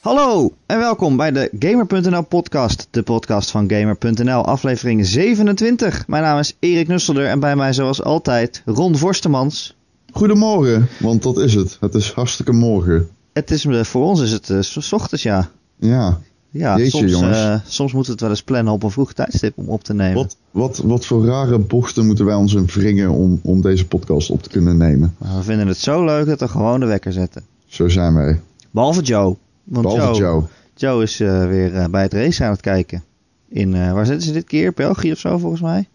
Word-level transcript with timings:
Hallo 0.00 0.52
en 0.66 0.78
welkom 0.78 1.16
bij 1.16 1.30
de 1.30 1.50
Gamer.nl 1.58 2.22
podcast, 2.22 2.88
de 2.90 3.02
podcast 3.02 3.50
van 3.50 3.70
Gamer.nl, 3.70 4.44
aflevering 4.44 5.06
27. 5.06 6.06
Mijn 6.06 6.22
naam 6.22 6.38
is 6.38 6.56
Erik 6.58 6.88
Nusselder 6.88 7.26
en 7.26 7.40
bij 7.40 7.56
mij 7.56 7.72
zoals 7.72 8.02
altijd 8.02 8.62
Ron 8.64 8.96
Vorstemans. 8.96 9.76
Goedemorgen, 10.12 10.88
want 11.00 11.22
dat 11.22 11.38
is 11.38 11.54
het. 11.54 11.76
Het 11.80 11.94
is 11.94 12.12
hartstikke 12.12 12.52
morgen. 12.52 13.08
Het 13.32 13.50
is, 13.50 13.64
eh, 13.64 13.84
voor 13.84 14.04
ons 14.04 14.20
is 14.20 14.32
het 14.32 14.48
uh, 14.48 14.60
s 14.60 14.92
ochtends, 14.92 15.22
ja. 15.22 15.50
Ja. 15.76 16.18
Ja, 16.52 16.76
Jeetje, 16.76 16.98
soms, 16.98 17.10
jongens. 17.10 17.38
eh, 17.38 17.54
soms 17.66 17.92
moeten 17.92 18.04
we 18.04 18.10
het 18.12 18.20
wel 18.20 18.30
eens 18.30 18.42
plannen 18.42 18.72
op 18.72 18.82
een 18.82 18.90
vroeg 18.90 19.12
tijdstip 19.12 19.52
om 19.58 19.68
op 19.68 19.84
te 19.84 19.94
nemen. 19.94 20.14
Wat, 20.14 20.36
wat, 20.50 20.78
wat 20.84 21.06
voor 21.06 21.24
rare 21.26 21.58
bochten 21.58 22.06
moeten 22.06 22.24
wij 22.24 22.34
ons 22.34 22.54
in 22.54 22.66
wringen 22.66 23.10
om, 23.10 23.40
om 23.42 23.60
deze 23.60 23.86
podcast 23.86 24.30
op 24.30 24.42
te 24.42 24.48
kunnen 24.48 24.76
nemen? 24.76 25.14
We 25.18 25.42
vinden 25.42 25.66
het 25.66 25.78
zo 25.78 26.04
leuk 26.04 26.26
dat 26.26 26.40
we 26.40 26.48
gewoon 26.48 26.80
de 26.80 26.86
wekker 26.86 27.12
zetten. 27.12 27.42
Zo 27.66 27.88
zijn 27.88 28.14
wij. 28.14 28.40
Behalve 28.70 29.02
Joe. 29.02 29.36
Want 29.70 29.86
Behalve 29.86 30.20
Joe, 30.20 30.30
Joe. 30.30 30.44
Joe 30.74 31.02
is 31.02 31.20
eh, 31.20 31.46
weer 31.46 31.74
eh, 31.74 31.84
bij 31.88 32.02
het 32.02 32.12
race 32.12 32.44
aan 32.44 32.50
het 32.50 32.60
kijken. 32.60 33.04
In, 33.48 33.74
eh, 33.74 33.92
waar 33.92 34.06
zitten 34.06 34.26
ze 34.26 34.32
dit 34.32 34.44
keer? 34.44 34.72
België 34.72 35.12
of 35.12 35.18
zo 35.18 35.38
volgens 35.38 35.60
mij? 35.62 35.88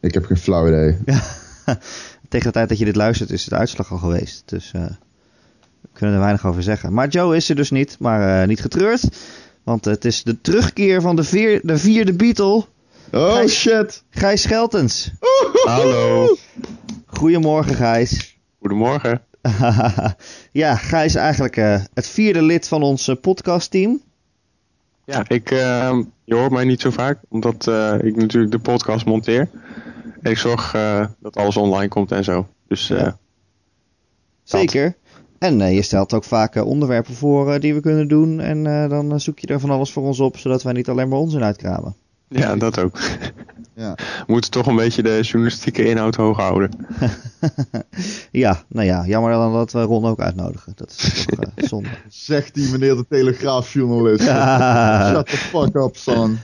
Ik 0.00 0.14
heb 0.14 0.24
geen 0.24 0.36
flauw 0.36 0.66
idee. 0.66 0.96
Tegen 2.28 2.46
de 2.46 2.52
tijd 2.52 2.68
dat 2.68 2.78
je 2.78 2.84
dit 2.84 2.96
luistert 2.96 3.30
is 3.30 3.44
de 3.44 3.54
uitslag 3.56 3.90
al 3.92 3.98
geweest. 3.98 4.42
Dus 4.46 4.70
eh, 4.74 4.84
we 5.80 5.88
kunnen 5.92 6.14
er 6.14 6.20
weinig 6.20 6.46
over 6.46 6.62
zeggen. 6.62 6.92
Maar 6.92 7.08
Joe 7.08 7.36
is 7.36 7.48
er 7.48 7.56
dus 7.56 7.70
niet, 7.70 7.96
maar 7.98 8.42
eh, 8.42 8.48
niet 8.48 8.60
getreurd. 8.60 9.08
Want 9.62 9.84
het 9.84 10.04
is 10.04 10.22
de 10.22 10.40
terugkeer 10.40 11.00
van 11.00 11.16
de, 11.16 11.24
vier, 11.24 11.60
de 11.62 11.78
vierde 11.78 12.12
Beatle, 12.12 12.64
Oh 13.12 13.34
Hij- 13.34 13.48
shit! 13.48 14.02
Gijs 14.10 14.42
Scheltens. 14.42 15.10
Hallo. 15.64 16.36
Goedemorgen 17.06 17.74
Gijs. 17.74 18.38
Goedemorgen. 18.58 19.22
ja, 20.52 20.74
Gijs 20.76 21.04
is 21.04 21.14
eigenlijk 21.14 21.56
eh, 21.56 21.80
het 21.94 22.08
vierde 22.08 22.42
lid 22.42 22.68
van 22.68 22.82
ons 22.82 23.08
eh, 23.08 23.16
podcastteam. 23.20 24.00
Ja, 25.04 25.24
ik, 25.28 25.50
eh, 25.50 25.98
je 26.24 26.34
hoort 26.34 26.50
mij 26.50 26.64
niet 26.64 26.80
zo 26.80 26.90
vaak, 26.90 27.18
omdat 27.28 27.66
eh, 27.66 27.94
ik 28.02 28.16
natuurlijk 28.16 28.52
de 28.52 28.58
podcast 28.58 29.06
monteer. 29.06 29.48
En 30.22 30.30
ik 30.30 30.38
zorg 30.38 30.74
eh, 30.74 31.06
dat 31.20 31.36
alles 31.36 31.56
online 31.56 31.88
komt 31.88 32.12
en 32.12 32.24
zo. 32.24 32.46
Dus 32.68 32.90
eh, 32.90 32.98
Ja. 32.98 33.18
Zeker. 34.42 34.96
En 35.38 35.72
je 35.74 35.82
stelt 35.82 36.14
ook 36.14 36.24
vaak 36.24 36.54
eh, 36.54 36.66
onderwerpen 36.66 37.14
voor 37.14 37.60
die 37.60 37.74
we 37.74 37.80
kunnen 37.80 38.08
doen. 38.08 38.40
En 38.40 38.66
eh, 38.66 38.88
dan 38.88 39.20
zoek 39.20 39.38
je 39.38 39.46
er 39.46 39.60
van 39.60 39.70
alles 39.70 39.92
voor 39.92 40.02
ons 40.02 40.20
op, 40.20 40.36
zodat 40.36 40.62
wij 40.62 40.72
niet 40.72 40.88
alleen 40.88 41.08
maar 41.08 41.18
onzin 41.18 41.42
uitkramen. 41.42 41.94
ja, 42.28 42.56
dat 42.56 42.78
ook. 42.78 42.98
Ja. 43.74 43.94
We 43.94 44.24
moeten 44.26 44.50
toch 44.50 44.66
een 44.66 44.76
beetje 44.76 45.02
de 45.02 45.18
journalistieke 45.22 45.84
inhoud 45.84 46.16
hoog 46.16 46.36
houden. 46.36 46.70
ja, 48.30 48.62
nou 48.68 48.86
ja, 48.86 49.06
jammer 49.06 49.32
dan 49.32 49.52
dat 49.52 49.72
we 49.72 49.80
Ron 49.80 50.04
ook 50.04 50.20
uitnodigen. 50.20 50.72
Dat 50.76 50.90
is 50.90 51.24
toch 51.26 51.38
eh, 51.38 51.68
zonde. 51.68 51.88
Zegt 52.08 52.54
die 52.54 52.70
meneer 52.70 52.96
de 52.96 53.06
telegraafjournalist. 53.08 54.22
Shut 55.12 55.26
the 55.26 55.36
fuck 55.36 55.74
up, 55.74 55.96
son. 55.96 56.38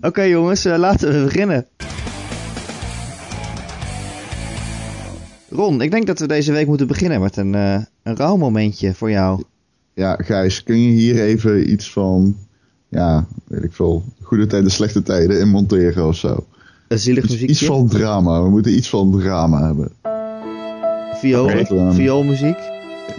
Oké 0.00 0.22
jongens, 0.22 0.64
eh, 0.64 0.76
laten 0.76 1.12
we 1.12 1.24
beginnen. 1.24 1.66
Ron, 5.50 5.80
ik 5.80 5.90
denk 5.90 6.06
dat 6.06 6.18
we 6.18 6.26
deze 6.26 6.52
week 6.52 6.66
moeten 6.66 6.86
beginnen 6.86 7.20
met 7.20 7.36
een, 7.36 7.54
eh 7.54 7.78
een 8.02 8.16
rouwmomentje 8.16 8.94
voor 8.94 9.10
jou. 9.10 9.42
Ja, 9.94 10.14
Gijs, 10.14 10.62
kun 10.62 10.82
je 10.82 10.90
hier 10.90 11.20
even 11.20 11.70
iets 11.70 11.90
van, 11.92 12.36
ja, 12.94 13.26
weet 13.46 13.64
ik 13.64 13.72
veel, 13.72 14.04
goede 14.22 14.46
tijden, 14.46 14.70
slechte 14.70 15.02
tijden 15.02 15.40
in 15.40 15.48
monteren 15.48 16.06
of 16.06 16.16
zo? 16.16 16.46
Een 16.88 16.98
zielig 16.98 17.22
Iets, 17.24 17.32
muziekje. 17.32 17.54
iets 17.54 17.64
van 17.64 17.88
drama. 17.88 18.42
We 18.42 18.48
moeten 18.50 18.76
iets 18.76 18.88
van 18.88 19.18
drama 19.20 19.66
hebben. 19.66 19.88
Viool. 21.14 21.48
Ehm, 21.48 21.92
vioolmuziek. 21.92 22.56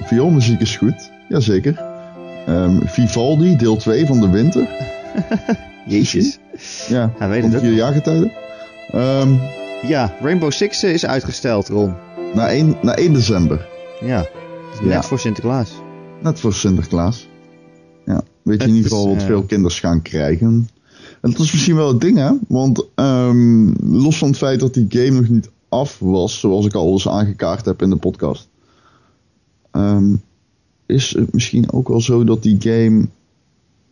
Vioolmuziek 0.04 0.60
is 0.62 0.78
goed, 0.78 1.12
jazeker. 1.30 1.82
Ehm 2.46 2.86
Vivaldi, 2.86 3.56
deel 3.56 3.76
2 3.78 4.06
van 4.06 4.20
de 4.20 4.30
winter. 4.30 4.68
Jezus. 5.88 6.38
Ja, 6.88 7.12
Hij 7.18 7.30
weet 7.30 7.44
het 7.44 7.62
vier 7.62 7.74
jaargetijden. 7.74 8.32
Ehm 8.92 9.34
Ja, 9.88 10.14
Rainbow 10.22 10.52
Six 10.52 10.84
eh, 10.84 10.94
is 10.94 11.06
uitgesteld, 11.06 11.68
Ron. 11.68 11.94
na, 12.34 12.48
1, 12.50 12.76
na 12.82 12.96
1 12.96 13.14
december. 13.14 13.68
Ja, 14.02 14.18
net 14.82 14.92
Ja. 14.92 15.04
voor 15.04 15.20
Sinterklaas. 15.20 15.72
Net 16.22 16.40
voor 16.40 16.54
Sinterklaas. 16.54 17.28
Weet 18.46 18.62
je 18.62 18.68
in 18.68 18.74
ieder 18.76 18.90
geval 18.92 19.08
wat 19.08 19.18
eh, 19.18 19.26
veel 19.26 19.44
kinders 19.44 19.80
gaan 19.80 20.02
krijgen. 20.02 20.70
En 21.22 21.32
dat 21.32 21.40
is 21.40 21.52
misschien 21.52 21.76
wel 21.76 21.88
het 21.88 22.02
ding, 22.02 22.18
hè? 22.18 22.32
Want 22.48 22.86
ehm, 22.96 23.68
los 23.82 24.18
van 24.18 24.28
het 24.28 24.38
feit 24.38 24.60
dat 24.60 24.74
die 24.74 24.86
game 24.90 25.10
nog 25.10 25.30
niet 25.30 25.50
af 25.70 26.00
was, 26.00 26.40
zoals 26.40 26.66
ik 26.66 26.74
al 26.74 26.92
eens 26.92 27.08
aangekaart 27.08 27.66
heb 27.66 27.82
in 27.82 27.90
de 27.90 27.96
podcast, 27.96 28.48
ehm, 29.72 30.16
is 30.86 31.16
het 31.16 31.34
misschien 31.34 31.72
ook 31.72 31.88
wel 31.88 32.02
zo 32.02 32.24
dat 32.24 32.44
die 32.44 32.58
game 32.60 33.08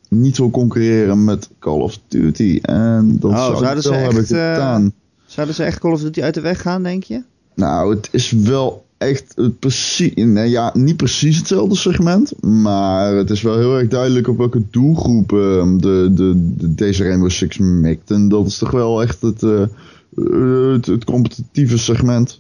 niet 0.10 0.38
wil 0.38 0.50
concurreren 0.50 1.24
met 1.24 1.50
Call 1.60 1.80
of 1.82 2.00
Duty. 2.08 2.60
En 2.62 3.18
dat 3.20 3.32
Oh, 3.32 3.38
zou 3.38 3.56
ze 3.56 3.90
wel 3.90 4.00
echt, 4.00 4.06
hebben 4.06 4.22
eh, 4.24 4.54
gedaan. 4.54 4.94
Zouden 5.26 5.56
ze 5.56 5.64
echt 5.64 5.80
Call 5.80 5.92
of 5.92 6.02
Duty 6.02 6.22
uit 6.22 6.34
de 6.34 6.42
weg 6.42 6.62
gaan, 6.62 6.84
denk 6.84 7.04
je? 7.04 7.24
Nou, 7.56 7.96
het 7.96 8.10
is 8.12 8.32
wel 8.32 8.86
echt 8.98 9.32
het 9.36 9.60
precies, 9.60 10.12
nee, 10.16 10.50
ja, 10.50 10.72
niet 10.74 10.98
precies 10.98 11.38
hetzelfde 11.38 11.76
segment, 11.76 12.44
maar 12.44 13.16
het 13.16 13.30
is 13.30 13.42
wel 13.42 13.58
heel 13.58 13.78
erg 13.78 13.88
duidelijk 13.88 14.28
op 14.28 14.38
welke 14.38 14.62
doelgroep 14.72 15.32
ehm, 15.32 15.78
de, 15.78 16.12
de, 16.14 16.54
de, 16.58 16.74
deze 16.76 17.04
Rainbow 17.04 17.30
Six 17.30 17.58
mikt. 17.58 18.12
En 18.12 18.30
dat 18.30 18.48
is 18.48 18.58
toch 18.58 18.72
wel 18.72 19.02
echt 19.02 19.22
het, 19.22 19.44
eh, 19.44 19.62
eh, 19.62 20.72
het, 20.72 20.86
het 20.86 21.04
competitieve 21.04 21.78
segment. 21.78 22.40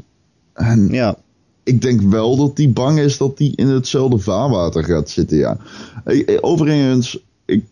En 0.53 0.87
Ja. 0.91 1.17
ik 1.63 1.81
denk 1.81 2.01
wel 2.01 2.35
dat 2.35 2.55
die 2.55 2.69
bang 2.69 2.99
is 2.99 3.17
dat 3.17 3.37
die 3.37 3.53
in 3.55 3.67
hetzelfde 3.67 4.17
vaarwater 4.17 4.83
gaat 4.83 5.09
zitten, 5.09 5.37
ja. 5.37 5.57
Eh, 6.03 6.27
eh, 6.27 6.37
Overigens, 6.41 7.19
ik, 7.45 7.63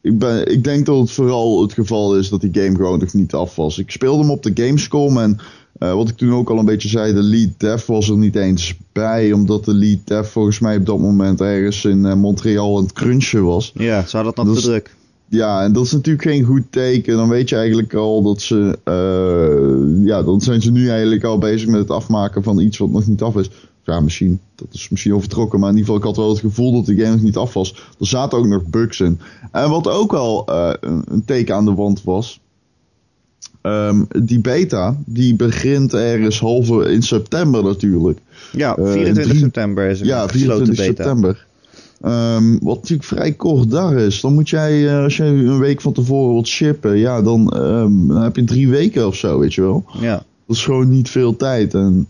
ik, 0.00 0.18
ben, 0.18 0.52
ik 0.52 0.64
denk 0.64 0.86
dat 0.86 0.98
het 0.98 1.10
vooral 1.10 1.62
het 1.62 1.72
geval 1.72 2.16
is 2.16 2.28
dat 2.28 2.40
die 2.40 2.62
game 2.62 2.76
gewoon 2.76 2.98
nog 2.98 3.12
niet 3.12 3.34
af 3.34 3.56
was. 3.56 3.78
Ik 3.78 3.90
speelde 3.90 4.20
hem 4.20 4.30
op 4.30 4.42
de 4.42 4.50
Gamescom 4.54 5.18
en 5.18 5.38
eh, 5.80 5.94
wat 5.94 6.08
ik 6.08 6.16
toen 6.16 6.32
ook 6.34 6.50
al 6.50 6.58
een 6.58 6.64
beetje 6.64 6.88
zei, 6.88 7.12
de 7.14 7.22
lead 7.22 7.48
dev 7.56 7.86
was 7.86 8.08
er 8.08 8.16
niet 8.16 8.36
eens 8.36 8.74
bij. 8.92 9.32
Omdat 9.32 9.64
de 9.64 9.74
lead 9.74 9.98
dev 10.04 10.28
volgens 10.28 10.58
mij 10.58 10.76
op 10.76 10.86
dat 10.86 10.98
moment 10.98 11.40
ergens 11.40 11.84
in 11.84 12.06
eh, 12.06 12.14
Montreal 12.14 12.76
aan 12.76 12.82
het 12.82 12.92
crunchen 12.92 13.44
was. 13.44 13.72
Ja, 13.74 14.06
zou 14.06 14.24
dat 14.24 14.36
nog 14.36 14.44
Dat 14.46 14.54
te 14.54 14.60
is- 14.60 14.66
druk? 14.66 14.94
Ja, 15.28 15.62
en 15.62 15.72
dat 15.72 15.84
is 15.84 15.92
natuurlijk 15.92 16.24
geen 16.28 16.44
goed 16.44 16.62
teken. 16.70 17.16
Dan 17.16 17.28
weet 17.28 17.48
je 17.48 17.56
eigenlijk 17.56 17.94
al 17.94 18.22
dat 18.22 18.40
ze. 18.40 18.78
eh, 18.84 20.06
ja, 20.06 20.22
dan 20.22 20.40
zijn 20.40 20.62
ze 20.62 20.70
nu 20.70 20.88
eigenlijk 20.88 21.24
al 21.24 21.38
bezig 21.38 21.68
met 21.68 21.80
het 21.80 21.90
afmaken 21.90 22.42
van 22.42 22.58
iets 22.60 22.78
wat 22.78 22.90
nog 22.90 23.06
niet 23.06 23.22
af 23.22 23.36
is. 23.36 23.50
Ja, 23.84 24.00
misschien. 24.00 24.40
Dat 24.54 24.66
is 24.72 24.88
misschien 24.88 25.14
overtrokken. 25.14 25.60
Maar 25.60 25.70
in 25.70 25.76
ieder 25.76 25.92
geval, 25.94 26.08
ik 26.10 26.16
had 26.16 26.24
wel 26.24 26.34
het 26.34 26.44
gevoel 26.44 26.72
dat 26.72 26.86
de 26.86 26.94
game 26.96 27.10
nog 27.14 27.22
niet 27.22 27.36
af 27.36 27.54
was. 27.54 27.70
Er 28.00 28.06
zaten 28.06 28.38
ook 28.38 28.46
nog 28.46 28.62
bugs 28.64 29.00
in. 29.00 29.20
En 29.52 29.70
wat 29.70 29.88
ook 29.88 30.12
wel 30.12 30.46
eh, 30.46 30.70
een, 30.80 31.02
een 31.08 31.24
teken 31.24 31.54
aan 31.54 31.64
de 31.64 31.74
wand 31.74 32.02
was. 32.04 32.40
Ehm, 33.60 34.02
die 34.22 34.38
beta, 34.40 34.96
die 35.06 35.34
begint 35.34 35.94
ergens 35.94 36.40
halve 36.40 36.92
in 36.92 37.02
september 37.02 37.62
natuurlijk. 37.62 38.18
Ja, 38.52 38.76
Eh, 38.76 38.92
24 38.92 39.24
drie- 39.24 39.38
september 39.38 39.88
is 39.88 40.00
er 40.00 40.06
Ja, 40.06 40.22
een 40.22 40.28
gesloten 40.28 40.66
24 40.66 40.86
beta. 40.86 41.02
september. 41.02 41.46
Ehm, 42.00 42.58
wat 42.62 42.74
natuurlijk 42.76 43.08
vrij 43.08 43.32
kort 43.32 43.70
daar 43.70 43.96
is. 43.96 44.20
Dan 44.20 44.34
moet 44.34 44.48
jij, 44.48 44.88
eh, 44.88 45.02
als 45.02 45.16
je 45.16 45.24
een 45.24 45.58
week 45.58 45.80
van 45.80 45.92
tevoren 45.92 46.32
wilt 46.32 46.46
shippen, 46.48 46.96
ja, 46.96 47.22
dan, 47.22 47.48
ehm, 47.50 48.06
dan 48.06 48.22
heb 48.22 48.36
je 48.36 48.44
drie 48.44 48.68
weken 48.68 49.06
of 49.06 49.14
zo, 49.16 49.38
weet 49.38 49.54
je 49.54 49.60
wel. 49.60 49.84
Ja. 50.00 50.22
Dat 50.46 50.56
is 50.56 50.64
gewoon 50.64 50.88
niet 50.88 51.10
veel 51.10 51.36
tijd. 51.36 51.74
En 51.74 52.08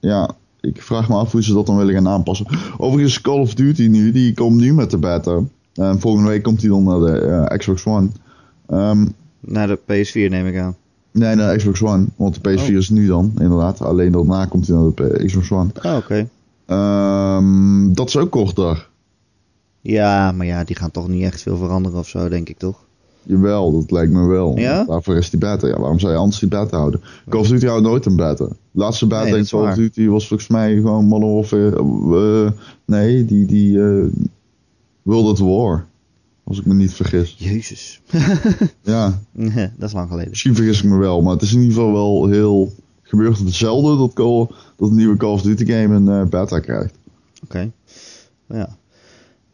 ja, 0.00 0.30
ik 0.60 0.82
vraag 0.82 1.08
me 1.08 1.14
af 1.14 1.32
hoe 1.32 1.42
ze 1.42 1.52
dat 1.52 1.66
dan 1.66 1.76
willen 1.76 1.94
gaan 1.94 2.08
aanpassen. 2.08 2.46
Overigens, 2.78 3.20
Call 3.20 3.38
of 3.40 3.54
Duty 3.54 3.86
nu, 3.86 4.12
die 4.12 4.34
komt 4.34 4.56
nu 4.60 4.74
met 4.74 4.90
de 4.90 4.98
beta. 4.98 5.40
En 5.74 6.00
volgende 6.00 6.28
week 6.28 6.42
komt 6.42 6.60
hij 6.60 6.70
dan 6.70 6.84
naar 6.84 6.98
de 7.00 7.18
eh, 7.20 7.58
Xbox 7.58 7.84
One. 7.86 8.08
Ehm, 8.66 9.06
Naar 9.40 9.66
de 9.66 9.78
PS4 9.78 10.30
neem 10.30 10.46
ik 10.46 10.58
aan. 10.58 10.76
nee, 11.10 11.34
naar 11.34 11.52
de 11.52 11.56
Xbox 11.58 11.82
One. 11.82 12.06
Want 12.16 12.34
de 12.42 12.50
PS4 12.50 12.60
Oh. 12.62 12.68
is 12.78 12.88
nu 12.88 13.06
dan, 13.06 13.32
inderdaad. 13.38 13.80
Alleen 13.82 14.12
daarna 14.12 14.44
komt 14.46 14.66
hij 14.66 14.76
naar 14.76 14.90
de 14.94 15.22
Xbox 15.26 15.50
One. 15.50 15.70
Oh, 15.82 15.96
oké. 15.96 16.28
Ehm, 16.66 17.92
dat 17.92 18.08
is 18.08 18.16
ook 18.16 18.30
kort. 18.30 18.88
Ja, 19.80 20.32
maar 20.32 20.46
ja, 20.46 20.64
die 20.64 20.76
gaan 20.76 20.90
toch 20.90 21.08
niet 21.08 21.22
echt 21.22 21.42
veel 21.42 21.56
veranderen 21.56 21.98
of 21.98 22.08
zo, 22.08 22.28
denk 22.28 22.48
ik 22.48 22.58
toch? 22.58 22.84
Jawel, 23.22 23.72
dat 23.72 23.90
lijkt 23.90 24.12
me 24.12 24.26
wel. 24.26 24.58
Ja? 24.58 24.84
Daarvoor 24.84 25.16
is 25.16 25.30
die 25.30 25.38
beta. 25.38 25.66
Ja, 25.66 25.78
waarom 25.78 25.98
zou 25.98 26.12
je 26.12 26.18
anders 26.18 26.38
die 26.40 26.48
beta 26.48 26.76
houden? 26.78 27.00
Call 27.28 27.40
of 27.40 27.48
Duty 27.48 27.66
houdt 27.66 27.82
nooit 27.82 28.06
een 28.06 28.16
beta. 28.16 28.44
De 28.44 28.54
laatste 28.72 29.06
beta 29.06 29.22
Nee, 29.24 29.36
in 29.36 29.46
Call 29.46 29.68
of. 29.68 29.74
Duty 29.74 30.06
was 30.08 30.28
volgens 30.28 30.48
mij 30.48 30.74
gewoon 30.74 31.04
Modern 31.04 31.32
Warfare. 31.34 31.76
eh, 32.46 32.50
nee, 32.84 33.24
die, 33.24 33.46
die 33.46 33.80
eh, 33.82 34.04
World 35.02 35.26
at 35.28 35.38
War. 35.46 35.86
Als 36.50 36.58
ik 36.58 36.66
me 36.66 36.74
niet 36.74 36.92
vergis. 36.94 37.34
Jezus. 37.38 38.00
Ja, 38.82 39.20
dat 39.78 39.88
is 39.88 39.92
lang 39.92 40.08
geleden. 40.08 40.30
misschien 40.30 40.54
vergis 40.54 40.78
ik 40.78 40.84
me 40.84 40.96
wel. 40.96 41.22
Maar 41.22 41.32
het 41.32 41.42
is 41.42 41.52
in 41.52 41.60
ieder 41.60 41.74
geval 41.74 41.92
wel 41.92 42.28
heel... 42.28 42.72
Gebeurt 43.02 43.38
hetzelfde 43.38 43.96
dat, 43.96 44.12
Call, 44.12 44.46
dat 44.76 44.88
een 44.88 44.94
nieuwe 44.94 45.16
Call 45.16 45.30
of 45.32 45.42
Duty 45.42 45.64
game 45.64 45.94
een 45.94 46.08
eh, 46.08 46.26
beta 46.28 46.58
krijgt. 46.58 46.94
Oké. 47.44 47.70
Ja. 48.48 48.76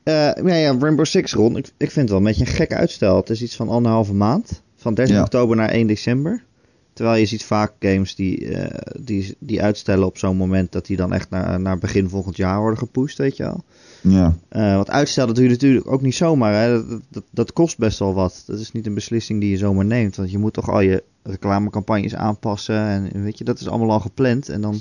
Eh, 0.02 0.44
ja, 0.44 0.54
ja, 0.54 0.76
Rainbow 0.78 1.04
Six, 1.04 1.32
Ron. 1.32 1.56
Ik, 1.56 1.66
ik 1.76 1.90
vind 1.90 1.94
het 1.94 2.08
wel 2.08 2.18
een 2.18 2.24
beetje 2.24 2.46
een 2.46 2.52
gek 2.52 2.72
uitstel. 2.72 3.16
Het 3.16 3.30
is 3.30 3.42
iets 3.42 3.56
van 3.56 3.68
anderhalve 3.68 4.14
maand. 4.14 4.62
Van 4.76 4.94
13 4.94 5.14
Ja. 5.14 5.22
oktober 5.22 5.56
naar 5.56 5.68
1 5.68 5.86
december. 5.86 6.44
Terwijl 6.92 7.18
je 7.20 7.26
ziet 7.26 7.44
vaak 7.44 7.72
games 7.78 8.14
die, 8.14 8.48
eh, 8.48 8.94
die, 9.00 9.36
die 9.38 9.62
uitstellen 9.62 10.06
op 10.06 10.18
zo'n 10.18 10.36
moment 10.36 10.72
dat 10.72 10.86
die 10.86 10.96
dan 10.96 11.12
echt 11.12 11.30
naar, 11.30 11.60
naar 11.60 11.78
begin 11.78 12.08
volgend 12.08 12.36
jaar 12.36 12.60
worden 12.60 12.78
gepusht, 12.78 13.18
weet 13.18 13.36
je 13.36 13.42
wel. 13.42 13.64
Ja. 14.08 14.36
Uh, 14.52 14.74
want 14.74 14.90
uitstel 14.90 15.26
dat 15.26 15.34
doe 15.34 15.44
je 15.44 15.50
natuurlijk 15.50 15.90
ook 15.90 16.02
niet 16.02 16.14
zomaar. 16.14 16.62
Hè? 16.62 16.88
Dat, 16.88 17.00
dat, 17.10 17.24
dat, 17.30 17.52
kost 17.52 17.78
best 17.78 17.98
wel 17.98 18.14
wat. 18.14 18.42
Dat 18.46 18.58
is 18.58 18.72
niet 18.72 18.86
een 18.86 18.94
beslissing 18.94 19.40
die 19.40 19.50
je 19.50 19.56
zomaar 19.56 19.84
neemt. 19.84 20.16
Want 20.16 20.30
je 20.30 20.38
moet 20.38 20.52
toch 20.52 20.70
al 20.70 20.80
je 20.80 21.02
reclamecampagnes 21.22 22.14
aanpassen. 22.14 22.76
En 22.76 23.22
weet 23.22 23.38
je, 23.38 23.44
dat 23.44 23.60
is 23.60 23.68
allemaal 23.68 23.90
al 23.90 24.00
gepland. 24.00 24.48
En 24.48 24.60
dan 24.60 24.80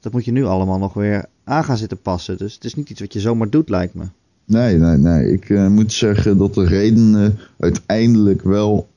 dat 0.00 0.12
moet 0.12 0.24
je 0.24 0.32
nu 0.32 0.44
allemaal 0.44 0.78
nog 0.78 0.92
weer 0.92 1.24
aan 1.44 1.64
gaan 1.64 1.76
zitten 1.76 2.00
passen. 2.00 2.38
Dus 2.38 2.54
het 2.54 2.64
is 2.64 2.74
niet 2.74 2.90
iets 2.90 3.00
wat 3.00 3.12
je 3.12 3.20
zomaar 3.20 3.50
doet, 3.50 3.68
lijkt 3.68 3.94
me. 3.94 4.04
Nee, 4.44 4.76
nee, 4.76 4.96
nee. 4.96 5.32
Ik 5.32 5.48
uh, 5.48 5.68
moet 5.68 5.92
zeggen 5.92 6.38
dat 6.38 6.54
de 6.54 6.64
redenen 6.64 7.38
uiteindelijk 7.58 8.42
wel. 8.42 8.88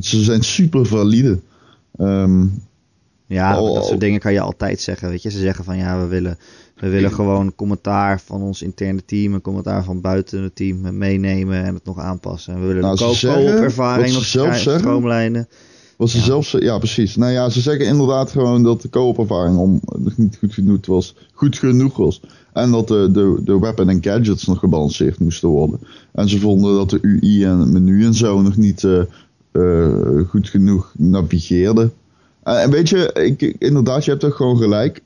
Ze 0.00 0.22
zijn 0.22 0.42
super 0.42 0.86
valide. 0.86 1.38
Um, 1.98 2.62
ja, 3.26 3.54
dat 3.54 3.86
soort 3.86 4.00
dingen 4.00 4.20
kan 4.20 4.32
je 4.32 4.40
altijd 4.40 4.80
zeggen. 4.80 5.08
Weet 5.08 5.22
je, 5.22 5.30
ze 5.30 5.38
zeggen 5.38 5.64
van 5.64 5.76
ja, 5.76 6.00
we 6.00 6.06
willen, 6.06 6.38
we 6.82 6.88
willen 6.88 7.12
gewoon 7.12 7.54
commentaar 7.54 8.20
van 8.20 8.42
ons 8.42 8.62
interne 8.62 9.04
team, 9.04 9.34
een 9.34 9.40
commentaar 9.40 9.84
van 9.84 10.00
buiten 10.00 10.42
het 10.42 10.56
team 10.56 10.98
meenemen 10.98 11.64
en 11.64 11.74
het 11.74 11.84
nog 11.84 11.98
aanpassen. 11.98 12.54
En 12.54 12.60
we 12.60 12.66
willen 12.66 12.82
nou, 12.82 12.96
de 12.96 13.18
co-ervaring 13.20 14.12
nog 14.12 14.24
stroomlijnen. 14.24 15.48
Wat 15.96 16.10
ze 16.10 16.18
ja. 16.18 16.24
zelf 16.24 16.60
ja 16.60 16.78
precies. 16.78 17.16
Nou 17.16 17.32
ja, 17.32 17.50
ze 17.50 17.60
zeggen 17.60 17.86
inderdaad 17.86 18.30
gewoon 18.30 18.62
dat 18.62 18.82
de 18.82 18.88
koopervaring 18.88 19.56
om 19.56 19.80
niet 20.16 20.36
goed 20.38 20.54
genoeg 20.54 20.86
was, 20.86 21.16
goed 21.32 21.58
genoeg 21.58 21.96
was. 21.96 22.20
En 22.52 22.70
dat 22.70 22.88
de, 22.88 23.08
de, 23.12 23.40
de 23.44 23.58
weapon 23.58 23.88
en 23.88 24.02
gadgets 24.02 24.46
nog 24.46 24.58
gebalanceerd 24.58 25.18
moesten 25.18 25.48
worden. 25.48 25.80
En 26.12 26.28
ze 26.28 26.40
vonden 26.40 26.74
dat 26.74 26.90
de 26.90 26.98
UI 27.02 27.44
en 27.44 27.58
het 27.58 27.70
menu 27.70 28.04
en 28.04 28.14
zo 28.14 28.42
nog 28.42 28.56
niet 28.56 28.82
uh, 28.82 29.02
uh, 29.52 30.28
goed 30.28 30.48
genoeg 30.48 30.92
navigeerden. 30.96 31.92
Uh, 32.44 32.62
en 32.62 32.70
weet 32.70 32.88
je, 32.88 33.12
ik, 33.12 33.56
inderdaad, 33.58 34.04
je 34.04 34.10
hebt 34.10 34.22
toch 34.22 34.36
gewoon 34.36 34.56
gelijk. 34.56 35.02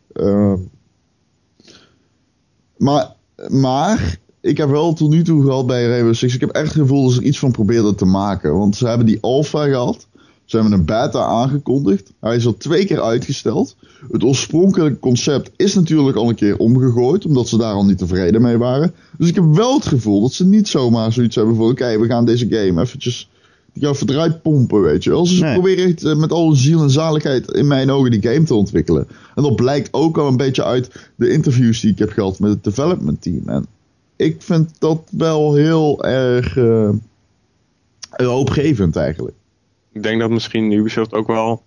Maar, 2.77 3.13
maar 3.49 4.19
ik 4.41 4.57
heb 4.57 4.69
wel 4.69 4.93
tot 4.93 5.11
nu 5.11 5.23
toe 5.23 5.43
gehad 5.43 5.67
bij 5.67 5.87
Rainbow 5.87 6.15
Six. 6.15 6.35
Ik 6.35 6.41
heb 6.41 6.51
echt 6.51 6.65
het 6.65 6.83
gevoel 6.83 7.03
dat 7.03 7.13
ze 7.13 7.21
er 7.21 7.27
iets 7.27 7.39
van 7.39 7.51
probeerden 7.51 7.97
te 7.97 8.05
maken. 8.05 8.59
Want 8.59 8.77
ze 8.77 8.87
hebben 8.87 9.07
die 9.07 9.19
alpha 9.21 9.65
gehad. 9.65 10.07
Ze 10.45 10.57
hebben 10.57 10.75
een 10.75 10.85
beta 10.85 11.25
aangekondigd. 11.25 12.13
Hij 12.21 12.37
is 12.37 12.47
al 12.47 12.57
twee 12.57 12.85
keer 12.87 13.03
uitgesteld. 13.03 13.77
Het 14.11 14.25
oorspronkelijke 14.25 14.99
concept 14.99 15.51
is 15.57 15.75
natuurlijk 15.75 16.17
al 16.17 16.29
een 16.29 16.35
keer 16.35 16.57
omgegooid, 16.57 17.27
omdat 17.27 17.49
ze 17.49 17.59
daar 17.59 17.73
al 17.73 17.85
niet 17.85 17.99
tevreden 17.99 18.43
mee 18.43 18.59
waren. 18.59 18.95
Dus 19.19 19.29
ik 19.29 19.35
heb 19.35 19.45
wel 19.45 19.75
het 19.75 19.87
gevoel 19.87 20.21
dat 20.21 20.33
ze 20.33 20.45
niet 20.45 20.69
zomaar 20.69 21.13
zoiets 21.13 21.37
hebben 21.37 21.57
van: 21.57 21.71
oké, 21.71 21.99
we 21.99 22.07
gaan 22.07 22.25
deze 22.25 22.47
game 22.49 22.83
eventjes 22.83 23.29
even 23.81 24.11
eruit 24.11 24.43
pompen, 24.43 24.83
weet 24.83 25.05
je 25.05 25.11
wel. 25.11 25.27
Ze 25.27 25.43
nee. 25.43 25.53
proberen 25.53 25.87
echt 25.87 26.05
eh, 26.05 26.17
met 26.17 26.33
alle 26.33 26.55
ziel 26.55 26.83
en 26.83 26.91
zaligheid 26.91 27.51
in 27.51 27.67
mijn 27.67 27.91
ogen 27.91 28.11
die 28.11 28.23
game 28.23 28.45
te 28.45 28.55
ontwikkelen. 28.55 29.09
En 29.35 29.43
dat 29.43 29.57
blijkt 29.57 29.89
ook 29.93 30.19
al 30.19 30.29
een 30.29 30.37
beetje 30.37 30.65
uit 30.65 31.11
de 31.15 31.31
interviews 31.31 31.81
die 31.81 31.91
ik 31.91 31.99
heb 31.99 32.11
gehad 32.11 32.39
met 32.39 32.51
het 32.51 32.65
development 32.65 33.23
team. 33.23 33.49
En 33.49 33.67
ik 34.17 34.43
vind 34.43 34.71
dat 34.79 35.03
wel 35.11 35.55
heel 35.55 36.05
erg 36.05 36.57
uh, 36.57 36.91
hoopgevend 38.17 38.97
eigenlijk 38.97 39.37
ik 39.97 40.03
denk 40.03 40.21
dat 40.21 40.31
misschien 40.31 40.73
Ubisoft 40.73 41.13
ook 41.13 41.27
wel 41.27 41.63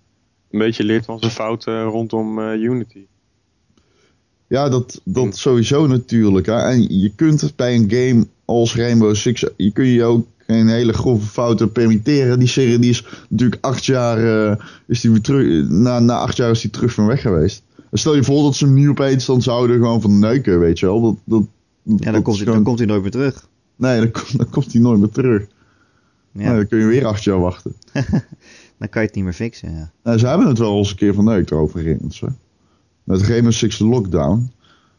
een 0.50 0.58
beetje 0.58 0.84
leert 0.84 1.04
van 1.04 1.18
zijn 1.18 1.32
fouten 1.32 1.82
rondom 1.82 2.38
uh, 2.38 2.62
Unity. 2.62 3.06
Ja, 4.46 4.68
dat, 4.68 5.00
dat 5.04 5.36
sowieso 5.36 5.86
natuurlijk. 5.86 6.46
Hè. 6.46 6.62
En 6.62 6.98
je 7.00 7.12
kunt 7.14 7.52
bij 7.56 7.74
een 7.74 7.90
game 7.90 8.26
als 8.44 8.76
Rainbow 8.76 9.14
Six, 9.14 9.46
je 9.56 9.72
kun 9.72 9.86
je 9.86 10.04
ook 10.04 10.26
geen 10.50 10.68
hele 10.68 10.92
grove 10.92 11.26
fouten 11.26 11.72
permitteren. 11.72 12.38
Die 12.38 12.48
serie 12.48 12.78
die 12.78 12.90
is 12.90 13.06
natuurlijk 13.28 13.64
acht 13.64 13.84
jaar, 13.84 14.18
uh, 14.24 14.56
is 14.86 15.00
die 15.00 15.10
weer 15.10 15.20
terug, 15.20 15.68
na, 15.68 15.98
na 15.98 16.18
acht 16.18 16.36
jaar 16.36 16.50
is 16.50 16.60
die 16.60 16.70
terug 16.70 16.92
van 16.92 17.06
weg 17.06 17.20
geweest. 17.20 17.62
stel 17.92 18.14
je 18.14 18.24
voor 18.24 18.42
dat 18.42 18.56
ze 18.56 18.64
hem 18.64 18.74
nu 18.74 18.88
opeens 18.88 19.26
dan 19.26 19.42
zouden 19.42 19.76
gewoon 19.76 20.00
van 20.00 20.18
neuken, 20.18 20.60
weet 20.60 20.78
je 20.78 20.86
wel. 20.86 21.00
Dat, 21.00 21.16
dat, 21.24 21.42
ja, 21.82 22.12
dan, 22.12 22.22
komt, 22.22 22.36
hij, 22.36 22.44
dan 22.46 22.62
komt 22.62 22.78
hij 22.78 22.86
nooit 22.86 23.02
meer 23.02 23.10
terug. 23.10 23.48
Nee, 23.76 24.00
dan, 24.00 24.10
dan 24.36 24.50
komt 24.50 24.72
hij 24.72 24.80
nooit 24.80 24.98
meer 24.98 25.10
terug. 25.10 25.46
Ja. 26.32 26.42
Nou, 26.42 26.56
dan 26.56 26.66
kun 26.66 26.78
je 26.78 26.86
weer 26.86 27.06
acht 27.06 27.24
jaar 27.24 27.40
wachten. 27.40 27.74
dan 28.78 28.88
kan 28.88 29.02
je 29.02 29.06
het 29.06 29.14
niet 29.14 29.24
meer 29.24 29.32
fixen, 29.32 29.72
ja. 29.72 29.90
Nou, 30.02 30.18
ze 30.18 30.26
hebben 30.26 30.46
het 30.46 30.58
wel 30.58 30.78
eens 30.78 30.90
een 30.90 30.96
keer 30.96 31.14
van 31.14 31.24
neukt 31.24 31.52
overigens. 31.52 32.20
Hè. 32.20 32.26
Met 33.04 33.22
Rainbow 33.22 33.52
Six 33.52 33.78
Lockdown. 33.78 34.50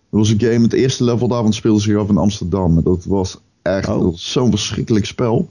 Dat 0.09 0.19
was 0.19 0.29
een 0.29 0.39
game, 0.39 0.61
het 0.61 0.73
eerste 0.73 1.03
level 1.03 1.27
daarvan 1.27 1.53
speelde 1.53 1.81
zich 1.81 1.97
af 1.97 2.09
in 2.09 2.17
Amsterdam. 2.17 2.77
En 2.77 2.83
dat 2.83 3.05
was 3.05 3.41
echt 3.61 3.87
oh. 3.87 4.15
zo'n 4.15 4.49
verschrikkelijk 4.49 5.05
spel. 5.05 5.49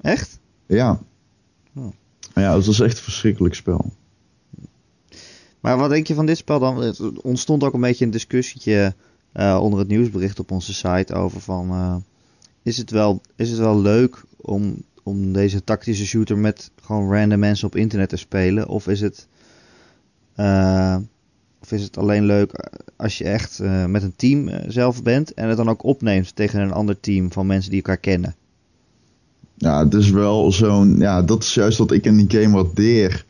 Echt? 0.00 0.38
Ja. 0.66 1.00
Oh. 1.74 1.92
Ja, 2.34 2.56
het 2.56 2.66
was 2.66 2.80
echt 2.80 2.96
een 2.96 3.02
verschrikkelijk 3.02 3.54
spel. 3.54 3.92
Maar 5.60 5.78
wat 5.78 5.90
denk 5.90 6.06
je 6.06 6.14
van 6.14 6.26
dit 6.26 6.36
spel 6.36 6.58
dan? 6.58 6.82
Het 6.82 7.20
ontstond 7.20 7.64
ook 7.64 7.74
een 7.74 7.80
beetje 7.80 8.04
een 8.04 8.10
discussietje 8.10 8.94
uh, 9.34 9.58
onder 9.62 9.78
het 9.78 9.88
nieuwsbericht 9.88 10.38
op 10.38 10.50
onze 10.50 10.74
site 10.74 11.14
over 11.14 11.40
van... 11.40 11.70
Uh, 11.70 11.96
is, 12.62 12.76
het 12.76 12.90
wel, 12.90 13.20
is 13.36 13.50
het 13.50 13.58
wel 13.58 13.80
leuk 13.80 14.24
om, 14.36 14.82
om 15.02 15.32
deze 15.32 15.64
tactische 15.64 16.06
shooter 16.06 16.38
met 16.38 16.70
gewoon 16.82 17.12
random 17.12 17.38
mensen 17.38 17.66
op 17.66 17.76
internet 17.76 18.08
te 18.08 18.16
spelen? 18.16 18.68
Of 18.68 18.88
is 18.88 19.00
het, 19.00 19.26
uh, 20.36 20.96
of 21.66 21.72
is 21.72 21.82
het 21.82 21.98
alleen 21.98 22.24
leuk 22.24 22.70
als 22.96 23.18
je 23.18 23.24
echt 23.24 23.60
uh, 23.62 23.84
met 23.84 24.02
een 24.02 24.16
team 24.16 24.48
uh, 24.48 24.54
zelf 24.68 25.02
bent 25.02 25.34
en 25.34 25.48
het 25.48 25.56
dan 25.56 25.68
ook 25.68 25.84
opneemt 25.84 26.36
tegen 26.36 26.60
een 26.60 26.72
ander 26.72 27.00
team 27.00 27.32
van 27.32 27.46
mensen 27.46 27.70
die 27.70 27.82
elkaar 27.82 27.96
kennen? 27.96 28.34
Ja, 29.56 29.84
het 29.84 29.94
is 29.94 30.10
wel 30.10 30.52
zo'n. 30.52 30.98
Ja, 30.98 31.22
dat 31.22 31.42
is 31.42 31.54
juist 31.54 31.78
wat 31.78 31.92
ik 31.92 32.04
in 32.04 32.16
die 32.16 32.40
game 32.40 32.54
waardeer. 32.54 33.24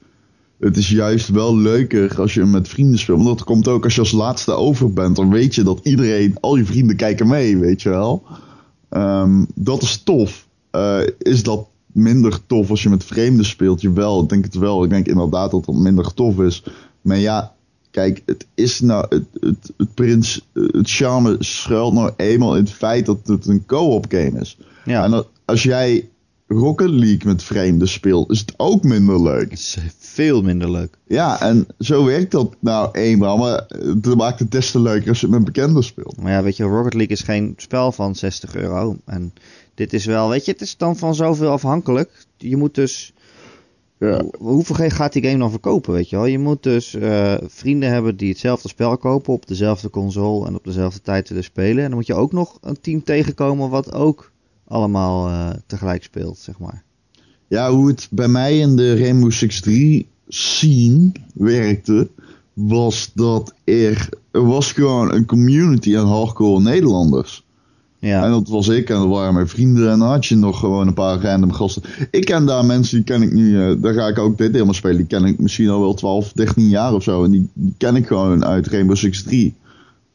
Het 0.58 0.76
is 0.76 0.90
juist 0.90 1.28
wel 1.28 1.56
leuker 1.56 2.20
als 2.20 2.34
je 2.34 2.44
met 2.44 2.68
vrienden 2.68 2.98
speelt. 2.98 3.22
Want 3.22 3.38
dat 3.38 3.46
komt 3.46 3.68
ook 3.68 3.84
als 3.84 3.94
je 3.94 4.00
als 4.00 4.12
laatste 4.12 4.52
over 4.52 4.92
bent. 4.92 5.16
Dan 5.16 5.30
weet 5.30 5.54
je 5.54 5.62
dat 5.62 5.80
iedereen, 5.82 6.36
al 6.40 6.56
je 6.56 6.64
vrienden 6.64 6.96
kijken 6.96 7.28
mee, 7.28 7.56
weet 7.56 7.82
je 7.82 7.88
wel. 7.88 8.22
Um, 8.90 9.46
dat 9.54 9.82
is 9.82 10.02
tof. 10.02 10.46
Is 11.18 11.42
dat 11.42 11.66
minder 11.86 12.46
tof 12.46 12.70
als 12.70 12.82
je 12.82 12.88
met 12.88 13.04
vreemden 13.04 13.44
speelt? 13.44 13.80
Jawel, 13.80 14.22
ik 14.22 14.28
denk 14.28 14.44
het 14.44 14.54
wel. 14.54 14.84
Ik 14.84 14.90
denk 14.90 15.06
inderdaad 15.06 15.50
dat 15.50 15.66
het 15.66 15.76
minder 15.76 16.14
tof 16.14 16.40
is. 16.40 16.64
Maar 17.00 17.18
ja, 17.18 17.55
kijk, 17.96 18.22
het 18.26 18.46
is 18.54 18.80
nou. 18.80 19.06
Het, 19.08 19.24
het, 19.40 19.72
het, 19.76 19.94
prins, 19.94 20.48
het 20.52 20.90
charme 20.90 21.36
schuilt 21.38 21.92
nou 21.92 22.12
eenmaal 22.16 22.56
in 22.56 22.62
het 22.62 22.72
feit 22.72 23.06
dat 23.06 23.18
het 23.26 23.46
een 23.46 23.66
co-op 23.66 24.06
game 24.08 24.40
is. 24.40 24.58
Ja. 24.84 25.04
En 25.04 25.24
als 25.44 25.62
jij 25.62 26.08
Rocket 26.46 26.90
League 26.90 27.24
met 27.24 27.42
vreemden 27.42 27.88
speelt, 27.88 28.30
is 28.30 28.40
het 28.40 28.54
ook 28.56 28.82
minder 28.82 29.22
leuk. 29.22 29.50
Het 29.50 29.58
is 29.58 29.78
veel 29.98 30.42
minder 30.42 30.70
leuk. 30.70 30.98
Ja, 31.06 31.40
en 31.40 31.66
zo 31.78 32.04
werkt 32.04 32.30
dat 32.30 32.56
nou 32.60 32.88
eenmaal. 32.92 33.36
Maar 33.36 33.64
het 33.68 34.14
maakt 34.14 34.38
het 34.38 34.50
des 34.50 34.70
te 34.70 34.80
leuker 34.80 35.08
als 35.08 35.20
je 35.20 35.26
het 35.26 35.34
met 35.34 35.44
bekenden 35.44 35.84
speelt. 35.84 36.16
Maar 36.20 36.32
ja, 36.32 36.42
weet 36.42 36.56
je, 36.56 36.64
Rocket 36.64 36.94
League 36.94 37.16
is 37.16 37.22
geen 37.22 37.54
spel 37.56 37.92
van 37.92 38.14
60 38.14 38.54
euro. 38.56 38.96
En 39.04 39.32
dit 39.74 39.92
is 39.92 40.04
wel, 40.04 40.28
weet 40.28 40.44
je, 40.44 40.52
het 40.52 40.60
is 40.60 40.76
dan 40.76 40.96
van 40.96 41.14
zoveel 41.14 41.50
afhankelijk. 41.50 42.26
Je 42.36 42.56
moet 42.56 42.74
dus. 42.74 43.12
Ja. 43.98 44.24
Hoeveel 44.38 44.90
gaat 44.90 45.12
die 45.12 45.22
game 45.22 45.38
dan 45.38 45.50
verkopen, 45.50 45.92
weet 45.92 46.10
je 46.10 46.16
wel? 46.16 46.26
Je 46.26 46.38
moet 46.38 46.62
dus 46.62 46.94
uh, 46.94 47.34
vrienden 47.46 47.90
hebben 47.90 48.16
die 48.16 48.28
hetzelfde 48.28 48.68
spel 48.68 48.96
kopen 48.96 49.32
op 49.32 49.46
dezelfde 49.46 49.90
console 49.90 50.46
en 50.46 50.54
op 50.54 50.64
dezelfde 50.64 51.00
tijd 51.00 51.28
willen 51.28 51.44
spelen. 51.44 51.82
En 51.82 51.88
dan 51.88 51.98
moet 51.98 52.06
je 52.06 52.14
ook 52.14 52.32
nog 52.32 52.58
een 52.60 52.80
team 52.80 53.02
tegenkomen 53.02 53.70
wat 53.70 53.92
ook 53.92 54.32
allemaal 54.64 55.28
uh, 55.28 55.50
tegelijk 55.66 56.02
speelt, 56.02 56.38
zeg 56.38 56.58
maar. 56.58 56.84
Ja, 57.48 57.70
hoe 57.70 57.88
het 57.88 58.08
bij 58.10 58.28
mij 58.28 58.58
in 58.58 58.76
de 58.76 58.98
Rainbow 58.98 59.30
Six 59.30 59.60
3 59.60 60.08
scene 60.28 61.12
werkte, 61.34 62.10
was 62.52 63.10
dat 63.14 63.54
er, 63.64 64.08
er 64.30 64.46
was 64.46 64.72
gewoon 64.72 65.12
een 65.12 65.26
community 65.26 65.96
aan 65.96 66.06
hardcore 66.06 66.60
Nederlanders. 66.60 67.45
Ja. 68.06 68.24
En 68.24 68.30
dat 68.30 68.48
was 68.48 68.68
ik 68.68 68.90
en 68.90 68.96
dat 68.96 69.08
waren 69.08 69.34
mijn 69.34 69.48
vrienden 69.48 69.90
en 69.90 69.98
dan 69.98 70.08
had 70.08 70.26
je 70.26 70.36
nog 70.36 70.58
gewoon 70.58 70.86
een 70.86 70.94
paar 70.94 71.20
random 71.20 71.52
gasten. 71.52 71.82
Ik 72.10 72.24
ken 72.24 72.46
daar 72.46 72.64
mensen, 72.64 72.96
die 72.96 73.04
ken 73.04 73.22
ik 73.22 73.32
nu, 73.32 73.50
uh, 73.50 73.82
daar 73.82 73.94
ga 73.94 74.06
ik 74.06 74.18
ook 74.18 74.38
dit 74.38 74.52
helemaal 74.52 74.74
spelen, 74.74 74.96
die 74.96 75.06
ken 75.06 75.24
ik 75.24 75.38
misschien 75.38 75.68
al 75.68 75.80
wel 75.80 75.94
12, 75.94 76.32
13 76.32 76.68
jaar 76.68 76.94
of 76.94 77.02
zo. 77.02 77.24
En 77.24 77.30
die, 77.30 77.48
die 77.52 77.74
ken 77.78 77.96
ik 77.96 78.06
gewoon 78.06 78.44
uit 78.44 78.66
Rainbow 78.66 78.96
Six 78.96 79.22
3. 79.22 79.54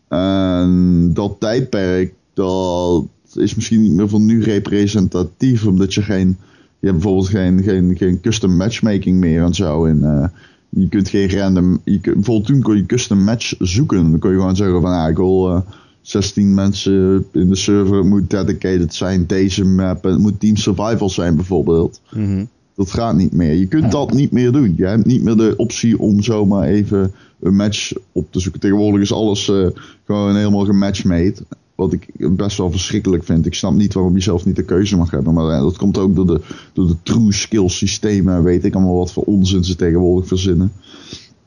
En 0.08 1.10
dat 1.14 1.36
tijdperk, 1.40 2.14
dat 2.34 3.06
is 3.34 3.56
misschien 3.56 3.82
niet 3.82 3.92
meer 3.92 4.10
van 4.10 4.26
nu 4.26 4.44
representatief, 4.44 5.66
omdat 5.66 5.94
je 5.94 6.02
geen, 6.02 6.38
je 6.80 6.88
hebt 6.88 7.00
bijvoorbeeld 7.00 7.28
geen, 7.28 7.64
geen, 7.64 7.98
geen 7.98 8.22
custom 8.22 8.56
matchmaking 8.58 9.20
meer 9.20 9.44
en 9.44 9.54
zo. 9.54 9.86
En 9.86 10.00
uh, 10.02 10.26
je 10.70 10.90
kunt 10.90 11.10
geen 11.10 11.38
random, 11.38 11.82
je 11.84 12.00
bijvoorbeeld 12.00 12.46
toen 12.46 12.62
kon 12.62 12.76
je 12.76 12.86
custom 12.86 13.24
match 13.24 13.54
zoeken. 13.60 14.12
Dan 14.12 14.20
kon 14.20 14.32
je 14.32 14.38
gewoon 14.38 14.56
zeggen 14.56 14.82
van, 14.82 14.92
ah, 14.92 15.10
ik 15.10 15.18
wil 15.18 15.50
uh, 15.50 15.62
16 16.02 16.54
mensen 16.54 17.26
in 17.32 17.50
de 17.50 17.56
server, 17.56 17.98
het 17.98 18.06
moet 18.06 18.30
dedicated 18.30 18.94
zijn, 18.94 19.28
deze 19.28 19.66
map, 19.66 20.04
het 20.04 20.18
moet 20.18 20.40
team 20.40 20.56
survival 20.56 21.10
zijn 21.10 21.36
bijvoorbeeld. 21.36 22.02
Mm 22.12 22.50
Dat 22.76 22.92
gaat 22.92 23.16
niet 23.16 23.32
meer. 23.32 23.54
Je 23.54 23.68
kunt 23.68 23.92
dat 23.92 24.14
niet 24.14 24.32
meer 24.32 24.52
doen. 24.52 24.74
Je 24.78 24.86
hebt 24.86 25.06
niet 25.06 25.24
meer 25.24 25.36
de 25.36 25.54
optie 25.58 26.00
om 26.00 26.22
zomaar 26.22 26.68
even 26.68 27.14
een 27.40 27.56
match 27.56 27.92
op 28.12 28.32
te 28.32 28.40
zoeken. 28.40 28.62
Tegenwoordig 28.62 29.02
is 29.02 29.14
alles 29.14 29.48
uh, 29.48 29.68
gewoon 30.06 30.36
helemaal 30.36 30.66
gematchmade 30.66 31.36
Wat 31.76 31.94
ik 31.94 32.08
best 32.36 32.58
wel 32.58 32.72
verschrikkelijk 32.72 33.24
vind. 33.24 33.46
Ik 33.46 33.54
snap 33.54 33.74
niet 33.74 33.94
waarom 33.94 34.16
je 34.16 34.22
zelf 34.22 34.46
niet 34.46 34.56
de 34.56 34.64
keuze 34.64 34.98
mag 34.98 35.12
hebben. 35.12 35.34
Maar 35.34 35.56
eh, 35.56 35.62
dat 35.62 35.78
komt 35.78 35.98
ook 35.98 36.16
door 36.16 36.28
de, 36.28 36.42
door 36.74 36.88
de 36.88 36.96
true 37.04 37.34
skill 37.34 37.70
systemen. 37.70 38.44
Weet 38.44 38.66
ik 38.66 38.76
allemaal 38.76 38.98
wat 38.98 39.14
voor 39.14 39.24
onzin 39.24 39.64
ze 39.64 39.76
tegenwoordig 39.76 40.28
verzinnen. 40.28 40.72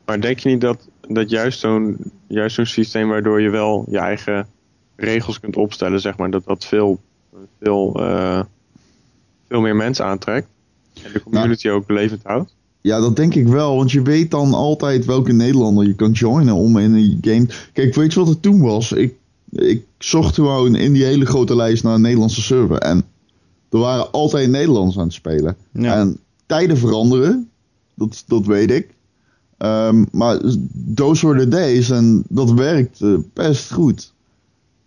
Maar 0.04 0.20
denk 0.20 0.38
je 0.38 0.48
niet 0.48 0.60
dat, 0.60 0.88
dat 1.08 1.30
juist 1.30 1.60
zo'n 1.60 1.96
juist 2.26 2.54
zo'n 2.54 2.66
systeem 2.66 3.08
waardoor 3.08 3.40
je 3.40 3.50
wel 3.50 3.86
je 3.90 3.98
eigen 3.98 4.46
regels 4.96 5.40
kunt 5.40 5.56
opstellen, 5.56 6.00
zeg 6.00 6.16
maar, 6.16 6.30
dat 6.30 6.44
dat 6.44 6.64
veel, 6.64 7.00
veel, 7.60 7.94
eh, 7.94 8.40
veel 9.48 9.60
meer 9.60 9.76
mensen 9.76 10.04
aantrekt? 10.04 10.48
En 11.02 11.12
de 11.12 11.22
community 11.22 11.68
ook 11.68 11.90
levend 11.90 12.20
houdt? 12.22 12.54
Ja, 12.80 13.00
dat 13.00 13.16
denk 13.16 13.34
ik 13.34 13.46
wel. 13.46 13.76
Want 13.76 13.92
je 13.92 14.02
weet 14.02 14.30
dan 14.30 14.54
altijd 14.54 15.04
welke 15.04 15.32
Nederlander 15.32 15.86
je 15.86 15.94
kan 15.94 16.10
joinen 16.10 16.54
om 16.54 16.78
in 16.78 16.94
een 16.94 17.18
game. 17.20 17.46
Kijk, 17.72 17.94
weet 17.94 18.12
je 18.12 18.18
wat 18.18 18.28
het 18.28 18.42
toen 18.42 18.60
was? 18.60 18.92
Ik, 18.92 19.14
ik 19.50 19.84
zocht 19.98 20.34
gewoon 20.34 20.76
in 20.76 20.92
die 20.92 21.04
hele 21.04 21.26
grote 21.26 21.56
lijst 21.56 21.82
naar 21.82 21.94
een 21.94 22.00
Nederlandse 22.00 22.42
server. 22.42 22.78
En 22.78 23.04
er 23.70 23.78
waren 23.78 24.12
altijd 24.12 24.50
Nederlanders 24.50 24.98
aan 24.98 25.04
het 25.04 25.12
spelen. 25.12 25.56
Ja. 25.72 25.94
En 25.94 26.18
tijden 26.46 26.76
veranderen, 26.76 27.50
dat, 27.94 28.24
dat 28.26 28.46
weet 28.46 28.70
ik. 28.70 28.94
Ehm, 29.64 30.04
maar 30.12 30.40
those 30.94 31.26
were 31.26 31.40
the 31.40 31.48
days 31.48 31.90
en 31.90 32.24
dat 32.28 32.52
werkte 32.52 33.24
best 33.32 33.72
goed. 33.72 34.12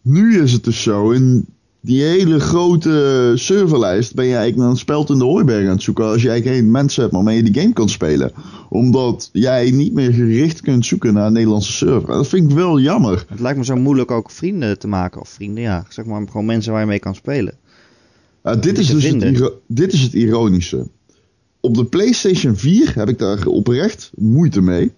Nu 0.02 0.42
is 0.42 0.52
het 0.52 0.64
dus 0.64 0.82
zo, 0.84 1.12
in 1.12 1.46
die 1.82 2.04
hele 2.04 2.40
grote 2.40 3.32
serverlijst 3.36 4.16
ben 4.16 4.26
je 4.26 4.36
eigenlijk 4.36 4.70
een 4.70 4.78
speld 4.78 5.10
in 5.10 5.18
de 5.18 5.24
hooiberg 5.24 5.66
aan 5.66 5.72
het 5.72 5.82
zoeken 5.82 6.06
als 6.06 6.22
je 6.22 6.30
eigenlijk 6.30 6.60
geen 6.60 6.72
mensen 6.72 7.02
hebt 7.02 7.14
waarmee 7.14 7.36
je 7.36 7.52
die 7.52 7.62
game 7.62 7.74
kan 7.74 7.90
spelen. 7.90 8.32
Omdat 8.70 9.30
jij 9.34 9.72
niet 9.72 9.94
meer 9.94 10.14
gericht 10.14 10.62
kunt 10.62 10.86
zoeken 10.86 11.14
naar 11.14 11.26
een 11.26 11.34
Nederlandse 11.34 11.72
server. 11.72 12.08
Dat 12.08 12.28
vind 12.28 12.52
ik 12.52 12.58
wel 12.58 12.80
jammer. 12.80 13.26
Het 13.30 13.40
lijkt 13.40 13.58
me 13.58 13.66
zo 13.66 13.76
moeilijk 13.76 14.12
ook 14.12 14.32
vrienden 14.32 14.80
te 14.80 14.88
maken. 14.88 15.22
Of 15.22 15.30
vrienden, 15.30 15.64
ja. 15.64 15.86
Zeg 15.90 16.06
maar 16.06 16.28
gewoon 16.28 16.46
mensen 16.46 16.72
waar 16.72 16.82
je 16.82 16.88
mee 16.88 17.00
kan 17.00 17.16
spelen. 17.16 17.54
Dit, 18.60 18.78
is 18.78 18.88
dus 18.88 19.04
het, 19.04 19.52
dit 19.68 19.94
is 19.94 20.02
het 20.02 20.14
ironische. 20.14 20.88
Op 21.60 21.76
de 21.76 21.86
PlayStation 21.86 22.56
4 22.58 22.96
heb 22.96 23.10
ik 23.10 23.20
daar 23.20 23.46
oprecht 23.46 24.12
moeite 24.16 24.62
mee. 24.62 24.92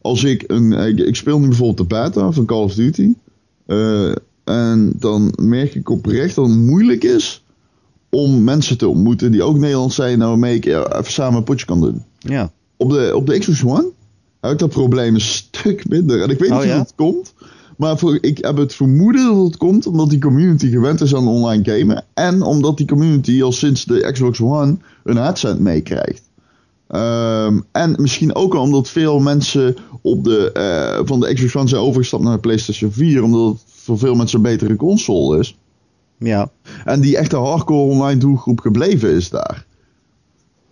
Als 0.00 0.24
ik 0.24 0.44
een. 0.46 0.72
Ik, 0.72 0.98
ik 0.98 1.16
speel 1.16 1.38
nu 1.40 1.46
bijvoorbeeld 1.48 1.88
de 1.90 1.94
beta 1.96 2.32
van 2.32 2.44
Call 2.46 2.62
of 2.62 2.74
Duty. 2.74 3.12
eh, 3.66 4.12
en 4.44 4.92
dan 4.98 5.32
merk 5.42 5.74
ik 5.74 5.88
oprecht 5.90 6.34
dat 6.34 6.46
het 6.48 6.56
moeilijk 6.56 7.04
is 7.04 7.44
om 8.10 8.44
mensen 8.44 8.78
te 8.78 8.88
ontmoeten 8.88 9.32
die 9.32 9.42
ook 9.42 9.58
Nederlands 9.58 9.94
zijn, 9.94 10.18
nou 10.18 10.30
waarmee 10.30 10.56
ik 10.56 10.66
eh, 10.66 10.84
even 10.92 11.12
samen 11.12 11.38
een 11.38 11.44
potje 11.44 11.66
kan 11.66 11.80
doen. 11.80 12.02
Ja. 12.18 12.52
Op 12.76 12.90
de, 12.90 13.12
op 13.14 13.26
de 13.26 13.38
Xbox 13.38 13.64
One 13.64 13.86
heb 14.40 14.52
ik 14.52 14.58
dat 14.58 14.68
probleem 14.70 15.14
een 15.14 15.20
stuk 15.20 15.88
minder. 15.88 16.22
En 16.22 16.30
ik 16.30 16.38
weet 16.38 16.50
Oh, 16.50 16.56
niet 16.56 16.64
hoe 16.64 16.74
ja? 16.74 16.78
het 16.78 16.92
komt. 16.96 17.34
Maar 17.78 17.98
voor, 17.98 18.18
ik 18.20 18.38
heb 18.38 18.56
het 18.56 18.74
vermoeden 18.74 19.34
dat 19.34 19.44
het 19.44 19.56
komt 19.56 19.86
omdat 19.86 20.10
die 20.10 20.20
community 20.20 20.70
gewend 20.70 21.00
is 21.00 21.14
aan 21.14 21.28
online 21.28 21.64
gamen. 21.64 22.04
En 22.14 22.42
omdat 22.42 22.76
die 22.76 22.86
community 22.86 23.42
al 23.42 23.52
sinds 23.52 23.84
de 23.84 24.10
Xbox 24.12 24.40
One 24.40 24.76
een 25.04 25.16
headset 25.16 25.58
meekrijgt. 25.58 26.22
Ehm, 26.88 27.60
en 27.72 27.94
misschien 28.00 28.34
ook 28.34 28.54
al 28.54 28.62
omdat 28.62 28.88
veel 28.88 29.18
mensen 29.18 29.76
op 30.02 30.24
de, 30.24 30.52
eh, 30.52 31.06
van 31.06 31.20
de 31.20 31.34
Xbox 31.34 31.56
One 31.56 31.68
zijn 31.68 31.82
overgestapt 31.82 32.22
naar 32.22 32.34
de 32.34 32.40
PlayStation 32.40 32.92
4. 32.92 33.22
Omdat 33.22 33.52
het 33.52 33.62
voor 33.66 33.98
veel 33.98 34.14
mensen 34.14 34.36
een 34.36 34.44
betere 34.44 34.76
console 34.76 35.38
is. 35.38 35.58
Ja. 36.18 36.50
En 36.84 37.00
die 37.00 37.16
echte 37.16 37.36
hardcore 37.36 37.90
online 37.90 38.20
doelgroep 38.20 38.60
gebleven 38.60 39.10
is 39.10 39.30
daar. 39.30 39.66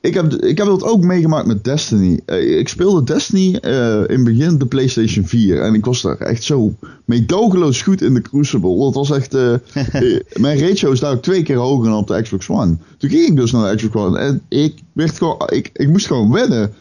Ik 0.07 0.15
heb, 0.15 0.33
ik 0.35 0.59
heb 0.59 0.67
dat 0.67 0.83
ook 0.83 1.03
meegemaakt 1.05 1.47
met 1.47 1.65
Destiny. 1.65 2.21
Eh, 2.27 2.59
ik 2.59 2.69
speelde 2.69 3.05
Destiny 3.05 3.55
eh, 3.55 3.95
in 3.95 4.07
het 4.09 4.25
begin 4.25 4.59
de 4.59 4.67
PlayStation 4.67 5.25
4. 5.27 5.63
En 5.63 5.75
ik 5.75 5.85
was 5.85 6.03
daar 6.03 6.17
echt 6.19 6.43
zo 6.43 6.75
meedogenloos 7.05 7.83
goed 7.83 8.03
in 8.03 8.15
de 8.15 8.21
Crucible. 8.23 8.79
Dat 8.79 8.95
was 8.95 9.11
echt... 9.11 9.35
eh, 9.35 9.55
mijn 10.41 10.59
ratio 10.59 10.91
is 10.93 11.01
daar 11.01 11.13
ook 11.13 11.23
twee 11.23 11.43
keer 11.43 11.57
hoger 11.57 11.85
dan 11.89 11.99
op 11.99 12.07
de 12.07 12.23
Xbox 12.23 12.49
One. 12.49 12.77
Toen 12.99 13.11
ging 13.11 13.27
ik 13.29 13.37
dus 13.37 13.53
naar 13.53 13.71
de 13.71 13.77
Xbox 13.77 13.95
One. 13.95 14.19
En 14.19 14.43
ik, 14.49 14.75
werd 14.93 15.19
gewoon, 15.19 15.43
ik, 15.53 15.71
ik 15.73 15.89
moest 15.89 16.07
gewoon 16.07 16.33
wennen. 16.33 16.73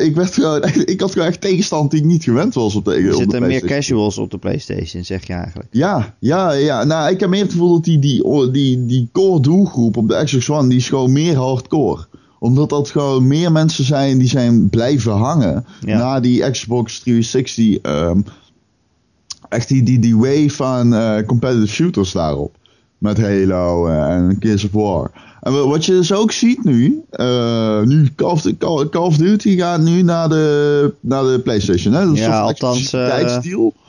Ik, 0.00 0.14
werd 0.14 0.34
gewoon, 0.34 0.60
echt- 0.62 0.90
ik 0.90 1.00
had 1.00 1.12
gewoon 1.12 1.28
echt 1.28 1.40
tegenstand 1.40 1.90
die 1.90 2.00
ik 2.00 2.06
niet 2.06 2.24
gewend 2.24 2.54
was 2.54 2.74
op 2.74 2.84
de, 2.84 2.90
Er 2.94 3.04
op 3.04 3.10
de 3.10 3.16
zitten 3.16 3.42
meer 3.46 3.64
casuals 3.64 4.18
op 4.18 4.30
de 4.30 4.38
PlayStation, 4.38 5.04
zeg 5.04 5.26
je 5.26 5.32
eigenlijk. 5.32 5.68
Ja, 5.70 6.14
ja, 6.18 6.52
ja. 6.52 6.84
Nou, 6.84 7.10
ik 7.12 7.20
heb 7.20 7.28
meer 7.28 7.42
het 7.42 7.52
gevoel 7.52 7.72
dat 7.72 7.84
die, 7.84 7.98
die, 7.98 8.50
die, 8.50 8.86
die 8.86 9.08
core 9.12 9.40
doelgroep 9.40 9.96
op 9.96 10.08
de 10.08 10.20
Xbox 10.24 10.50
One, 10.50 10.68
die 10.68 10.78
is 10.78 10.88
gewoon 10.88 11.12
meer 11.12 11.36
hardcore. 11.36 12.06
Omdat 12.44 12.68
dat 12.70 12.90
gewoon 12.90 13.26
meer 13.26 13.52
mensen 13.52 13.84
zijn 13.84 14.18
die 14.18 14.28
zijn 14.28 14.68
blijven 14.68 15.12
hangen 15.12 15.64
Ja. 15.80 15.98
na 15.98 16.20
die 16.20 16.50
Xbox 16.50 16.98
360. 16.98 17.76
ehm, 17.76 18.20
echt 19.48 19.68
die, 19.68 19.82
die, 19.82 19.98
die 19.98 20.16
wave 20.16 20.64
aan 20.64 20.94
eh, 20.94 21.26
competitive 21.26 21.72
shooters 21.72 22.12
daarop. 22.12 22.56
Met 22.98 23.20
Halo 23.20 23.86
eh, 23.86 24.14
en 24.14 24.36
Gears 24.40 24.64
of 24.64 24.70
War. 24.72 25.10
En 25.44 25.52
wa- 25.52 25.66
wat 25.66 25.84
je 25.84 25.92
dus 25.92 26.12
ook 26.12 26.32
ziet 26.32 26.64
nu, 26.64 27.02
eh, 27.10 27.80
nu 27.82 28.08
Call 28.16 28.30
of, 28.30 28.42
Call, 28.58 28.88
Call 28.88 29.02
of 29.02 29.16
Duty 29.16 29.56
gaat 29.56 29.80
nu 29.80 30.02
naar 30.02 30.28
de, 30.28 30.92
naar 31.00 31.22
de 31.24 31.40
PlayStation. 31.44 31.94
Hè? 31.94 32.04
Dat 32.04 32.14
is 32.14 32.20
Ja, 32.20 32.40
althans, 32.40 32.92
eh. 32.92 33.36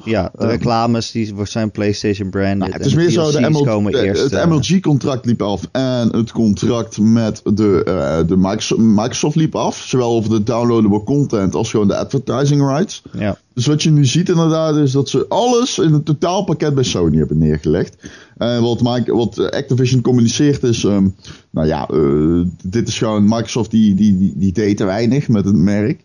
Ja, 0.06 0.32
de 0.38 0.44
Eh, 0.44 0.50
reclames 0.50 1.12
die 1.12 1.34
zijn 1.44 1.72
PlayStation 1.72 2.30
branded. 2.30 2.58
Nou, 2.58 2.72
het 2.72 2.86
is 2.86 2.94
meer 2.94 3.10
zo, 3.10 3.26
de 3.32 3.38
DLC's 3.38 3.50
ML, 3.50 3.64
komen 3.64 3.92
de- 3.92 4.02
eerst. 4.04 4.32
het 4.32 4.46
MLG-contract 4.50 5.26
liep 5.26 5.42
af 5.42 5.62
en 5.72 6.10
het 6.16 6.32
contract 6.32 6.98
met 7.00 7.42
de, 7.44 8.24
de 8.28 8.38
Microsoft, 8.38 8.82
Microsoft 8.82 9.36
liep 9.36 9.56
af. 9.56 9.78
Zowel 9.88 10.10
over 10.12 10.30
de 10.30 10.44
downloadable 10.44 11.04
content 11.04 11.56
als 11.56 11.70
gewoon 11.70 11.88
de 11.88 11.96
advertising 11.98 12.62
rights. 12.70 13.02
ja. 13.18 13.38
Dus 13.54 13.66
wat 13.66 13.84
je 13.84 13.92
nu 13.92 14.06
ziet 14.06 14.30
inderdaad 14.30 14.76
is 14.76 14.92
dat 14.92 15.10
ze 15.10 15.26
alles 15.30 15.80
in 15.80 15.94
een 15.94 16.04
totaalpakket 16.04 16.76
bij 16.76 16.84
Sony 16.84 17.18
hebben 17.18 17.38
neergelegd. 17.38 17.96
En 18.38 18.62
wat, 18.62 18.82
wat 19.06 19.52
Activision 19.52 20.02
communiceert 20.02 20.64
is, 20.64 20.84
ehm, 20.84 21.08
nou 21.56 21.68
ja, 21.68 21.88
eh, 21.88 22.48
dit 22.64 22.88
is 22.88 22.98
gewoon 22.98 23.24
Microsoft 23.24 23.72
die, 23.72 23.96
die, 23.96 24.18
die, 24.18 24.34
die 24.38 24.52
deed 24.52 24.78
te 24.78 24.84
weinig 24.86 25.28
met 25.28 25.46
het 25.46 25.56
merk. 25.56 26.04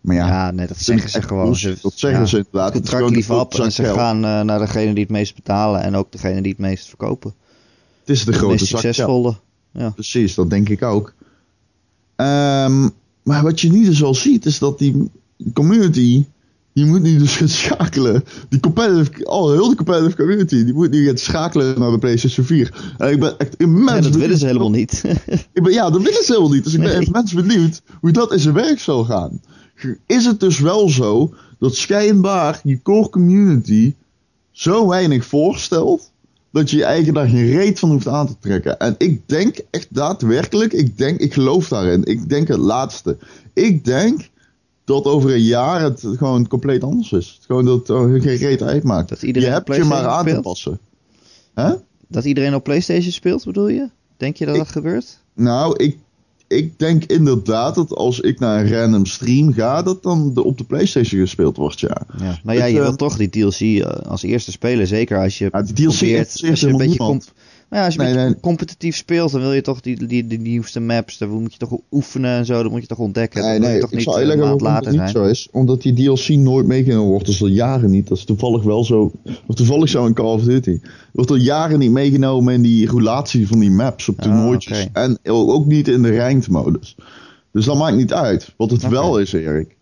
Maar 0.00 0.16
ja, 0.16 0.26
Ja, 0.26 0.50
nee, 0.50 0.66
dat 0.66 0.76
zeggen 0.78 1.10
ze 1.10 1.22
gewoon. 1.22 1.44
bullshit. 1.44 1.82
Dat 1.82 1.92
zeggen 1.96 2.20
ja, 2.20 2.26
ze 2.26 2.36
inderdaad. 2.36 2.74
Het 2.74 2.88
contract 2.88 3.14
lief 3.14 3.30
op 3.30 3.54
en 3.54 3.72
ze 3.72 3.82
geld. 3.82 3.96
gaan 3.96 4.24
eh, 4.24 4.40
naar 4.40 4.58
degene 4.58 4.92
die 4.92 5.02
het 5.02 5.12
meest 5.12 5.34
betalen 5.34 5.82
en 5.82 5.94
ook 5.94 6.12
degene 6.12 6.42
die 6.42 6.50
het 6.50 6.60
meest 6.60 6.88
verkopen. 6.88 7.34
het 8.00 8.08
is 8.10 8.24
de 8.24 8.30
De 8.30 8.36
grote 8.36 8.52
meest 8.52 8.66
zak 8.66 8.80
geld. 8.80 8.94
succesvolle. 8.94 9.34
Ja. 9.72 9.90
Precies, 9.90 10.34
dat 10.34 10.50
denk 10.50 10.68
ik 10.68 10.82
ook. 10.82 11.14
Ehm, 12.16 12.88
maar 13.22 13.42
wat 13.42 13.60
je 13.60 13.70
nu 13.72 13.84
dus 13.84 14.02
al 14.02 14.14
ziet, 14.14 14.46
is 14.46 14.58
dat 14.58 14.78
die 14.78 15.10
community, 15.52 16.24
die 16.76 16.84
moet 16.86 17.02
nu 17.02 17.18
dus 17.18 17.36
gaan 17.36 17.48
schakelen. 17.48 18.24
Die 18.48 18.60
competitive, 18.60 19.26
al 19.26 19.52
heel 19.52 19.68
de 19.68 19.74
competitive 19.76 20.16
community, 20.16 20.64
die 20.64 20.74
moet 20.74 20.90
nu 20.90 21.06
gaan 21.06 21.18
schakelen 21.18 21.78
naar 21.78 21.90
de 21.90 21.98
PlayStation 21.98 22.46
4. 22.46 22.94
En 22.98 23.10
ik 23.10 23.20
ben 23.20 23.38
echt 23.38 23.54
immens 23.56 23.90
Ja, 23.90 24.00
dat 24.00 24.14
willen 24.14 24.38
ze 24.38 24.46
helemaal 24.46 24.70
niet. 24.70 25.02
Ik 25.52 25.62
ben, 25.62 25.72
ja, 25.72 25.90
dat 25.90 26.02
willen 26.02 26.24
ze 26.24 26.32
helemaal 26.32 26.52
niet. 26.52 26.64
Dus 26.64 26.74
ik 26.74 26.80
ben 26.80 26.98
Nee. 26.98 27.06
immens 27.06 27.32
benieuwd 27.32 27.82
hoe 28.00 28.10
dat 28.10 28.32
in 28.32 28.38
zijn 28.38 28.54
werk 28.54 28.78
zal 28.78 29.04
gaan. 29.04 29.40
Is 30.06 30.24
het 30.24 30.40
dus 30.40 30.58
wel 30.60 30.88
zo 30.88 31.34
dat 31.58 31.74
schijnbaar 31.74 32.60
je 32.62 32.82
core 32.82 33.08
community 33.08 33.94
zo 34.50 34.88
weinig 34.88 35.24
voorstelt 35.24 36.10
dat 36.52 36.70
je 36.70 36.76
je 36.76 36.84
eigen 36.84 37.14
daar 37.14 37.28
geen 37.28 37.50
reet 37.50 37.78
van 37.78 37.90
hoeft 37.90 38.08
aan 38.08 38.26
te 38.26 38.36
trekken. 38.40 38.78
En 38.78 38.94
ik 38.98 39.28
denk 39.28 39.58
echt 39.70 39.88
daadwerkelijk, 39.90 40.72
ik 40.72 40.98
denk, 40.98 41.20
ik 41.20 41.32
geloof 41.32 41.68
daarin. 41.68 42.04
Ik 42.04 42.28
denk 42.28 42.48
het 42.48 42.58
laatste. 42.58 43.16
Ik 43.52 43.84
denk 43.84 44.28
dat 44.86 45.04
over 45.04 45.32
een 45.32 45.42
jaar 45.42 45.82
het 45.82 46.04
gewoon 46.16 46.48
compleet 46.48 46.82
anders 46.84 47.12
is. 47.12 47.38
Gewoon 47.46 47.64
dat 47.64 47.88
het 47.88 48.22
geen 48.22 48.36
reet 48.36 48.62
uitmaakt. 48.62 49.08
Dat 49.08 49.22
iedereen 49.22 49.48
je 49.48 49.54
hebt 49.54 49.76
je 49.76 49.84
maar 49.84 50.06
aan 50.06 50.22
te 50.24 50.28
speelt? 50.28 50.44
passen. 50.44 50.78
Hè? 51.54 51.72
dat 52.08 52.24
iedereen 52.24 52.54
op 52.54 52.64
PlayStation 52.64 53.12
speelt, 53.12 53.44
bedoel 53.44 53.68
je? 53.68 53.88
Denk 54.16 54.36
je 54.36 54.44
dat 54.46 54.54
Ik- 54.54 54.60
dat 54.60 54.70
gebeurt? 54.70 55.18
Nou, 55.34 55.76
ik, 55.76 55.98
ik 56.46 56.78
denk 56.78 57.04
inderdaad 57.04 57.74
dat 57.74 57.90
als 57.94 58.20
ik 58.20 58.38
naar 58.38 58.60
een 58.64 58.72
random 58.72 59.06
stream 59.06 59.52
ga, 59.52 59.82
dat 59.82 60.02
dan 60.02 60.34
de, 60.34 60.44
op 60.44 60.58
de 60.58 60.64
PlayStation 60.64 61.20
gespeeld 61.20 61.56
wordt, 61.56 61.80
ja. 61.80 62.02
Ja. 62.18 62.38
Nou 62.42 62.58
ja, 62.58 62.64
Het, 62.64 62.72
je 62.72 62.78
eh, 62.78 62.84
wilt 62.84 62.98
toch 62.98 63.16
die 63.16 63.28
DLC 63.28 63.60
eh, 63.60 64.06
als 64.10 64.22
eerste 64.22 64.50
spelen. 64.50 64.86
Zeker 64.86 65.18
als 65.18 65.38
je 65.38 65.48
Ja, 65.52 65.62
die 65.62 65.74
DLC 65.74 65.96
probeert, 65.96 66.42
als 66.50 66.60
je 66.60 66.68
een 66.68 66.76
beetje 66.76 67.20
nou 67.70 67.80
ja, 67.82 67.84
als 67.84 67.94
je 67.94 68.00
Nee, 68.00 68.14
nee. 68.14 68.40
competitief 68.40 68.96
speelt, 68.96 69.32
dan 69.32 69.40
wil 69.40 69.52
je 69.52 69.60
toch 69.60 69.80
die, 69.80 70.06
die, 70.06 70.26
die 70.26 70.38
nieuwste 70.38 70.80
maps, 70.80 71.18
daar 71.18 71.28
moet 71.28 71.52
je 71.52 71.58
toch 71.58 71.78
oefenen 71.90 72.30
en 72.30 72.46
zo, 72.46 72.62
dat 72.62 72.70
moet 72.70 72.80
je 72.80 72.86
toch 72.86 72.98
ontdekken. 72.98 73.42
Nee, 73.42 73.58
nee, 73.58 73.74
je 73.74 73.80
toch 73.80 73.90
ik 73.90 73.94
niet 73.96 74.04
zal 74.04 74.12
eh, 74.12 74.18
uitleggen 74.18 74.44
een 74.44 74.50
maand 74.50 74.62
waarom 74.62 74.84
later 74.84 74.92
het 74.92 75.00
niet 75.02 75.10
zijn. 75.10 75.24
zo 75.24 75.30
is. 75.30 75.48
Omdat 75.52 75.82
die 75.82 75.92
DLC 75.92 76.28
nooit 76.28 76.66
meegenomen 76.66 77.10
wordt, 77.10 77.26
dus 77.26 77.42
al 77.42 77.48
jaren 77.48 77.90
niet. 77.90 78.08
Dat 78.08 78.18
is 78.18 78.24
toevallig 78.24 78.62
wel 78.62 78.84
zo. 78.84 79.12
Of 79.46 79.54
toevallig 79.54 79.88
zo 79.88 80.06
in 80.06 80.14
Call 80.14 80.32
of 80.32 80.42
Duty. 80.42 80.80
Wordt 81.12 81.30
al 81.30 81.36
jaren 81.36 81.78
niet 81.78 81.90
meegenomen 81.90 82.54
in 82.54 82.62
die 82.62 82.86
roulatie 82.86 83.46
van 83.48 83.58
die 83.58 83.70
maps 83.70 84.08
op 84.08 84.18
Ah, 84.18 84.24
toernooitjes. 84.24 84.88
En 84.92 85.18
ook 85.24 85.66
niet 85.66 85.88
in 85.88 86.02
de 86.02 86.16
ranked 86.16 86.48
modus. 86.48 86.96
Dus 87.52 87.64
dat 87.64 87.76
maakt 87.76 87.96
niet 87.96 88.12
uit. 88.12 88.54
Wat 88.56 88.70
het 88.70 88.88
wel 88.88 89.18
is, 89.18 89.32
Erik. 89.32 89.76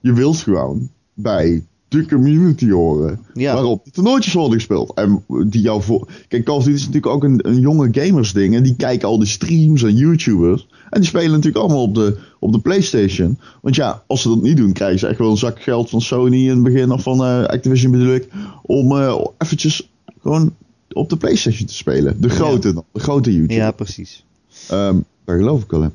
Je 0.00 0.12
wilt 0.12 0.36
gewoon 0.36 0.90
bij 1.14 1.64
de 1.92 2.06
community 2.06 2.70
horen. 2.70 3.20
Ja. 3.34 3.54
Waarop 3.54 3.84
de 3.84 3.90
toernooitjes 3.90 4.32
worden 4.32 4.54
gespeeld. 4.54 4.94
En 4.94 5.24
die 5.46 5.60
jou 5.60 5.82
voor. 5.82 6.08
Kijk, 6.28 6.44
Call 6.44 6.56
of 6.56 6.64
Duty 6.64 6.76
is 6.76 6.86
natuurlijk 6.86 7.14
ook 7.14 7.24
een, 7.24 7.48
een 7.48 7.60
jonge 7.60 7.88
gamers 7.90 8.32
ding. 8.32 8.54
En 8.54 8.62
die 8.62 8.76
kijken 8.76 9.08
al 9.08 9.18
die 9.18 9.28
streams 9.28 9.82
en 9.82 9.94
YouTubers. 9.94 10.68
En 10.90 11.00
die 11.00 11.08
spelen 11.08 11.30
natuurlijk 11.30 11.56
allemaal 11.56 11.82
op 11.82 11.94
de, 11.94 12.18
op 12.38 12.52
de 12.52 12.60
PlayStation. 12.60 13.38
Want 13.60 13.74
ja, 13.74 14.02
als 14.06 14.22
ze 14.22 14.28
dat 14.28 14.42
niet 14.42 14.56
doen, 14.56 14.72
krijgen 14.72 14.98
ze 14.98 15.06
echt 15.06 15.18
wel 15.18 15.30
een 15.30 15.36
zak 15.36 15.62
geld 15.62 15.90
van 15.90 16.00
Sony 16.00 16.42
in 16.42 16.48
het 16.48 16.62
begin. 16.62 16.90
Of 16.90 17.02
van 17.02 17.24
eh, 17.24 17.44
Activision 17.44 17.92
bedoel 17.92 18.14
ik. 18.14 18.28
Om 18.62 18.96
eh, 18.96 19.24
eventjes 19.38 19.90
gewoon 20.20 20.54
op 20.92 21.08
de 21.08 21.16
PlayStation 21.16 21.66
te 21.66 21.74
spelen. 21.74 22.20
De 22.20 22.28
grote 22.28 22.72
de 22.92 23.00
grote 23.00 23.32
YouTube. 23.32 23.54
Ja, 23.54 23.70
precies. 23.70 24.24
Ehm, 24.68 24.96
daar 25.24 25.38
geloof 25.38 25.62
ik 25.62 25.70
wel 25.70 25.82
in. 25.82 25.92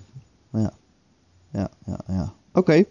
Ja, 1.52 1.70
ja, 1.86 2.00
ja. 2.08 2.34
Oké. 2.54 2.84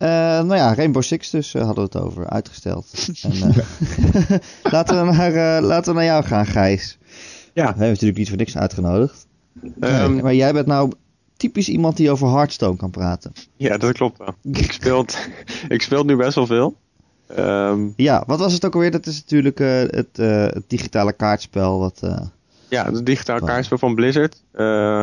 Eh, 0.00 0.08
nou 0.08 0.54
ja, 0.54 0.74
Rainbow 0.74 1.02
Six 1.02 1.30
dus 1.30 1.54
eh, 1.54 1.64
hadden 1.64 1.84
we 1.90 1.98
het 1.98 2.06
over. 2.06 2.26
Uitgesteld. 2.28 2.86
en, 3.22 3.32
eh, 3.32 4.38
laten, 4.72 5.06
we 5.06 5.12
naar, 5.12 5.56
eh, 5.56 5.62
laten 5.64 5.92
we 5.92 5.98
naar 5.98 6.08
jou 6.08 6.24
gaan, 6.24 6.46
Gijs. 6.46 6.98
Ja. 7.52 7.52
We 7.52 7.60
hebben 7.68 7.88
natuurlijk 7.88 8.18
niet 8.18 8.28
voor 8.28 8.36
niks 8.38 8.56
uitgenodigd. 8.56 9.26
Ehm, 9.80 10.16
maar 10.16 10.34
jij 10.34 10.52
bent 10.52 10.66
nou 10.66 10.92
typisch 11.36 11.68
iemand 11.68 11.96
die 11.96 12.10
over 12.10 12.28
Hearthstone 12.28 12.76
kan 12.76 12.90
praten. 12.90 13.32
ja, 13.56 13.76
dat 13.76 13.92
klopt 13.92 14.18
wel. 14.18 14.34
Ik 14.52 14.72
speel, 14.72 15.04
ik 15.68 15.82
speel 15.82 16.04
nu 16.04 16.16
best 16.16 16.34
wel 16.34 16.46
veel. 16.46 16.76
Ehm, 17.26 17.88
Ja, 17.96 18.22
wat 18.26 18.38
was 18.38 18.52
het 18.52 18.64
ook 18.64 18.74
alweer? 18.74 18.90
Dat 18.90 19.06
is 19.06 19.16
natuurlijk 19.20 19.60
eh, 19.60 19.78
het, 19.80 20.18
eh, 20.18 20.42
het 20.46 20.64
digitale 20.66 21.12
kaartspel. 21.12 21.78
Wat, 21.78 21.98
eh, 22.02 22.20
ja, 22.68 22.92
het 22.92 23.06
digitaal 23.06 23.38
Wow. 23.38 23.48
kaartspel 23.48 23.78
van 23.78 23.94
Blizzard. 23.94 24.42
Eh, 24.52 25.02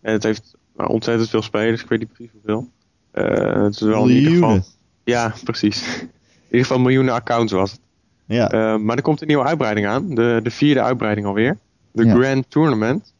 en 0.00 0.12
het 0.12 0.22
heeft 0.22 0.54
nou, 0.76 0.90
ontzettend 0.90 1.30
veel 1.30 1.42
spelers. 1.42 1.82
Ik 1.82 1.88
weet 1.88 1.98
niet 1.98 2.12
precies 2.12 2.32
hoeveel. 2.32 2.68
Eh, 3.14 3.62
het 3.62 3.74
is 3.74 3.80
wel 3.80 4.08
in 4.08 4.14
ieder 4.14 4.32
geval... 4.32 4.48
Miljoenen. 4.48 4.72
Ja, 5.04 5.34
precies. 5.44 5.82
In 6.44 6.60
ieder 6.60 6.66
geval 6.66 6.78
miljoenen 6.82 7.14
accounts 7.14 7.52
was 7.52 7.70
het. 7.72 7.80
ja. 8.24 8.50
Eh, 8.50 8.76
maar 8.76 8.96
er 8.96 9.02
komt 9.02 9.20
een 9.20 9.26
nieuwe 9.26 9.44
uitbreiding 9.44 9.86
aan. 9.86 10.14
De, 10.14 10.40
de 10.42 10.50
vierde 10.50 10.82
uitbreiding 10.82 11.26
alweer. 11.26 11.58
De 11.92 12.04
Ja. 12.04 12.14
Grand 12.14 12.44
Tournament. 12.50 13.12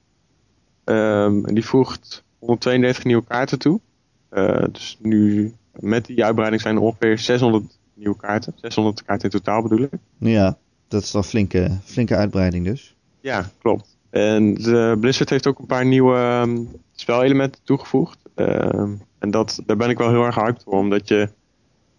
Ehm, 0.85 1.45
en 1.45 1.55
die 1.55 1.65
voegt 1.65 2.25
132 2.39 3.05
nieuwe 3.05 3.25
kaarten 3.25 3.59
toe. 3.59 3.81
Eh, 4.29 4.65
dus 4.73 4.99
nu 5.03 5.53
met 5.73 6.07
die 6.07 6.25
uitbreiding 6.25 6.63
zijn 6.63 6.77
er 6.77 6.83
ongeveer 6.83 7.19
600 7.19 7.79
nieuwe 7.95 8.17
kaarten. 8.17 8.53
600 8.61 9.05
kaarten 9.05 9.25
in 9.31 9.39
totaal 9.39 9.63
bedoel 9.63 9.83
ik. 9.83 9.91
ja, 10.19 10.57
dat 10.89 11.03
is 11.03 11.13
wel 11.13 11.23
een 11.23 11.29
flinke, 11.29 11.79
flinke 11.85 12.17
uitbreiding 12.17 12.65
dus. 12.65 12.95
Ja, 13.21 13.51
klopt. 13.59 13.94
En 14.15 14.55
de 14.55 14.97
Blizzard 15.01 15.31
heeft 15.31 15.47
ook 15.47 15.59
een 15.59 15.67
paar 15.67 15.87
nieuwe 15.87 16.17
ehm, 16.17 16.65
spelelementen 16.95 17.61
toegevoegd. 17.65 18.19
Ehm, 18.35 18.93
en 19.19 19.31
dat, 19.31 19.63
daar 19.67 19.77
ben 19.77 19.91
ik 19.91 19.99
wel 19.99 20.11
heel 20.11 20.25
erg 20.25 20.35
hyped 20.35 20.63
voor. 20.63 20.79
Omdat 20.79 21.09
je, 21.09 21.29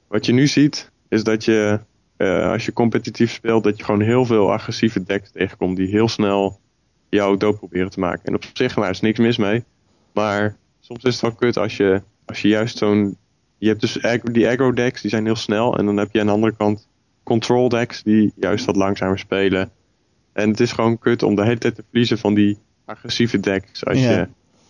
wat 0.07 0.25
je 0.25 0.34
nu 0.34 0.48
ziet, 0.48 0.91
is 1.10 1.24
dat 1.24 1.45
je, 1.45 1.79
eh, 2.17 2.51
als 2.51 2.65
je 2.65 2.74
competitief 2.74 3.31
speelt, 3.31 3.63
dat 3.63 3.77
je 3.77 3.84
gewoon 3.84 4.01
heel 4.01 4.25
veel 4.25 4.51
agressieve 4.51 5.03
decks 5.03 5.31
tegenkomt. 5.31 5.77
Die 5.77 5.88
heel 5.88 6.07
snel 6.07 6.60
jou 7.10 7.38
dood 7.38 7.57
proberen 7.57 7.89
te 7.89 8.00
maken. 8.00 8.25
En 8.25 8.36
op 8.36 8.43
zich, 8.53 8.75
nou, 8.75 8.89
is 8.89 9.01
niks 9.01 9.19
mis 9.19 9.38
mee. 9.38 9.63
Maar 10.13 10.57
soms 10.79 11.03
is 11.03 11.13
het 11.13 11.22
wel 11.22 11.31
kut 11.31 11.57
als 11.57 11.77
je, 11.77 12.01
als 12.25 12.41
je 12.41 12.48
juist 12.48 12.77
zo'n... 12.77 13.17
Je 13.57 13.67
hebt 13.67 13.81
dus 13.81 14.00
die 14.31 14.48
aggro 14.48 14.74
decks, 14.74 15.01
die 15.01 15.10
zijn 15.10 15.25
heel 15.25 15.36
snel. 15.36 15.77
En 15.77 15.86
dan 15.86 15.98
heb 15.98 16.10
je 16.12 16.19
aan 16.19 16.25
de 16.25 16.31
andere 16.31 16.55
kant 16.55 16.88
control 17.24 17.69
decks, 17.69 18.03
die 18.03 18.34
juist 18.36 18.65
wat 18.65 18.75
langzamer 18.75 19.19
spelen. 19.19 19.72
En 20.36 20.50
het 20.50 20.60
is 20.60 20.72
gewoon 20.72 20.98
kut 21.00 21.24
om 21.24 21.36
de 21.36 21.44
hele 21.44 21.58
tijd 21.58 21.75
te 21.75 21.84
verliezen 21.89 22.18
van 22.18 22.34
die 22.34 22.58
agressieve 22.86 23.39
decks. 23.39 23.86
Als, 23.86 24.00
Ja. 24.00 24.12
je, 24.12 24.27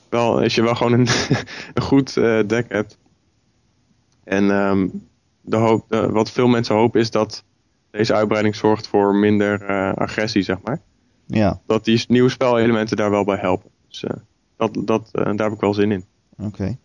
wel, 0.10 0.42
als 0.42 0.56
je 0.56 0.62
wel 0.62 0.76
gewoon 0.76 0.94
een, 0.94 1.08
een 1.74 1.82
goed 1.82 2.18
eh, 2.18 2.40
deck 2.48 2.66
hebt. 2.72 2.98
En 4.24 4.52
ehm, 4.52 4.88
de 5.42 5.56
hoop, 5.58 5.86
de- 5.90 6.10
wat 6.10 6.32
veel 6.32 6.48
mensen 6.48 6.76
hopen 6.76 7.00
is 7.00 7.12
dat 7.12 7.44
deze 7.92 8.14
uitbreiding 8.14 8.56
zorgt 8.56 8.88
voor 8.88 9.16
minder 9.16 9.62
eh, 9.62 9.94
agressie, 9.94 10.42
zeg 10.42 10.58
maar. 10.64 10.82
Ja, 11.28 11.62
Dat 11.66 11.86
die 11.86 12.06
nieuwe 12.08 12.30
spelelementen 12.30 12.98
daar 12.98 13.10
wel 13.12 13.24
bij 13.24 13.38
helpen. 13.38 13.70
Dus 13.88 14.04
eh, 14.04 14.10
dat, 14.58 14.78
dat, 14.86 15.10
daar 15.12 15.36
heb 15.36 15.52
ik 15.54 15.60
wel 15.60 15.74
zin 15.74 15.92
in. 15.92 16.06
oké. 16.38 16.78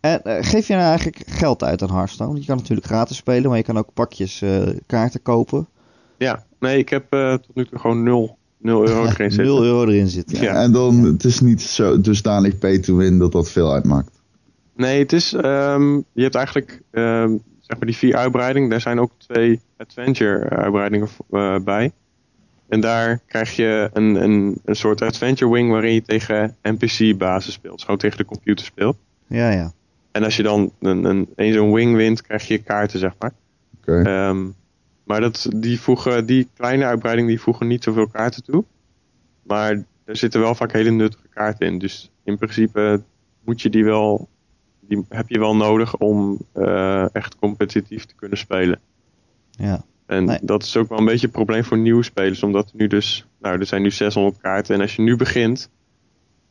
En 0.00 0.20
geef 0.44 0.66
je 0.66 0.74
nou 0.74 0.86
eigenlijk 0.86 1.22
geld 1.26 1.62
uit 1.62 1.82
aan 1.82 1.90
Hearthstone? 1.90 2.28
Want 2.30 2.40
Je 2.40 2.46
kan 2.48 2.56
natuurlijk 2.56 2.86
gratis 2.86 3.16
spelen, 3.16 3.48
maar 3.48 3.58
je 3.58 3.64
kan 3.64 3.78
ook 3.78 3.92
pakjes 3.94 4.42
kaarten 4.86 5.22
kopen. 5.22 5.68
Ja, 6.18 6.44
nee, 6.66 6.78
ik 6.78 6.88
heb 6.88 7.04
eh, 7.12 7.32
tot 7.34 7.54
nu 7.54 7.64
toe 7.66 7.78
gewoon 7.78 8.02
0, 8.02 8.38
0 8.58 8.86
euro 8.88 9.04
erin 9.04 9.30
zitten. 9.30 9.44
0 9.54 9.64
euro 9.64 9.84
erin 9.86 10.08
zit. 10.08 10.30
Ja. 10.30 10.42
Ja. 10.42 10.62
En 10.62 10.72
dan, 10.72 11.04
het 11.04 11.24
is 11.24 11.40
niet 11.40 11.62
zo 11.62 12.00
dusdanig 12.00 12.58
pay 12.58 12.78
to 12.78 12.96
win 12.96 13.18
dat 13.18 13.32
dat 13.32 13.50
veel 13.50 13.72
uitmaakt. 13.72 14.10
Nee, 14.76 14.98
het 14.98 15.12
is. 15.12 15.32
ehm, 15.32 15.94
je 16.12 16.22
hebt 16.22 16.34
eigenlijk. 16.34 16.82
ehm, 16.90 17.30
zeg 17.60 17.78
maar 17.78 17.86
die 17.86 17.96
vier 17.96 18.16
uitbreidingen. 18.16 18.68
Daar 18.70 18.80
zijn 18.80 19.00
ook 19.00 19.10
twee 19.16 19.60
adventure-uitbreidingen 19.76 21.08
eh, 21.30 21.56
bij. 21.64 21.92
En 22.68 22.80
daar 22.80 23.20
krijg 23.26 23.56
je 23.56 23.90
een, 23.92 24.14
een, 24.22 24.60
een 24.64 24.76
soort 24.76 25.02
adventure 25.02 25.52
wing. 25.52 25.70
waarin 25.70 25.94
je 25.94 26.02
tegen 26.02 26.56
NPC-basis 26.62 27.52
speelt. 27.52 27.80
Gewoon 27.80 27.96
tegen 27.98 28.16
de 28.18 28.24
computer 28.24 28.66
speelt. 28.66 28.96
ja, 29.28 29.50
ja. 29.50 29.72
En 30.12 30.24
als 30.24 30.36
je 30.36 30.42
dan 30.42 30.72
een, 30.80 31.04
een, 31.04 31.28
een 31.36 31.52
zo'n 31.52 31.72
wing 31.72 31.96
wint. 31.96 32.22
krijg 32.22 32.48
je 32.48 32.58
kaarten, 32.58 32.98
zeg 32.98 33.12
maar. 33.18 33.32
Oké. 33.80 34.02
Ehm, 34.02 34.46
maar 35.06 35.20
dat, 35.20 35.48
die, 35.56 35.80
voegen, 35.80 36.26
die 36.26 36.48
kleine 36.54 36.84
uitbreidingen 36.84 37.30
die 37.30 37.40
voegen 37.40 37.66
niet 37.66 37.82
zoveel 37.84 38.06
kaarten 38.08 38.44
toe. 38.44 38.64
Maar 39.42 39.84
er 40.04 40.16
zitten 40.16 40.40
wel 40.40 40.54
vaak 40.54 40.72
hele 40.72 40.90
nuttige 40.90 41.28
kaarten 41.28 41.66
in. 41.66 41.78
Dus 41.78 42.10
in 42.24 42.36
principe 42.36 43.02
moet 43.44 43.62
je 43.62 43.70
die 43.70 43.84
wel. 43.84 44.28
Die 44.80 45.04
heb 45.08 45.28
je 45.28 45.38
wel 45.38 45.56
nodig 45.56 45.96
om 45.96 46.38
eh, 46.52 47.14
echt 47.14 47.36
competitief 47.38 48.04
te 48.04 48.14
kunnen 48.14 48.38
spelen. 48.38 48.80
ja. 49.50 49.84
En 50.06 50.24
Nee. 50.24 50.38
dat 50.42 50.62
is 50.62 50.76
ook 50.76 50.88
wel 50.88 50.98
een 50.98 51.04
beetje 51.04 51.26
een 51.26 51.32
probleem 51.32 51.64
voor 51.64 51.78
nieuwe 51.78 52.02
spelers. 52.02 52.42
Omdat 52.42 52.66
er 52.68 52.76
nu 52.76 52.86
dus. 52.86 53.26
Nou, 53.40 53.58
er 53.58 53.66
zijn 53.66 53.82
nu 53.82 53.90
600 53.90 54.40
kaarten. 54.40 54.74
En 54.74 54.80
als 54.80 54.96
je 54.96 55.02
nu 55.02 55.16
begint. 55.16 55.70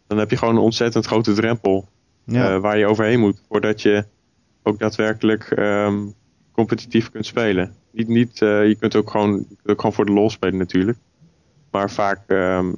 Dan 0.07 0.17
heb 0.17 0.29
je 0.29 0.37
gewoon 0.37 0.55
een 0.55 0.61
ontzettend 0.61 1.05
grote 1.05 1.33
drempel. 1.33 1.87
ja. 2.23 2.53
eh, 2.55 2.59
waar 2.61 2.77
je 2.77 2.87
overheen 2.87 3.19
moet. 3.19 3.41
Voordat 3.49 3.81
je 3.81 4.05
ook 4.63 4.79
daadwerkelijk 4.79 5.43
ehm, 5.51 6.05
competitief 6.55 7.11
kunt 7.11 7.25
spelen. 7.25 7.73
Niet, 7.91 8.07
niet, 8.07 8.41
eh, 8.41 8.67
je, 8.67 8.75
kunt 8.79 8.95
ook 8.95 9.09
gewoon, 9.09 9.31
je 9.31 9.45
kunt 9.55 9.69
ook 9.69 9.79
gewoon 9.79 9.95
voor 9.95 10.05
de 10.05 10.11
lol 10.11 10.29
spelen 10.29 10.57
natuurlijk. 10.57 10.97
Maar 11.71 11.91
vaak 11.91 12.21
ehm, 12.27 12.73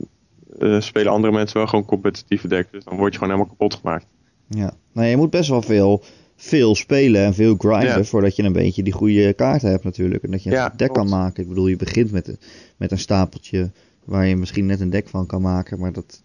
eh, 0.60 0.80
spelen 0.82 1.12
andere 1.12 1.34
mensen 1.34 1.58
wel 1.58 1.68
gewoon 1.68 1.86
competitieve 1.86 2.48
decks. 2.48 2.72
Dus 2.72 2.84
dan 2.84 2.98
word 2.98 3.14
je 3.14 3.20
gewoon 3.20 3.34
helemaal 3.34 3.56
kapot 3.58 3.80
gemaakt. 3.80 4.06
Ja, 4.48 4.74
nou, 4.94 5.08
je 5.08 5.18
moet 5.18 5.30
best 5.30 5.50
wel 5.50 5.62
veel, 5.62 6.04
veel 6.36 6.76
spelen 6.76 7.24
en 7.26 7.34
veel 7.34 7.56
grinden 7.58 7.98
Ja. 7.98 8.04
voordat 8.04 8.36
je 8.36 8.44
een 8.44 8.54
beetje 8.54 8.84
die 8.84 8.94
goede 8.94 9.34
kaarten 9.34 9.70
hebt 9.70 9.84
natuurlijk. 9.84 10.24
En 10.24 10.32
dat 10.32 10.44
je 10.44 10.50
Ja, 10.50 10.72
een 10.72 10.78
deck 10.78 10.94
kan 10.94 11.10
maken. 11.10 11.44
Ik 11.44 11.50
bedoel, 11.50 11.68
je 11.68 11.76
begint 11.76 12.12
met, 12.12 12.28
een- 12.28 12.40
met 12.78 12.92
een 12.92 13.00
stapeltje 13.00 13.72
waar 14.06 14.26
je 14.28 14.36
misschien 14.36 14.66
net 14.66 14.80
een 14.80 14.90
deck 14.90 15.08
van 15.10 15.26
kan 15.26 15.42
maken, 15.42 15.80
maar 15.80 15.92
dat 15.94 16.24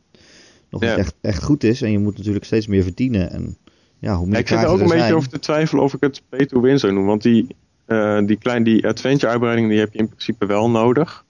nog 0.70 0.82
Ja. 0.82 0.88
niet 0.88 0.98
echt, 0.98 1.14
echt 1.20 1.42
goed 1.42 1.64
is. 1.64 1.82
En 1.82 1.90
je 1.90 1.98
moet 1.98 2.16
natuurlijk 2.16 2.44
steeds 2.44 2.66
meer 2.66 2.82
verdienen. 2.82 3.30
En 3.30 3.56
ja, 4.02 4.16
hoe 4.16 4.26
meer 4.26 4.34
Ja, 4.34 4.40
ik 4.40 4.48
zit 4.48 4.58
er 4.58 4.66
ook 4.66 4.80
een 4.80 4.88
beetje 4.88 5.14
over 5.14 5.28
te 5.28 5.38
twijfelen 5.38 5.84
of 5.84 5.94
ik 5.94 6.00
het 6.00 6.22
pay 6.28 6.46
to 6.46 6.60
win 6.60 6.78
zou 6.78 6.92
noemen. 6.92 7.10
Want 7.10 7.22
die, 7.22 7.56
eh, 7.84 8.18
die, 8.24 8.36
klein, 8.36 8.62
die 8.62 8.86
adventure 8.86 9.30
uitbreiding 9.32 9.68
die 9.68 9.78
heb 9.78 9.92
je 9.92 9.98
in 9.98 10.08
principe 10.08 10.46
wel 10.46 10.70
nodig. 10.70 11.24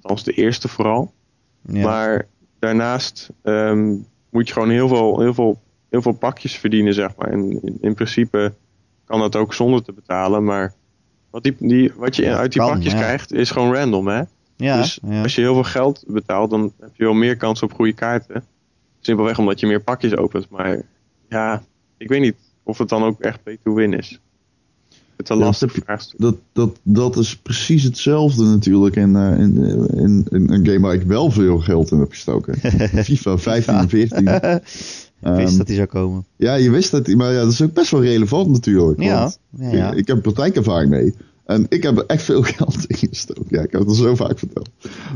Althans 0.00 0.24
de 0.24 0.32
eerste 0.32 0.68
vooral. 0.68 1.12
Ja, 1.62 1.82
Maar 1.82 2.26
daarnaast 2.58 3.30
ehm, 3.42 3.94
moet 4.30 4.46
je 4.48 4.52
gewoon 4.52 4.70
heel 4.70 4.88
veel, 4.88 5.20
heel, 5.20 5.34
veel, 5.34 5.60
heel 5.90 6.02
veel 6.02 6.12
pakjes 6.12 6.56
verdienen, 6.56 6.94
zeg 6.94 7.16
maar. 7.16 7.28
En 7.28 7.62
in, 7.62 7.78
in 7.80 7.94
principe 7.94 8.54
kan 9.04 9.20
dat 9.20 9.36
ook 9.36 9.54
zonder 9.54 9.82
te 9.82 9.92
betalen. 9.92 10.44
Maar 10.44 10.74
wat, 11.30 11.42
die, 11.42 11.56
die, 11.58 11.92
wat 11.96 12.16
je 12.16 12.22
Ja, 12.22 12.36
uit 12.36 12.52
die 12.52 12.60
kan, 12.60 12.70
pakjes 12.70 12.94
krijgt 12.94 13.32
is 13.32 13.50
gewoon 13.50 13.74
random, 13.74 14.08
hè? 14.08 14.22
ja, 14.56 14.76
dus 14.76 15.00
als 15.22 15.34
je 15.34 15.40
heel 15.40 15.54
veel 15.54 15.64
geld 15.64 16.04
betaalt, 16.06 16.50
dan 16.50 16.72
heb 16.80 16.90
je 16.96 17.04
wel 17.04 17.14
meer 17.14 17.36
kans 17.36 17.62
op 17.62 17.72
goede 17.72 17.92
kaarten. 17.92 18.44
Simpelweg 19.00 19.38
omdat 19.38 19.60
je 19.60 19.66
meer 19.66 19.82
pakjes 19.82 20.16
opent. 20.16 20.50
Maar 20.50 20.82
ja, 21.28 21.62
ik 21.96 22.08
weet 22.08 22.20
niet 22.20 22.34
of 22.62 22.78
het 22.78 22.88
dan 22.88 23.02
ook 23.02 23.20
echt 23.20 23.42
pay 23.42 23.58
to 23.64 23.74
win 23.74 23.92
is. 23.92 24.20
Het 25.16 25.28
is 25.28 25.34
een 25.34 25.38
Ja, 25.38 25.44
lastig 25.44 25.72
vraagstuk. 25.72 26.20
Dat, 26.20 26.36
dat, 26.52 26.78
dat 26.82 27.16
is 27.16 27.36
precies 27.36 27.82
hetzelfde 27.82 28.44
natuurlijk 28.44 28.96
in, 28.96 29.16
eh, 29.16 29.38
in, 29.38 29.56
in, 29.94 30.26
in 30.30 30.50
een 30.50 30.66
game 30.66 30.80
waar 30.80 30.94
ik 30.94 31.02
wel 31.02 31.30
veel 31.30 31.58
geld 31.58 31.90
in 31.90 31.98
heb 31.98 32.10
gestoken. 32.10 32.56
FIFA 33.04 33.38
15 33.38 33.74
en 33.74 33.88
14. 33.88 34.26
ik 34.26 34.40
wist 35.20 35.48
Ehm, 35.48 35.56
dat 35.56 35.66
die 35.66 35.76
zou 35.76 35.88
komen. 35.88 36.24
Ja, 36.36 36.54
je 36.54 36.70
wist 36.70 36.90
dat, 36.90 37.06
maar 37.08 37.32
ja, 37.32 37.40
dat 37.40 37.52
is 37.52 37.62
ook 37.62 37.72
best 37.72 37.90
wel 37.90 38.02
relevant 38.02 38.50
natuurlijk. 38.50 39.02
Ja, 39.02 39.20
want 39.20 39.38
ja, 39.58 39.72
ja. 39.72 39.90
Ik, 39.90 39.98
ik 39.98 40.06
heb 40.06 40.22
praktijkervaring 40.22 40.90
mee. 40.90 41.14
En 41.44 41.66
ik 41.68 41.82
heb 41.82 41.96
er 41.98 42.06
echt 42.06 42.22
veel 42.22 42.42
geld 42.56 42.86
in 42.86 42.96
gestoken. 42.96 43.46
Ja, 43.48 43.62
ik 43.62 43.72
heb 43.72 43.80
het 43.80 43.88
al 43.88 43.94
zo 43.94 44.14
vaak 44.14 44.38
verteld. 44.38 44.70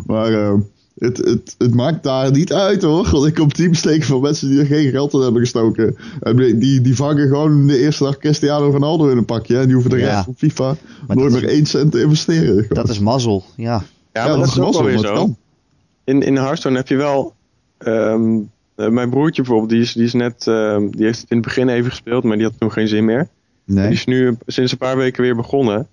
Maar 0.07 0.33
eh, 0.33 0.55
het, 1.01 1.17
het, 1.17 1.55
het 1.59 1.75
maakt 1.75 2.03
daar 2.03 2.31
niet 2.31 2.53
uit 2.53 2.83
hoor. 2.83 3.09
Want 3.11 3.27
ik 3.27 3.35
kom 3.35 3.53
team 3.53 3.75
steken 3.75 4.07
van 4.07 4.21
mensen 4.21 4.49
die 4.49 4.61
er 4.61 4.67
geen 4.67 4.91
geld 4.91 5.13
in 5.15 5.21
hebben 5.21 5.41
gestoken. 5.41 5.97
En 6.21 6.37
die, 6.37 6.59
die, 6.59 6.81
die 6.81 6.97
vangen 6.97 7.29
gewoon 7.29 7.67
de 7.67 7.79
eerste 7.79 8.05
dag 8.05 8.17
Cristiano 8.19 8.71
Ronaldo 8.71 9.09
in 9.09 9.17
een 9.17 9.25
pakje. 9.25 9.59
En 9.59 9.65
die 9.65 9.73
hoeven 9.75 9.91
de 9.91 9.99
Ja. 9.99 10.13
rest 10.13 10.25
van 10.25 10.35
FIFA 10.37 10.77
Maar 11.07 11.17
nooit 11.17 11.33
meer 11.33 11.45
is- 11.45 11.51
één 11.53 11.67
cent 11.67 11.93
te 11.93 12.01
investeren. 12.03 12.47
Gewoon. 12.63 12.69
Dat 12.69 12.89
is 12.89 12.99
mazzel, 12.99 13.45
ja. 13.57 13.83
Ja, 14.13 14.27
maar 14.29 14.37
dat 14.39 14.47
is 14.47 14.59
ook 14.59 14.65
mazzel, 14.65 14.83
wel 14.85 14.91
weer 14.93 14.99
zo. 15.17 15.35
In, 16.05 16.23
in 16.23 16.37
Hearthstone 16.37 16.77
heb 16.77 16.89
je 16.89 16.97
wel. 16.97 17.35
ehm, 17.79 18.39
eh, 18.75 18.89
mijn 18.89 19.11
broertje 19.11 19.43
bijvoorbeeld, 19.43 19.71
die 19.71 19.81
is, 19.81 19.93
die 19.93 20.05
is 20.05 20.13
net. 20.13 20.47
ehm, 20.47 20.91
die 20.91 21.05
heeft 21.05 21.21
het 21.21 21.31
in 21.31 21.37
het 21.37 21.47
begin 21.47 21.69
even 21.69 21.91
gespeeld, 21.91 22.25
maar 22.25 22.37
die 22.37 22.47
had 22.47 22.55
toen 22.59 22.73
geen 22.73 22.89
zin 22.89 23.05
meer. 23.05 23.29
Die 23.67 23.77
Nee. 23.77 23.91
is 23.93 24.05
nu 24.05 24.37
sinds 24.47 24.73
een 24.73 24.79
paar 24.79 24.97
weken 24.97 25.23
weer 25.23 25.37
begonnen. 25.37 25.87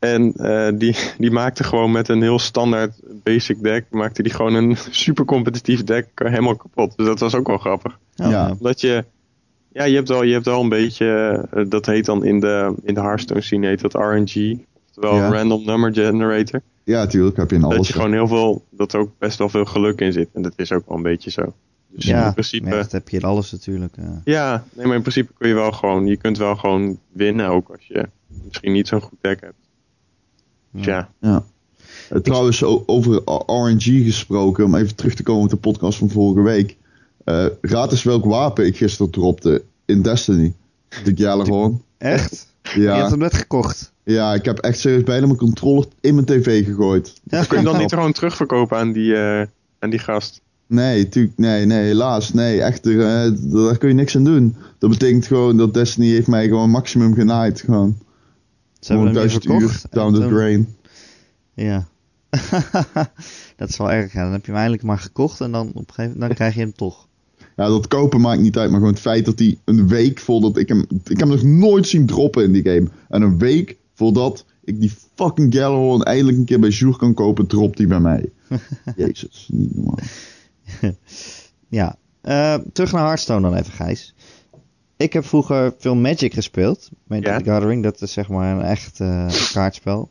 En 0.00 0.32
eh, 0.32 0.68
die, 0.78 0.96
die 1.18 1.30
maakte 1.30 1.64
gewoon 1.64 1.90
met 1.92 2.08
een 2.08 2.22
heel 2.22 2.38
standaard 2.38 2.92
basic 3.22 3.62
deck. 3.62 3.84
Maakte 3.90 4.22
die 4.22 4.32
gewoon 4.32 4.54
een 4.54 4.76
super 4.90 5.24
competitief 5.24 5.84
deck 5.84 6.06
helemaal 6.14 6.56
kapot. 6.56 6.96
Dus 6.96 7.06
dat 7.06 7.20
was 7.20 7.34
ook 7.34 7.46
wel 7.46 7.58
grappig. 7.58 7.98
Ja. 8.14 8.50
Omdat 8.58 8.80
je. 8.80 9.04
Ja, 9.72 9.84
je 9.84 9.94
hebt 9.94 10.08
wel, 10.08 10.22
je 10.22 10.32
hebt 10.32 10.44
wel 10.44 10.60
een 10.62 10.68
beetje. 10.68 11.06
eh, 11.50 11.64
dat 11.68 11.86
heet 11.86 12.04
dan 12.04 12.24
in 12.24 12.40
de, 12.40 12.74
in 12.82 12.94
de 12.94 13.00
Hearthstone 13.00 13.40
scene 13.40 13.66
heet 13.66 13.80
dat 13.80 13.94
RNG. 13.94 14.58
Oftewel 14.88 15.16
Ja. 15.16 15.28
Random 15.32 15.64
Number 15.64 15.94
Generator. 15.94 16.60
Ja, 16.84 17.06
tuurlijk 17.06 17.36
heb 17.36 17.48
je 17.50 17.54
in 17.56 17.62
dat 17.62 17.72
alles. 17.72 17.86
je 17.86 17.92
gewoon 17.92 18.12
heel 18.12 18.26
veel, 18.26 18.64
dat 18.70 18.92
er 18.92 19.00
ook 19.00 19.10
best 19.18 19.38
wel 19.38 19.48
veel 19.48 19.64
geluk 19.64 20.00
in 20.00 20.12
zit. 20.12 20.28
En 20.32 20.42
dat 20.42 20.52
is 20.56 20.72
ook 20.72 20.88
wel 20.88 20.96
een 20.96 21.02
beetje 21.02 21.30
zo. 21.30 21.52
Dus 21.88 22.04
ja, 22.04 22.26
in 22.26 22.32
principe, 22.32 22.68
ja, 22.68 22.76
dat 22.76 22.92
heb 22.92 23.08
je 23.08 23.16
in 23.16 23.22
alles 23.24 23.52
natuurlijk. 23.52 23.96
eh. 23.96 24.04
ja, 24.24 24.64
nee, 24.72 24.86
maar 24.86 24.96
in 24.96 25.00
principe 25.02 25.32
kun 25.38 25.48
je 25.48 25.54
wel 25.54 25.72
gewoon, 25.72 26.06
je 26.06 26.16
kunt 26.16 26.38
wel 26.38 26.56
gewoon 26.56 26.98
winnen 27.12 27.46
ook 27.46 27.68
als 27.70 27.84
je 27.86 28.08
misschien 28.44 28.72
niet 28.72 28.88
zo'n 28.88 29.00
goed 29.00 29.18
deck 29.20 29.40
hebt. 29.40 29.54
Dus 30.72 30.84
ja, 30.84 31.08
Ja. 31.20 31.44
Trouwens, 32.22 32.62
over 32.64 33.22
RNG 33.46 33.82
gesproken, 34.04 34.64
om 34.64 34.74
even 34.74 34.94
terug 34.94 35.14
te 35.14 35.22
komen 35.22 35.42
op 35.44 35.50
de 35.50 35.56
podcast 35.56 35.98
van 35.98 36.10
vorige 36.10 36.42
week. 36.42 36.76
Eh 37.24 37.46
raad 37.60 37.90
eens 37.92 38.02
welk 38.02 38.24
wapen 38.24 38.66
ik 38.66 38.76
gisteren 38.76 39.12
dropte 39.12 39.62
in 39.84 40.02
Destiny. 40.02 40.52
De 41.04 41.12
Gjallarhorn. 41.14 41.82
Echt? 41.98 42.46
Je 42.62 42.68
hebt 42.80 42.82
Ja, 42.98 43.08
hem 43.08 43.18
net 43.18 43.34
gekocht. 43.34 43.92
ja, 44.04 44.34
ik 44.34 44.44
heb 44.44 44.58
echt 44.58 44.78
serieus 44.78 45.02
bijna 45.02 45.26
mijn 45.26 45.38
controller 45.38 45.86
in 46.00 46.14
mijn 46.14 46.26
tv 46.26 46.64
gegooid. 46.64 47.20
Ja. 47.24 47.44
kun 47.44 47.58
je 47.58 47.64
dan 47.64 47.78
niet 47.78 47.92
gewoon 47.94 48.12
terugverkopen 48.12 48.76
aan 48.76 48.92
die, 48.92 49.14
eh, 49.16 49.46
aan 49.78 49.90
die 49.90 49.98
gast? 49.98 50.40
Nee, 50.66 51.08
tuurlijk, 51.08 51.38
nee, 51.38 51.66
nee, 51.66 51.84
helaas. 51.84 52.32
Nee, 52.32 52.62
echt, 52.62 52.86
eh, 52.86 52.96
daar 53.38 53.78
kun 53.78 53.88
je 53.88 53.94
niks 53.94 54.16
aan 54.16 54.24
doen. 54.24 54.56
Dat 54.78 54.90
betekent 54.90 55.26
gewoon 55.26 55.56
dat 55.56 55.74
Destiny 55.74 56.08
heeft 56.08 56.26
mij 56.26 56.48
gewoon 56.48 56.70
maximum 56.70 57.14
genaaid. 57.14 57.60
Gewoon, 57.60 57.98
Ze 58.80 58.92
hebben 58.92 59.14
hem 59.14 59.60
uur 59.60 59.82
down 59.90 60.14
the 60.14 60.28
drain. 60.28 60.74
Ja. 61.54 61.88
dat 63.56 63.68
is 63.68 63.76
wel 63.76 63.92
erg. 63.92 64.12
Ja. 64.12 64.22
Dan 64.22 64.32
heb 64.32 64.40
je 64.40 64.50
hem 64.50 64.60
eindelijk 64.60 64.82
maar 64.82 64.98
gekocht 64.98 65.40
en 65.40 65.52
dan 65.52 65.68
op 65.68 65.76
een 65.76 65.84
gegeven 65.86 66.04
moment 66.04 66.20
dan 66.20 66.34
krijg 66.34 66.54
je 66.54 66.60
hem 66.60 66.72
toch. 66.72 67.08
Ja, 67.56 67.68
dat 67.68 67.88
kopen 67.88 68.20
maakt 68.20 68.40
niet 68.40 68.58
uit, 68.58 68.70
maar 68.70 68.78
gewoon 68.78 68.94
het 68.94 69.02
feit 69.02 69.24
dat 69.24 69.38
hij 69.38 69.58
een 69.64 69.88
week 69.88 70.18
voordat 70.18 70.56
ik 70.56 70.68
hem... 70.68 70.80
Ik 70.88 71.18
heb 71.18 71.18
hem 71.18 71.28
nog 71.28 71.42
nooit 71.42 71.86
zien 71.86 72.06
droppen 72.06 72.44
in 72.44 72.52
die 72.52 72.62
game. 72.62 72.88
En 73.08 73.22
een 73.22 73.38
week 73.38 73.76
voordat 73.94 74.44
ik 74.64 74.80
die 74.80 74.92
fucking 75.14 75.52
Gjallarhorn 75.52 76.02
eindelijk 76.02 76.36
een 76.36 76.44
keer 76.44 76.60
bij 76.60 76.68
Jour 76.70 76.96
kan 76.96 77.14
kopen, 77.14 77.46
dropt 77.46 77.78
hij 77.78 77.86
bij 77.86 78.00
mij. 78.00 78.32
Jezus, 78.96 79.48
niet 79.52 79.74
normaal. 79.76 79.98
Ja. 81.68 81.96
Eh, 82.20 82.54
terug 82.72 82.92
naar 82.92 83.04
Hearthstone 83.04 83.40
dan 83.40 83.54
even, 83.54 83.72
Gijs. 83.72 84.14
Ik 85.00 85.12
heb 85.12 85.26
vroeger 85.26 85.74
veel 85.78 85.94
Magic 85.96 86.34
gespeeld. 86.34 86.88
Magic 87.06 87.26
Ja. 87.26 87.38
the 87.38 87.44
Gathering, 87.44 87.82
dat 87.82 88.00
is 88.02 88.12
zeg 88.12 88.28
maar 88.28 88.56
een 88.56 88.62
echt 88.62 89.00
eh, 89.00 89.26
kaartspel. 89.52 90.10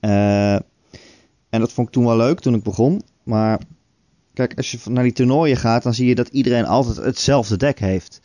Eh, 0.00 0.54
en 0.54 1.60
dat 1.60 1.72
vond 1.72 1.86
ik 1.86 1.92
toen 1.92 2.04
wel 2.04 2.16
leuk, 2.16 2.40
toen 2.40 2.54
ik 2.54 2.62
begon. 2.62 3.02
Maar 3.22 3.60
kijk, 4.34 4.54
als 4.56 4.70
je 4.70 4.78
naar 4.90 5.02
die 5.02 5.12
toernooien 5.12 5.56
gaat, 5.56 5.82
dan 5.82 5.94
zie 5.94 6.08
je 6.08 6.14
dat 6.14 6.28
iedereen 6.28 6.66
altijd 6.66 6.96
hetzelfde 6.96 7.56
deck 7.56 7.78
heeft. 7.78 8.20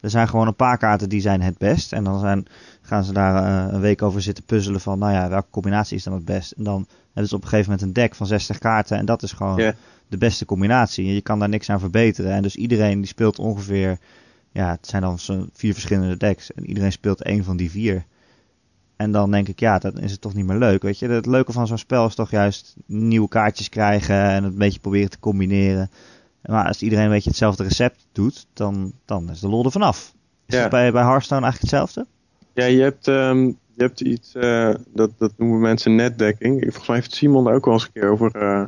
Er 0.00 0.10
zijn 0.10 0.28
gewoon 0.28 0.46
een 0.46 0.56
paar 0.56 0.78
kaarten 0.78 1.08
die 1.08 1.20
zijn 1.20 1.42
het 1.42 1.58
best. 1.58 1.92
En 1.92 2.04
dan 2.04 2.20
zijn, 2.20 2.46
gaan 2.82 3.04
ze 3.04 3.12
daar 3.12 3.66
eh, 3.66 3.72
een 3.74 3.80
week 3.80 4.02
over 4.02 4.22
zitten 4.22 4.44
puzzelen 4.44 4.80
van, 4.80 4.98
nou 4.98 5.12
ja, 5.12 5.28
welke 5.28 5.50
combinatie 5.50 5.96
is 5.96 6.04
dan 6.04 6.12
het 6.12 6.24
best? 6.24 6.52
En 6.52 6.64
dan 6.64 6.86
hebben 7.04 7.28
ze 7.28 7.34
op 7.36 7.42
een 7.42 7.48
gegeven 7.48 7.70
moment 7.70 7.88
een 7.88 8.02
deck 8.02 8.14
van 8.14 8.26
60 8.26 8.58
kaarten. 8.58 8.96
En 8.98 9.04
dat 9.04 9.22
is 9.22 9.32
gewoon 9.32 9.72
de 10.08 10.18
beste 10.18 10.44
combinatie. 10.44 11.06
En 11.06 11.14
je 11.14 11.20
kan 11.20 11.38
daar 11.38 11.48
niks 11.48 11.70
aan 11.70 11.80
verbeteren. 11.80 12.32
En 12.32 12.42
dus 12.42 12.56
iedereen 12.56 12.98
die 12.98 13.08
speelt 13.08 13.38
ongeveer, 13.38 13.98
ja, 14.54 14.70
het 14.70 14.86
zijn 14.86 15.02
dan 15.02 15.18
zo'n 15.18 15.50
vier 15.52 15.72
verschillende 15.72 16.16
decks. 16.16 16.52
En 16.52 16.66
iedereen 16.66 16.92
speelt 16.92 17.22
één 17.22 17.44
van 17.44 17.56
die 17.56 17.70
vier. 17.70 18.04
En 18.96 19.12
dan 19.12 19.30
denk 19.30 19.48
ik, 19.48 19.60
ja, 19.60 19.78
dan 19.78 19.98
is 19.98 20.10
het 20.12 20.20
toch 20.20 20.34
niet 20.34 20.46
meer 20.46 20.58
leuk. 20.58 20.82
Weet 20.82 20.98
je, 20.98 21.08
het 21.08 21.26
leuke 21.26 21.52
van 21.52 21.66
zo'n 21.66 21.78
spel 21.78 22.06
is 22.06 22.14
toch 22.14 22.30
juist 22.30 22.74
nieuwe 22.86 23.28
kaartjes 23.28 23.68
krijgen 23.68 24.16
en 24.16 24.42
het 24.44 24.52
een 24.52 24.58
beetje 24.58 24.80
proberen 24.80 25.10
te 25.10 25.18
combineren. 25.18 25.90
Maar 26.42 26.66
als 26.66 26.82
iedereen 26.82 27.04
een 27.04 27.10
beetje 27.10 27.28
hetzelfde 27.30 27.62
recept 27.62 28.06
doet, 28.12 28.46
dan, 28.52 28.92
dan 29.04 29.30
is 29.30 29.40
de 29.40 29.48
lol 29.48 29.64
er 29.64 29.70
vanaf. 29.70 30.14
Is 30.46 30.54
Ja. 30.54 30.60
dat 30.60 30.70
bij, 30.70 30.92
bij 30.92 31.02
Hearthstone 31.02 31.42
eigenlijk 31.42 31.72
hetzelfde? 31.72 32.06
ja 32.52 32.64
je, 32.64 32.82
hebt, 32.82 33.08
ehm, 33.08 33.44
je 33.46 33.54
hebt 33.82 34.00
iets, 34.00 34.34
eh, 34.34 34.74
dat, 34.88 35.10
dat 35.18 35.32
noemen 35.36 35.60
mensen 35.60 35.94
netdekking. 35.94 36.60
Volgens 36.62 36.86
mij 36.86 36.96
heeft 36.96 37.14
Simon 37.14 37.44
daar 37.44 37.54
ook 37.54 37.64
wel 37.64 37.74
eens 37.74 37.84
een 37.84 37.92
keer 37.92 38.10
over, 38.10 38.34
eh, 38.36 38.64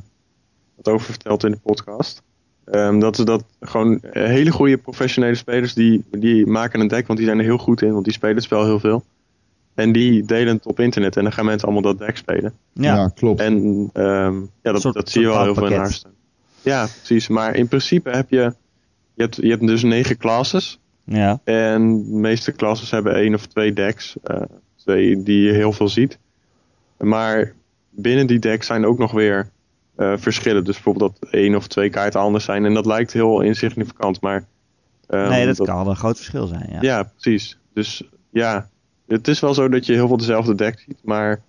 wat 0.75 0.89
over 0.89 1.07
verteld 1.07 1.45
in 1.45 1.51
de 1.51 1.59
podcast. 1.59 2.23
Ehm, 2.71 2.99
dat 2.99 3.19
is 3.19 3.25
dat 3.25 3.45
gewoon 3.61 3.99
hele 4.11 4.51
goede 4.51 4.77
professionele 4.77 5.35
spelers 5.35 5.75
die, 5.75 6.05
die 6.11 6.47
maken 6.47 6.81
een 6.81 6.89
deck, 6.89 7.07
want 7.07 7.19
die 7.19 7.29
zijn 7.29 7.39
er 7.39 7.45
heel 7.45 7.59
goed 7.59 7.83
in, 7.83 7.93
want 7.93 8.05
die 8.05 8.13
spelen 8.13 8.35
het 8.35 8.45
spel 8.45 8.65
heel 8.65 8.81
veel. 8.81 9.05
En 9.75 9.93
die 9.93 10.25
delen 10.25 10.55
het 10.55 10.67
op 10.67 10.81
internet 10.81 11.17
en 11.17 11.23
dan 11.23 11.33
gaan 11.33 11.45
mensen 11.45 11.69
allemaal 11.69 11.93
dat 11.95 12.07
deck 12.07 12.17
spelen. 12.17 12.53
Ja, 12.73 13.09
klopt. 13.15 13.41
En 13.41 13.55
ehm, 13.93 14.35
ja, 14.63 14.73
dat, 14.73 14.81
soort- 14.81 14.95
dat 14.95 15.11
zie 15.11 15.21
je 15.21 15.27
wel 15.27 15.43
heel 15.43 15.55
veel 15.55 15.67
in. 15.67 15.73
Hearthstone. 15.73 16.15
Ja, 16.63 16.87
precies. 16.97 17.29
Maar 17.29 17.55
in 17.57 17.69
principe 17.69 18.11
heb 18.11 18.31
je, 18.31 18.53
je 19.15 19.23
hebt, 19.23 19.37
je 19.37 19.49
hebt 19.51 19.67
dus 19.67 19.83
negen 19.83 20.17
classes. 20.17 20.79
Ja. 21.05 21.41
En 21.45 22.03
de 22.05 22.17
meeste 22.17 22.53
classes 22.53 22.91
hebben 22.91 23.15
één 23.15 23.35
of 23.35 23.47
twee 23.47 23.73
decks. 23.73 24.17
eh, 24.23 24.43
twee 24.77 25.23
die 25.23 25.41
je 25.43 25.53
heel 25.53 25.73
veel 25.73 25.89
ziet. 25.89 26.19
Maar 26.99 27.53
binnen 27.91 28.27
die 28.27 28.39
decks 28.39 28.67
zijn 28.67 28.87
ook 28.87 28.99
nog 28.99 29.13
weer 29.13 29.49
eh, 29.97 30.13
verschillen. 30.17 30.65
Dus 30.65 30.75
bijvoorbeeld 30.75 31.21
dat 31.21 31.31
één 31.31 31.55
of 31.55 31.67
twee 31.67 31.91
kaarten 31.91 32.21
anders 32.21 32.45
zijn. 32.45 32.65
En 32.65 32.75
dat 32.75 32.87
lijkt 32.87 33.13
heel 33.13 33.41
insignificant. 33.41 34.21
Maar 34.21 34.47
ehm, 35.07 35.29
nee, 35.29 35.47
dat, 35.47 35.57
kan 35.57 35.77
wel 35.77 35.89
een 35.89 35.97
groot 35.97 36.17
verschil 36.17 36.47
zijn. 36.47 36.69
Ja. 36.71 36.79
ja, 36.81 37.03
precies. 37.03 37.59
Dus 37.73 38.03
ja, 38.31 38.69
het 39.07 39.29
is 39.29 39.41
wel 39.41 39.55
zo 39.55 39.69
dat 39.69 39.87
je 39.87 39.93
heel 39.93 40.09
veel 40.09 40.17
dezelfde 40.17 40.55
deck 40.55 40.79
ziet, 40.79 40.99
maar 41.03 41.43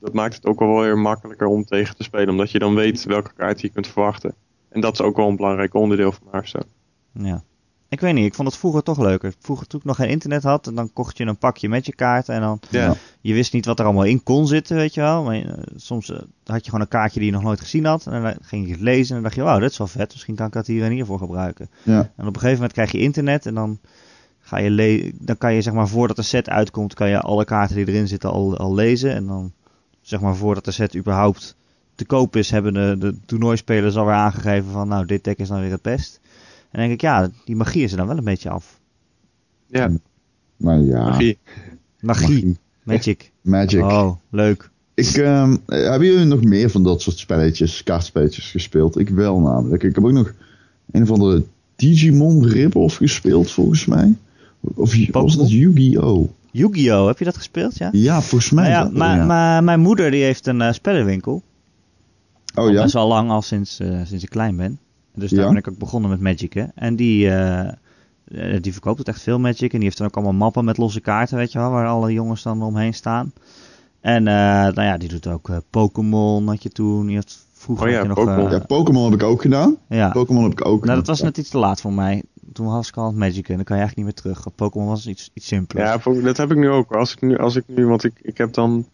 dat 0.00 0.12
maakt 0.12 0.34
het 0.34 0.46
ook 0.46 0.58
wel 0.58 0.80
weer 0.80 0.98
makkelijker 0.98 1.46
om 1.46 1.64
tegen 1.64 1.96
te 1.96 2.02
spelen, 2.02 2.28
omdat 2.28 2.50
je 2.50 2.58
dan 2.58 2.74
weet 2.74 3.04
welke 3.04 3.32
kaart 3.32 3.60
je 3.60 3.68
kunt 3.68 3.86
verwachten. 3.86 4.34
En 4.68 4.80
dat 4.80 4.92
is 4.92 5.00
ook 5.00 5.16
wel 5.16 5.28
een 5.28 5.36
belangrijk 5.36 5.74
onderdeel 5.74 6.12
van 6.12 6.28
Hearthstone. 6.30 6.66
Ja. 7.12 7.42
Ik 7.90 8.00
weet 8.00 8.14
niet, 8.14 8.24
ik 8.26 8.34
vond 8.34 8.48
het 8.48 8.56
vroeger 8.56 8.82
toch 8.82 8.98
leuker. 8.98 9.32
Vroeger 9.38 9.66
toen 9.66 9.80
ik 9.80 9.86
nog 9.86 9.96
geen 9.96 10.08
internet 10.08 10.42
had, 10.42 10.66
en 10.66 10.74
dan 10.74 10.92
kocht 10.92 11.18
je 11.18 11.24
een 11.24 11.38
pakje 11.38 11.68
met 11.68 11.86
je 11.86 11.94
kaarten 11.94 12.34
en 12.34 12.40
dan 12.40 12.60
Ja, 12.70 12.94
je 13.20 13.34
wist 13.34 13.52
niet 13.52 13.66
wat 13.66 13.78
er 13.78 13.84
allemaal 13.84 14.04
in 14.04 14.22
kon 14.22 14.46
zitten, 14.46 14.76
weet 14.76 14.94
je 14.94 15.00
wel. 15.00 15.22
Maar 15.22 15.34
eh, 15.36 15.52
soms 15.76 16.10
eh, 16.10 16.18
had 16.44 16.58
je 16.64 16.64
gewoon 16.64 16.80
een 16.80 16.88
kaartje 16.88 17.18
die 17.20 17.28
je 17.28 17.34
nog 17.34 17.42
nooit 17.44 17.60
gezien 17.60 17.84
had. 17.84 18.06
En 18.06 18.22
dan 18.22 18.34
ging 18.40 18.66
je 18.66 18.72
het 18.72 18.80
lezen 18.80 19.08
en 19.08 19.14
dan 19.14 19.22
dacht 19.22 19.34
je, 19.34 19.42
wauw, 19.42 19.58
dit 19.58 19.70
is 19.70 19.78
wel 19.78 19.86
vet. 19.86 20.12
Misschien 20.12 20.34
kan 20.34 20.46
ik 20.46 20.52
dat 20.52 20.66
hier 20.66 20.84
en 20.84 20.90
hiervoor 20.90 21.18
gebruiken. 21.18 21.70
Ja. 21.82 21.98
En 22.16 22.26
op 22.26 22.34
een 22.34 22.40
gegeven 22.40 22.52
moment 22.52 22.72
krijg 22.72 22.92
je 22.92 22.98
internet 22.98 23.46
en 23.46 23.54
dan, 23.54 23.78
ga 24.40 24.58
je 24.58 24.70
le- 24.70 25.10
dan 25.14 25.38
kan 25.38 25.54
je 25.54 25.62
zeg 25.62 25.72
maar 25.72 25.88
voordat 25.88 26.16
de 26.16 26.22
set 26.22 26.48
uitkomt, 26.48 26.94
kan 26.94 27.08
je 27.08 27.20
alle 27.20 27.44
kaarten 27.44 27.76
die 27.76 27.88
erin 27.88 28.08
zitten 28.08 28.30
al, 28.30 28.56
al 28.56 28.74
lezen. 28.74 29.14
En 29.14 29.26
dan 29.26 29.52
zeg 30.00 30.20
maar 30.20 30.36
voordat 30.36 30.64
de 30.64 30.70
set 30.70 30.96
überhaupt 30.96 31.56
te 31.94 32.04
koop 32.06 32.36
is, 32.36 32.50
hebben 32.50 32.74
de, 32.74 32.96
de 32.98 33.16
toernooispelers 33.26 33.96
alweer 33.96 34.14
aangegeven 34.14 34.70
van 34.70 34.88
nou, 34.88 35.06
dit 35.06 35.24
deck 35.24 35.38
is 35.38 35.48
dan 35.48 35.60
weer 35.60 35.70
het 35.70 35.82
best. 35.82 36.20
En 36.70 36.78
dan 36.78 36.80
denk 36.80 36.92
ik, 36.92 37.00
ja, 37.00 37.30
die 37.44 37.56
magie 37.56 37.82
is 37.82 37.90
er 37.90 37.96
dan 37.96 38.06
wel 38.06 38.16
een 38.16 38.24
beetje 38.24 38.50
af. 38.50 38.80
ja, 39.66 39.90
Maar 40.56 40.80
ja, 40.80 41.04
magie. 41.08 41.38
Magie, 42.00 42.28
magie. 42.28 42.56
magic. 42.82 43.32
Magic. 43.42 43.82
Oh, 43.82 44.16
leuk. 44.30 44.70
Ik, 44.94 45.16
ehm, 45.16 45.56
eh, 45.66 45.88
hebben 45.90 46.08
jullie 46.08 46.24
nog 46.24 46.44
meer 46.44 46.70
van 46.70 46.82
dat 46.82 47.02
soort 47.02 47.18
spelletjes, 47.18 47.82
kaartspelletjes 47.82 48.50
gespeeld? 48.50 48.98
Ik 48.98 49.08
wel 49.08 49.40
namelijk. 49.40 49.82
Ik 49.82 49.94
heb 49.94 50.04
ook 50.04 50.12
nog 50.12 50.34
een 50.90 51.02
of 51.02 51.10
andere 51.10 51.44
Digimon 51.76 52.46
rip-off 52.46 52.96
gespeeld, 52.96 53.50
volgens 53.50 53.86
mij. 53.86 54.14
Of 54.60 54.94
was 55.10 55.36
dat 55.36 55.50
Yu-Gi-Oh? 55.50 56.28
Yu-Gi-Oh! 56.50 57.06
Heb 57.06 57.18
je 57.18 57.24
dat 57.24 57.36
gespeeld? 57.36 57.78
Ja. 57.78 57.88
Ja, 57.92 58.20
volgens 58.22 58.50
mij. 58.50 58.70
Nou 58.70 58.92
ja, 58.92 58.98
maar, 58.98 59.16
ja. 59.16 59.24
maar 59.24 59.64
mijn 59.64 59.80
moeder 59.80 60.10
die 60.10 60.22
heeft 60.22 60.46
een 60.46 60.60
eh, 60.60 60.72
spellenwinkel. 60.72 61.42
oh 62.54 62.70
ja? 62.70 62.82
Best 62.82 62.94
wel 62.94 63.08
lang, 63.08 63.30
al 63.30 63.42
sinds, 63.42 63.78
eh, 63.80 64.00
sinds 64.04 64.22
ik 64.24 64.30
klein 64.30 64.56
ben. 64.56 64.78
Dus 65.18 65.30
daar 65.30 65.40
Ja? 65.40 65.48
ben 65.48 65.56
ik 65.56 65.68
ook 65.68 65.78
begonnen 65.78 66.10
met 66.10 66.20
Magic. 66.20 66.52
Hè. 66.52 66.64
En 66.74 66.96
die, 66.96 67.30
eh, 67.30 67.72
die 68.60 68.72
verkoopt 68.72 68.98
het 68.98 69.08
echt 69.08 69.22
veel 69.22 69.38
Magic. 69.38 69.72
En 69.72 69.78
die 69.78 69.82
heeft 69.82 69.98
dan 69.98 70.06
ook 70.06 70.14
allemaal 70.16 70.32
mappen 70.34 70.64
met 70.64 70.76
losse 70.76 71.00
kaarten, 71.00 71.36
weet 71.36 71.52
je 71.52 71.58
wel. 71.58 71.70
Waar 71.70 71.86
alle 71.86 72.12
jongens 72.12 72.42
dan 72.42 72.62
omheen 72.62 72.94
staan. 72.94 73.32
En 74.00 74.26
eh, 74.28 74.34
nou 74.34 74.82
ja, 74.82 74.96
die 74.96 75.08
doet 75.08 75.26
ook 75.26 75.50
Pokémon 75.70 76.48
had 76.48 76.62
je 76.62 76.68
toen. 76.68 77.06
Die 77.06 77.16
had, 77.16 77.38
vroeger 77.52 77.86
Oh 77.86 77.92
ja, 77.92 77.98
had 77.98 78.06
je 78.06 78.14
nog... 78.14 78.24
Pokémon. 78.24 78.50
Ja, 78.50 78.58
Pokémon 78.58 79.04
heb 79.10 79.20
ik 79.20 79.26
ook 79.26 79.42
gedaan. 79.42 79.76
ja. 79.88 80.10
Pokémon 80.10 80.42
heb 80.42 80.52
ik 80.52 80.66
ook 80.66 80.84
Nou, 80.84 80.96
dat 80.98 81.06
was 81.06 81.22
net 81.22 81.38
iets 81.38 81.50
te 81.50 81.58
laat 81.58 81.80
voor 81.80 81.92
mij. 81.92 82.22
Toen 82.52 82.66
was 82.66 82.88
ik 82.88 82.96
al 82.96 83.12
Magic 83.12 83.48
en 83.48 83.54
dan 83.54 83.64
kan 83.64 83.76
je 83.76 83.82
eigenlijk 83.82 83.96
niet 83.96 84.04
meer 84.24 84.32
terug. 84.34 84.54
Pokémon 84.54 84.88
was 84.88 85.06
iets, 85.06 85.30
iets 85.34 85.46
simpeler. 85.46 85.84
Ja, 85.84 86.22
dat 86.22 86.36
heb 86.36 86.50
ik 86.50 86.56
nu 86.56 86.68
ook. 86.70 86.92
Als 86.92 87.12
ik 87.12 87.20
nu, 87.20 87.36
als 87.38 87.56
ik 87.56 87.64
nu 87.66 87.86
want 87.86 88.04
ik, 88.04 88.18
ik 88.22 88.38
heb 88.38 88.52
dan, 88.52 88.86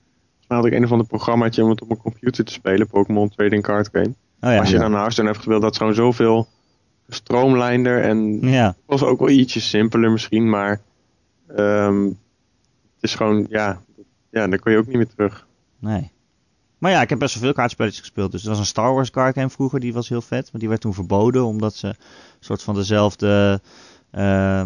had 0.47 0.65
ik 0.65 0.73
een 0.73 0.85
of 0.85 0.91
ander 0.93 1.07
programmaatje 1.07 1.63
om 1.63 1.71
het 1.71 1.83
op 1.83 1.89
mijn 1.89 2.01
computer 2.01 2.45
te 2.45 2.53
spelen, 2.53 2.87
Pokémon 2.87 3.29
Trading 3.29 3.63
Card 3.63 3.89
Game. 3.93 4.15
Oh 4.41 4.51
ja. 4.51 4.59
Als 4.59 4.71
je 4.71 4.79
dan 4.79 4.89
naar 4.89 4.97
Hearthstone 4.99 5.29
hebt 5.29 5.41
gespeeld, 5.41 5.63
dat 5.63 5.71
is 5.73 5.79
gewoon 5.79 5.95
zoveel 5.95 6.49
gestroomlijnder 7.09 8.03
en 8.03 8.41
Ja. 8.41 8.77
was 8.87 9.03
ook 9.03 9.19
wel 9.19 9.29
ietsje 9.29 9.61
simpeler 9.61 10.11
misschien, 10.11 10.49
maar 10.49 10.81
ehm, 11.57 12.05
het 12.05 13.01
is 13.01 13.15
gewoon, 13.15 13.47
ja, 13.51 13.81
ja, 14.31 14.47
dan 14.49 14.59
kun 14.59 14.73
je 14.73 14.79
ook 14.79 14.87
niet 14.87 14.97
meer 14.97 15.09
terug. 15.09 15.47
Nee. 15.79 16.13
Maar 16.79 16.91
ja, 16.93 17.03
ik 17.03 17.09
heb 17.09 17.19
best 17.19 17.35
wel 17.35 17.43
veel 17.43 17.53
kaartspelletjes 17.53 18.01
gespeeld. 18.01 18.33
Dus 18.33 18.43
er 18.43 18.49
was 18.49 18.59
een 18.59 18.65
Star 18.67 18.95
Wars 18.95 19.11
card 19.11 19.35
game 19.35 19.51
vroeger, 19.51 19.81
die 19.81 19.93
was 19.93 20.09
heel 20.09 20.21
vet. 20.23 20.53
Maar 20.53 20.61
die 20.61 20.69
werd 20.69 20.81
toen 20.81 20.95
verboden, 20.95 21.45
omdat 21.45 21.75
ze 21.75 21.87
een 21.87 21.95
soort 22.41 22.63
van 22.63 22.75
dezelfde 22.75 23.61
eh, 24.11 24.65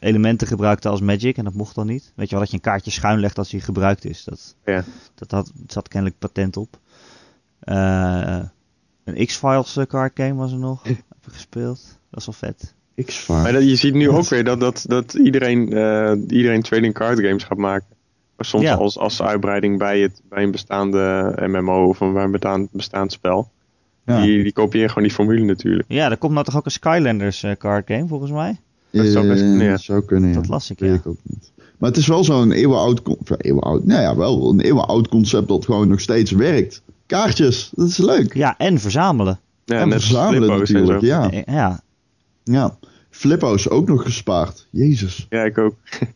elementen 0.00 0.46
gebruikten 0.46 0.90
als 0.90 1.00
Magic. 1.00 1.36
En 1.36 1.44
dat 1.44 1.54
mocht 1.54 1.74
dan 1.74 1.86
niet. 1.86 2.12
Weet 2.16 2.26
je 2.26 2.30
wel, 2.30 2.40
dat 2.40 2.48
je 2.50 2.56
een 2.56 2.62
kaartje 2.62 2.90
schuin 2.90 3.20
legt 3.20 3.38
als 3.38 3.50
hij 3.50 3.60
gebruikt 3.60 4.04
is. 4.04 4.24
Dat, 4.24 4.56
Ja. 4.64 4.84
dat 5.14 5.30
had, 5.30 5.52
zat 5.66 5.88
kennelijk 5.88 6.18
patent 6.18 6.56
op. 6.56 6.78
Eh, 7.60 8.42
een 9.06 9.26
X-Files 9.26 9.76
eh, 9.76 9.84
card 9.84 10.12
game 10.14 10.34
was 10.34 10.52
er 10.52 10.58
nog. 10.58 10.82
heb 10.84 10.96
ik 10.96 11.32
gespeeld. 11.32 11.98
Dat 12.10 12.20
is 12.20 12.26
wel 12.26 12.34
vet. 12.34 12.74
X-Files. 13.04 13.42
Maar 13.42 13.52
dat, 13.52 13.68
je 13.68 13.76
ziet 13.76 13.94
nu 13.94 14.08
ook 14.08 14.28
weer 14.28 14.44
dat, 14.44 14.60
dat, 14.60 14.84
dat 14.86 15.14
iedereen, 15.14 15.72
eh, 15.72 16.12
iedereen 16.28 16.62
trading 16.62 16.94
card 16.94 17.20
games 17.20 17.44
gaat 17.44 17.58
maken. 17.58 17.86
Maar 18.36 18.46
soms 18.46 18.62
Ja. 18.62 18.74
als, 18.74 18.98
als 18.98 19.22
uitbreiding 19.22 19.78
bij, 19.78 20.00
het, 20.00 20.20
bij 20.28 20.42
een 20.42 20.50
bestaande 20.50 21.32
MMO 21.46 21.88
of 21.88 22.00
een 22.00 22.12
bij 22.12 22.24
een 22.24 22.30
bestaand, 22.30 22.70
bestaand 22.70 23.12
spel. 23.12 23.50
Ja. 24.06 24.22
Die, 24.22 24.42
die 24.42 24.52
kopieën 24.52 24.88
gewoon 24.88 25.04
die 25.04 25.12
formule 25.12 25.44
natuurlijk. 25.44 25.84
Ja, 25.88 26.10
er 26.10 26.16
komt 26.16 26.32
nou 26.32 26.44
toch 26.44 26.56
ook 26.56 26.64
een 26.64 26.70
Skylanders 26.70 27.42
eh, 27.42 27.52
card 27.58 27.86
game 27.86 28.06
volgens 28.06 28.30
mij? 28.30 28.60
Dat 28.90 29.06
zou 29.06 29.28
best 29.28 29.40
kunnen, 29.40 29.66
ja. 29.66 29.72
Eh, 29.72 29.78
zou 29.78 30.04
kunnen, 30.04 30.28
ja. 30.28 30.34
Dat 30.34 30.48
las 30.48 30.70
ik, 30.70 30.78
Weet 30.78 30.90
ja. 30.90 30.96
ik 30.96 31.06
ook 31.06 31.18
niet. 31.22 31.52
Maar 31.78 31.88
het 31.88 31.98
is 31.98 32.06
wel 32.06 32.24
zo'n 32.24 32.52
eeuwenoud, 32.52 33.02
eeuwenoud, 33.36 33.84
nou 33.84 34.00
ja, 34.02 34.16
wel 34.16 34.50
een 34.50 34.60
eeuwenoud 34.60 35.08
concept 35.08 35.48
dat 35.48 35.64
gewoon 35.64 35.88
nog 35.88 36.00
steeds 36.00 36.30
werkt. 36.30 36.82
Kaartjes, 37.06 37.70
dat 37.74 37.88
is 37.88 37.96
leuk. 37.96 38.34
Ja, 38.34 38.54
en 38.58 38.78
verzamelen. 38.80 39.40
Ja, 39.64 39.80
en 39.80 39.90
verzamelen 39.90 40.58
natuurlijk, 40.58 41.00
ja. 41.00 41.30
Ja, 41.46 41.80
ja. 42.44 42.76
Flippo's 43.10 43.68
ook 43.68 43.88
nog 43.88 44.02
gespaard. 44.02 44.66
Jezus. 44.70 45.26
Ja, 45.28 45.42
ik 45.42 45.58
ook. 45.58 45.74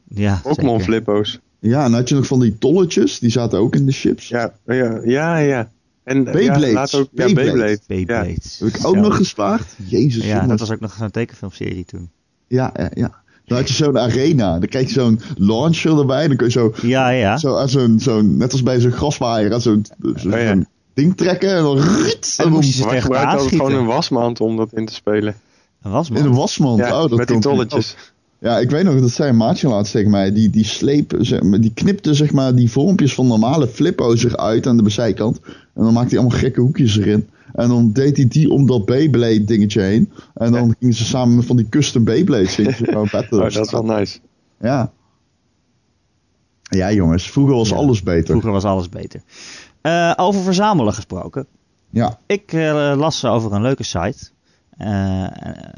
ja 0.08 0.40
Pokémon. 0.42 0.80
Flippo's. 0.80 1.38
Ja, 1.58 1.84
en 1.84 1.92
had 1.92 2.08
je 2.08 2.14
nog 2.14 2.26
van 2.26 2.40
die 2.40 2.58
tolletjes, 2.58 3.18
die 3.18 3.30
zaten 3.30 3.58
ook 3.58 3.74
in 3.74 3.86
de 3.86 3.92
chips. 3.92 4.28
Ja, 4.28 4.52
ja, 4.66 5.00
ja. 5.04 5.36
ja. 5.36 5.70
En 6.04 6.24
Beyblades. 6.24 6.66
Ja, 6.66 6.72
laat 6.72 6.94
ook, 6.94 7.08
ja, 7.12 7.32
Beyblade. 7.32 7.78
Ja. 7.86 8.24
Heb 8.24 8.68
ik 8.68 8.86
ook 8.86 8.94
Zo. 8.94 9.00
nog 9.00 9.16
gespaard. 9.16 9.74
Jezus. 9.86 10.24
Ja, 10.24 10.28
jongens. 10.30 10.48
dat 10.48 10.58
was 10.60 10.70
ook 10.70 10.80
nog 10.80 10.94
zo'n 10.98 11.10
tekenfilmserie 11.10 11.84
toen. 11.84 12.10
Ja, 12.46 12.70
ja, 12.76 12.90
ja. 12.94 13.22
Dan 13.44 13.58
had 13.58 13.68
je 13.68 13.74
zo'n 13.74 13.98
arena. 13.98 14.58
Dan 14.58 14.68
krijg 14.68 14.86
je 14.86 14.92
zo'n 14.92 15.20
launcher 15.36 15.98
erbij. 15.98 16.28
Dan 16.28 16.36
kun 16.36 16.46
je 16.46 16.52
zo, 16.52 16.74
Ja, 16.82 17.08
ja. 17.08 17.36
zo 17.36 17.56
aan 17.56 17.68
zo'n, 17.68 18.00
zo'n, 18.00 18.36
net 18.36 18.52
als 18.52 18.62
bij 18.62 18.80
zo'n 18.80 18.90
grasmaaier, 18.92 19.52
aan 19.52 19.60
zo'n, 19.60 19.86
zo'n 20.14 20.32
Oh. 20.32 20.62
Ding 20.94 21.16
trekken. 21.16 21.56
En 21.56 21.62
dan 21.62 21.78
ruts, 21.78 22.36
En 22.38 22.44
dan 22.44 22.52
moest 22.52 22.68
je 22.68 22.74
ze 22.74 23.00
gewoon 23.00 23.72
een 23.72 23.86
wasmand 23.86 24.40
om 24.40 24.56
dat 24.56 24.72
in 24.72 24.86
te 24.86 24.94
spelen. 24.94 25.34
Een 25.82 25.90
wasman. 25.90 26.18
in 26.18 26.24
een 26.24 26.34
wasmand. 26.34 26.78
Ja, 26.78 27.02
oh, 27.02 27.08
dat 27.08 27.18
met 27.18 27.28
die 27.28 27.38
tolletjes. 27.38 27.96
Ja, 28.38 28.58
ik 28.58 28.70
weet 28.70 28.84
nog, 28.84 29.00
dat 29.00 29.10
zei 29.10 29.28
een 29.28 29.36
maatje 29.36 29.68
laatst 29.68 29.92
tegen 29.92 30.10
mij. 30.10 30.32
Die, 30.32 30.50
die 30.50 30.64
slepen, 30.64 31.26
zeg 31.26 31.42
maar, 31.42 31.60
die 31.60 31.72
knipte 31.74 32.14
zeg 32.14 32.32
maar 32.32 32.54
die 32.54 32.70
vormpjes 32.70 33.14
van 33.14 33.26
normale 33.26 33.66
flippo's 33.66 34.24
eruit 34.24 34.66
aan 34.66 34.76
de 34.76 34.90
zijkant. 34.90 35.40
En 35.74 35.84
dan 35.84 35.92
maakte 35.92 36.10
hij 36.14 36.18
allemaal 36.18 36.38
gekke 36.38 36.60
hoekjes 36.60 36.98
erin. 36.98 37.28
En 37.54 37.68
dan 37.68 37.92
deed 37.92 38.16
hij 38.16 38.28
die 38.28 38.50
om 38.50 38.66
dat 38.66 38.84
Beyblade 38.84 39.44
dingetje 39.44 39.80
heen. 39.80 40.12
En 40.34 40.52
dan 40.52 40.74
gingen 40.78 40.94
ze 40.94 41.04
samen 41.04 41.36
met 41.36 41.46
van 41.46 41.56
die 41.56 41.68
custom 41.68 42.04
Beyblades. 42.04 42.56
battlen. 43.12 43.42
Oh, 43.42 43.50
dat 43.50 43.66
is 43.66 43.72
wel 43.72 43.84
nice. 43.84 44.18
Ja. 44.60 44.92
Ja, 46.62 46.92
jongens, 46.92 47.30
vroeger 47.30 47.54
was 47.54 47.68
Ja. 47.68 47.76
alles 47.76 48.02
beter. 48.02 48.26
Vroeger 48.26 48.50
was 48.50 48.64
alles 48.64 48.88
beter. 48.88 49.22
Eh, 49.82 50.12
over 50.16 50.42
verzamelen 50.42 50.94
gesproken. 50.94 51.46
Ja. 51.90 52.18
Ik 52.26 52.52
eh, 52.52 52.92
las 52.96 53.24
over 53.24 53.52
een 53.52 53.62
leuke 53.62 53.82
site. 53.82 54.30
Eh, 54.76 55.22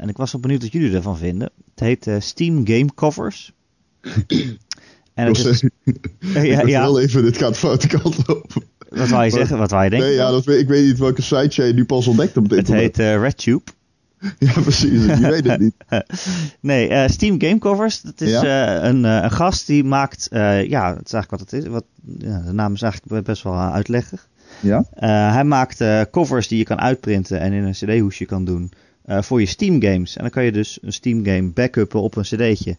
en 0.01 0.09
ik 0.09 0.17
was 0.17 0.31
wel 0.31 0.41
benieuwd 0.41 0.61
wat 0.61 0.71
jullie 0.71 0.95
ervan 0.95 1.17
vinden. 1.17 1.49
Het 1.75 1.79
heet 1.79 2.23
Steam 2.23 2.67
Game 2.67 2.89
Covers. 2.95 3.53
en 5.13 5.27
het 5.27 5.37
Ik 5.37 5.45
is, 5.45 5.63
ja, 6.19 6.61
ja, 6.61 6.81
heel 6.81 6.99
even, 6.99 7.23
dit 7.23 7.37
gaat 7.37 7.57
foute 7.57 7.87
kant 7.87 8.29
op. 8.29 8.51
wat 8.89 9.09
wou 9.09 9.23
je 9.23 9.29
zeggen? 9.29 9.57
Wat 9.57 9.71
wou 9.71 9.83
je 9.83 9.89
denken? 9.89 10.07
Nee, 10.07 10.17
ja, 10.17 10.31
dat 10.31 10.45
weet, 10.45 10.59
ik 10.59 10.67
weet 10.67 10.85
niet 10.85 10.99
welke 10.99 11.21
site 11.21 11.61
jij 11.61 11.71
nu 11.71 11.85
pas 11.85 12.07
ontdekt 12.07 12.37
op 12.37 12.43
het 12.43 12.51
het 12.51 12.59
internet. 12.59 12.97
heet 12.97 13.21
RedTube. 13.21 13.63
Ja, 14.39 14.51
precies. 14.51 15.05
Je 15.05 15.17
weet 15.29 15.47
het 15.47 15.59
niet. 15.59 15.73
Nee, 16.59 16.87
eh, 16.87 17.09
Steam 17.09 17.41
Game 17.41 17.57
Covers. 17.57 18.01
Dat 18.01 18.21
is 18.21 18.29
Ja? 18.29 18.43
eh, 18.77 18.89
een, 18.89 19.05
eh, 19.05 19.19
een 19.23 19.31
gast 19.31 19.67
die 19.67 19.83
maakt. 19.83 20.27
ja, 20.31 20.95
het 20.95 21.05
is 21.05 21.13
eigenlijk 21.13 21.29
wat 21.29 21.39
het 21.39 21.53
is. 21.53 21.67
Wat, 21.67 21.85
ja, 22.17 22.39
de 22.39 22.51
naam 22.51 22.73
is 22.73 22.81
eigenlijk 22.81 23.25
best 23.25 23.43
wel 23.43 23.59
uitleggig. 23.59 24.27
Ja? 24.59 24.85
Hij 25.33 25.43
maakt 25.43 25.83
covers 26.11 26.47
die 26.47 26.57
je 26.57 26.63
kan 26.63 26.79
uitprinten 26.79 27.39
en 27.39 27.51
in 27.53 27.63
een 27.63 27.71
CD-hoesje 27.73 28.25
kan 28.25 28.45
doen 28.45 28.71
voor 29.07 29.39
je 29.39 29.45
Steam 29.45 29.81
games. 29.81 30.15
En 30.15 30.21
dan 30.21 30.31
kan 30.31 30.43
je 30.43 30.51
dus 30.51 30.79
een 30.81 30.93
Steam 30.93 31.25
game 31.25 31.49
backuppen 31.49 32.01
op 32.01 32.15
een 32.15 32.23
CD'tje. 32.23 32.77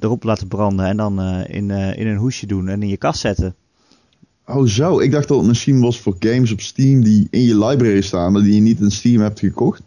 erop 0.00 0.22
laten 0.22 0.48
branden 0.48 0.86
en 0.86 0.96
dan 0.96 1.20
in, 1.46 1.70
in 1.70 2.06
een 2.06 2.16
hoesje 2.16 2.46
doen 2.46 2.68
en 2.68 2.82
in 2.82 2.88
je 2.88 2.96
kast 2.96 3.20
zetten. 3.20 3.54
Oh 4.46 4.66
zo, 4.66 4.98
ik 5.00 5.10
dacht 5.10 5.28
dat 5.28 5.38
het 5.38 5.46
misschien 5.46 5.80
was 5.80 6.00
voor 6.00 6.16
games 6.18 6.52
op 6.52 6.60
Steam 6.60 7.02
die 7.04 7.26
in 7.30 7.42
je 7.42 7.58
library 7.58 8.00
staan, 8.00 8.32
maar 8.32 8.42
die 8.42 8.54
je 8.54 8.60
niet 8.60 8.80
in 8.80 8.90
Steam 8.90 9.22
hebt 9.22 9.38
gekocht. 9.38 9.82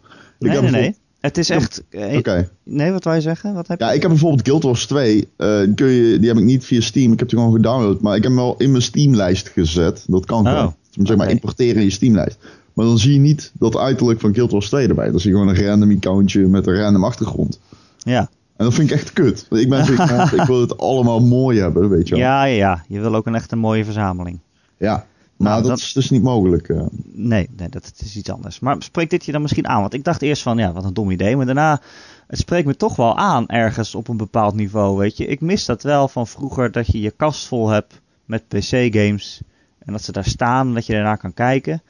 Nee, 0.50 0.52
nee, 0.52 0.60
bijvoorbeeld- 0.70 0.94
nee. 0.96 1.02
Het 1.20 1.38
is 1.38 1.50
echt. 1.50 1.82
eh, 1.90 2.16
Oké. 2.16 2.48
Nee, 2.62 2.90
wat 2.92 3.04
wou 3.04 3.16
je 3.16 3.22
zeggen? 3.22 3.54
Wat 3.54 3.68
heb 3.68 3.78
je? 3.78 3.84
Ja, 3.84 3.92
ik 3.92 4.00
heb 4.00 4.10
bijvoorbeeld 4.10 4.46
Guild 4.46 4.62
Wars 4.62 4.86
2. 4.86 5.28
eh, 5.36 5.58
die, 5.60 5.74
kun 5.74 5.86
je, 5.86 6.18
die 6.18 6.28
heb 6.28 6.38
ik 6.38 6.44
niet 6.44 6.64
via 6.64 6.80
Steam. 6.80 7.12
Ik 7.12 7.18
heb 7.18 7.28
die 7.28 7.38
gewoon 7.38 7.54
gedownload. 7.54 8.00
Maar 8.00 8.16
ik 8.16 8.22
heb 8.22 8.32
hem 8.32 8.40
wel 8.40 8.54
in 8.58 8.70
mijn 8.70 8.82
Steam-lijst 8.82 9.48
gezet. 9.48 10.04
Dat 10.06 10.24
kan 10.26 10.46
Oh, 10.46 10.52
gewoon. 10.52 10.74
Zeg 11.06 11.16
maar 11.16 11.30
importeren 11.30 11.76
in 11.76 11.82
je 11.84 11.90
Steam-lijst. 11.90 12.38
Maar 12.72 12.84
dan 12.86 12.98
zie 12.98 13.12
je 13.12 13.18
niet 13.18 13.52
dat 13.58 13.76
uiterlijk 13.76 14.20
van 14.20 14.34
Guild 14.34 14.50
Wars 14.50 14.68
2 14.68 14.88
erbij. 14.88 15.10
Dan 15.10 15.20
zie 15.20 15.30
je 15.30 15.36
gewoon 15.38 15.54
een 15.54 15.64
random 15.66 15.90
accountje 15.90 16.40
met 16.46 16.66
een 16.66 16.76
random 16.80 17.04
achtergrond. 17.04 17.60
Ja. 17.98 18.28
En 18.56 18.64
dat 18.64 18.74
vind 18.74 18.90
ik 18.90 18.96
echt 18.96 19.12
kut. 19.12 19.46
Want 19.48 19.62
ik 19.62 19.68
ben 19.68 19.92
ik 20.40 20.46
wil 20.46 20.60
het 20.60 20.78
allemaal 20.78 21.20
mooi 21.20 21.60
hebben, 21.60 21.88
weet 21.88 22.08
je 22.08 22.14
wel. 22.14 22.24
Ja, 22.24 22.44
ja, 22.44 22.56
ja. 22.56 22.84
Je 22.88 23.00
wil 23.00 23.14
ook 23.14 23.26
een 23.26 23.34
echt 23.34 23.52
een 23.52 23.58
mooie 23.58 23.84
verzameling. 23.84 24.38
Ja. 24.76 25.06
Maar 25.36 25.48
Nou, 25.48 25.60
dat, 25.60 25.70
dat- 25.70 25.78
is 25.78 25.92
dus 25.92 26.10
niet 26.10 26.22
mogelijk. 26.22 26.68
eh. 26.68 26.86
Nee, 27.04 27.48
nee, 27.56 27.68
dat 27.68 27.92
is 28.04 28.16
iets 28.16 28.30
anders. 28.30 28.60
Maar 28.60 28.76
spreekt 28.82 29.10
dit 29.10 29.24
je 29.24 29.32
dan 29.32 29.42
misschien 29.42 29.68
aan? 29.68 29.80
Want 29.80 29.94
ik 29.94 30.04
dacht 30.04 30.22
eerst 30.22 30.42
van, 30.42 30.58
ja, 30.58 30.72
wat 30.72 30.84
een 30.84 30.94
dom 30.94 31.10
idee. 31.10 31.36
Maar 31.36 31.46
daarna, 31.46 31.80
het 32.26 32.38
spreekt 32.38 32.66
me 32.66 32.76
toch 32.76 32.96
wel 32.96 33.16
aan 33.16 33.46
ergens 33.48 33.94
op 33.94 34.08
een 34.08 34.16
bepaald 34.16 34.54
niveau, 34.54 34.98
weet 34.98 35.16
je. 35.16 35.26
Ik 35.26 35.40
mis 35.40 35.64
dat 35.64 35.82
wel 35.82 36.08
van 36.08 36.26
vroeger, 36.26 36.72
dat 36.72 36.86
je 36.86 37.00
je 37.00 37.10
kast 37.10 37.46
vol 37.46 37.68
hebt 37.68 38.00
met 38.24 38.48
PC-games. 38.48 39.40
En 39.78 39.92
dat 39.92 40.02
ze 40.02 40.12
daar 40.12 40.24
staan, 40.24 40.68
en 40.68 40.74
dat 40.74 40.86
je 40.86 40.92
daarna 40.92 41.16
kan 41.16 41.34
kijken. 41.34 41.82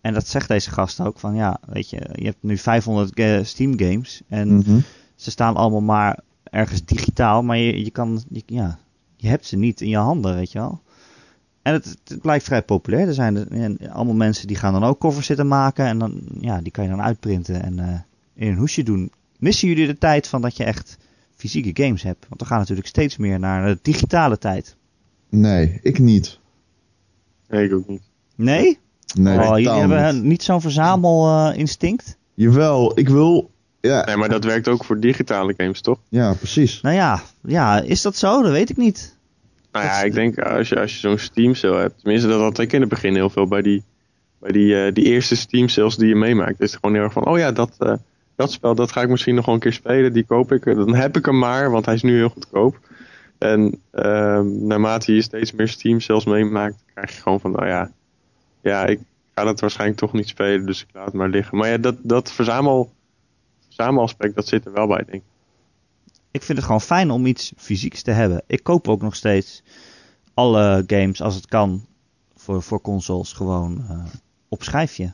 En 0.00 0.14
dat 0.14 0.26
zegt 0.26 0.48
deze 0.48 0.70
gast 0.70 1.00
ook, 1.00 1.18
van 1.18 1.34
ja, 1.34 1.60
weet 1.66 1.90
je, 1.90 2.08
je 2.12 2.24
hebt 2.24 2.42
nu 2.42 2.58
500 2.58 3.10
ga- 3.14 3.42
Steam-games. 3.44 4.20
En 4.28 4.56
Mhm. 4.56 4.78
ze 5.14 5.30
staan 5.30 5.56
allemaal 5.56 5.80
maar 5.80 6.18
ergens 6.42 6.84
digitaal, 6.84 7.42
maar 7.42 7.56
je, 7.58 7.84
je 7.84 7.90
kan, 7.90 8.22
je, 8.28 8.42
ja, 8.46 8.78
je 9.16 9.28
hebt 9.28 9.46
ze 9.46 9.56
niet 9.56 9.80
in 9.80 9.88
je 9.88 9.96
handen, 9.96 10.34
weet 10.34 10.52
je 10.52 10.58
wel. 10.58 10.80
En 11.68 11.74
het, 11.74 11.96
het 12.04 12.20
blijkt 12.20 12.44
vrij 12.44 12.62
populair. 12.62 13.06
Er 13.08 13.14
zijn 13.14 13.36
er- 13.36 13.50
en 13.52 13.90
allemaal 13.90 14.14
mensen 14.14 14.46
die 14.46 14.56
gaan 14.56 14.72
dan 14.72 14.84
ook 14.84 14.98
covers 14.98 15.26
zitten 15.26 15.48
maken 15.48 15.86
en 15.86 15.98
dan, 15.98 16.20
ja, 16.40 16.60
die 16.60 16.72
kan 16.72 16.84
je 16.84 16.90
dan 16.90 17.02
uitprinten 17.02 17.62
en 17.62 17.78
eh, 17.78 17.88
in 18.34 18.48
een 18.48 18.56
hoesje 18.58 18.82
doen. 18.82 19.12
Missen 19.38 19.68
jullie 19.68 19.86
de 19.86 19.98
tijd 19.98 20.26
van 20.28 20.40
dat 20.40 20.56
je 20.56 20.64
echt 20.64 20.96
fysieke 21.36 21.82
games 21.84 22.02
hebt? 22.02 22.26
Want 22.28 22.40
we 22.40 22.46
gaan 22.46 22.58
natuurlijk 22.58 22.86
steeds 22.88 23.16
meer 23.16 23.38
naar 23.38 23.66
de 23.66 23.78
digitale 23.82 24.38
tijd. 24.38 24.76
Nee, 25.28 25.78
ik 25.82 25.98
niet. 25.98 26.38
Nee, 27.48 27.64
ik 27.64 27.72
ook 27.74 27.88
niet. 27.88 28.02
Nee? 28.34 28.78
Nee, 29.14 29.38
oh, 29.38 29.58
jullie 29.58 29.70
hebben 29.70 30.14
niet. 30.14 30.24
niet 30.24 30.42
zo'n 30.42 30.60
verzamelinstinct? 30.60 32.16
Jawel, 32.34 32.98
ik 32.98 33.08
wil... 33.08 33.50
Ja, 33.80 34.04
Nee, 34.04 34.16
maar 34.16 34.28
dat 34.28 34.44
werkt 34.44 34.68
ook 34.68 34.84
voor 34.84 35.00
digitale 35.00 35.54
games, 35.56 35.80
toch? 35.80 35.98
ja 36.08 36.34
precies. 36.34 36.80
nou 36.80 36.94
ja, 36.94 37.22
ja, 37.42 37.80
is 37.80 38.02
dat 38.02 38.16
zo? 38.16 38.42
Dat 38.42 38.50
weet 38.52 38.70
ik 38.70 38.76
niet. 38.76 39.16
Nou 39.72 39.84
ja, 39.84 40.02
ik 40.02 40.12
denk 40.12 40.38
als 40.38 40.68
je, 40.68 40.80
als 40.80 40.92
je 40.92 40.98
zo'n 40.98 41.18
Steam 41.18 41.54
sale 41.54 41.78
hebt, 41.78 41.98
tenminste 41.98 42.28
dat 42.28 42.40
had 42.40 42.58
ik 42.58 42.72
in 42.72 42.80
het 42.80 42.88
begin 42.88 43.14
heel 43.14 43.30
veel 43.30 43.46
bij 43.46 43.62
die, 43.62 43.82
bij 44.38 44.52
die, 44.52 44.84
eh, 44.84 44.94
die 44.94 45.04
eerste 45.04 45.36
Steam 45.36 45.68
sales 45.68 45.96
die 45.96 46.08
je 46.08 46.14
meemaakt. 46.14 46.60
Is 46.60 46.70
het 46.70 46.80
gewoon 46.80 46.94
heel 46.94 47.04
erg 47.04 47.12
van, 47.12 47.26
oh 47.26 47.38
ja, 47.38 47.52
dat, 47.52 47.76
eh, 47.78 47.94
dat 48.36 48.52
spel 48.52 48.74
dat 48.74 48.92
ga 48.92 49.02
ik 49.02 49.08
misschien 49.08 49.34
nog 49.34 49.46
wel 49.46 49.54
een 49.54 49.60
keer 49.60 49.72
spelen, 49.72 50.12
die 50.12 50.24
koop 50.24 50.52
ik. 50.52 50.64
Dan 50.64 50.94
heb 50.94 51.16
ik 51.16 51.24
hem 51.24 51.38
maar, 51.38 51.70
want 51.70 51.84
hij 51.84 51.94
is 51.94 52.02
nu 52.02 52.16
heel 52.16 52.28
goedkoop. 52.28 52.78
En 53.38 53.80
ehm, 53.90 54.66
naarmate 54.66 55.14
je 55.14 55.22
steeds 55.22 55.52
meer 55.52 55.68
Steam 55.68 56.00
sales 56.00 56.24
meemaakt, 56.24 56.84
krijg 56.94 57.14
je 57.14 57.22
gewoon 57.22 57.40
van, 57.40 57.50
nou 57.50 57.66
ja, 57.66 57.90
ja, 58.60 58.86
ik 58.86 59.00
ga 59.34 59.44
dat 59.44 59.60
waarschijnlijk 59.60 59.98
toch 59.98 60.12
niet 60.12 60.28
spelen, 60.28 60.66
dus 60.66 60.82
ik 60.82 60.88
laat 60.92 61.04
het 61.04 61.14
maar 61.14 61.28
liggen. 61.28 61.58
Maar 61.58 61.68
ja, 61.68 61.76
dat, 61.76 61.96
dat 62.02 62.32
verzamel, 62.32 62.92
verzamelaspect, 63.66 64.34
dat 64.34 64.46
zit 64.46 64.66
er 64.66 64.72
wel 64.72 64.86
bij, 64.86 65.04
denk 65.04 65.22
ik. 65.22 65.37
Ik 66.30 66.42
vind 66.42 66.58
het 66.58 66.66
gewoon 66.66 66.80
fijn 66.80 67.10
om 67.10 67.26
iets 67.26 67.52
fysieks 67.56 68.02
te 68.02 68.10
hebben. 68.10 68.42
Ik 68.46 68.62
koop 68.62 68.88
ook 68.88 69.02
nog 69.02 69.14
steeds 69.16 69.62
alle 70.34 70.84
games 70.86 71.22
als 71.22 71.34
het 71.34 71.46
kan 71.46 71.86
voor, 72.34 72.62
voor 72.62 72.80
consoles 72.80 73.32
gewoon 73.32 73.84
eh, 73.88 74.04
op 74.48 74.62
schijfje. 74.62 75.12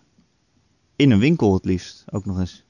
In 0.96 1.11
een 1.11 1.18
winkel 1.18 1.55
het 1.55 1.64
liefst 1.64 2.05
ook 2.11 2.24
nog 2.24 2.38
eens. 2.38 2.64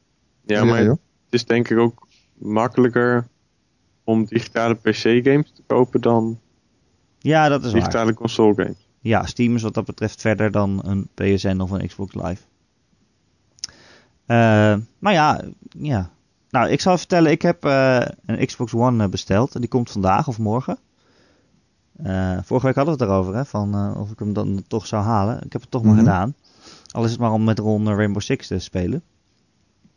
Ja, 0.46 0.64
maar 0.64 0.78
het 0.84 0.98
is 1.30 1.44
denk 1.44 1.68
ik 1.68 1.78
ook 1.78 2.08
makkelijker 2.34 3.28
om 4.04 4.24
digitale 4.24 4.74
PC-games 4.74 5.52
te 5.54 5.62
kopen 5.66 6.00
dan 6.00 6.40
Ja, 7.18 7.48
dat 7.48 7.64
is 7.64 7.72
waar. 7.72 7.80
digitale 7.80 8.14
console-games. 8.14 8.88
Ja, 9.00 9.26
Steam 9.26 9.54
is 9.54 9.62
wat 9.62 9.74
dat 9.74 9.84
betreft 9.84 10.20
verder 10.20 10.50
dan 10.50 10.80
een 10.84 11.08
PSN 11.14 11.60
of 11.60 11.70
een 11.70 11.86
Xbox 11.86 12.14
Live. 12.14 12.42
Eh, 14.26 14.76
maar 14.98 15.12
ja, 15.12 15.44
ja. 15.78 16.10
Nou, 16.54 16.68
ik 16.68 16.80
zal 16.80 16.98
vertellen, 16.98 17.30
ik 17.30 17.42
heb 17.42 17.64
eh, 17.64 18.00
een 18.26 18.46
Xbox 18.46 18.74
One 18.74 19.04
eh, 19.04 19.10
besteld. 19.10 19.54
En 19.54 19.60
die 19.60 19.70
komt 19.70 19.90
vandaag 19.90 20.28
of 20.28 20.38
morgen. 20.38 20.78
Eh, 22.02 22.38
vorige 22.42 22.66
week 22.66 22.74
hadden 22.74 22.98
we 22.98 23.04
het 23.04 23.10
erover, 23.10 23.34
hè, 23.34 23.44
van 23.44 23.96
of 23.96 24.10
ik 24.10 24.18
hem 24.18 24.32
dan 24.32 24.64
toch 24.68 24.86
zou 24.86 25.04
halen. 25.04 25.36
Ik 25.42 25.52
heb 25.52 25.60
het 25.60 25.70
toch 25.70 25.82
maar 25.82 25.94
Mhm. 25.94 26.04
gedaan. 26.04 26.34
Al 26.90 27.04
is 27.04 27.10
het 27.10 27.20
maar 27.20 27.32
om 27.32 27.44
met 27.44 27.58
Ron 27.58 27.94
Rainbow 27.94 28.22
Six 28.22 28.46
te 28.46 28.58
spelen. 28.58 29.02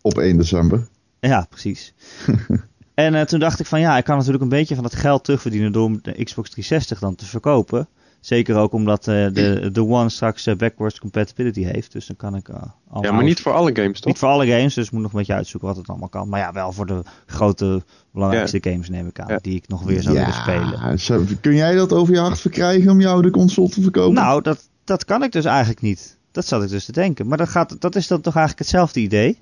Op 0.02 0.18
1 0.18 0.38
december. 0.38 0.88
Ja, 1.20 1.48
precies. 1.50 1.94
en 2.94 3.28
toen 3.28 3.40
dacht 3.40 3.60
ik 3.60 3.66
van 3.66 3.80
ja, 3.80 3.98
ik 3.98 4.04
kan 4.04 4.16
natuurlijk 4.16 4.44
een 4.44 4.50
beetje 4.50 4.76
van 4.76 4.84
dat 4.84 4.96
geld 4.96 5.24
terugverdienen 5.24 5.72
door 5.72 6.02
de 6.02 6.24
Xbox 6.24 6.50
360 6.50 7.00
dan 7.00 7.16
te 7.16 7.26
verkopen. 7.26 7.88
Zeker 8.20 8.56
ook 8.56 8.74
omdat 8.74 9.08
eh, 9.08 9.14
de, 9.34 9.70
de 9.72 9.82
One 9.86 10.10
straks 10.10 10.46
eh, 10.46 10.56
backwards 10.56 11.00
compatibility 11.00 11.64
heeft. 11.64 11.92
Dus 11.92 12.06
dan 12.06 12.16
kan 12.16 12.36
ik... 12.36 12.50
eh, 12.50 12.56
Ja, 13.02 13.12
maar 13.12 13.24
niet 13.24 13.40
voor 13.40 13.54
alle 13.54 13.76
games, 13.76 14.00
toch? 14.00 14.06
niet 14.06 14.18
voor 14.18 14.30
alle 14.30 14.48
games, 14.48 14.74
dus 14.74 14.86
ik 14.86 14.92
moet 14.92 15.02
nog 15.02 15.12
een 15.12 15.18
beetje 15.18 15.34
uitzoeken 15.34 15.70
wat 15.70 15.78
het 15.78 15.88
allemaal 15.88 16.10
kan. 16.10 16.30
Maar 16.30 16.40
ja, 16.40 16.52
wel 16.54 16.72
voor 16.72 16.86
de 16.86 17.02
grote, 17.26 17.84
belangrijkste 18.14 18.58
games 18.72 18.90
neem 18.90 19.08
ik 19.08 19.20
aan. 19.20 19.28
Ja. 19.28 19.40
Die 19.42 19.56
ik 19.56 19.68
nog 19.68 19.84
weer 19.84 20.02
zou 20.02 20.16
willen 20.16 20.34
spelen. 20.34 21.00
zo- 21.00 21.24
kun 21.42 21.56
jij 21.56 21.76
dat 21.76 21.94
over 21.94 22.14
je 22.14 22.20
hart 22.20 22.40
verkrijgen 22.40 22.92
om 22.92 23.02
jou 23.02 23.22
de 23.22 23.32
console 23.32 23.70
te 23.70 23.82
verkopen? 23.82 24.14
Nou, 24.14 24.42
dat, 24.42 24.70
dat 24.84 25.06
kan 25.06 25.24
ik 25.24 25.32
dus 25.32 25.46
eigenlijk 25.46 25.82
niet. 25.82 26.18
Dat 26.32 26.46
zat 26.46 26.64
ik 26.64 26.70
dus 26.70 26.86
te 26.86 26.92
denken. 26.92 27.28
Maar 27.28 27.38
dat, 27.38 27.50
gaat, 27.50 27.82
dat 27.82 27.96
is 27.96 28.08
dan 28.08 28.22
toch 28.22 28.36
eigenlijk 28.36 28.68
hetzelfde 28.68 29.00
idee? 29.00 29.40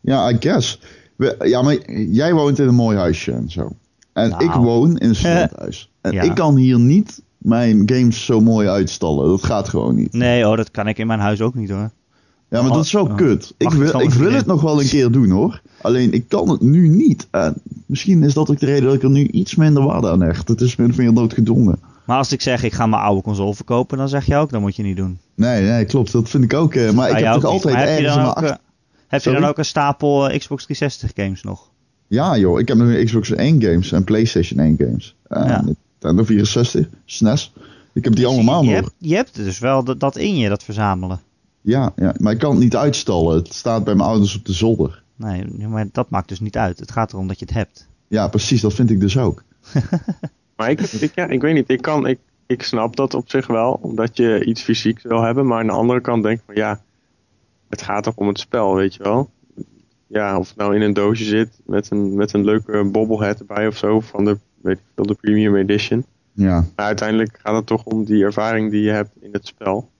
Ja, 0.00 0.30
I 0.30 0.36
guess. 0.40 0.80
We- 1.16 1.36
ja, 1.42 1.62
maar 1.62 1.90
jij 1.90 2.32
woont 2.34 2.58
in 2.58 2.68
een 2.68 2.74
mooi 2.74 2.96
huisje 2.96 3.32
en 3.32 3.50
zo. 3.50 3.72
En 4.18 4.30
Nou. 4.30 4.44
ik 4.44 4.50
woon 4.52 4.98
in 4.98 5.08
een 5.08 5.14
studentenhuis. 5.14 5.90
En 6.00 6.12
Ja. 6.12 6.22
ik 6.22 6.34
kan 6.34 6.56
hier 6.56 6.78
niet 6.78 7.22
mijn 7.38 7.82
games 7.86 8.24
zo 8.24 8.40
mooi 8.40 8.68
uitstallen. 8.68 9.28
Dat 9.28 9.44
gaat 9.44 9.68
gewoon 9.68 9.94
niet. 9.94 10.12
Nee, 10.12 10.48
oh, 10.48 10.56
dat 10.56 10.70
kan 10.70 10.88
ik 10.88 10.98
in 10.98 11.06
mijn 11.06 11.20
huis 11.20 11.40
ook 11.40 11.54
niet 11.54 11.70
hoor. 11.70 11.90
Ja, 12.50 12.62
maar 12.62 12.72
dat 12.72 12.84
is 12.84 12.90
zo 12.90 13.02
Oh, 13.02 13.16
kut. 13.16 13.54
Ik 13.58 13.70
wil, 13.70 14.00
ik 14.00 14.10
wil 14.10 14.32
het 14.32 14.46
nog 14.46 14.60
wel 14.60 14.80
een 14.80 14.88
keer 14.88 15.10
doen 15.10 15.30
hoor. 15.30 15.60
Alleen 15.82 16.12
ik 16.12 16.28
kan 16.28 16.48
het 16.48 16.60
nu 16.60 16.88
niet. 16.88 17.26
En 17.30 17.54
misschien 17.86 18.22
is 18.22 18.34
dat 18.34 18.50
ook 18.50 18.58
de 18.58 18.66
reden 18.66 18.84
dat 18.84 18.94
ik 18.94 19.02
er 19.02 19.10
nu 19.10 19.26
iets 19.26 19.54
minder 19.54 19.82
waarde 19.82 20.10
aan 20.10 20.20
hecht. 20.22 20.48
Het 20.48 20.60
is 20.60 20.76
min 20.76 20.90
of 20.90 20.96
meer 20.96 21.12
noodgedwongen. 21.12 21.78
Maar 22.04 22.16
als 22.18 22.32
ik 22.32 22.40
zeg 22.40 22.62
ik 22.62 22.72
ga 22.72 22.86
mijn 22.86 23.02
oude 23.02 23.22
console 23.22 23.54
verkopen, 23.54 23.98
dan 23.98 24.08
zeg 24.08 24.26
je 24.26 24.36
ook, 24.36 24.50
dat 24.50 24.60
moet 24.60 24.76
je 24.76 24.82
niet 24.82 24.96
doen. 24.96 25.18
Nee, 25.34 25.62
nee, 25.68 25.84
klopt. 25.84 26.12
Dat 26.12 26.28
vind 26.28 26.44
ik 26.44 26.54
ook. 26.54 26.74
eh, 26.74 26.90
maar 26.90 27.10
ik 27.10 27.24
heb 27.24 27.32
toch 27.34 27.44
altijd 27.44 27.74
ergens 27.76 28.16
eh, 28.16 28.26
achter- 28.28 28.58
Heb 29.08 29.22
je 29.22 29.30
dan 29.32 29.44
ook 29.44 29.58
een 29.58 29.64
stapel 29.64 30.28
eh, 30.30 30.38
Xbox 30.38 30.64
360 30.64 31.24
games 31.24 31.42
nog? 31.42 31.70
Ja 32.08 32.36
joh, 32.38 32.60
ik 32.60 32.68
heb 32.68 32.76
nog 32.76 32.88
een 32.88 33.04
Xbox 33.04 33.30
1 33.30 33.62
games 33.62 33.92
en 33.92 34.04
PlayStation 34.04 34.60
1 34.60 34.76
games. 34.78 35.14
En 35.28 35.44
Ja. 35.46 35.62
Nintendo 35.64 36.24
64, 36.24 36.88
SNES. 37.04 37.52
Ik 37.92 38.04
heb 38.04 38.14
die 38.16 38.26
allemaal 38.26 38.62
je, 38.62 38.66
nog. 38.70 38.74
hebt, 38.80 38.92
je 38.98 39.14
hebt 39.14 39.34
dus 39.34 39.58
wel 39.58 39.84
dat- 39.84 40.00
dat 40.00 40.16
in 40.16 40.36
je, 40.36 40.48
dat 40.48 40.62
verzamelen. 40.64 41.20
Ja, 41.60 41.92
ja, 41.96 42.14
maar 42.18 42.32
ik 42.32 42.38
kan 42.38 42.50
het 42.50 42.60
niet 42.60 42.76
uitstallen. 42.76 43.36
Het 43.36 43.54
staat 43.54 43.84
bij 43.84 43.94
mijn 43.94 44.08
ouders 44.08 44.36
op 44.36 44.44
de 44.44 44.52
zolder. 44.52 45.02
Nee, 45.16 45.44
maar 45.68 45.88
dat 45.92 46.10
maakt 46.10 46.28
dus 46.28 46.40
niet 46.40 46.56
uit. 46.56 46.78
Het 46.80 46.90
gaat 46.90 47.12
erom 47.12 47.28
dat 47.28 47.38
je 47.38 47.44
het 47.44 47.54
hebt. 47.54 47.86
Ja, 48.08 48.28
precies. 48.28 48.60
Dat 48.60 48.74
vind 48.74 48.90
ik 48.90 49.00
dus 49.00 49.18
ook. 49.18 49.42
Maar 50.56 50.70
ik, 50.70 50.80
ik, 50.80 51.14
ja, 51.14 51.26
ik 51.26 51.40
weet 51.40 51.54
niet, 51.54 51.68
ik, 51.68 51.82
kan, 51.82 52.06
ik, 52.06 52.18
ik 52.46 52.62
snap 52.62 52.96
dat 52.96 53.14
op 53.14 53.30
zich 53.30 53.46
wel, 53.46 53.78
omdat 53.82 54.16
je 54.16 54.44
iets 54.44 54.62
fysieks 54.62 55.02
wil 55.02 55.22
hebben. 55.22 55.46
Maar 55.46 55.60
aan 55.60 55.66
de 55.66 55.72
andere 55.72 56.00
kant 56.00 56.22
denk 56.22 56.38
ik 56.38 56.42
van 56.46 56.54
ja, 56.54 56.80
het 57.68 57.82
gaat 57.82 58.02
toch 58.04 58.14
om 58.16 58.28
het 58.28 58.38
spel, 58.38 58.74
weet 58.74 58.94
je 58.94 59.02
wel. 59.02 59.30
Ja, 60.08 60.38
of 60.38 60.48
het 60.48 60.56
nou 60.56 60.74
in 60.74 60.82
een 60.82 60.92
doosje 60.92 61.24
zit 61.24 61.60
met 61.66 61.90
een, 61.90 62.14
met 62.14 62.32
een 62.32 62.44
leuke 62.44 62.84
bobblehead 62.92 63.38
erbij 63.38 63.66
of 63.66 63.76
zo 63.76 64.00
van 64.00 64.24
de, 64.24 64.38
weet 64.60 64.76
ik 64.76 64.82
veel, 64.94 65.06
de 65.06 65.14
Premium 65.14 65.56
Edition. 65.56 66.04
Ja, 66.32 66.64
Maar 66.76 66.86
uiteindelijk 66.86 67.38
gaat 67.42 67.56
het 67.56 67.66
toch 67.66 67.84
om 67.84 68.04
die 68.04 68.24
ervaring 68.24 68.70
die 68.70 68.82
je 68.82 68.90
hebt 68.90 69.10
in 69.20 69.28
het 69.32 69.46
spel. 69.46 69.90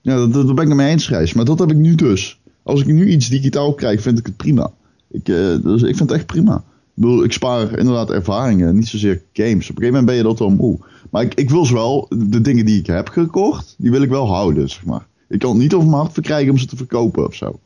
ja 0.00 0.16
dat, 0.16 0.32
dat 0.32 0.54
ben 0.54 0.62
ik 0.64 0.68
het 0.68 0.76
mee 0.76 0.90
eens, 0.90 1.06
Gijs. 1.06 1.32
Maar 1.32 1.44
dat 1.44 1.58
heb 1.58 1.70
ik 1.70 1.76
nu 1.76 1.94
dus. 1.94 2.40
Als 2.62 2.80
ik 2.80 2.86
nu 2.86 3.08
iets 3.08 3.28
digitaal 3.28 3.74
krijg, 3.74 4.02
vind 4.02 4.18
ik 4.18 4.26
het 4.26 4.36
prima. 4.36 4.72
Ik, 5.10 5.28
eh, 5.28 5.62
dus 5.62 5.82
ik 5.82 5.96
vind 5.96 6.10
het 6.10 6.18
echt 6.18 6.26
prima. 6.26 6.56
Ik 6.56 7.02
bedoel, 7.02 7.24
ik 7.24 7.32
spaar 7.32 7.78
inderdaad 7.78 8.10
ervaringen, 8.10 8.74
niet 8.74 8.88
zozeer 8.88 9.22
games. 9.32 9.70
Op 9.70 9.76
een 9.76 9.82
gegeven 9.82 9.86
moment 9.86 10.06
ben 10.06 10.14
je 10.14 10.22
dat 10.22 10.38
wel 10.38 10.50
moe. 10.50 10.78
Maar 11.10 11.22
ik, 11.22 11.34
ik 11.34 11.50
wil 11.50 11.64
ze 11.64 11.74
wel, 11.74 12.06
de 12.08 12.40
dingen 12.40 12.64
die 12.66 12.78
ik 12.78 12.86
heb 12.86 13.08
gekocht, 13.08 13.74
die 13.78 13.90
wil 13.90 14.02
ik 14.02 14.08
wel 14.08 14.26
houden, 14.26 14.68
zeg 14.68 14.84
maar. 14.84 15.06
Ik 15.28 15.38
kan 15.38 15.50
het 15.50 15.58
niet 15.58 15.74
over 15.74 15.88
mijn 15.88 16.00
hart 16.00 16.12
verkrijgen 16.12 16.50
om 16.50 16.58
ze 16.58 16.66
te 16.66 16.76
verkopen 16.76 17.26
of 17.26 17.34
zo. 17.34 17.60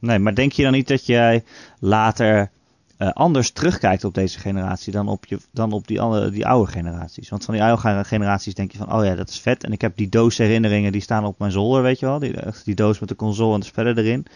Nee, 0.00 0.18
maar 0.18 0.34
denk 0.34 0.52
je 0.52 0.62
dan 0.62 0.72
niet 0.72 0.88
dat 0.88 1.06
jij 1.06 1.44
later 1.78 2.50
eh, 2.96 3.08
anders 3.08 3.50
terugkijkt 3.50 4.04
op 4.04 4.14
deze 4.14 4.38
generatie 4.38 4.92
dan 4.92 5.08
op, 5.08 5.26
je, 5.26 5.38
dan 5.50 5.72
op 5.72 5.86
die, 5.86 6.00
andere, 6.00 6.30
die 6.30 6.46
oude 6.46 6.70
generaties? 6.72 7.28
Want 7.28 7.44
van 7.44 7.54
die 7.54 7.62
oude 7.62 8.04
generaties 8.04 8.54
denk 8.54 8.72
je 8.72 8.78
van, 8.78 8.92
oh 8.92 9.04
ja, 9.04 9.14
dat 9.14 9.28
is 9.28 9.40
vet. 9.40 9.64
En 9.64 9.72
ik 9.72 9.80
heb 9.80 9.96
die 9.96 10.08
doos 10.08 10.38
herinneringen, 10.38 10.92
die 10.92 11.00
staan 11.00 11.24
op 11.24 11.38
mijn 11.38 11.52
zolder, 11.52 11.82
weet 11.82 11.98
je 11.98 12.06
wel. 12.06 12.18
Die, 12.18 12.34
die 12.64 12.74
doos 12.74 12.98
met 12.98 13.08
de 13.08 13.16
console 13.16 13.54
en 13.54 13.60
de 13.60 13.66
spellen 13.66 13.98
erin. 13.98 14.26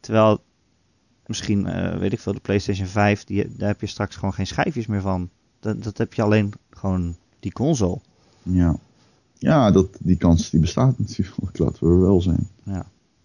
Terwijl 0.00 0.40
misschien, 1.26 1.66
eh, 1.66 1.98
weet 1.98 2.12
ik 2.12 2.20
veel, 2.20 2.32
de 2.32 2.40
PlayStation 2.40 2.86
5, 2.86 3.24
die, 3.24 3.56
daar 3.56 3.68
heb 3.68 3.80
je 3.80 3.86
straks 3.86 4.14
gewoon 4.14 4.34
geen 4.34 4.46
schijfjes 4.46 4.86
meer 4.86 5.00
van. 5.00 5.30
Dat, 5.60 5.82
dat 5.82 5.98
heb 5.98 6.14
je 6.14 6.22
alleen 6.22 6.52
gewoon 6.70 7.16
die 7.40 7.52
console. 7.52 7.98
Ja, 8.42 8.76
ja 9.38 9.70
dat, 9.70 9.88
die 10.00 10.16
kans 10.16 10.50
die 10.50 10.60
bestaat 10.60 10.98
natuurlijk, 10.98 11.58
laten 11.58 11.88
we 11.88 12.04
wel 12.04 12.20
zijn. 12.20 12.48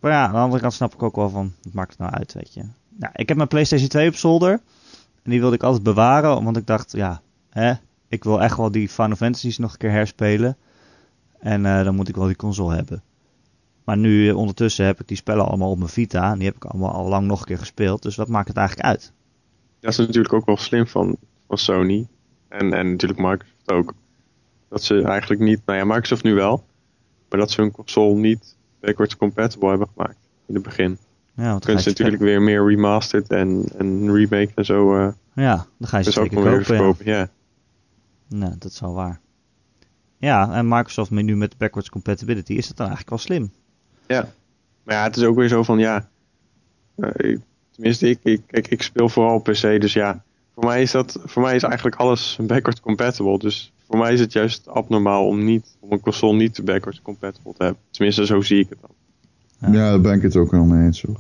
Maar 0.04 0.12
ja, 0.12 0.26
aan 0.26 0.32
de 0.32 0.38
andere 0.38 0.62
kant 0.62 0.74
snap 0.74 0.94
ik 0.94 1.04
ook 1.04 1.16
wel 1.16 1.30
van, 1.30 1.54
wat 1.62 1.74
maakt 1.74 1.90
het 1.90 2.00
nou 2.00 2.12
uit, 2.12 2.34
weet 2.34 2.54
je. 2.54 2.64
Nou, 2.90 3.14
ik 3.16 3.28
heb 3.28 3.38
mijn 3.38 3.50
PlayStation 3.50 3.90
2 3.90 4.08
op 4.08 4.16
zolder. 4.16 4.52
En 5.24 5.32
die 5.32 5.40
wilde 5.40 5.56
ik 5.56 5.64
altijd 5.64 5.84
bewaren, 5.84 6.44
want 6.44 6.58
ik 6.58 6.68
dacht, 6.68 6.92
ja, 6.92 7.22
hè, 7.50 7.74
ik 8.08 8.24
wil 8.24 8.42
echt 8.42 8.58
wel 8.58 8.72
die 8.72 8.90
Final 8.90 9.16
Fantasies 9.16 9.58
nog 9.58 9.72
een 9.72 9.78
keer 9.78 9.92
herspelen. 9.92 10.58
En 11.40 11.66
eh, 11.66 11.84
dan 11.84 11.96
moet 11.96 12.08
ik 12.08 12.16
wel 12.16 12.26
die 12.26 12.36
console 12.36 12.76
hebben. 12.76 13.04
Maar 13.84 13.98
nu, 13.98 14.30
eh, 14.30 14.38
ondertussen 14.38 14.86
heb 14.86 15.00
ik 15.00 15.08
die 15.08 15.18
spellen 15.18 15.46
allemaal 15.46 15.70
op 15.70 15.78
mijn 15.78 15.90
Vita. 15.90 16.32
En 16.32 16.38
die 16.38 16.48
heb 16.48 16.56
ik 16.56 16.66
allemaal 16.66 16.94
al 16.94 17.08
lang 17.08 17.28
nog 17.28 17.40
een 17.40 17.46
keer 17.46 17.58
gespeeld. 17.58 18.02
Dus 18.02 18.16
wat 18.16 18.28
maakt 18.28 18.48
het 18.48 18.58
eigenlijk 18.58 18.88
uit? 18.88 19.12
Dat 19.80 19.92
is 19.92 19.98
natuurlijk 19.98 20.34
ook 20.34 20.46
wel 20.46 20.58
slim 20.58 20.88
van, 20.88 21.18
van 21.48 21.58
Sony. 21.58 22.08
En, 22.48 22.74
en 22.74 22.92
natuurlijk 22.92 23.20
Microsoft 23.20 23.72
ook. 23.72 23.94
Dat 24.70 24.84
ze 24.84 25.02
eigenlijk 25.02 25.42
niet, 25.42 25.62
nou 25.66 25.80
ja, 25.80 25.86
Microsoft 25.86 26.24
nu 26.24 26.34
wel. 26.34 26.66
Maar 27.30 27.40
dat 27.40 27.52
ze 27.52 27.62
hun 27.62 27.72
console 27.72 28.16
niet 28.16 28.56
backwards 28.86 29.18
compatible 29.18 29.70
hebben 29.70 29.88
gemaakt 29.94 30.18
in 30.48 30.54
het 30.54 30.64
begin. 30.64 30.98
Ja, 31.36 31.50
dan 31.50 31.60
kunnen 31.60 31.82
ze 31.84 31.90
natuurlijk 31.90 32.22
weer 32.22 32.42
meer 32.42 32.68
remastered 32.68 33.30
en, 33.30 33.66
en 33.78 34.14
remake 34.14 34.52
en 34.56 34.66
zo. 34.66 34.96
eh 34.98 35.08
Ja, 35.34 35.66
dan 35.78 35.88
ga 35.88 35.98
je 35.98 36.04
ze 36.04 36.10
dus 36.10 36.20
ook 36.20 36.32
weer 36.32 36.44
kopen. 36.44 36.58
Ja. 36.60 36.64
verkopen. 36.64 37.06
Ja. 37.06 37.30
Nee, 38.28 38.50
dat 38.58 38.72
is 38.72 38.80
wel 38.80 38.94
waar. 38.94 39.20
Ja, 40.18 40.54
en 40.54 40.68
Microsoft 40.68 41.12
nu 41.12 41.36
met 41.36 41.58
backwards 41.58 41.90
compatibility 41.90 42.54
is 42.54 42.68
dat 42.68 42.78
dan 42.78 42.88
eigenlijk 42.88 43.10
wel 43.10 43.20
slim. 43.38 43.52
Maar 44.84 44.96
ja, 44.96 45.04
het 45.04 45.18
is 45.18 45.24
ook 45.24 45.36
weer 45.36 45.48
zo 45.48 45.64
van 45.64 45.80
ja. 45.80 46.10
eh, 46.96 47.32
ik- 47.32 47.42
tenminste, 47.72 48.10
ik, 48.10 48.20
ik, 48.24 48.42
kijk, 48.48 48.68
ik 48.68 48.82
speel 48.82 49.10
vooral 49.10 49.40
PC, 49.40 49.62
dus 49.62 49.94
ja. 49.94 50.24
Voor 50.54 50.64
mij 50.66 50.82
is 50.82 50.92
dat, 50.92 51.20
voor 51.26 51.42
mij 51.42 51.56
is 51.56 51.64
eigenlijk 51.64 51.96
alles 51.96 52.38
backwards 52.42 52.80
compatible. 52.80 53.38
Dus 53.40 53.73
voor 53.88 53.98
mij 53.98 54.14
is 54.14 54.20
het 54.20 54.34
juist 54.34 54.68
abnormaal 54.68 55.28
om 55.28 55.44
niet, 55.44 55.76
om 55.80 55.92
een 55.92 56.00
console 56.00 56.38
niet 56.38 56.54
te 56.54 56.64
backwards 56.64 57.02
compatible 57.02 57.54
te 57.54 57.64
hebben. 57.64 57.82
Tenminste, 57.92 58.26
zo 58.26 58.42
zie 58.42 58.60
ik 58.60 58.70
het 58.70 58.78
dan. 58.82 58.92
Ja. 59.72 59.80
Ja, 59.80 59.90
daar 59.90 60.02
ben 60.02 60.14
ik 60.14 60.22
het 60.22 60.36
ook 60.36 60.52
wel 60.52 60.64
mee 60.64 60.86
eens 60.86 61.02
hoor. 61.02 61.20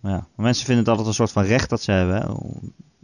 Maar 0.00 0.12
ja, 0.12 0.26
maar 0.34 0.46
mensen 0.46 0.64
vinden 0.64 0.84
het 0.84 0.88
altijd 0.88 1.08
een 1.08 1.14
soort 1.14 1.32
van 1.32 1.44
recht 1.44 1.70
dat 1.70 1.82
ze 1.82 1.92
hebben. 1.92 2.14
Hè? 2.16 2.34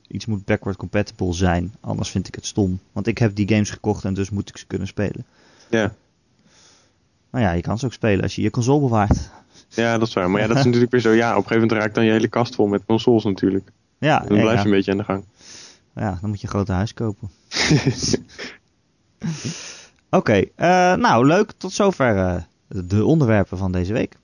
Iets 0.08 0.26
moet 0.26 0.44
backward 0.44 0.76
compatible 0.76 1.32
zijn. 1.32 1.74
Anders 1.80 2.10
vind 2.10 2.28
ik 2.28 2.34
het 2.34 2.46
stom. 2.46 2.78
Want 2.92 3.06
ik 3.06 3.18
heb 3.18 3.34
die 3.34 3.48
games 3.48 3.70
gekocht 3.70 4.04
en 4.04 4.14
dus 4.14 4.30
moet 4.30 4.48
ik 4.48 4.56
ze 4.56 4.66
kunnen 4.66 4.86
spelen. 4.86 5.24
Ja. 5.70 5.94
Nou 7.30 7.44
ja, 7.44 7.52
je 7.52 7.62
kan 7.62 7.78
ze 7.78 7.86
ook 7.86 7.92
spelen 7.92 8.22
als 8.22 8.34
je 8.34 8.42
je 8.42 8.50
console 8.50 8.80
bewaart. 8.80 9.30
Ja, 9.68 9.98
dat 9.98 10.08
is 10.08 10.14
waar. 10.14 10.30
Maar 10.30 10.40
ja, 10.40 10.46
dat 10.46 10.56
is 10.56 10.64
natuurlijk 10.70 10.92
weer 10.92 11.00
zo. 11.00 11.10
Ja, 11.10 11.30
op 11.30 11.36
een 11.36 11.42
gegeven 11.42 11.62
moment 11.62 11.80
raakt 11.82 11.94
dan 11.94 12.04
je 12.04 12.10
hele 12.10 12.28
kast 12.28 12.54
vol 12.54 12.66
met 12.66 12.84
consoles 12.84 13.24
natuurlijk. 13.24 13.70
Ja, 13.98 14.22
En 14.22 14.28
dan 14.28 14.40
blijf 14.40 14.50
je 14.50 14.58
ja. 14.58 14.64
een 14.64 14.70
beetje 14.70 14.90
aan 14.90 14.98
de 14.98 15.04
gang. 15.04 15.24
Ja, 15.96 16.18
dan 16.20 16.30
moet 16.30 16.40
je 16.40 16.46
een 16.46 16.52
grote 16.52 16.72
huis 16.72 16.94
kopen. 16.94 17.30
Oké, 20.10 20.44
eh, 20.54 20.94
nou 20.94 21.26
leuk. 21.26 21.52
Tot 21.56 21.72
zover 21.72 22.16
eh, 22.16 22.42
de 22.68 23.04
onderwerpen 23.04 23.58
van 23.58 23.72
deze 23.72 23.92
week. 23.92 24.16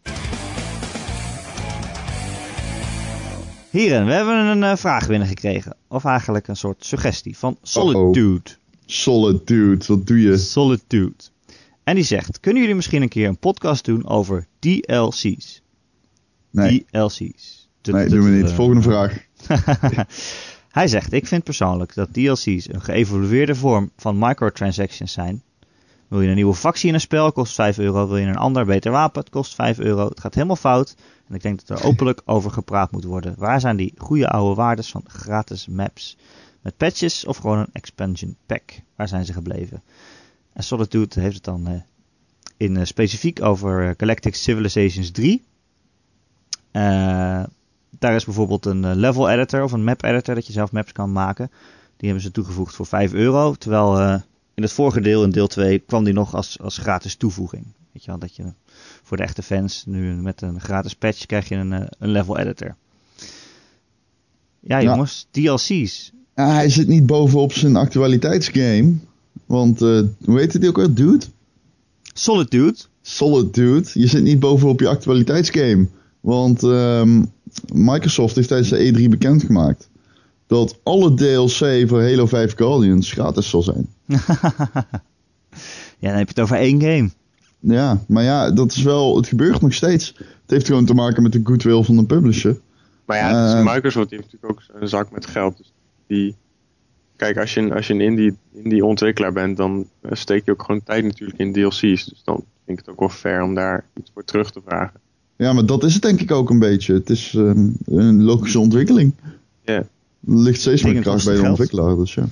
Heren, 3.71 4.07
we 4.07 4.13
hebben 4.13 4.35
een 4.35 4.63
eh, 4.63 4.77
vraag 4.77 5.07
binnengekregen. 5.07 5.77
Of 5.89 6.05
eigenlijk 6.05 6.49
een 6.49 6.57
soort 6.57 6.85
suggestie 6.85 7.39
van 7.39 7.57
Solitude. 7.63 8.51
Solid 8.87 9.47
dude, 9.47 9.85
wat 9.87 10.07
doe 10.07 10.21
je? 10.21 10.37
Solitude. 10.37 11.15
En 11.85 11.95
die 11.95 12.05
zegt, 12.05 12.41
kunnen 12.41 12.61
jullie 12.61 12.77
misschien 12.77 13.03
een 13.03 13.09
keer 13.09 13.29
een 13.29 13.39
podcast 13.39 13.85
doen 13.85 14.07
over 14.07 14.47
DLC's? 14.59 15.63
Nee, 16.51 16.87
DLC's. 16.91 17.69
nee 17.83 18.09
doen 18.09 18.25
we 18.25 18.31
niet. 18.31 18.51
Volgende 18.51 18.83
vraag. 18.83 19.19
Hij 20.73 20.89
zegt, 20.89 21.13
ik 21.13 21.27
vind 21.27 21.45
persoonlijk 21.45 21.95
dat 21.95 22.13
DLC's 22.15 22.69
een 22.69 22.83
geëvolueerde 22.83 23.55
vorm 23.55 23.91
van 23.97 24.19
microtransactions 24.19 25.13
zijn. 25.13 25.43
Wil 26.09 26.21
je 26.21 26.29
een 26.29 26.35
nieuwe 26.35 26.55
factie 26.55 26.89
in 26.89 26.95
een 26.95 27.01
spel, 27.01 27.33
kost 27.33 27.55
5 27.55 27.79
euro. 27.79 28.09
Wil 28.09 28.17
je 28.17 28.27
een 28.27 28.37
ander 28.37 28.65
beter 28.65 28.93
wapen, 28.93 29.21
het 29.21 29.31
kost 29.31 29.55
5 29.55 29.79
euro. 29.79 30.09
Het 30.09 30.21
gaat 30.21 30.35
helemaal 30.35 30.57
fout. 30.57 30.95
En 31.29 31.35
ik 31.35 31.43
denk 31.43 31.67
dat 31.67 31.79
er 31.79 31.87
openlijk 31.87 32.23
over 32.35 32.51
gepraat 32.51 32.91
moet 32.91 33.05
worden. 33.05 33.35
Waar 33.39 33.61
zijn 33.61 33.77
die 33.77 33.95
goede 33.97 34.29
oude 34.29 34.55
waardes 34.55 34.91
van 34.91 35.05
gratis 35.07 35.67
maps? 35.67 36.17
Met 36.61 36.77
patches 36.77 37.25
of 37.25 37.37
gewoon 37.37 37.59
een 37.59 37.73
expansion 37.73 38.37
pack? 38.47 38.63
Waar 38.97 39.09
zijn 39.09 39.25
ze 39.25 39.33
gebleven? 39.33 39.83
En 40.53 40.63
Solitude 40.63 41.21
heeft 41.21 41.35
het 41.35 41.45
dan 41.45 41.67
eh, 41.67 41.81
in 42.57 42.77
eh, 42.77 42.85
specifiek 42.85 43.43
over 43.43 43.89
eh, 43.89 43.95
Galactic 43.97 44.35
Civilizations 44.35 45.11
3. 45.11 45.45
Eh, 46.71 47.43
daar 47.99 48.15
is 48.15 48.25
bijvoorbeeld 48.25 48.67
een 48.67 48.85
eh, 48.85 48.95
level 48.95 49.31
editor 49.31 49.63
of 49.63 49.73
een 49.73 49.85
map 49.85 50.05
editor 50.05 50.35
dat 50.35 50.47
je 50.47 50.53
zelf 50.53 50.73
maps 50.73 50.93
kan 50.93 51.13
maken. 51.13 51.51
Die 51.97 52.11
hebben 52.11 52.23
ze 52.23 52.31
toegevoegd 52.31 52.75
voor 52.75 52.87
5 52.87 53.13
euro. 53.13 53.55
Terwijl 53.55 53.99
eh, 53.99 54.21
in 54.55 54.63
het 54.63 54.73
vorige 54.73 55.01
deel, 55.01 55.25
in 55.25 55.31
deel 55.31 55.47
2, 55.47 55.79
kwam 55.79 56.05
die 56.05 56.15
nog 56.15 56.35
als, 56.35 56.59
als 56.61 56.79
gratis 56.79 57.17
toevoeging. 57.17 57.65
Weet 57.93 58.05
je 58.05 58.11
wel, 58.11 58.19
dat 58.19 58.37
je 58.37 58.53
voor 59.03 59.17
de 59.17 59.23
echte 59.23 59.43
fans 59.43 59.85
nu 59.87 60.15
met 60.15 60.43
een 60.43 60.61
gratis 60.61 60.95
patch 60.95 61.27
krijg 61.27 61.49
je 61.49 61.55
een, 61.55 61.73
eh, 61.73 61.87
een 61.99 62.11
level 62.11 62.39
editor. 62.39 62.77
Ja 64.61 64.83
jongens, 64.83 65.27
DLC's. 65.31 66.13
Ja, 66.35 66.53
hij 66.53 66.69
zit 66.69 66.89
niet 66.89 67.07
bovenop 67.07 67.53
zijn 67.53 67.77
actualiteitsgame. 67.77 68.95
Want, 69.47 69.83
eh, 69.83 70.01
hoe 70.25 70.39
heet 70.39 70.53
het 70.53 70.67
ook 70.67 70.77
weer? 70.77 70.95
Dude? 70.95 71.27
Solitude. 72.15 72.77
Solid 73.03 73.55
Dude. 73.55 73.91
Je 73.95 74.07
zit 74.07 74.23
niet 74.23 74.41
bovenop 74.41 74.81
je 74.81 74.89
actualiteitsgame. 74.89 75.89
Want 76.23 76.63
ehm, 76.63 77.25
Microsoft 77.73 78.37
heeft 78.37 78.49
tijdens 78.49 78.69
de 78.71 78.93
E3 79.07 79.09
bekendgemaakt 79.09 79.91
dat 80.47 80.79
alle 80.83 81.15
DLC 81.15 81.89
voor 81.89 82.03
Halo 82.03 82.27
5 82.27 82.55
Guardians 82.57 83.13
gratis 83.13 83.51
zal 83.51 83.63
zijn. 83.63 83.87
Ja, 85.99 86.09
dan 86.09 86.19
heb 86.19 86.27
je 86.29 86.35
het 86.35 86.41
over 86.41 86.57
één 86.57 86.81
game. 86.81 87.11
Ja, 87.61 87.99
maar 88.09 88.23
ja, 88.23 88.51
dat 88.51 88.73
is 88.73 88.83
wel, 88.83 89.17
het 89.17 89.27
gebeurt 89.27 89.61
nog 89.61 89.75
steeds. 89.75 90.15
Het 90.17 90.51
heeft 90.51 90.67
gewoon 90.67 90.85
te 90.85 90.95
maken 90.95 91.23
met 91.23 91.33
de 91.33 91.41
goodwill 91.45 91.83
van 91.83 91.97
de 91.97 92.05
publisher. 92.05 92.61
Maar 93.05 93.17
ja, 93.17 93.37
het 93.43 93.49
is 93.49 93.55
Eh. 93.67 93.75
Microsoft 93.75 94.09
die 94.09 94.19
heeft 94.19 94.33
natuurlijk 94.33 94.61
ook 94.73 94.81
een 94.81 94.89
zak 94.89 95.11
met 95.13 95.27
geld. 95.27 95.57
Dus 95.57 95.73
die, 96.07 96.37
kijk, 97.17 97.39
als 97.39 97.55
je, 97.55 97.61
een- 97.61 97.73
als 97.73 97.87
je 97.87 97.93
een 97.95 98.01
indie, 98.01 98.37
indie 98.53 98.85
ontwikkelaar 98.85 99.33
bent, 99.33 99.57
dan 99.57 99.87
eh, 100.01 100.11
steek 100.15 100.45
je 100.45 100.51
ook 100.51 100.63
gewoon 100.63 100.83
tijd 100.83 101.05
natuurlijk 101.05 101.39
in 101.39 101.53
DLC's. 101.53 102.05
Dus 102.05 102.21
dan 102.25 102.35
vind 102.65 102.79
ik 102.79 102.85
het 102.85 102.89
ook 102.89 103.01
wel 103.01 103.09
fair 103.09 103.43
om 103.43 103.55
daar 103.55 103.85
iets 103.95 104.11
voor 104.15 104.25
terug 104.25 104.51
te 104.51 104.61
vragen. 104.67 105.01
Ja, 105.37 105.53
maar 105.53 105.67
dat 105.67 105.85
is 105.85 105.93
het 105.93 106.03
denk 106.03 106.21
ik 106.21 106.31
ook 106.31 106.51
een 106.51 106.59
beetje. 106.59 106.95
Het 106.95 107.11
is 107.11 107.35
ehm, 107.35 107.69
een 107.85 108.23
logische 108.23 108.59
ontwikkeling. 108.59 109.15
Ja. 109.65 109.75
Er 109.75 109.89
ligt 110.21 110.61
steeds 110.61 110.83
meer 110.83 111.01
kracht 111.01 111.25
bij 111.25 111.35
de 111.35 111.41
geld. 111.41 111.51
ontwikkelaar, 111.51 111.97
dus 111.97 112.15
ja. 112.15 112.25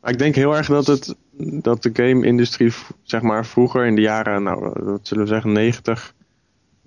Maar 0.00 0.10
ik 0.10 0.18
denk 0.18 0.34
heel 0.34 0.56
erg 0.56 0.66
dat, 0.66 0.86
het, 0.86 1.14
dat 1.38 1.82
de 1.82 1.90
game-industrie, 1.92 2.72
zeg 3.02 3.22
maar, 3.22 3.46
vroeger 3.46 3.86
in 3.86 3.94
de 3.94 4.00
jaren, 4.00 4.42
nou, 4.42 4.72
wat 4.84 5.00
zullen 5.02 5.24
we 5.24 5.28
zeggen, 5.28 5.52
90 5.52 6.14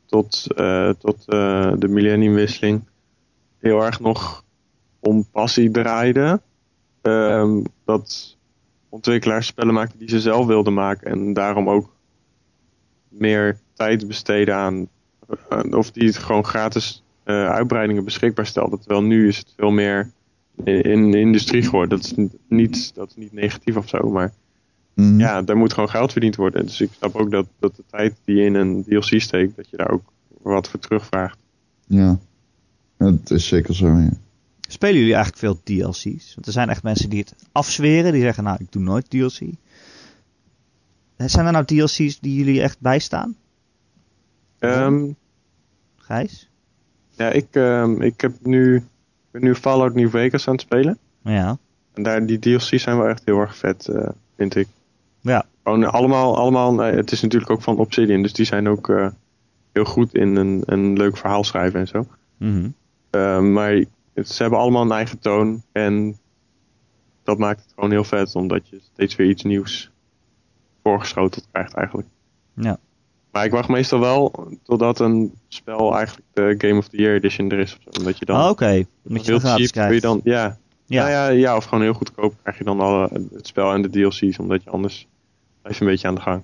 tot, 0.05 0.47
eh, 0.55 0.89
tot 0.89 1.17
eh, 1.27 1.71
de 1.77 1.87
millenniumwisseling, 1.87 2.81
heel 3.59 3.83
erg 3.83 3.99
nog 3.99 4.43
om 4.99 5.25
passie 5.31 5.71
draaide. 5.71 6.41
Ehm, 7.01 7.61
dat 7.85 8.37
ontwikkelaars 8.89 9.47
spellen 9.47 9.73
maakten 9.73 9.99
die 9.99 10.09
ze 10.09 10.19
zelf 10.19 10.45
wilden 10.45 10.73
maken 10.73 11.11
en 11.11 11.33
daarom 11.33 11.69
ook 11.69 11.95
meer 13.07 13.59
tijd 13.73 14.07
besteden 14.07 14.55
aan, 14.55 14.87
of 15.71 15.91
die 15.91 16.07
het 16.07 16.17
gewoon 16.17 16.45
gratis 16.45 17.03
eh, 17.23 17.49
uitbreidingen 17.49 18.03
beschikbaar 18.03 18.45
stelden. 18.45 18.79
Terwijl 18.79 19.03
nu 19.03 19.27
is 19.27 19.37
het 19.37 19.53
veel 19.57 19.71
meer 19.71 20.11
in, 20.63 20.81
in 20.81 21.11
de 21.11 21.19
industrie 21.19 21.61
geworden. 21.63 21.89
Dat 21.99 22.05
is 22.05 22.29
niet- 22.47 22.91
dat 22.95 23.09
is 23.09 23.15
niet 23.15 23.31
negatief 23.33 23.75
of 23.75 23.87
zo, 23.89 24.09
maar 24.09 24.33
Mhm. 24.93 25.19
ja, 25.19 25.41
daar 25.41 25.57
moet 25.57 25.73
gewoon 25.73 25.89
geld 25.89 26.11
verdiend 26.11 26.35
worden. 26.35 26.65
Dus 26.65 26.81
ik 26.81 26.89
snap 26.97 27.15
ook 27.15 27.31
dat, 27.31 27.47
dat 27.59 27.75
de 27.75 27.83
tijd 27.91 28.15
die 28.25 28.35
je 28.35 28.43
in 28.45 28.55
een 28.55 28.83
DLC 28.83 29.21
steekt, 29.21 29.55
dat 29.55 29.69
je 29.69 29.77
daar 29.77 29.89
ook 29.91 30.03
wat 30.41 30.69
voor 30.69 30.79
terugvraagt. 30.79 31.37
Ja. 31.85 32.19
Het 32.97 33.29
is 33.31 33.47
zeker 33.47 33.75
zo, 33.75 33.87
ja. 33.87 34.11
Spelen 34.67 34.95
jullie 34.99 35.13
eigenlijk 35.15 35.43
veel 35.43 35.61
DLC's? 35.63 36.33
Want 36.35 36.45
er 36.45 36.51
zijn 36.51 36.69
echt 36.69 36.83
mensen 36.83 37.09
die 37.09 37.19
het 37.19 37.35
afzweren. 37.51 38.11
Die 38.13 38.21
zeggen, 38.21 38.43
nou, 38.43 38.57
ik 38.59 38.71
doe 38.71 38.81
nooit 38.81 39.09
DLC. 39.09 39.39
Zijn 41.17 41.45
er 41.45 41.51
nou 41.51 41.65
DLC's 41.65 42.19
die 42.19 42.35
jullie 42.35 42.61
echt 42.61 42.79
bijstaan? 42.79 43.35
Ehm, 44.69 45.09
Gijs? 45.95 46.49
ja, 47.09 47.29
ik, 47.29 47.47
ehm, 47.51 48.01
ik 48.01 48.21
heb 48.21 48.33
nu, 48.41 48.75
ik 48.75 48.83
ben 49.31 49.43
nu 49.43 49.55
Fallout 49.55 49.93
New 49.93 50.09
Vegas 50.09 50.47
aan 50.47 50.53
het 50.53 50.61
spelen. 50.61 50.97
Ja. 51.23 51.57
En 51.93 52.03
daar, 52.03 52.25
die 52.25 52.39
DLC's 52.39 52.81
zijn 52.83 52.97
wel 52.97 53.07
echt 53.07 53.21
heel 53.25 53.39
erg 53.39 53.55
vet, 53.55 53.87
eh, 53.87 54.09
vind 54.37 54.55
ik. 54.55 54.67
Ja. 55.19 55.45
Gewoon 55.63 55.83
allemaal, 55.91 56.37
allemaal 56.37 56.73
nee, 56.73 56.91
het 56.95 57.11
is 57.11 57.21
natuurlijk 57.21 57.51
ook 57.51 57.61
van 57.61 57.77
Obsidian, 57.77 58.21
dus 58.21 58.33
die 58.33 58.45
zijn 58.45 58.67
ook 58.67 58.89
eh, 58.89 59.07
heel 59.71 59.85
goed 59.85 60.13
in 60.15 60.35
een, 60.35 60.63
een 60.65 60.97
leuk 60.97 61.17
verhaal 61.17 61.43
schrijven 61.43 61.79
en 61.79 61.87
zo. 61.87 62.07
Mhm. 62.37 62.69
Uh, 63.11 63.39
maar 63.39 63.71
het- 64.13 64.29
ze 64.29 64.41
hebben 64.41 64.59
allemaal 64.59 64.81
een 64.81 64.91
eigen 64.91 65.19
toon. 65.19 65.63
En 65.71 66.17
dat 67.23 67.37
maakt 67.37 67.61
het 67.63 67.71
gewoon 67.75 67.91
heel 67.91 68.03
vet. 68.03 68.35
Omdat 68.35 68.67
je 68.69 68.79
steeds 68.93 69.15
weer 69.15 69.29
iets 69.29 69.43
nieuws 69.43 69.91
voorgeschoteld 70.83 71.47
krijgt 71.51 71.73
eigenlijk. 71.73 72.07
Ja. 72.53 72.77
Maar 73.31 73.45
ik 73.45 73.51
wacht 73.51 73.69
meestal 73.69 73.99
wel 73.99 74.47
totdat 74.63 74.99
een 74.99 75.33
spel 75.47 75.95
eigenlijk 75.95 76.27
de 76.33 76.55
Game 76.57 76.77
of 76.77 76.87
the 76.87 76.97
Year 76.97 77.15
edition 77.15 77.51
er 77.51 77.59
is. 77.59 77.77
Omdat 77.99 78.17
je 78.17 78.25
dan 78.25 78.41
Oh, 78.41 78.49
Oké, 78.49 78.69
je 78.69 78.85
heel 79.03 79.39
gratis 79.39 79.71
cheap 79.71 79.85
kun 79.85 79.95
je 79.95 80.01
dan... 80.01 80.21
Ja, 80.23 80.57
Ja. 80.85 81.07
ja. 81.07 81.09
Ja, 81.09 81.27
ja, 81.27 81.55
of 81.55 81.63
gewoon 81.63 81.83
heel 81.83 81.93
goedkoop 81.93 82.33
krijg 82.41 82.57
je 82.57 82.63
dan 82.63 82.79
alle, 82.79 83.09
het 83.33 83.47
spel 83.47 83.73
en 83.73 83.81
de 83.81 83.89
DLC's. 83.89 84.39
Omdat 84.39 84.63
je 84.63 84.69
anders 84.69 85.07
blijf 85.61 85.77
je 85.77 85.83
een 85.83 85.89
beetje 85.89 86.07
aan 86.07 86.15
de 86.15 86.21
gang. 86.21 86.43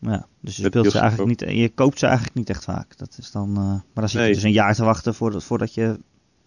Ja, 0.00 0.26
dus 0.40 0.56
je 0.56 0.62
Met 0.62 0.72
speelt 0.72 0.90
ze 0.90 0.98
eigenlijk 0.98 1.40
niet, 1.40 1.56
je 1.58 1.68
koopt 1.68 1.98
ze 1.98 2.06
eigenlijk 2.06 2.36
niet 2.36 2.50
echt 2.50 2.64
vaak. 2.64 2.96
Dat 2.96 3.16
is 3.18 3.30
dan, 3.30 3.48
eh, 3.48 3.62
maar 3.62 3.82
dan 3.94 4.08
zit 4.08 4.26
je 4.26 4.32
dus 4.32 4.42
een 4.42 4.52
jaar 4.52 4.74
te 4.74 4.84
wachten 4.84 5.14
voordat, 5.14 5.44
voordat 5.44 5.74
je, 5.74 5.98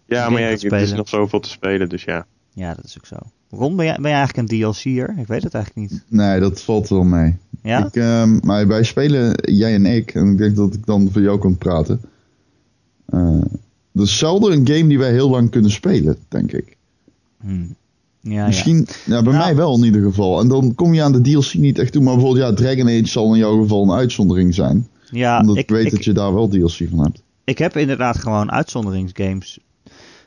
Ja, 0.06 0.30
maar 0.30 0.40
ja, 0.40 0.46
er 0.48 0.72
is 0.72 0.92
nog 0.92 1.08
zoveel 1.08 1.40
te 1.40 1.48
spelen. 1.48 1.88
Dus 1.88 2.04
ja. 2.04 2.26
Ja 2.52 2.74
dat 2.74 2.84
is 2.84 2.96
ook 2.98 3.06
zo. 3.06 3.16
Ron, 3.50 3.76
ben 3.76 3.84
jij, 3.84 3.94
ben 3.94 4.10
jij 4.10 4.18
eigenlijk 4.18 4.50
een 4.52 4.58
DLC'er? 4.60 5.14
Ik 5.18 5.26
weet 5.26 5.42
het 5.42 5.54
eigenlijk 5.54 5.90
niet. 5.90 6.04
Nee, 6.08 6.40
dat 6.40 6.60
valt 6.60 6.88
wel 6.88 7.02
mee. 7.02 7.36
Ja? 7.62 7.86
Ik, 7.86 7.96
ehm, 7.96 8.38
maar 8.42 8.66
wij 8.66 8.82
spelen, 8.82 9.34
jij 9.52 9.74
en 9.74 9.86
ik, 9.86 10.14
en 10.14 10.30
ik 10.32 10.38
denk 10.38 10.56
dat 10.56 10.74
ik 10.74 10.86
dan 10.86 11.08
voor 11.12 11.22
jou 11.22 11.38
kan 11.38 11.58
praten. 11.58 12.00
Eh 13.06 13.40
dat 13.92 14.06
is 14.06 14.18
zelden 14.18 14.52
een 14.52 14.66
game 14.66 14.88
die 14.88 14.98
wij 14.98 15.10
heel 15.12 15.30
lang 15.30 15.50
kunnen 15.50 15.70
spelen, 15.70 16.16
denk 16.28 16.52
ik. 16.52 16.76
Hmm. 17.40 17.74
Ja, 18.20 18.32
ja. 18.32 18.46
Misschien, 18.46 18.86
ja, 19.06 19.22
bij 19.22 19.32
Nou. 19.32 19.44
mij 19.44 19.56
wel 19.56 19.76
in 19.76 19.84
ieder 19.84 20.02
geval. 20.02 20.40
En 20.40 20.48
dan 20.48 20.74
kom 20.74 20.94
je 20.94 21.02
aan 21.02 21.12
de 21.12 21.20
DLC 21.20 21.54
niet 21.54 21.78
echt 21.78 21.92
toe. 21.92 22.02
Maar 22.02 22.14
bijvoorbeeld, 22.14 22.48
ja, 22.48 22.54
Dragon 22.54 22.86
Age 22.88 23.06
zal 23.06 23.32
in 23.32 23.38
jouw 23.38 23.62
geval 23.62 23.82
een 23.82 23.92
uitzondering 23.92 24.54
zijn. 24.54 24.88
Ja, 25.10 25.40
omdat 25.40 25.56
ik, 25.56 25.62
ik 25.62 25.70
weet 25.70 25.84
ik, 25.84 25.90
dat 25.90 26.04
je 26.04 26.12
daar 26.12 26.34
wel 26.34 26.48
DLC 26.48 26.88
van 26.90 26.98
hebt. 27.02 27.22
ik 27.44 27.58
heb 27.58 27.76
inderdaad 27.76 28.18
gewoon 28.18 28.50
uitzonderingsgames. 28.52 29.58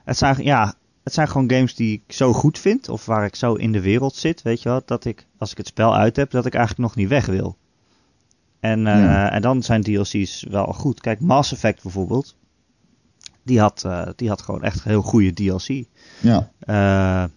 Het 0.04 0.18
zijn, 0.18 0.44
ja, 0.44 0.74
het 1.06 1.14
zijn 1.14 1.28
gewoon 1.28 1.52
games 1.52 1.76
die 1.76 1.94
ik 2.06 2.14
zo 2.16 2.34
goed 2.34 2.60
vind, 2.60 2.90
of 2.90 3.06
waar 3.06 3.26
ik 3.26 3.36
zo 3.36 3.54
in 3.54 3.72
de 3.72 3.82
wereld 3.82 4.16
zit, 4.16 4.42
weet 4.42 4.62
je 4.62 4.70
wel, 4.70 4.82
dat 4.86 5.06
ik, 5.06 5.26
als 5.38 5.52
ik 5.52 5.58
het 5.58 5.68
spel 5.68 5.96
uit 5.96 6.16
heb, 6.16 6.32
dat 6.32 6.46
ik 6.46 6.54
eigenlijk 6.54 6.88
nog 6.88 6.96
niet 6.96 7.10
weg 7.10 7.26
wil. 7.26 7.58
En, 8.60 8.80
Ja. 8.82 9.32
en 9.32 9.42
dan 9.42 9.64
zijn 9.64 9.82
DLC's 9.84 10.46
wel 10.50 10.66
goed. 10.66 11.02
Kijk, 11.02 11.20
Mass 11.20 11.52
Effect 11.52 11.84
bijvoorbeeld, 11.84 12.36
die 13.44 13.60
had, 13.60 13.84
eh, 13.86 14.08
die 14.16 14.30
had 14.30 14.42
gewoon 14.42 14.64
echt 14.64 14.76
een 14.76 14.92
heel 14.92 15.02
goede 15.02 15.34
DLC. 15.34 15.86
Ja, 16.22 16.52
Eh, 16.60 16.76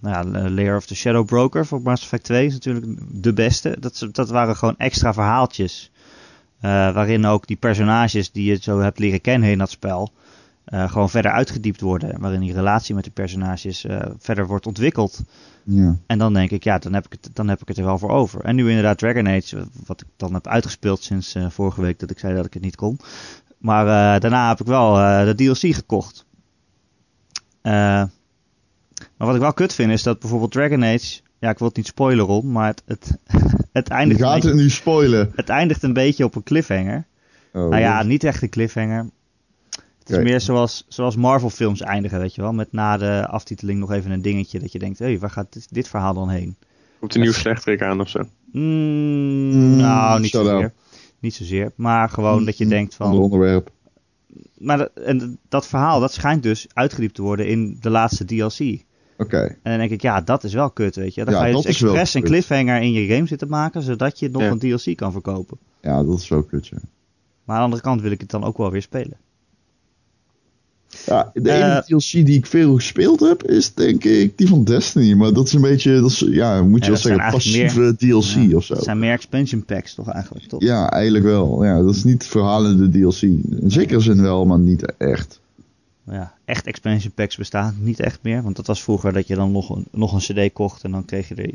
nou 0.01 0.33
ja, 0.35 0.49
Layer 0.51 0.77
of 0.77 0.87
the 0.87 0.95
Shadow 0.95 1.27
Broker 1.27 1.66
voor 1.66 1.83
Mass 1.83 2.03
Effect 2.03 2.25
2 2.25 2.47
is 2.47 2.53
natuurlijk 2.53 2.87
de 3.23 3.33
beste. 3.33 3.77
Dat, 3.81 4.09
dat 4.12 4.29
waren 4.31 4.57
gewoon 4.57 4.77
extra 4.79 5.12
verhaaltjes. 5.12 5.91
waarin 6.61 7.27
ook 7.27 7.47
die 7.47 7.57
personages 7.57 8.31
die 8.33 8.45
je 8.45 8.59
zo 8.61 8.79
hebt 8.81 8.99
leren 8.99 9.21
kennen 9.21 9.51
in 9.51 9.59
dat 9.59 9.71
spel. 9.71 10.12
Eh, 10.69 10.91
gewoon 10.91 11.11
verder 11.11 11.31
uitgediept 11.31 11.81
worden. 11.81 12.21
Waarin 12.21 12.41
die 12.41 12.53
relatie 12.53 12.95
met 12.95 13.05
die 13.05 13.12
personages 13.12 13.85
eh, 13.85 14.01
verder 14.19 14.47
wordt 14.47 14.66
ontwikkeld. 14.66 15.21
ja. 15.64 15.97
En 16.07 16.19
dan 16.19 16.33
denk 16.35 16.51
ik, 16.51 16.64
ja, 16.64 16.79
dan 16.79 16.93
heb 16.93 17.07
ik, 17.07 17.12
het, 17.12 17.31
dan 17.33 17.49
heb 17.49 17.61
ik 17.61 17.69
het 17.69 17.79
er 17.79 17.85
wel 17.85 17.99
voor 17.99 18.11
over. 18.11 18.41
En 18.41 18.57
nu 18.57 18.69
inderdaad 18.69 18.99
Dragon 18.99 19.29
Age, 19.29 19.66
wat 19.87 20.01
ik 20.01 20.07
dan 20.16 20.35
heb 20.35 20.47
uitgespeeld 20.47 21.03
sinds 21.03 21.35
eh, 21.35 21.51
vorige 21.51 21.81
week 21.81 21.99
dat 21.99 22.11
ik 22.11 22.19
zei 22.19 22.35
dat 22.35 22.47
ik 22.47 22.55
het 22.55 22.62
niet 22.62 22.77
kon. 22.77 22.99
Maar 23.59 24.21
daarna 24.21 24.49
heb 24.49 24.61
ik 24.61 24.66
wel 24.66 24.95
de 25.25 25.35
DLC 25.35 25.75
gekocht. 25.75 26.27
Maar 27.62 28.11
wat 29.16 29.35
ik 29.35 29.41
wel 29.41 29.53
kut 29.53 29.75
vind 29.75 29.93
is 29.93 30.03
dat 30.03 30.19
bijvoorbeeld 30.19 30.53
Dragon 30.53 30.85
Age, 30.85 31.21
ja, 31.39 31.51
ik 31.51 31.59
wil 31.59 31.69
het 31.69 31.77
niet 31.77 31.87
spoilen 31.87 32.25
Ron, 32.25 32.53
maar 32.53 32.66
het, 32.66 32.83
het, 32.87 33.19
het, 33.73 33.89
Je 33.89 33.95
eindigt, 33.95 34.21
een 34.21 34.27
gaat 34.27 34.35
beetje, 34.35 34.49
het 34.49 34.57
nu 34.59 34.71
spoilen. 34.71 35.33
het 35.35 35.49
eindigt 35.49 35.83
een 35.83 35.93
beetje 35.93 36.25
op 36.25 36.35
een 36.35 36.43
cliffhanger. 36.43 37.07
Oh, 37.53 37.69
nou 37.69 37.79
ja, 37.79 38.03
niet 38.03 38.25
echt 38.25 38.43
een 38.43 38.49
cliffhanger. 38.49 39.07
Het 40.09 40.16
is 40.18 40.30
meer 40.30 40.40
zoals, 40.40 40.84
zoals 40.88 41.16
Marvel 41.16 41.50
films 41.50 41.80
eindigen, 41.80 42.18
weet 42.18 42.34
je 42.34 42.40
wel. 42.42 42.52
Met 42.52 42.72
na 42.72 42.96
de 42.96 43.26
aftiteling 43.26 43.78
nog 43.80 43.92
even 43.92 44.11
een 44.11 44.22
dingetje 44.22 44.59
dat 44.59 44.72
je 44.72 44.78
denkt, 44.78 44.98
hé, 44.98 45.04
hey, 45.06 45.18
waar 45.18 45.30
gaat 45.30 45.52
dit, 45.52 45.66
dit 45.70 45.88
verhaal 45.88 46.14
dan 46.14 46.28
heen? 46.28 46.56
Komt 46.98 47.14
een 47.14 47.20
nieuw 47.20 47.32
slechterik 47.32 47.82
aan 47.82 48.00
of 48.00 48.09
zo. 48.09 48.20
Mm, 48.52 49.76
nou, 49.76 50.20
niet 50.20 50.30
shut 50.30 50.46
zozeer. 50.46 50.64
up. 50.64 50.72
Niet 51.20 51.34
zozeer. 51.34 51.72
Maar 51.74 52.09
gewoon 52.09 52.44
dat 52.44 52.59
je 52.59 52.64
Mm, 52.64 52.70
denkt 52.70 52.96
Ander 52.98 53.14
van... 53.16 53.24
onderwerp. 53.24 53.70
Maar 54.59 54.78
dat, 54.78 54.90
en 55.04 55.38
dat 55.48 55.66
verhaal, 55.66 56.00
dat 56.00 56.12
schijnt 56.12 56.42
dus 56.42 56.66
uitgediept 56.72 57.14
te 57.14 57.22
worden 57.22 57.46
in 57.48 57.76
de 57.80 57.90
laatste 57.90 58.24
DLC. 58.24 58.84
Oké. 59.16 59.38
En 59.40 59.59
dan 59.62 59.78
denk 59.78 59.90
ik, 59.90 60.02
ja, 60.02 60.20
dat 60.20 60.44
is 60.44 60.52
wel 60.54 60.70
kut, 60.70 60.96
weet 60.96 61.14
je. 61.14 61.24
Dan 61.24 61.34
Ja, 61.34 61.40
ga 61.40 61.46
je 61.46 61.52
dat 61.52 61.62
dus 61.62 61.80
expres 61.82 62.14
een 62.14 62.22
cliffhanger 62.22 62.80
in 62.82 62.92
je 62.92 63.06
game 63.14 63.26
zitten 63.26 63.48
maken... 63.48 63.82
zodat 63.82 64.18
je 64.18 64.28
nog 64.28 64.42
Ja. 64.42 64.50
een 64.50 64.59
DLC 64.59 64.96
kan 64.96 65.12
verkopen. 65.12 65.59
Ja, 65.82 66.02
dat 66.04 66.18
is 66.18 66.28
wel 66.28 66.42
kut, 66.42 66.66
ja. 66.66 66.76
Maar 67.44 67.56
aan 67.56 67.62
de 67.62 67.64
andere 67.64 67.82
kant 67.82 68.00
wil 68.00 68.11
ik 68.11 68.20
het 68.20 68.30
dan 68.30 68.44
ook 68.44 68.56
wel 68.59 68.70
weer 68.70 68.82
spelen. 68.82 69.16
Ja, 71.07 71.30
de 71.34 71.51
Eh, 71.51 71.57
enige 71.61 71.82
DLC 71.86 72.26
die 72.26 72.36
ik 72.36 72.47
veel 72.47 72.74
gespeeld 72.74 73.20
heb, 73.20 73.43
is 73.45 73.74
denk 73.74 74.05
ik 74.05 74.39
die 74.39 74.49
van 74.49 74.64
Destiny. 74.64 75.12
Maar 75.14 75.32
dat 75.32 75.47
is 75.47 75.53
een 75.53 75.61
beetje, 75.61 76.01
dat 76.01 76.11
is, 76.11 76.18
ja, 76.18 76.62
moet 76.62 76.84
je 76.84 76.91
Ja, 76.93 76.93
wel 76.93 77.03
dat 77.03 77.12
zeggen, 77.12 77.30
passieve 77.30 77.97
DLC 77.97 78.51
Ja, 78.51 78.57
of 78.57 78.64
zo. 78.64 78.74
Het 78.74 78.84
zijn 78.84 78.99
meer 78.99 79.12
expansion 79.12 79.64
packs 79.64 79.95
toch 79.95 80.09
eigenlijk, 80.09 80.47
toch? 80.47 80.62
Ja, 80.62 80.91
eigenlijk 80.91 81.24
wel. 81.24 81.64
Ja, 81.64 81.82
dat 81.82 81.95
is 81.95 82.05
niet 82.05 82.26
verhalende 82.26 82.89
DLC. 82.89 83.22
In 83.22 83.70
zekere 83.70 84.01
zin 84.01 84.22
wel, 84.22 84.47
maar 84.47 84.59
niet 84.59 84.97
echt. 84.97 85.41
Ja, 86.11 86.34
echt 86.45 86.66
expansion 86.66 87.12
packs 87.12 87.36
bestaan 87.36 87.76
niet 87.80 88.01
echt 88.01 88.18
meer. 88.22 88.43
Want 88.43 88.57
dat 88.57 88.66
was 88.66 88.82
vroeger 88.82 89.12
dat 89.12 89.26
je 89.26 89.34
dan 89.34 89.53
nog 89.53 89.76
een, 89.76 89.86
nog 89.91 90.12
een 90.12 90.18
cd 90.49 90.53
kocht 90.53 90.84
en 90.84 90.91
dan 90.91 91.05
kreeg 91.05 91.28
je 91.28 91.34
er 91.34 91.51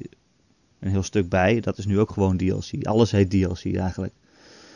een 0.80 0.90
heel 0.90 1.04
stuk 1.04 1.30
bij. 1.30 1.60
Dat 1.60 1.78
is 1.78 1.86
nu 1.86 2.00
ook 2.00 2.12
gewoon 2.12 2.38
DLC. 2.38 2.72
Alles 2.86 3.12
heet 3.12 3.30
DLC 3.30 3.76
eigenlijk. 3.76 4.14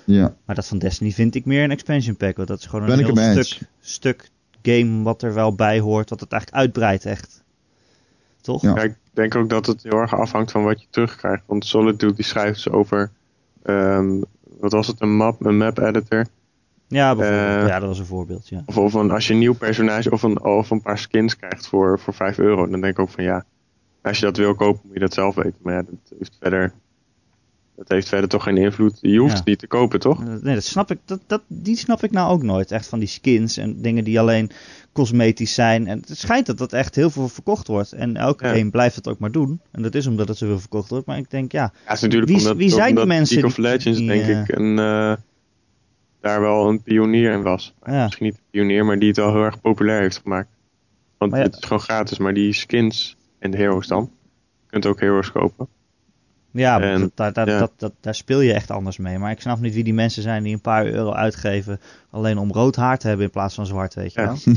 Ja, 0.05 0.35
Maar 0.45 0.55
dat 0.55 0.67
van 0.67 0.77
Destiny 0.77 1.11
vind 1.11 1.35
ik 1.35 1.45
meer 1.45 1.63
een 1.63 1.71
expansion 1.71 2.15
pack. 2.15 2.35
Want 2.35 2.47
dat 2.47 2.59
is 2.59 2.65
gewoon 2.65 2.89
een 2.89 3.13
Ben 3.13 3.33
heel 3.33 3.43
stuk, 3.43 3.67
stuk 3.81 4.29
game 4.71 5.03
wat 5.03 5.21
er 5.21 5.33
wel 5.33 5.55
bij 5.55 5.79
hoort. 5.79 6.09
Wat 6.09 6.19
het 6.19 6.31
eigenlijk 6.31 6.61
uitbreidt 6.63 7.05
echt. 7.05 7.43
Toch? 8.41 8.61
Ja. 8.61 8.75
Ja, 8.75 8.81
ik 8.81 8.95
denk 9.13 9.35
ook 9.35 9.49
dat 9.49 9.65
het 9.65 9.83
heel 9.83 9.99
erg 9.99 10.15
afhangt 10.15 10.51
van 10.51 10.63
wat 10.63 10.81
je 10.81 10.87
terugkrijgt. 10.89 11.43
Want 11.45 11.65
Solitude 11.65 12.13
die 12.13 12.25
schrijft 12.25 12.69
over, 12.69 13.11
ehm, 13.63 14.21
wat 14.59 14.71
was 14.71 14.87
het, 14.87 15.01
een 15.01 15.15
map, 15.15 15.45
een 15.45 15.57
map 15.57 15.77
editor. 15.77 16.25
Ja, 16.87 17.15
bijvoorbeeld. 17.15 17.61
Eh, 17.61 17.67
ja, 17.67 17.79
dat 17.79 17.87
was 17.87 17.99
een 17.99 18.05
voorbeeld, 18.05 18.47
ja. 18.49 18.63
Of, 18.65 18.77
of 18.77 18.93
een, 18.93 19.11
als 19.11 19.27
je 19.27 19.33
een 19.33 19.39
nieuw 19.39 19.55
personage 19.55 20.11
of 20.11 20.23
een, 20.23 20.43
of 20.43 20.69
een 20.69 20.81
paar 20.81 20.97
skins 20.97 21.37
krijgt 21.37 21.67
voor, 21.67 21.99
voor 21.99 22.13
5 22.13 22.37
euro. 22.37 22.67
Dan 22.67 22.81
denk 22.81 22.93
ik 22.93 22.99
ook 22.99 23.09
van 23.09 23.23
ja, 23.23 23.45
als 24.01 24.19
je 24.19 24.25
dat 24.25 24.37
wil 24.37 24.55
kopen 24.55 24.81
moet 24.83 24.93
je 24.93 24.99
dat 24.99 25.13
zelf 25.13 25.35
weten. 25.35 25.55
Maar 25.61 25.73
ja, 25.73 25.81
dat 25.81 26.17
heeft 26.17 26.37
verder, 26.39 26.73
dat 27.77 27.87
heeft 27.87 28.07
verder 28.07 28.29
toch 28.29 28.43
geen 28.43 28.57
invloed. 28.57 28.97
Je 29.01 29.17
hoeft 29.17 29.31
Ja. 29.31 29.37
het 29.37 29.47
niet 29.47 29.59
te 29.59 29.67
kopen, 29.67 29.99
toch? 29.99 30.23
Nee, 30.41 30.53
dat 30.53 30.63
snap 30.63 30.91
ik, 30.91 30.99
dat, 31.05 31.19
dat, 31.27 31.41
die 31.47 31.77
snap 31.77 32.03
ik 32.03 32.11
nou 32.11 32.31
ook 32.31 32.43
nooit. 32.43 32.71
Echt 32.71 32.87
van 32.87 32.99
die 32.99 33.07
skins 33.07 33.57
en 33.57 33.81
dingen 33.81 34.03
die 34.03 34.19
alleen 34.19 34.51
cosmetisch 34.91 35.53
zijn. 35.53 35.87
En 35.87 36.03
het 36.07 36.17
schijnt 36.17 36.45
dat 36.45 36.57
dat 36.57 36.73
echt 36.73 36.95
heel 36.95 37.09
veel 37.09 37.27
verkocht 37.27 37.67
wordt. 37.67 37.91
En 37.91 38.15
elke 38.17 38.47
Ja. 38.47 38.53
game 38.55 38.69
blijft 38.69 38.95
het 38.95 39.07
ook 39.07 39.19
maar 39.19 39.31
doen. 39.31 39.59
En 39.71 39.81
dat 39.81 39.95
is 39.95 40.07
omdat 40.07 40.27
het 40.27 40.37
zoveel 40.37 40.59
verkocht 40.59 40.89
wordt. 40.89 41.05
Maar 41.05 41.17
ik 41.17 41.29
denk, 41.29 41.51
ja, 41.51 41.61
Ja, 41.61 41.71
het 41.83 41.95
is 41.95 42.01
natuurlijk 42.01 42.31
Wie- 42.31 42.39
omdat, 42.39 42.57
wie 42.57 42.69
zijn 42.69 42.95
die 42.95 43.05
mensen 43.05 43.35
League 43.41 43.51
of 43.51 43.57
Legends 43.57 43.99
die, 43.99 44.07
denk 44.07 44.21
eh, 44.23 44.39
ik 44.39 44.49
een, 44.57 44.79
eh, 44.79 45.15
daar 46.21 46.41
wel 46.41 46.69
een 46.69 46.81
pionier 46.83 47.31
in 47.31 47.41
was. 47.41 47.73
Ja. 47.85 48.03
Misschien 48.03 48.25
niet 48.25 48.35
een 48.35 48.43
pionier, 48.51 48.85
maar 48.85 48.99
die 48.99 49.07
het 49.07 49.17
wel 49.17 49.31
heel 49.33 49.43
erg 49.43 49.61
populair 49.61 50.01
heeft 50.01 50.19
gemaakt. 50.23 50.49
Want 51.17 51.31
het 51.33 51.53
is 51.55 51.63
gewoon 51.63 51.79
gratis, 51.83 52.17
maar 52.17 52.33
die 52.33 52.53
skins 52.53 53.17
en 53.39 53.51
de 53.51 53.57
heroes 53.57 53.87
dan. 53.87 54.11
Je 54.63 54.69
kunt 54.69 54.85
ook 54.85 54.99
heroes 54.99 55.31
kopen. 55.31 55.67
Ja, 56.57 56.81
En- 56.81 56.99
dat, 56.99 57.11
daar, 57.15 57.33
daar, 57.33 57.47
ja. 57.49 57.59
dat, 57.59 57.71
dat, 57.77 57.91
daar 58.01 58.15
speel 58.15 58.41
je 58.41 58.53
echt 58.53 58.71
anders 58.71 58.97
mee. 58.97 59.17
Maar 59.17 59.31
ik 59.31 59.41
snap 59.41 59.59
niet 59.59 59.73
wie 59.73 59.83
die 59.83 59.93
mensen 59.93 60.21
zijn 60.21 60.43
die 60.43 60.53
een 60.53 60.61
paar 60.61 60.85
euro 60.85 61.11
uitgeven. 61.11 61.79
Alleen 62.09 62.37
om 62.37 62.51
rood 62.51 62.75
haar 62.75 62.97
te 62.97 63.07
hebben 63.07 63.25
in 63.25 63.31
plaats 63.31 63.55
van 63.55 63.65
zwart, 63.65 63.93
weet 63.93 64.13
je 64.13 64.21
Ja. 64.21 64.27
wel. 64.45 64.55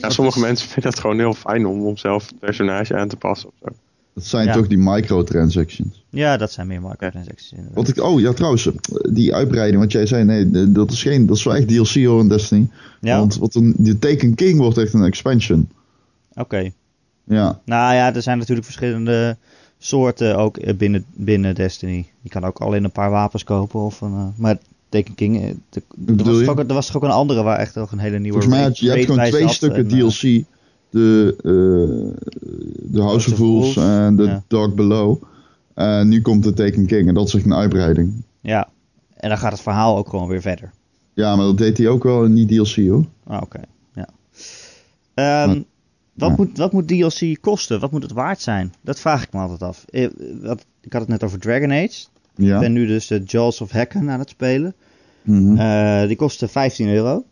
Ja, 0.00 0.10
sommige 0.20 0.40
mensen 0.40 0.68
vinden 0.68 0.90
het 0.90 1.00
gewoon 1.00 1.18
heel 1.18 1.34
fijn 1.34 1.66
om, 1.66 1.86
om 1.86 1.96
zelf 1.96 2.26
het 2.28 2.38
personage 2.38 2.96
aan 2.96 3.08
te 3.08 3.16
passen 3.16 3.48
of 3.48 3.54
zo. 3.62 3.74
Dat 4.14 4.24
zijn 4.24 4.46
Ja. 4.46 4.52
toch 4.52 4.66
die 4.66 4.78
microtransactions. 4.78 6.04
Ja, 6.10 6.36
dat 6.36 6.52
zijn 6.52 6.66
meer 6.66 6.80
microtransactions 6.80 7.50
inderdaad. 7.52 7.74
Wat 7.74 7.88
ik, 7.88 8.02
oh 8.02 8.20
ja, 8.20 8.32
trouwens, 8.32 8.68
die 9.12 9.34
uitbreiding, 9.34 9.82
wat 9.82 9.92
jij 9.92 10.06
zei, 10.06 10.24
nee, 10.24 10.72
dat 10.72 10.90
is 10.90 11.02
geen, 11.02 11.26
dat 11.26 11.36
is 11.36 11.44
wel 11.44 11.54
echt 11.56 11.68
DLC 11.68 12.04
hoor 12.04 12.20
in 12.20 12.28
Destiny. 12.28 12.68
Ja, 13.00 13.18
Want 13.18 13.36
wat 13.36 13.54
een, 13.54 13.74
de 13.78 13.98
Taken 13.98 14.34
King 14.34 14.58
wordt 14.58 14.78
echt 14.78 14.92
een 14.92 15.04
expansion. 15.04 15.68
oké. 16.34 16.70
Ja, 17.24 17.60
Nou 17.64 17.94
ja, 17.94 18.14
er 18.14 18.22
zijn 18.22 18.38
natuurlijk 18.38 18.66
verschillende 18.66 19.36
soorten 19.84 20.36
ook 20.36 20.56
eh, 20.56 20.74
binnen, 20.74 21.04
binnen 21.14 21.54
Destiny. 21.54 22.06
Je 22.20 22.28
kan 22.28 22.44
ook 22.44 22.58
alleen 22.58 22.84
een 22.84 22.90
paar 22.90 23.10
wapens 23.10 23.44
kopen. 23.44 23.80
Of 23.80 24.00
een, 24.00 24.12
eh, 24.12 24.26
maar 24.36 24.58
Taken 24.88 25.14
King, 25.14 25.42
eh, 25.42 25.50
de- 25.68 25.82
er, 26.06 26.24
was 26.24 26.48
ook, 26.48 26.58
er 26.58 26.74
was 26.74 26.86
toch 26.86 26.96
ook 26.96 27.02
een 27.02 27.10
andere 27.10 27.42
waar 27.42 27.58
echt 27.58 27.74
nog 27.74 27.92
een 27.92 27.98
hele 27.98 28.18
nieuwe 28.18 28.40
volgens 28.40 28.54
mij 28.54 28.62
had 28.62 28.78
je, 28.78 28.90
hebt 28.90 29.04
gewoon 29.04 29.26
twee 29.26 29.48
stukken 29.48 29.88
en, 29.88 29.88
DLC. 29.88 30.44
De, 30.90 31.36
de 32.82 33.00
House 33.00 33.32
of 33.32 33.38
Wolves 33.38 33.76
en 33.76 34.16
de 34.16 34.22
ja. 34.24 34.42
Dark 34.48 34.74
Below. 34.74 35.22
En 35.74 36.08
nu 36.08 36.20
komt 36.20 36.42
de 36.42 36.52
Taken 36.52 36.86
King 36.86 37.08
en 37.08 37.14
dat 37.14 37.26
is 37.26 37.34
echt 37.34 37.44
een 37.44 37.54
uitbreiding. 37.54 38.22
ja, 38.40 38.68
en 39.16 39.28
dan 39.28 39.38
gaat 39.38 39.52
het 39.52 39.60
verhaal 39.60 39.96
ook 39.96 40.08
gewoon 40.08 40.28
weer 40.28 40.40
verder. 40.40 40.70
Ja, 41.14 41.36
maar 41.36 41.44
dat 41.44 41.58
deed 41.58 41.78
hij 41.78 41.88
ook 41.88 42.02
wel 42.02 42.24
in 42.24 42.34
die 42.34 42.46
DLC 42.46 42.88
hoor. 42.88 43.04
Ah, 43.26 43.42
oké. 43.42 43.60
Ja. 43.94 44.08
Ehm, 45.14 45.60
wat, 46.12 46.28
ja. 46.30 46.34
moet, 46.36 46.58
wat 46.58 46.72
moet 46.72 46.88
DLC 46.88 47.40
kosten? 47.40 47.80
Wat 47.80 47.90
moet 47.90 48.02
het 48.02 48.12
waard 48.12 48.40
zijn? 48.40 48.74
Dat 48.80 49.00
vraag 49.00 49.22
ik 49.22 49.32
me 49.32 49.40
altijd 49.40 49.62
af. 49.62 49.84
Eh, 49.90 50.08
wat- 50.40 50.66
Ik 50.80 50.92
had 50.92 51.00
het 51.00 51.10
net 51.10 51.22
over 51.24 51.38
Dragon 51.38 51.70
Age. 51.72 52.06
Ja. 52.34 52.54
Ik 52.54 52.60
ben 52.60 52.72
nu 52.72 52.86
dus 52.86 53.06
de 53.06 53.22
Jaws 53.24 53.60
of 53.60 53.70
Hacken 53.70 54.10
aan 54.10 54.18
het 54.18 54.28
spelen. 54.30 54.74
Mhm. 55.22 55.56
Eh, 55.58 56.06
die 56.06 56.16
kostte 56.16 56.48
15 56.48 56.88
euro. 56.88 57.24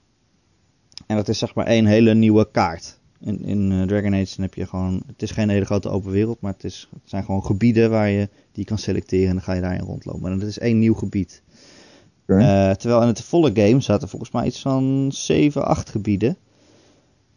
En 1.07 1.17
dat 1.17 1.29
is 1.29 1.39
zeg 1.39 1.55
maar 1.55 1.67
één 1.67 1.87
hele 1.87 2.15
nieuwe 2.15 2.49
kaart. 2.53 2.99
In, 3.21 3.45
in 3.45 3.73
eh, 3.73 3.83
Dragon 3.83 4.15
Age 4.15 4.35
dan 4.37 4.45
heb 4.45 4.55
je 4.55 4.67
gewoon... 4.67 5.03
Het 5.07 5.23
is 5.23 5.31
geen 5.31 5.49
hele 5.49 5.65
grote 5.65 5.89
open 5.89 6.11
wereld, 6.11 6.41
maar 6.41 6.53
het, 6.53 6.65
is, 6.65 6.89
het 6.93 7.03
zijn 7.05 7.25
gewoon 7.25 7.45
gebieden 7.45 7.91
waar 7.91 8.09
je 8.09 8.29
die 8.53 8.65
kan 8.65 8.79
selecteren. 8.79 9.29
En 9.29 9.35
dan 9.35 9.43
ga 9.43 9.53
je 9.53 9.61
daarin 9.61 9.81
rondlopen. 9.81 10.33
En 10.33 10.39
dat 10.39 10.49
is 10.49 10.59
één 10.59 10.79
nieuw 10.79 10.95
gebied. 10.95 11.43
Eh, 12.27 12.71
terwijl 12.71 13.03
in 13.03 13.07
het 13.09 13.23
volle 13.23 13.51
game 13.55 13.81
zaten 13.81 14.09
volgens 14.09 14.31
mij 14.31 14.47
iets 14.47 14.61
van 14.61 15.09
7, 15.13 15.67
8 15.67 15.91
gebieden. 15.91 16.37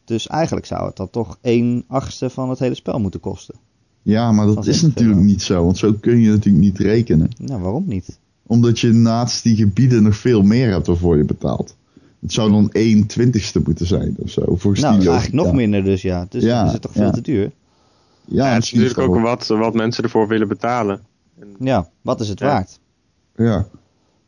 Dus 0.05 0.27
eigenlijk 0.27 0.65
zou 0.65 0.85
het 0.85 0.95
dan 0.95 1.09
toch 1.09 1.37
1 1.41 1.83
achtste 1.87 2.29
van 2.29 2.49
het 2.49 2.59
hele 2.59 2.75
spel 2.75 2.99
moeten 2.99 3.19
kosten. 3.19 3.55
ja, 4.01 4.31
maar 4.31 4.45
dat 4.45 4.67
is 4.67 4.81
natuurlijk 4.81 5.19
niet 5.21 5.41
zo, 5.41 5.63
want 5.63 5.77
zo 5.77 5.93
kun 5.93 6.19
je 6.19 6.29
natuurlijk 6.29 6.63
niet 6.63 6.77
rekenen. 6.77 7.29
Nou, 7.37 7.61
waarom 7.61 7.83
niet? 7.87 8.19
Omdat 8.47 8.79
je 8.79 8.91
naast 8.91 9.43
die 9.43 9.55
gebieden 9.55 10.03
nog 10.03 10.15
veel 10.15 10.41
meer 10.41 10.71
hebt 10.71 10.87
waarvoor 10.87 11.17
je 11.17 11.23
betaalt. 11.23 11.75
Het 12.21 12.33
zou 12.33 12.51
dan 12.51 12.69
1 12.71 13.05
twintigste 13.07 13.61
moeten 13.65 13.85
zijn 13.85 14.15
of 14.17 14.29
zo. 14.29 14.41
Volgens 14.45 14.81
Nou, 14.81 14.99
die 14.99 15.09
eigenlijk 15.09 15.43
nog 15.45 15.53
minder 15.53 15.83
dus 15.83 16.01
ja. 16.01 16.25
Dus 16.29 16.43
Ja, 16.43 16.57
dan 16.57 16.65
is 16.67 16.73
het 16.73 16.81
toch 16.81 16.91
veel 16.91 17.03
ja. 17.03 17.11
te 17.11 17.21
duur. 17.21 17.51
Ja, 18.25 18.47
Ja, 18.47 18.53
het 18.53 18.63
is 18.63 18.71
natuurlijk 18.71 18.99
ook 18.99 19.19
wat, 19.19 19.47
wat 19.47 19.73
mensen 19.73 20.03
ervoor 20.03 20.27
willen 20.27 20.47
betalen. 20.47 21.01
En, 21.39 21.47
Ja, 21.59 21.89
wat 22.01 22.19
is 22.21 22.29
het 22.29 22.39
Ja. 22.39 22.45
waard? 22.45 22.79
Ja, 23.35 23.67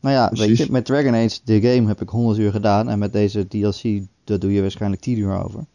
Nou 0.05 0.17
ja, 0.17 0.29
weet 0.31 0.57
je, 0.57 0.71
met 0.71 0.85
Dragon 0.85 1.15
Age, 1.15 1.39
de 1.43 1.61
game, 1.61 1.87
heb 1.87 2.01
ik 2.01 2.09
100 2.09 2.39
uur 2.39 2.51
gedaan. 2.51 2.89
En 2.89 2.99
met 2.99 3.13
deze 3.13 3.47
DLC, 3.47 4.07
daar 4.23 4.39
doe 4.39 4.53
je 4.53 4.61
waarschijnlijk 4.61 5.01
10 5.01 5.17
uur 5.17 5.43
over. 5.43 5.65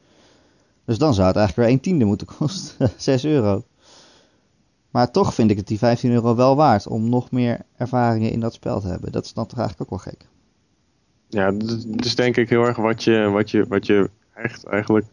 Dus 0.84 0.98
dan 0.98 1.14
zou 1.14 1.26
het 1.26 1.36
eigenlijk 1.36 1.68
weer 1.68 1.76
1 1.76 1.84
tiende 1.84 2.04
moeten 2.04 2.26
kosten. 2.26 2.90
6 2.96 3.24
euro. 3.24 3.64
Maar 4.90 5.10
toch 5.10 5.34
vind 5.34 5.50
ik 5.50 5.56
het 5.56 5.66
die 5.66 5.78
15 5.78 6.12
euro 6.12 6.34
wel 6.34 6.56
waard 6.56 6.86
om 6.86 7.08
nog 7.08 7.30
meer 7.30 7.60
ervaringen 7.76 8.30
in 8.30 8.40
dat 8.40 8.54
spel 8.54 8.80
te 8.80 8.86
hebben. 8.86 9.12
Dat 9.12 9.24
is 9.24 9.32
dan 9.32 9.46
toch 9.46 9.58
eigenlijk 9.58 9.92
ook 9.92 10.04
wel 10.04 10.12
gek. 10.12 10.26
ja, 11.28 11.52
het 11.90 12.04
is 12.04 12.14
denk 12.14 12.36
ik 12.36 12.48
heel 12.48 12.64
erg 12.64 12.76
wat 12.76 13.04
je, 13.04 13.28
wat 13.30 13.50
je, 13.50 13.64
wat 13.68 13.86
je 13.86 14.10
krijgt 14.32 14.64
eigenlijk. 14.64 15.06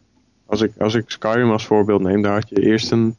Als 0.46 0.62
ik, 0.62 0.72
als 0.78 0.94
ik 0.94 1.10
Skyrim 1.10 1.52
als 1.52 1.66
voorbeeld 1.66 2.02
neem, 2.02 2.22
daar 2.22 2.34
had 2.34 2.50
je 2.50 2.62
eerst 2.62 2.92
een 2.92 3.16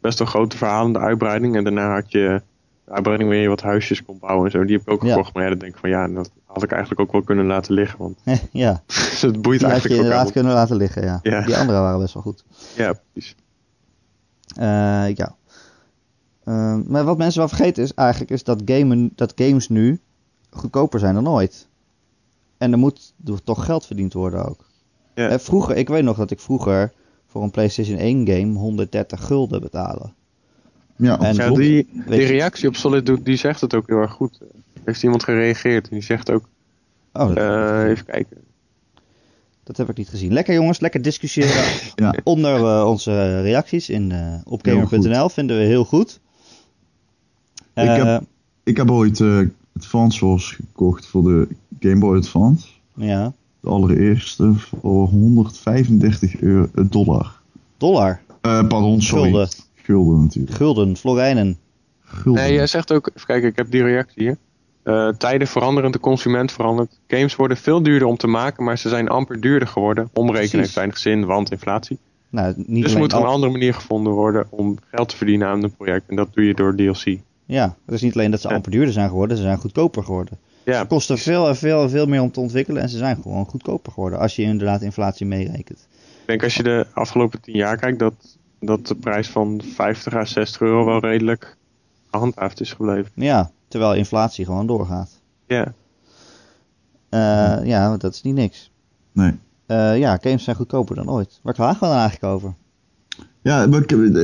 best 0.00 0.18
wel 0.18 0.28
grote 0.28 0.56
verhalende 0.56 0.98
uitbreiding. 0.98 1.56
En 1.56 1.64
daarna 1.64 1.94
had 1.94 2.12
je 2.12 2.42
uitbreiding 2.90 3.30
waar 3.30 3.38
je 3.38 3.48
wat 3.48 3.62
huisjes 3.62 4.04
kon 4.04 4.18
bouwen 4.18 4.44
en 4.44 4.50
zo. 4.50 4.64
Die 4.64 4.76
heb 4.76 4.86
ik 4.86 4.92
ook 4.92 5.02
Ja. 5.02 5.08
gekocht. 5.10 5.34
Maar 5.34 5.42
ja, 5.42 5.48
dan 5.48 5.58
denk 5.58 5.72
ik 5.72 5.78
van 5.78 5.88
ja, 5.90 6.08
dat 6.08 6.30
had 6.44 6.62
ik 6.62 6.70
eigenlijk 6.70 7.00
ook 7.00 7.12
wel 7.12 7.22
kunnen 7.22 7.46
laten 7.46 7.74
liggen. 7.74 7.98
Want 7.98 8.18
ja, 8.52 8.82
het 9.20 9.42
boeit 9.42 9.58
die 9.60 9.68
had 9.68 9.82
je 9.82 9.88
eigenlijk 9.88 9.92
ook 9.94 9.98
inderdaad 10.00 10.32
kunnen 10.32 10.52
laten 10.52 10.76
liggen, 10.76 11.02
ja. 11.02 11.18
Ja. 11.22 11.40
Die 11.46 11.56
andere 11.56 11.80
waren 11.80 12.00
best 12.00 12.14
wel 12.14 12.22
goed. 12.22 12.44
Ja, 12.76 12.94
precies. 13.12 13.34
Eh, 14.56 15.14
ja. 15.14 15.34
Eh, 16.44 16.76
maar 16.86 17.04
wat 17.04 17.18
mensen 17.18 17.38
wel 17.38 17.48
vergeten 17.48 17.82
is 17.82 17.94
eigenlijk 17.94 18.30
is 18.30 18.44
dat, 18.44 18.62
gamen, 18.64 19.12
dat 19.14 19.32
games 19.36 19.68
nu 19.68 20.00
goedkoper 20.50 21.00
zijn 21.00 21.14
dan 21.14 21.28
ooit. 21.28 21.68
En 22.58 22.72
er 22.72 22.78
moet 22.78 23.12
toch 23.44 23.64
geld 23.64 23.86
verdiend 23.86 24.12
worden 24.12 24.44
ook. 24.48 24.64
Ja. 25.14 25.28
Eh, 25.28 25.38
vroeger, 25.38 25.76
ik 25.76 25.88
weet 25.88 26.02
nog 26.04 26.16
dat 26.16 26.30
ik 26.30 26.40
vroeger 26.40 26.92
voor 27.26 27.42
een 27.42 27.50
PlayStation 27.50 27.98
1 27.98 28.26
game 28.28 28.58
130 28.58 29.24
gulden 29.26 29.60
betaalde. 29.60 30.12
Ja, 31.00 31.18
En- 31.20 31.34
Ja, 31.34 31.50
die, 31.50 31.88
die 32.06 32.24
reactie 32.26 32.68
op 32.68 32.76
Solid 32.76 33.06
doet, 33.06 33.24
die 33.24 33.36
zegt 33.36 33.60
het 33.60 33.74
ook 33.74 33.86
heel 33.86 33.98
erg 34.00 34.12
goed. 34.12 34.38
Er 34.72 34.80
heeft 34.84 35.02
iemand 35.02 35.24
gereageerd 35.24 35.84
en 35.88 35.94
die 35.94 36.04
zegt 36.04 36.30
ook, 36.30 36.48
Oh, 37.12 37.36
eh, 37.36 37.90
even 37.90 38.04
kijken. 38.04 38.36
dat 39.64 39.76
heb 39.76 39.88
ik 39.88 39.96
niet 39.96 40.08
gezien. 40.08 40.32
Lekker 40.32 40.54
jongens, 40.54 40.80
lekker 40.80 41.02
discussiëren 41.02 41.64
Ja. 41.94 42.14
onder 42.24 42.54
eh, 42.64 42.86
onze 42.86 43.40
reacties 43.40 43.88
in, 43.88 44.12
eh 44.12 44.34
op 44.44 44.64
gamer.nl. 44.66 45.28
Vinden 45.28 45.58
we 45.58 45.62
heel 45.64 45.84
goed. 45.84 46.20
Ik 47.74 47.86
heb- 47.88 48.22
Ik 48.64 48.76
heb 48.76 48.90
ooit 48.90 49.20
eh 49.20 49.40
Advance 49.76 50.26
Wars 50.26 50.50
gekocht 50.50 51.06
voor 51.06 51.22
de 51.22 51.48
Game 51.80 51.98
Boy 51.98 52.16
Advance. 52.16 52.66
ja, 52.94 53.32
De 53.60 53.68
allereerste 53.68 54.52
voor 54.54 55.08
135 55.08 56.40
euro, 56.40 56.68
dollar. 56.88 57.40
dollar, 57.76 58.20
Eh, 58.40 58.66
pardon, 58.66 59.02
sorry. 59.02 59.48
Gulden 59.90 60.20
natuurlijk. 60.22 60.56
gulden, 60.56 60.96
florijnen. 60.96 61.58
Gulden. 62.04 62.42
Nee, 62.42 62.52
jij 62.52 62.66
zegt 62.66 62.92
ook, 62.92 63.10
even 63.14 63.26
kijken, 63.26 63.48
ik 63.48 63.56
heb 63.56 63.70
die 63.70 63.82
reactie 63.82 64.22
hier. 64.22 64.36
Eh, 64.82 65.08
tijden 65.08 65.46
veranderen, 65.46 65.92
de 65.92 66.00
consument 66.00 66.52
verandert. 66.52 67.00
Games 67.06 67.36
worden 67.36 67.56
veel 67.56 67.82
duurder 67.82 68.08
om 68.08 68.16
te 68.16 68.26
maken, 68.26 68.64
maar 68.64 68.78
ze 68.78 68.88
zijn 68.88 69.08
amper 69.08 69.40
duurder 69.40 69.68
geworden. 69.68 70.10
Omrekenen 70.12 70.60
heeft 70.60 70.74
weinig 70.74 70.98
zin, 70.98 71.24
want 71.24 71.50
inflatie. 71.50 71.98
Nou, 72.28 72.54
niet 72.56 72.82
dus 72.82 72.90
alleen 72.90 73.02
moet 73.02 73.12
er 73.12 73.18
een 73.18 73.24
al- 73.24 73.32
andere 73.32 73.52
manier 73.52 73.74
gevonden 73.74 74.12
worden 74.12 74.46
om 74.50 74.78
geld 74.90 75.08
te 75.08 75.16
verdienen 75.16 75.48
aan 75.48 75.62
een 75.62 75.74
project. 75.76 76.08
En 76.08 76.16
dat 76.16 76.28
doe 76.34 76.44
je 76.46 76.54
door 76.54 76.74
DLC. 76.76 77.18
Ja, 77.44 77.76
het 77.84 77.94
is 77.94 78.02
niet 78.02 78.14
alleen 78.14 78.30
dat 78.30 78.40
ze 78.40 78.48
Ja. 78.48 78.54
amper 78.54 78.70
duurder 78.70 78.92
zijn 78.92 79.08
geworden, 79.08 79.36
ze 79.36 79.42
zijn 79.42 79.58
goedkoper 79.58 80.02
geworden. 80.04 80.38
Ja, 80.64 80.80
Ze 80.80 80.86
kosten 80.86 81.18
veel 81.18 81.48
en 81.48 81.56
veel 81.56 81.82
en 81.82 81.90
veel 81.90 82.06
meer 82.06 82.20
om 82.20 82.30
te 82.30 82.40
ontwikkelen 82.40 82.82
en 82.82 82.88
ze 82.88 82.96
zijn 82.98 83.18
gewoon 83.22 83.44
goedkoper 83.46 83.92
geworden. 83.92 84.18
Als 84.18 84.36
je 84.36 84.42
inderdaad 84.42 84.82
inflatie 84.82 85.26
meerekent. 85.26 85.88
ik 86.20 86.26
denk 86.26 86.42
als 86.42 86.54
je 86.54 86.62
de 86.62 86.86
afgelopen 86.92 87.40
tien 87.40 87.56
jaar 87.56 87.76
kijkt, 87.76 87.98
dat, 87.98 88.38
dat 88.60 88.86
de 88.86 88.94
prijs 88.94 89.28
van 89.28 89.60
50 89.74 90.14
à 90.14 90.24
60 90.24 90.60
euro 90.60 90.84
wel 90.84 91.00
redelijk 91.00 91.56
gehandhaafd 92.10 92.60
is 92.60 92.72
gebleven. 92.72 93.10
Ja, 93.14 93.50
terwijl 93.68 93.94
inflatie 93.94 94.44
gewoon 94.44 94.66
doorgaat. 94.66 95.10
Ja, 95.46 95.72
Eh, 97.08 97.58
ja, 97.64 97.96
dat 97.96 98.14
is 98.14 98.22
niet 98.22 98.34
niks. 98.34 98.70
Nee. 99.12 99.32
Eh, 99.66 99.98
ja, 99.98 100.18
games 100.22 100.44
zijn 100.44 100.56
goedkoper 100.56 100.96
dan 100.96 101.10
ooit. 101.10 101.40
Waar 101.42 101.54
klagen 101.54 101.80
we 101.80 101.86
dan 101.86 101.96
eigenlijk 101.96 102.32
over? 102.34 102.54
Ja, 103.42 103.66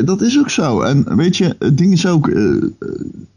dat 0.03 0.20
is 0.20 0.39
ook 0.39 0.51
zo. 0.51 0.80
En 0.80 1.16
weet 1.16 1.37
je, 1.37 1.57
het 1.59 1.78
ding 1.78 1.93
is 1.93 2.07
ook, 2.07 2.28
eh, 2.28 2.62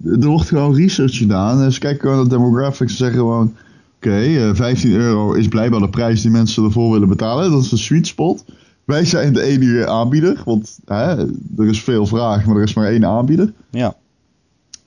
er 0.06 0.28
wordt 0.28 0.48
gewoon 0.48 0.76
research 0.76 1.18
gedaan. 1.18 1.62
En 1.62 1.72
ze 1.72 1.80
kijken 1.80 2.00
gewoon 2.00 2.16
naar 2.16 2.24
de 2.24 2.30
demographics 2.36 2.92
en 2.92 2.98
zeggen 2.98 3.18
gewoon, 3.18 3.56
oké, 3.96 4.20
eh, 4.20 4.50
15 4.56 4.92
euro 4.92 5.34
is 5.34 5.48
blijkbaar 5.48 5.80
de 5.80 5.90
prijs 5.90 6.22
die 6.22 6.32
mensen 6.32 6.64
ervoor 6.64 6.92
willen 6.92 7.08
betalen. 7.08 7.52
Dat 7.52 7.64
is 7.64 7.70
de 7.70 7.78
sweet 7.78 8.08
spot. 8.08 8.46
Wij 8.90 9.06
zijn 9.06 9.34
de 9.34 9.42
enige 9.42 9.88
aanbieder, 9.88 10.42
want 10.46 10.80
hè, 10.86 11.18
er 11.58 11.68
is 11.68 11.84
veel 11.84 12.06
vraag, 12.06 12.46
maar 12.46 12.56
er 12.56 12.64
is 12.64 12.74
maar 12.74 12.92
één 12.92 13.06
aanbieder. 13.06 13.54
Ja. 13.70 13.96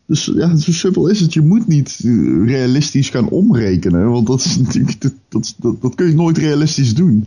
Dus 0.06 0.30
ja, 0.34 0.56
zo 0.56 0.72
simpel 0.72 1.06
is 1.06 1.20
het. 1.20 1.32
Je 1.32 1.40
moet 1.40 1.66
niet 1.66 2.00
eh, 2.04 2.44
realistisch 2.46 3.10
gaan 3.10 3.28
omrekenen, 3.28 4.10
want 4.10 4.26
dat 4.26 4.44
is 4.44 4.58
natuurlijk, 4.62 5.00
dat, 5.00 5.12
dat, 5.28 5.54
dat, 5.58 5.82
dat 5.82 5.94
kun 5.94 6.06
je 6.06 6.14
nooit 6.14 6.38
realistisch 6.38 6.94
doen. 6.94 7.24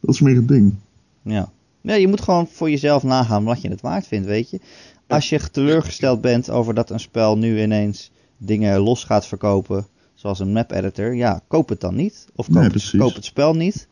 Dat 0.00 0.14
is 0.14 0.20
meer 0.20 0.36
het 0.36 0.48
ding. 0.48 0.74
Ja. 1.22 1.50
ja, 1.80 1.94
je 1.94 2.08
moet 2.08 2.20
gewoon 2.20 2.48
voor 2.52 2.70
jezelf 2.70 3.02
nagaan 3.02 3.44
wat 3.44 3.62
je 3.62 3.68
het 3.68 3.80
waard 3.80 4.06
vindt, 4.06 4.26
weet 4.26 4.50
je. 4.50 4.60
Als 5.06 5.28
je 5.28 5.50
teleurgesteld 5.50 6.20
bent 6.20 6.50
over 6.50 6.74
dat 6.74 6.90
een 6.90 7.00
spel 7.00 7.38
nu 7.38 7.62
ineens 7.62 8.10
dingen 8.38 8.80
los 8.80 9.04
gaat 9.04 9.26
verkopen, 9.26 9.86
zoals 10.14 10.38
een 10.38 10.52
map 10.52 10.70
editor, 10.70 11.14
ja, 11.14 11.42
koop 11.48 11.68
het 11.68 11.80
dan 11.80 11.94
niet. 11.94 12.26
Of 12.34 12.46
koop, 12.46 12.54
Nee, 12.54 12.70
het, 12.70 12.94
koop 12.98 13.14
het 13.14 13.24
spel 13.24 13.54
niet. 13.54 13.88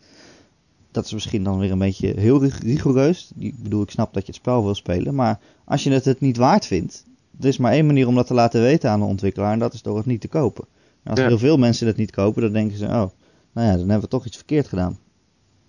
Dat 0.94 1.04
is 1.04 1.12
misschien 1.12 1.44
dan 1.44 1.58
weer 1.58 1.70
een 1.70 1.78
beetje 1.78 2.12
heel 2.20 2.40
rig- 2.42 2.62
rigoureus. 2.62 3.32
Ik 3.38 3.62
bedoel, 3.62 3.82
ik 3.82 3.90
snap 3.90 4.14
dat 4.14 4.22
je 4.26 4.32
het 4.32 4.40
spel 4.40 4.64
wil 4.64 4.74
spelen, 4.74 5.14
maar 5.14 5.38
als 5.64 5.84
je 5.84 5.90
het 5.90 6.04
het 6.04 6.20
niet 6.20 6.36
waard 6.36 6.66
vindt, 6.66 7.04
er 7.40 7.46
is 7.46 7.56
maar 7.58 7.72
één 7.72 7.86
manier 7.86 8.06
om 8.06 8.14
dat 8.14 8.26
te 8.26 8.34
laten 8.34 8.60
weten 8.62 8.90
aan 8.90 9.00
de 9.00 9.06
ontwikkelaar 9.06 9.52
en 9.52 9.58
dat 9.58 9.74
is 9.74 9.82
door 9.82 9.96
het 9.96 10.06
niet 10.06 10.20
te 10.20 10.28
kopen. 10.28 10.64
En 11.02 11.10
als 11.10 11.20
Ja. 11.20 11.26
heel 11.26 11.38
veel 11.38 11.56
mensen 11.56 11.86
het 11.86 11.96
niet 11.96 12.10
kopen, 12.10 12.42
dan 12.42 12.52
denken 12.52 12.76
ze, 12.78 12.84
oh, 12.84 12.90
nou 12.90 13.10
ja, 13.54 13.70
dan 13.70 13.78
hebben 13.78 14.00
we 14.00 14.08
toch 14.08 14.26
iets 14.26 14.36
verkeerd 14.36 14.68
gedaan. 14.68 14.98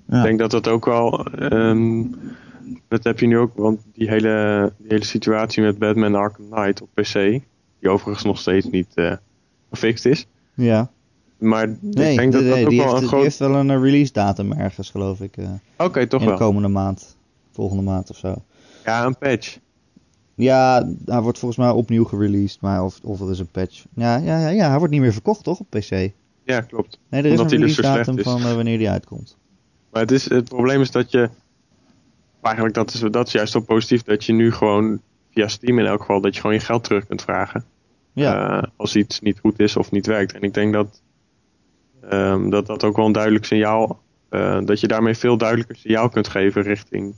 Ja. 0.07 0.17
Ik 0.17 0.23
denk 0.23 0.39
dat 0.39 0.51
dat 0.51 0.67
ook 0.67 0.86
wel. 0.86 1.26
ehm, 1.26 2.03
dat 2.88 3.03
heb 3.03 3.19
je 3.19 3.28
nu 3.28 3.38
ook, 3.38 3.55
want 3.55 3.82
die 3.93 4.09
hele, 4.09 4.73
die 4.78 4.88
hele 4.89 5.03
situatie 5.05 5.63
met 5.63 5.80
Batman 5.80 6.15
Arkham 6.15 6.49
Knight 6.49 6.82
op 6.82 6.89
PC, 6.93 7.13
die 7.80 7.89
overigens 7.89 8.26
nog 8.26 8.39
steeds 8.39 8.65
niet 8.69 8.88
eh 8.93 9.13
gefixt 9.69 10.05
is. 10.05 10.28
Ja. 10.53 10.91
Maar 11.38 11.67
Nee, 11.81 12.11
ik 12.11 12.17
denk 12.17 12.31
dat 12.31 12.41
nee, 12.41 12.49
dat 12.51 12.63
ook 12.63 12.69
die, 12.69 12.77
wel 12.79 12.86
heeft, 12.88 12.93
een 12.95 12.99
die 12.99 13.07
groot. 13.09 13.23
heeft 13.23 13.38
wel 13.38 13.55
een 13.55 13.69
eh, 13.69 13.81
release 13.81 14.13
datum 14.13 14.51
ergens, 14.51 14.89
geloof 14.89 15.21
ik. 15.21 15.38
eh, 15.38 15.49
Oké, 15.77 16.07
toch 16.07 16.19
in 16.21 16.25
de 16.27 16.31
wel. 16.38 16.47
komende 16.47 16.67
maand. 16.67 17.17
Volgende 17.51 17.83
maand 17.83 18.09
of 18.09 18.17
zo. 18.17 18.36
Ja, 18.86 19.05
een 19.05 19.17
patch. 19.17 19.57
Ja, 20.36 20.88
hij 21.05 21.21
wordt 21.21 21.39
volgens 21.39 21.59
mij 21.65 21.69
opnieuw 21.69 22.03
gereleased. 22.03 22.61
Maar 22.61 22.83
of, 22.83 22.99
of 23.03 23.19
er 23.21 23.31
is 23.31 23.39
een 23.39 23.47
patch. 23.51 23.86
Ja, 23.95 24.17
ja, 24.17 24.39
ja, 24.39 24.49
ja, 24.49 24.67
hij 24.69 24.77
wordt 24.77 24.93
niet 24.93 25.01
meer 25.01 25.13
verkocht, 25.13 25.43
toch? 25.43 25.59
Op 25.59 25.69
PC. 25.69 25.89
Nee, 25.89 26.13
Ja, 26.43 26.61
klopt. 26.61 26.99
er 27.09 27.25
is 27.25 27.31
Omdat 27.31 27.51
een 27.51 27.59
dus 27.59 27.77
release 27.77 27.81
datum 28.05 28.23
van 28.23 28.41
eh, 28.41 28.55
wanneer 28.55 28.77
die 28.77 28.89
uitkomt. 28.89 29.38
Maar 29.91 30.01
het, 30.01 30.11
is, 30.11 30.29
het 30.29 30.49
probleem 30.49 30.81
is 30.81 30.91
dat 30.91 31.11
je. 31.11 31.29
Eigenlijk 32.41 32.75
dat 32.75 32.93
is, 32.93 32.99
dat 32.99 33.27
is 33.27 33.33
juist 33.33 33.53
wel 33.53 33.61
positief 33.61 34.03
dat 34.03 34.25
je 34.25 34.33
nu 34.33 34.51
gewoon 34.51 35.01
via 35.31 35.47
Steam 35.47 35.79
in 35.79 35.86
elk 35.86 35.99
geval 35.99 36.21
dat 36.21 36.33
je 36.36 36.41
gewoon 36.41 36.55
je 36.55 36.61
geld 36.61 36.83
terug 36.83 37.07
kunt 37.07 37.21
vragen. 37.21 37.63
Ja, 38.13 38.69
als 38.75 38.95
iets 38.95 39.19
niet 39.21 39.39
goed 39.39 39.59
is 39.59 39.77
of 39.77 39.91
niet 39.91 40.05
werkt. 40.05 40.33
En 40.33 40.41
ik 40.41 40.53
denk 40.53 40.73
dat 40.73 41.01
ehm, 42.10 42.49
dat, 42.49 42.66
dat 42.66 42.84
ook 42.84 42.95
wel 42.95 43.06
een 43.06 43.12
duidelijk 43.12 43.45
signaal. 43.45 43.99
eh, 44.30 44.60
dat 44.66 44.80
je 44.80 44.88
daarmee 44.88 45.16
veel 45.16 45.38
duidelijker 45.38 45.76
signaal 45.76 46.10
kunt 46.10 46.28
geven 46.28 46.62
richting, 46.62 47.16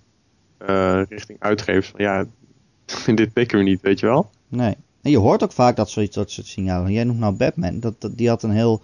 eh, 0.57 1.01
richting 1.09 1.39
uitgevers. 1.39 1.87
Van 1.89 1.99
ja, 2.03 2.25
dit 3.15 3.33
pikken 3.33 3.57
we 3.57 3.63
niet, 3.63 3.81
weet 3.81 3.99
je 3.99 4.05
wel. 4.05 4.29
nee. 4.47 4.75
En 5.01 5.11
je 5.13 5.19
hoort 5.19 5.43
ook 5.43 5.51
vaak 5.51 5.75
dat 5.75 5.89
zoiets 5.89 6.15
dat 6.15 6.31
soort 6.31 6.47
signalen. 6.47 6.91
Jij 6.91 7.03
noemt 7.03 7.19
nou 7.19 7.33
Batman. 7.35 7.79
Dat, 7.79 8.01
dat, 8.01 8.17
die 8.17 8.29
had 8.29 8.43
een 8.43 8.51
heel 8.51 8.81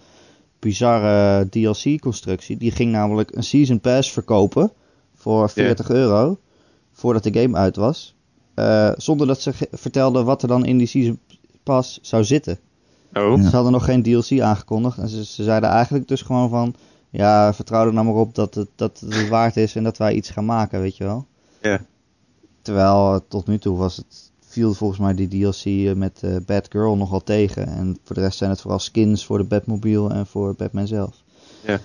bizarre 0.58 1.48
DLC-constructie. 1.48 2.56
Die 2.56 2.70
ging 2.70 2.92
namelijk 2.92 3.36
een 3.36 3.42
Season 3.42 3.80
Pass 3.80 4.12
verkopen 4.12 4.72
voor 5.14 5.50
40 5.50 5.90
euro. 5.90 6.38
Voordat 6.92 7.22
de 7.22 7.40
game 7.40 7.56
uit 7.56 7.76
was. 7.76 8.14
Eh, 8.54 8.90
zonder 8.96 9.26
dat 9.26 9.40
ze 9.40 9.52
vertelden 9.72 10.24
wat 10.24 10.42
er 10.42 10.48
dan 10.48 10.64
in 10.64 10.78
die 10.78 10.86
Season 10.86 11.18
Pass 11.62 11.98
zou 12.02 12.24
zitten. 12.24 12.58
Oh, 13.14 13.36
Ja. 13.36 13.48
Ze 13.48 13.54
hadden 13.54 13.72
nog 13.72 13.84
geen 13.84 14.02
DLC 14.02 14.40
aangekondigd. 14.40 14.98
En 14.98 15.08
ze, 15.08 15.24
ze 15.24 15.42
zeiden 15.42 15.70
eigenlijk 15.70 16.08
dus 16.08 16.22
gewoon 16.22 16.48
van... 16.48 16.74
Ja, 17.10 17.54
vertrouw 17.54 17.86
er 17.86 17.92
nou 17.92 18.06
maar 18.06 18.14
op 18.14 18.34
dat 18.34 18.54
het, 18.54 18.68
dat 18.74 19.02
het 19.08 19.28
waard 19.28 19.56
is 19.56 19.76
en 19.76 19.84
dat 19.84 19.96
wij 19.96 20.14
iets 20.14 20.30
gaan 20.30 20.44
maken, 20.44 20.80
weet 20.80 20.96
je 20.96 21.04
wel. 21.04 21.26
Ja. 21.62 21.80
Terwijl 22.62 23.14
eh, 23.14 23.20
tot 23.28 23.46
nu 23.46 23.58
toe 23.58 23.76
was 23.76 23.96
het... 23.96 24.32
Viel 24.46 24.74
volgens 24.74 25.00
mij 25.00 25.14
die 25.14 25.28
DLC 25.28 25.64
eh, 25.64 25.92
met 25.94 26.18
eh 26.22 26.36
Batgirl 26.46 26.96
nogal 26.96 27.22
tegen. 27.22 27.66
En 27.66 27.98
voor 28.04 28.14
de 28.14 28.22
rest 28.22 28.38
zijn 28.38 28.50
het 28.50 28.60
vooral 28.60 28.78
skins 28.78 29.26
voor 29.26 29.38
de 29.38 29.44
Batmobile 29.44 30.14
en 30.14 30.26
voor 30.26 30.54
Batman 30.54 30.86
zelf. 30.86 31.22
Ja. 31.66 31.80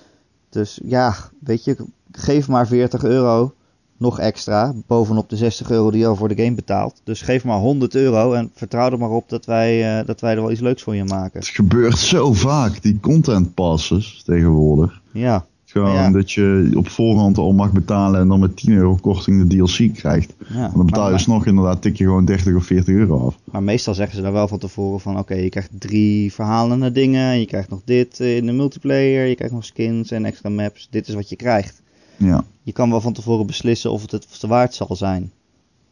Dus 0.48 0.80
ja, 0.84 1.14
weet 1.40 1.64
je, 1.64 1.76
geef 2.12 2.48
maar 2.48 2.66
40 2.66 3.04
euro 3.04 3.54
nog 4.00 4.18
extra. 4.18 4.74
Bovenop 4.86 5.28
de 5.28 5.36
60 5.36 5.70
euro 5.70 5.90
die 5.90 6.00
je 6.00 6.06
al 6.06 6.16
voor 6.16 6.28
de 6.34 6.42
game 6.42 6.54
betaalt. 6.54 7.00
Dus 7.04 7.22
geef 7.22 7.44
maar 7.44 7.58
100 7.58 7.94
euro 7.94 8.32
en 8.32 8.50
vertrouw 8.54 8.90
er 8.90 8.98
maar 8.98 9.10
op 9.10 9.28
dat 9.28 9.44
wij, 9.46 9.98
eh, 9.98 10.06
dat 10.06 10.20
wij 10.20 10.34
er 10.34 10.40
wel 10.40 10.50
iets 10.50 10.60
leuks 10.60 10.82
voor 10.82 10.94
je 10.94 11.04
maken. 11.04 11.38
Het 11.40 11.48
gebeurt 11.48 11.98
zo 11.98 12.32
vaak, 12.32 12.82
die 12.82 12.98
content 13.00 13.54
passes 13.54 14.22
tegenwoordig. 14.26 15.00
Ja, 15.12 15.44
Gewoon 15.64 15.92
Ja. 15.92 16.10
dat 16.10 16.32
je 16.32 16.70
op 16.76 16.88
voorhand 16.88 17.38
al 17.38 17.52
mag 17.52 17.72
betalen 17.72 18.20
en 18.20 18.28
dan 18.28 18.40
met 18.40 18.56
10 18.56 18.72
euro 18.72 18.94
korting 19.00 19.48
de 19.48 19.56
DLC 19.56 19.94
krijgt. 19.94 20.34
ja. 20.48 20.64
En 20.64 20.72
dan 20.74 20.86
betaal 20.86 21.00
je 21.02 21.10
maar, 21.10 21.12
alsnog 21.12 21.46
inderdaad, 21.46 21.82
tik 21.82 21.96
je 21.96 22.04
gewoon 22.04 22.24
30 22.24 22.54
of 22.54 22.64
40 22.64 22.94
euro 22.94 23.26
af. 23.26 23.38
maar 23.44 23.62
meestal 23.62 23.94
zeggen 23.94 24.16
ze 24.16 24.22
dan 24.22 24.32
wel 24.32 24.48
van 24.48 24.58
tevoren 24.58 25.00
van... 25.00 25.18
Oké, 25.18 25.34
je 25.34 25.48
krijgt 25.48 25.70
drie 25.78 26.32
verhalende 26.32 26.92
dingen. 26.92 27.38
Je 27.38 27.46
krijgt 27.46 27.68
nog 27.70 27.80
dit 27.84 28.20
eh, 28.20 28.36
in 28.36 28.46
de 28.46 28.52
multiplayer. 28.52 29.26
Je 29.26 29.34
krijgt 29.34 29.54
nog 29.54 29.64
skins 29.64 30.10
en 30.10 30.24
extra 30.24 30.48
maps. 30.48 30.88
Dit 30.90 31.08
is 31.08 31.14
wat 31.14 31.28
je 31.28 31.36
krijgt. 31.36 31.82
Ja, 32.26 32.44
Je 32.62 32.72
kan 32.72 32.90
wel 32.90 33.00
van 33.00 33.12
tevoren 33.12 33.46
beslissen 33.46 33.92
of 33.92 34.02
het 34.02 34.10
het 34.10 34.40
te 34.40 34.46
waard 34.46 34.74
zal 34.74 34.96
zijn. 34.96 35.32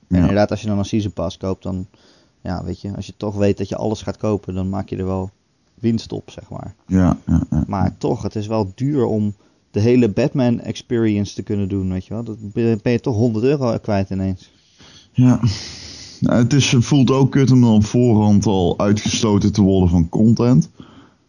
En 0.09 0.21
inderdaad, 0.21 0.51
als 0.51 0.61
je 0.61 0.67
dan 0.67 0.79
een 0.79 0.85
season 0.85 1.13
pass 1.13 1.37
koopt, 1.37 1.63
dan... 1.63 1.87
Ja, 2.43 2.65
weet 2.65 2.81
je, 2.81 2.97
als 2.97 3.07
je 3.07 3.15
toch 3.17 3.37
weet 3.37 3.59
dat 3.59 3.69
je 3.69 3.77
alles 3.77 4.03
gaat 4.03 4.17
kopen, 4.17 4.55
dan 4.55 4.69
maak 4.69 4.89
je 4.89 4.97
er 4.97 5.07
wel 5.07 5.31
winst 5.75 6.13
op, 6.13 6.31
zeg 6.31 6.51
maar. 6.51 6.75
ja, 6.87 7.19
ja, 7.27 7.43
ja. 7.51 7.65
Maar 7.67 7.97
toch, 7.99 8.23
het 8.23 8.37
is 8.37 8.47
wel 8.47 8.73
duur 8.75 9.05
om 9.05 9.35
de 9.71 9.81
hele 9.81 10.09
Batman 10.09 10.61
experience 10.61 11.35
te 11.35 11.43
kunnen 11.43 11.69
doen, 11.69 11.93
weet 11.93 12.07
je 12.07 12.15
wel. 12.15 12.23
Dat 12.23 12.37
ben 12.83 12.93
je 12.93 13.01
toch 13.01 13.17
100 13.17 13.45
euro 13.45 13.79
kwijt 13.79 14.11
ineens. 14.11 14.51
Ja. 15.13 15.41
Nou, 16.21 16.37
het, 16.43 16.53
is, 16.53 16.73
het 16.73 16.85
voelt 16.85 17.11
ook 17.11 17.31
kut 17.31 17.51
om 17.51 17.61
dan 17.61 17.75
op 17.75 17.85
voorhand 17.85 18.47
al 18.47 18.79
uitgesloten 18.79 19.53
te 19.53 19.63
worden 19.63 19.89
van 19.89 20.09
content. 20.09 20.71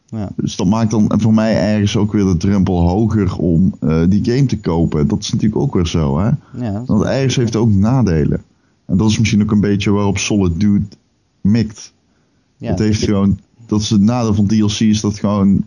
Ja. 0.10 0.30
Dus 0.36 0.56
dat 0.56 0.68
maakt 0.68 0.92
dan 0.92 1.12
voor 1.18 1.34
mij 1.34 1.56
ergens 1.74 1.98
ook 1.98 2.12
weer 2.12 2.26
de 2.26 2.38
drempel 2.38 2.88
hoger 2.90 3.38
om 3.38 3.74
eh, 3.80 4.04
die 4.10 4.26
game 4.26 4.46
te 4.46 4.60
kopen. 4.60 5.08
Dat 5.08 5.20
is 5.20 5.32
natuurlijk 5.32 5.62
ook 5.62 5.74
weer 5.74 5.88
zo, 5.88 6.20
hè. 6.20 6.30
Ja, 6.54 6.84
Want 6.86 7.04
ergens 7.04 7.36
heeft 7.36 7.54
het 7.54 7.62
ook 7.62 7.72
nadelen. 7.74 8.44
En 8.86 8.98
dat 8.98 9.10
is 9.10 9.20
misschien 9.20 9.42
ook 9.42 9.52
een 9.52 9.60
beetje 9.60 9.92
waarop 9.92 10.18
Solid 10.18 10.60
Dude 10.60 10.86
mikt. 11.42 11.94
ja, 12.58 12.70
het 12.70 12.80
heeft 12.80 13.04
gewoon, 13.04 13.40
dat 13.66 13.82
is 13.82 13.90
het 13.90 14.02
nadeel 14.02 14.34
van 14.34 14.48
DLC, 14.48 14.80
is 14.80 15.02
dat 15.02 15.20
gewoon, 15.20 15.64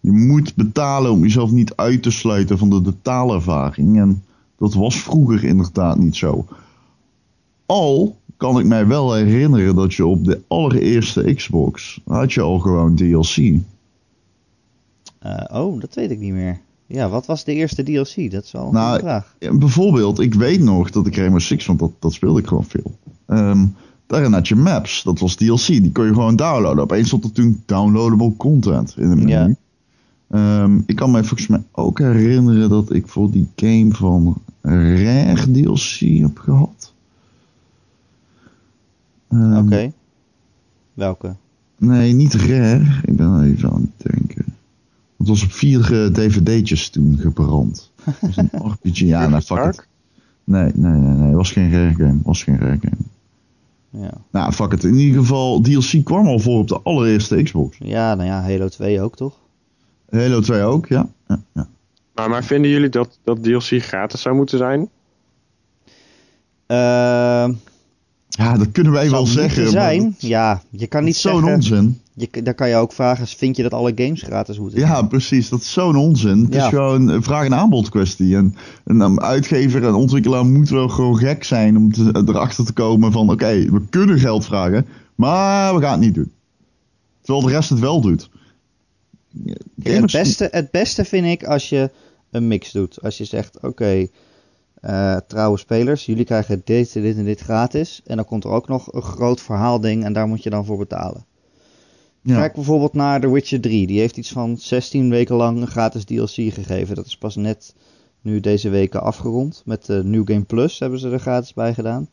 je 0.00 0.12
moet 0.12 0.54
betalen 0.54 1.10
om 1.10 1.22
jezelf 1.22 1.50
niet 1.50 1.76
uit 1.76 2.02
te 2.02 2.10
sluiten 2.10 2.58
van 2.58 2.70
de 2.70 2.82
totaalervaring. 2.82 3.98
En 4.00 4.22
dat 4.58 4.74
was 4.74 4.96
vroeger 4.96 5.44
inderdaad 5.44 5.98
niet 5.98 6.16
zo. 6.16 6.46
Al 7.66 8.16
kan 8.44 8.58
ik 8.58 8.66
mij 8.66 8.86
wel 8.86 9.14
herinneren 9.14 9.74
dat 9.74 9.94
je 9.94 10.06
op 10.06 10.24
de 10.24 10.40
allereerste 10.48 11.34
Xbox 11.34 12.00
had 12.06 12.32
je 12.32 12.40
al 12.40 12.58
gewoon 12.58 12.94
DLC. 12.94 13.36
eh, 15.18 15.60
oh, 15.60 15.80
dat 15.80 15.94
weet 15.94 16.10
ik 16.10 16.18
niet 16.18 16.32
meer. 16.32 16.60
Ja, 16.86 17.08
wat 17.08 17.26
was 17.26 17.44
de 17.44 17.54
eerste 17.54 17.82
DLC? 17.82 18.30
Dat 18.30 18.44
is 18.44 18.52
wel 18.52 18.66
een 18.66 18.72
Nou, 18.72 18.98
vraag. 18.98 19.36
Bijvoorbeeld, 19.38 20.20
ik 20.20 20.34
weet 20.34 20.60
nog 20.60 20.90
dat 20.90 21.06
ik 21.06 21.16
Rainbow 21.16 21.40
Six, 21.40 21.66
want 21.66 21.78
dat, 21.78 21.90
dat 21.98 22.12
speelde 22.12 22.40
ik 22.40 22.46
gewoon 22.46 22.64
veel. 22.64 22.98
Ehm, 23.26 23.66
daarin 24.06 24.32
had 24.32 24.48
je 24.48 24.54
maps, 24.56 25.02
dat 25.02 25.18
was 25.18 25.34
DLC, 25.34 25.66
die 25.66 25.92
kon 25.92 26.04
je 26.04 26.12
gewoon 26.12 26.36
downloaden. 26.36 26.82
Opeens 26.82 27.06
stond 27.06 27.24
er 27.24 27.32
toen 27.32 27.62
downloadable 27.66 28.36
content 28.36 28.94
in 28.96 29.10
de 29.10 29.16
menu. 29.16 29.28
Ja. 29.28 29.54
Ehm, 30.30 30.78
ik 30.86 30.96
kan 30.96 31.10
mij 31.10 31.24
volgens 31.24 31.48
mij 31.48 31.62
ook 31.72 31.98
herinneren 31.98 32.68
dat 32.68 32.92
ik 32.92 33.08
voor 33.08 33.30
die 33.30 33.48
game 33.56 33.94
van 33.94 34.36
Rare 34.60 35.50
DLC 35.50 35.98
heb 35.98 36.38
gehad. 36.38 36.93
Ehm, 39.34 39.56
Oké. 39.56 39.92
Welke? 40.94 41.36
Nee, 41.78 42.12
niet 42.12 42.34
Rare. 42.34 43.00
Ik 43.04 43.16
ben 43.16 43.42
even 43.42 43.70
aan 43.70 43.92
het 43.96 44.12
denken. 44.12 44.44
Het 45.16 45.28
was 45.28 45.44
op 45.44 45.52
vier 45.52 46.04
eh, 46.04 46.10
dvd'tjes 46.12 46.88
toen 46.90 47.18
gebrand. 47.18 47.92
Het 48.02 48.16
was 48.20 48.36
een 48.36 48.50
RPG. 48.70 48.98
Ja, 48.98 49.28
nou, 49.28 49.42
fuck 49.42 49.64
it. 49.64 49.86
Nee, 50.44 50.70
nee, 50.74 50.92
nee, 50.92 51.14
nee. 51.14 51.26
Het 51.26 51.36
was 51.36 51.52
geen 51.52 51.72
rare 51.72 51.94
game. 51.94 52.16
Het 52.16 52.24
was 52.24 52.42
geen 52.42 52.58
rare 52.58 52.78
game. 52.80 54.02
Ja. 54.04 54.12
Nou, 54.30 54.52
fuck 54.52 54.72
it. 54.72 54.84
In 54.84 54.94
ieder 54.94 55.20
geval, 55.20 55.60
DLC 55.60 56.04
kwam 56.04 56.26
al 56.26 56.38
voor 56.38 56.58
op 56.58 56.68
de 56.68 56.80
allereerste 56.82 57.42
Xbox. 57.42 57.76
ja, 57.78 58.14
nou 58.14 58.28
ja, 58.28 58.42
Halo 58.42 58.68
2 58.68 59.00
ook 59.00 59.16
toch? 59.16 59.34
Halo 60.10 60.40
2 60.40 60.62
ook, 60.62 60.86
ja. 60.86 61.08
ja, 61.28 61.42
ja. 61.52 61.68
Maar, 62.14 62.30
maar 62.30 62.44
vinden 62.44 62.70
jullie 62.70 62.88
dat, 62.88 63.18
dat 63.24 63.42
DLC 63.42 63.82
gratis 63.82 64.20
zou 64.20 64.34
moeten 64.36 64.58
zijn? 64.58 64.88
Ehm 66.66 67.52
Ja, 68.36 68.56
dat 68.56 68.72
kunnen 68.72 68.92
wij 68.92 69.10
wel 69.10 69.26
zeggen. 69.26 69.70
zijn. 69.70 70.02
dat- 70.02 70.12
Ja, 70.18 70.62
je 70.70 70.86
kan 70.86 71.04
niet 71.04 71.16
zo'n 71.16 71.44
onzin. 71.44 72.00
Je, 72.14 72.42
dan 72.42 72.54
kan 72.54 72.68
je 72.68 72.76
ook 72.76 72.92
vragen, 72.92 73.26
vind 73.26 73.56
je 73.56 73.62
dat 73.62 73.72
alle 73.72 73.92
games 73.94 74.22
gratis 74.22 74.58
moeten 74.58 74.78
zijn? 74.80 74.92
Ja, 74.92 75.02
precies. 75.02 75.48
Dat 75.48 75.60
is 75.60 75.72
zo'n 75.72 75.96
onzin. 75.96 76.38
Het 76.44 76.54
Ja. 76.54 76.62
is 76.64 76.68
gewoon 76.68 77.08
een 77.08 77.22
vraag- 77.22 77.44
en 77.44 77.54
aanbod 77.54 77.88
kwestie. 77.88 78.36
En 78.36 78.54
een 78.84 79.00
um, 79.00 79.20
uitgever 79.20 79.84
en 79.84 79.94
ontwikkelaar 79.94 80.46
moet 80.46 80.68
wel 80.68 80.88
gewoon 80.88 81.16
gek 81.16 81.44
zijn 81.44 81.76
om 81.76 81.92
te- 81.92 82.22
erachter 82.26 82.64
te 82.64 82.72
komen 82.72 83.12
van... 83.12 83.30
Oké, 83.30 83.70
we 83.70 83.80
kunnen 83.90 84.18
geld 84.18 84.44
vragen, 84.44 84.86
maar 85.14 85.74
we 85.74 85.80
gaan 85.80 85.90
het 85.92 86.00
niet 86.00 86.14
doen. 86.14 86.32
Terwijl 87.22 87.46
de 87.46 87.52
rest 87.52 87.70
het 87.70 87.78
wel 87.78 88.00
doet. 88.00 88.28
Het, 89.82 90.12
beste, 90.12 90.48
het 90.50 90.70
beste 90.70 91.04
vind 91.04 91.26
ik 91.26 91.44
als 91.44 91.68
je 91.68 91.90
een 92.30 92.48
mix 92.48 92.72
doet. 92.72 93.02
Als 93.02 93.18
je 93.18 93.24
zegt, 93.24 93.58
oké, 93.62 94.06
eh, 94.84 95.16
trouwe 95.26 95.58
spelers, 95.58 96.06
jullie 96.06 96.24
krijgen 96.24 96.62
dit, 96.64 96.92
dit 96.92 97.16
en 97.16 97.24
dit 97.24 97.40
gratis. 97.40 98.00
En 98.06 98.16
dan 98.16 98.24
komt 98.24 98.44
er 98.44 98.50
ook 98.50 98.68
nog 98.68 98.92
een 98.92 99.02
groot 99.02 99.40
verhaalding 99.40 100.04
en 100.04 100.12
daar 100.12 100.26
moet 100.26 100.42
je 100.42 100.50
dan 100.50 100.64
voor 100.64 100.78
betalen. 100.78 101.24
Ja. 102.22 102.36
Kijk 102.36 102.54
bijvoorbeeld 102.54 102.92
naar 102.92 103.20
The 103.20 103.30
Witcher 103.30 103.60
3. 103.60 103.86
Die 103.86 103.98
heeft 103.98 104.16
iets 104.16 104.32
van 104.32 104.56
16 104.56 105.10
weken 105.10 105.34
lang 105.34 105.60
een 105.60 105.66
gratis 105.66 106.04
DLC 106.04 106.28
gegeven. 106.28 106.94
Dat 106.94 107.06
is 107.06 107.18
pas 107.18 107.36
net 107.36 107.74
nu 108.20 108.40
deze 108.40 108.68
weken 108.68 109.02
afgerond. 109.02 109.62
Met 109.64 109.86
de 109.86 110.02
New 110.04 110.28
Game 110.28 110.44
Plus 110.44 110.78
hebben 110.78 110.98
ze 110.98 111.10
er 111.10 111.18
gratis 111.18 111.54
bij 111.54 111.74
gedaan. 111.74 112.08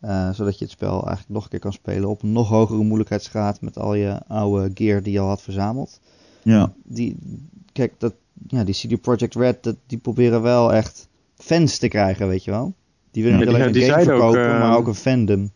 Eh, 0.00 0.30
zodat 0.32 0.58
je 0.58 0.64
het 0.64 0.74
spel 0.74 0.92
eigenlijk 0.92 1.28
nog 1.28 1.44
een 1.44 1.50
keer 1.50 1.58
kan 1.58 1.72
spelen 1.72 2.08
op 2.08 2.22
een 2.22 2.32
nog 2.32 2.48
hogere 2.48 2.82
moeilijkheidsgraad. 2.82 3.60
Met 3.60 3.78
al 3.78 3.94
je 3.94 4.20
oude 4.26 4.70
gear 4.74 5.02
die 5.02 5.12
je 5.12 5.20
al 5.20 5.28
had 5.28 5.42
verzameld. 5.42 6.00
Ja. 6.42 6.72
Die, 6.84 7.16
kijk, 7.72 7.94
dat, 7.98 8.14
ja, 8.48 8.64
die 8.64 8.74
CD 8.74 9.00
Projekt 9.00 9.34
Red, 9.34 9.62
dat, 9.62 9.76
die 9.86 9.98
proberen 9.98 10.42
wel 10.42 10.72
echt 10.72 11.08
fans 11.46 11.78
te 11.78 11.88
krijgen, 11.88 12.28
weet 12.28 12.44
je 12.44 12.50
wel. 12.50 12.74
Die 13.10 13.22
willen 13.22 13.38
niet 13.38 13.48
die- 13.48 13.56
alleen 13.56 13.72
die 13.72 13.82
een 13.84 13.90
game 13.90 14.02
zeiden 14.04 14.24
ook, 14.24 14.32
verkopen, 14.34 14.54
eh, 14.54 14.68
maar 14.68 14.76
ook 14.76 14.86
een 14.86 14.94
fandom. 14.94 15.50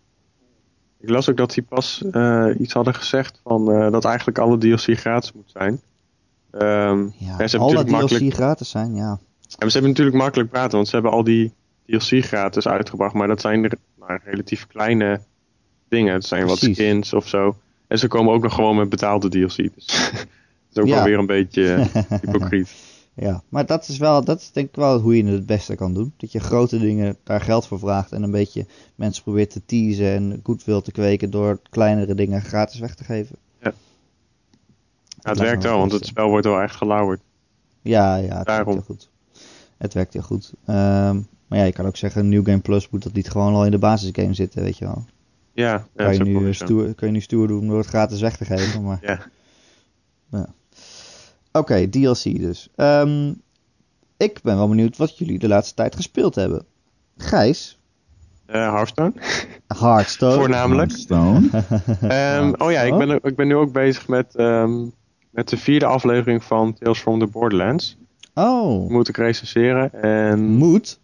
Ik 1.01 1.09
las 1.11 1.30
ook 1.30 1.36
dat 1.36 1.55
die 1.55 1.62
pas 1.62 2.03
eh, 2.12 2.47
iets 2.59 2.72
hadden 2.72 2.95
gezegd 2.95 3.41
van 3.45 3.72
eh, 3.72 3.91
dat 3.93 4.05
eigenlijk 4.05 4.38
alle 4.38 4.59
DLC 4.59 4.99
gratis 4.99 5.32
moet 5.32 5.51
zijn. 5.53 5.80
Ehm, 6.51 7.07
Ja, 7.18 7.47
ze 7.47 7.59
alle 7.59 7.72
natuurlijk 7.72 7.88
DLC 7.88 7.91
makkelijk, 7.91 8.34
gratis 8.34 8.70
zijn, 8.70 8.95
ja. 8.95 9.11
en 9.59 9.66
ze 9.66 9.72
hebben 9.72 9.91
natuurlijk 9.91 10.16
makkelijk 10.16 10.51
praten, 10.51 10.72
want 10.76 10.88
ze 10.88 10.95
hebben 10.95 11.12
al 11.12 11.24
die 11.24 11.53
DLC 11.86 12.24
gratis 12.24 12.68
uitgebracht, 12.68 13.14
maar 13.14 13.28
dat 13.28 13.41
zijn 13.41 13.64
er 13.64 13.72
nou, 13.99 14.20
relatief 14.24 14.66
kleine 14.66 15.20
dingen. 15.88 16.14
Het 16.14 16.24
zijn 16.24 16.47
wat 16.47 16.59
skins 16.59 17.12
of 17.14 17.28
zo. 17.28 17.57
En 17.86 17.99
ze 17.99 18.09
komen 18.09 18.32
ook 18.34 18.43
nog 18.43 18.55
gewoon 18.55 18.76
met 18.76 18.88
betaalde 18.88 19.28
DLC. 19.28 19.57
Dus 19.74 19.86
dat 19.86 20.26
is 20.72 20.78
ook 20.82 20.86
Ja. 20.86 20.95
wel 20.95 21.05
weer 21.05 21.18
een 21.18 21.26
beetje 21.26 21.86
hypocriet. 22.22 22.74
Ja, 23.20 23.42
maar 23.48 23.66
dat 23.66 23.88
is 23.88 23.98
wel, 23.98 24.24
dat 24.24 24.40
is 24.40 24.52
denk 24.52 24.68
ik 24.68 24.74
wel 24.74 25.00
hoe 25.00 25.16
je 25.16 25.24
het 25.24 25.32
het 25.32 25.46
beste 25.46 25.74
kan 25.74 25.94
doen. 25.94 26.12
Dat 26.16 26.32
je 26.32 26.40
grote 26.40 26.78
dingen 26.78 27.16
daar 27.22 27.40
geld 27.40 27.66
voor 27.66 27.78
vraagt 27.78 28.12
en 28.12 28.22
een 28.22 28.30
beetje 28.30 28.66
mensen 28.94 29.22
probeert 29.22 29.50
te 29.50 29.64
teasen 29.66 30.14
en 30.14 30.40
goodwill 30.42 30.80
te 30.80 30.92
kweken 30.92 31.30
door 31.30 31.60
kleinere 31.70 32.14
dingen 32.14 32.42
gratis 32.42 32.80
weg 32.80 32.94
te 32.94 33.04
geven. 33.04 33.36
Ja, 33.62 33.72
het 35.16 35.24
lijkt 35.24 35.38
me 35.38 35.44
werkt 35.44 35.62
wel 35.62 35.72
het 35.72 35.80
want 35.80 35.92
het 35.92 36.06
spel 36.06 36.28
wordt 36.28 36.46
wel 36.46 36.60
echt 36.60 36.76
gelauwerd. 36.76 37.20
Ja, 37.82 38.16
ja, 38.16 38.36
het 38.36 38.46
Daarom. 38.46 38.74
werkt 38.74 38.86
heel 38.86 38.96
goed. 38.96 39.10
Het 39.76 39.94
werkt 39.94 40.12
heel 40.12 40.22
goed. 40.22 40.52
Ehm, 40.64 41.20
maar 41.46 41.58
ja, 41.58 41.64
je 41.64 41.72
kan 41.72 41.86
ook 41.86 41.96
zeggen, 41.96 42.28
New 42.28 42.44
Game 42.44 42.60
Plus 42.60 42.90
moet 42.90 43.02
dat 43.02 43.12
niet 43.12 43.30
gewoon 43.30 43.54
al 43.54 43.64
in 43.64 43.70
de 43.70 43.78
basisgame 43.78 44.34
zitten, 44.34 44.62
weet 44.62 44.78
je 44.78 44.84
wel. 44.84 45.04
Ja, 45.52 45.86
ja 45.96 46.04
Kan, 46.04 46.14
je 46.14 46.24
nu 46.24 46.54
stoer, 46.54 46.94
kun 46.94 47.06
je 47.06 47.12
nu 47.12 47.20
stoer 47.20 47.48
doen 47.48 47.66
door 47.66 47.78
het 47.78 47.86
gratis 47.86 48.20
weg 48.20 48.36
te 48.36 48.44
geven, 48.44 48.82
maar... 48.82 48.98
Ja. 50.30 50.48
Oké, 51.53 51.88
DLC 51.88 52.22
dus. 52.22 52.68
Ehm, 52.76 53.32
ik 54.16 54.40
ben 54.42 54.57
wel 54.57 54.68
benieuwd 54.68 54.96
wat 54.96 55.18
jullie 55.18 55.38
de 55.38 55.48
laatste 55.48 55.74
tijd 55.74 55.96
gespeeld 55.96 56.34
hebben. 56.34 56.64
Gijs, 57.16 57.78
Eh, 58.46 58.72
Hearthstone, 58.72 59.12
Hearthstone. 59.66 60.34
voornamelijk. 60.34 60.90
Stone. 60.90 61.48
Ehm, 62.01 62.53
oh 62.59 62.70
ja, 62.70 62.80
ik 62.80 62.96
ben, 62.98 63.11
ik 63.22 63.36
ben 63.36 63.46
nu 63.46 63.55
ook 63.57 63.72
bezig 63.72 64.09
met, 64.09 64.34
ehm, 64.34 64.86
met 65.30 65.48
de 65.48 65.57
vierde 65.57 65.86
aflevering 65.86 66.44
van 66.44 66.74
Tales 66.74 66.98
from 66.98 67.18
the 67.18 67.26
Borderlands. 67.26 67.98
Oh, 68.34 68.90
moet 68.90 69.09
ik 69.09 69.16
recenseren 69.16 69.92
en 70.03 70.40
moet, 70.44 71.01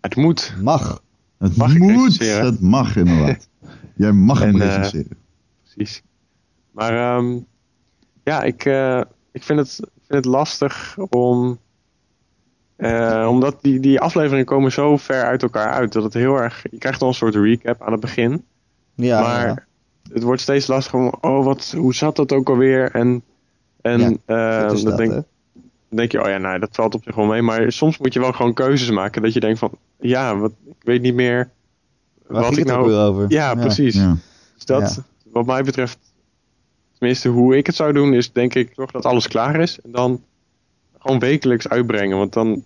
het 0.00 0.16
moet. 0.16 0.54
mag. 0.62 1.02
Het 1.38 1.56
Mag 1.56 1.76
moet, 1.78 1.90
recenseren? 1.90 2.44
het 2.44 2.60
mag 2.60 2.96
inderdaad. 2.96 3.48
Jij 3.96 4.12
mag 4.12 4.40
En, 4.42 4.60
eh, 4.60 4.66
recenseren. 4.76 5.18
Precies. 5.62 6.02
Maar 6.70 7.16
ehm, 7.16 7.38
ja, 8.24 8.42
ik, 8.42 8.64
eh, 8.64 9.00
ik 9.36 9.42
vind, 9.42 9.58
het, 9.58 9.78
ik 9.78 10.02
vind 10.08 10.24
het 10.24 10.34
lastig 10.34 10.96
om. 11.10 11.58
eh, 12.76 13.26
omdat 13.30 13.56
die, 13.60 13.80
die 13.80 14.00
afleveringen 14.00 14.44
komen 14.44 14.72
zo 14.72 14.96
ver 14.96 15.24
uit 15.24 15.42
elkaar 15.42 15.72
uit. 15.72 15.92
Dat 15.92 16.02
het 16.02 16.14
heel 16.14 16.36
erg. 16.36 16.64
Je 16.70 16.78
krijgt 16.78 17.02
al 17.02 17.08
een 17.08 17.14
soort 17.14 17.34
recap 17.34 17.82
aan 17.82 17.92
het 17.92 18.00
begin. 18.00 18.44
Ja, 18.94 19.20
maar 19.20 19.46
ja. 19.46 19.64
het 20.12 20.22
wordt 20.22 20.40
steeds 20.40 20.66
lastiger 20.66 20.98
om. 20.98 21.12
Oh, 21.20 21.44
wat, 21.44 21.74
hoe 21.76 21.94
zat 21.94 22.16
dat 22.16 22.32
ook 22.32 22.48
alweer? 22.48 22.90
En, 22.90 23.22
en 23.82 24.00
Ja, 24.00 24.62
eh, 24.62 24.68
dat 24.68 24.82
dat, 24.82 25.24
denk, 25.88 26.12
je, 26.12 26.22
oh 26.22 26.28
ja, 26.28 26.38
nou, 26.38 26.58
dat 26.58 26.68
valt 26.72 26.94
op 26.94 27.02
zich 27.04 27.14
wel 27.14 27.24
mee. 27.26 27.42
Maar 27.42 27.72
soms 27.72 27.98
moet 27.98 28.12
je 28.12 28.20
wel 28.20 28.32
gewoon 28.32 28.54
keuzes 28.54 28.90
maken. 28.90 29.22
Dat 29.22 29.32
je 29.32 29.40
denkt 29.40 29.58
van, 29.58 29.70
ja, 30.00 30.36
wat, 30.36 30.52
ik 30.66 30.82
weet 30.82 31.02
niet 31.02 31.14
meer 31.14 31.50
Waar 32.26 32.42
wat 32.42 32.56
ik 32.56 32.64
nou... 32.64 32.92
over? 32.92 33.24
Ja, 33.28 33.54
precies. 33.54 33.94
Ja. 33.94 34.16
Dus 34.54 34.64
dat, 34.64 35.02
wat 35.32 35.46
mij 35.46 35.62
betreft, 35.62 35.98
tenminste 36.98 37.28
hoe 37.28 37.56
ik 37.56 37.66
het 37.66 37.74
zou 37.74 37.92
doen, 37.92 38.14
is 38.14 38.32
denk 38.32 38.54
ik 38.54 38.72
zorg 38.74 38.90
dat 38.90 39.04
alles 39.04 39.28
klaar 39.28 39.60
is. 39.60 39.80
En 39.80 39.90
dan 39.90 40.22
gewoon 40.98 41.18
wekelijks 41.18 41.68
uitbrengen. 41.68 42.18
Want 42.18 42.32
dan 42.32 42.64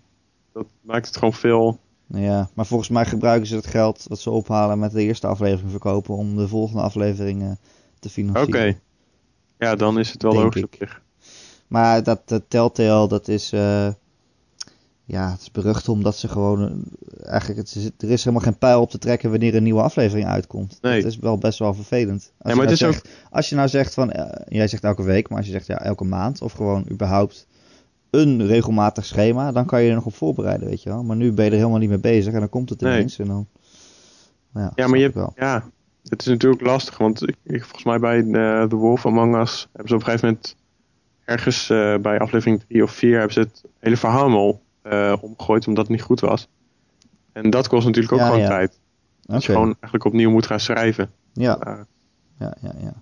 dat 0.52 0.66
maakt 0.80 1.06
het 1.06 1.16
gewoon 1.16 1.32
veel... 1.32 1.78
Ja, 2.06 2.50
maar 2.54 2.66
volgens 2.66 2.88
mij 2.88 3.04
gebruiken 3.04 3.46
ze 3.48 3.56
het 3.56 3.66
geld 3.66 4.08
dat 4.08 4.18
ze 4.20 4.30
ophalen 4.30 4.78
met 4.78 4.92
de 4.92 5.02
eerste 5.02 5.26
aflevering 5.26 5.70
verkopen 5.70 6.14
om 6.14 6.36
de 6.36 6.48
volgende 6.48 6.82
afleveringen 6.82 7.58
te 7.98 8.08
Oké. 8.08 8.10
financieren. 8.10 8.80
Ja, 9.58 9.76
dan 9.76 9.98
is 9.98 10.12
het 10.12 10.22
wel 10.22 10.32
logisch 10.32 10.62
ik. 10.62 10.64
op 10.64 10.74
zich. 10.78 11.02
Maar 11.66 12.02
dat, 12.02 12.28
dat 12.28 12.42
Telltale, 12.48 13.08
dat 13.08 13.28
is, 13.28 13.52
eh, 13.52 13.88
ja, 15.10 15.30
het 15.30 15.40
is 15.40 15.50
berucht 15.50 15.88
omdat 15.88 16.16
ze 16.16 16.28
gewoon, 16.28 16.60
eh, 17.20 17.28
eigenlijk, 17.30 17.58
het 17.60 17.74
is, 17.76 17.84
er 17.98 18.10
is 18.10 18.24
helemaal 18.24 18.44
geen 18.44 18.58
pijl 18.58 18.80
op 18.80 18.90
te 18.90 18.98
trekken 18.98 19.30
wanneer 19.30 19.54
een 19.54 19.62
nieuwe 19.62 19.82
aflevering 19.82 20.26
uitkomt. 20.28 20.78
Nee. 20.80 21.02
Dat 21.02 21.10
is 21.10 21.18
wel 21.18 21.38
best 21.38 21.58
wel 21.58 21.74
vervelend. 21.74 22.32
Als, 22.38 22.50
Ja, 22.52 22.56
maar 22.56 22.64
je, 22.66 22.70
het 22.70 22.80
nou 22.80 22.92
is 22.92 22.98
zegt, 23.00 23.16
als 23.30 23.48
je 23.48 23.54
nou 23.54 23.68
zegt 23.68 23.94
van, 23.94 24.10
eh, 24.12 24.46
jij 24.48 24.68
zegt 24.68 24.84
elke 24.84 25.02
week, 25.02 25.28
maar 25.28 25.38
als 25.38 25.46
je 25.46 25.52
zegt 25.52 25.66
ja, 25.66 25.78
elke 25.80 26.04
maand 26.04 26.42
of 26.42 26.52
gewoon 26.52 26.84
überhaupt 26.90 27.46
een 28.10 28.46
regelmatig 28.46 29.04
schema, 29.04 29.52
dan 29.52 29.66
kan 29.66 29.82
je 29.82 29.88
er 29.88 29.94
nog 29.94 30.06
op 30.06 30.14
voorbereiden, 30.14 30.68
weet 30.68 30.82
je 30.82 30.88
wel. 30.90 31.02
Maar 31.02 31.16
nu 31.16 31.32
ben 31.32 31.44
je 31.44 31.50
er 31.50 31.56
helemaal 31.56 31.78
niet 31.78 31.88
mee 31.88 31.98
bezig 31.98 32.32
en 32.32 32.38
dan 32.40 32.48
komt 32.48 32.68
het 32.70 32.80
Nee. 32.80 32.92
ineens 32.96 33.18
en 33.18 33.26
dan, 33.26 33.46
nou 34.52 34.66
ja, 34.66 34.72
Ja, 34.74 34.86
maar 34.88 34.96
je 34.98 35.02
hebt, 35.04 35.14
wel. 35.16 35.32
ja, 35.36 35.64
het 36.08 36.20
is 36.20 36.26
natuurlijk 36.26 36.62
lastig. 36.62 36.98
Want 36.98 37.22
ik, 37.28 37.36
ik- 37.42 37.62
volgens 37.64 37.84
mij 37.84 37.98
bij 37.98 38.18
eh, 38.18 38.68
The 38.68 38.76
Wolf 38.76 39.06
Among 39.06 39.36
Us 39.36 39.68
hebben 39.72 39.88
ze 39.88 39.94
op 39.94 40.00
een 40.00 40.06
gegeven 40.06 40.28
moment 40.28 40.56
ergens 41.24 41.66
bij 42.02 42.18
aflevering 42.18 42.60
3 42.68 42.82
of 42.82 42.90
4 42.92 43.14
hebben 43.18 43.32
ze 43.32 43.40
het 43.40 43.62
hele 43.78 43.96
verhaal 43.96 44.30
al 44.30 44.60
eh, 44.82 45.14
omgegooid 45.20 45.66
omdat 45.66 45.86
het 45.86 45.96
niet 45.96 46.02
goed 46.04 46.20
was. 46.20 46.48
En 47.32 47.50
dat 47.50 47.68
kost 47.68 47.86
natuurlijk 47.86 48.12
ook 48.12 48.18
Ja, 48.18 48.24
gewoon 48.26 48.40
ja. 48.40 48.48
tijd. 48.48 48.78
Dat 49.22 49.44
je 49.44 49.52
gewoon 49.52 49.66
eigenlijk 49.80 50.04
opnieuw 50.04 50.30
moet 50.30 50.46
gaan 50.46 50.60
schrijven. 50.60 51.10
Ja, 51.32 51.58
Uh, 51.68 51.78
ja, 52.38 52.56
ja, 52.62 52.72
ja. 52.80 52.92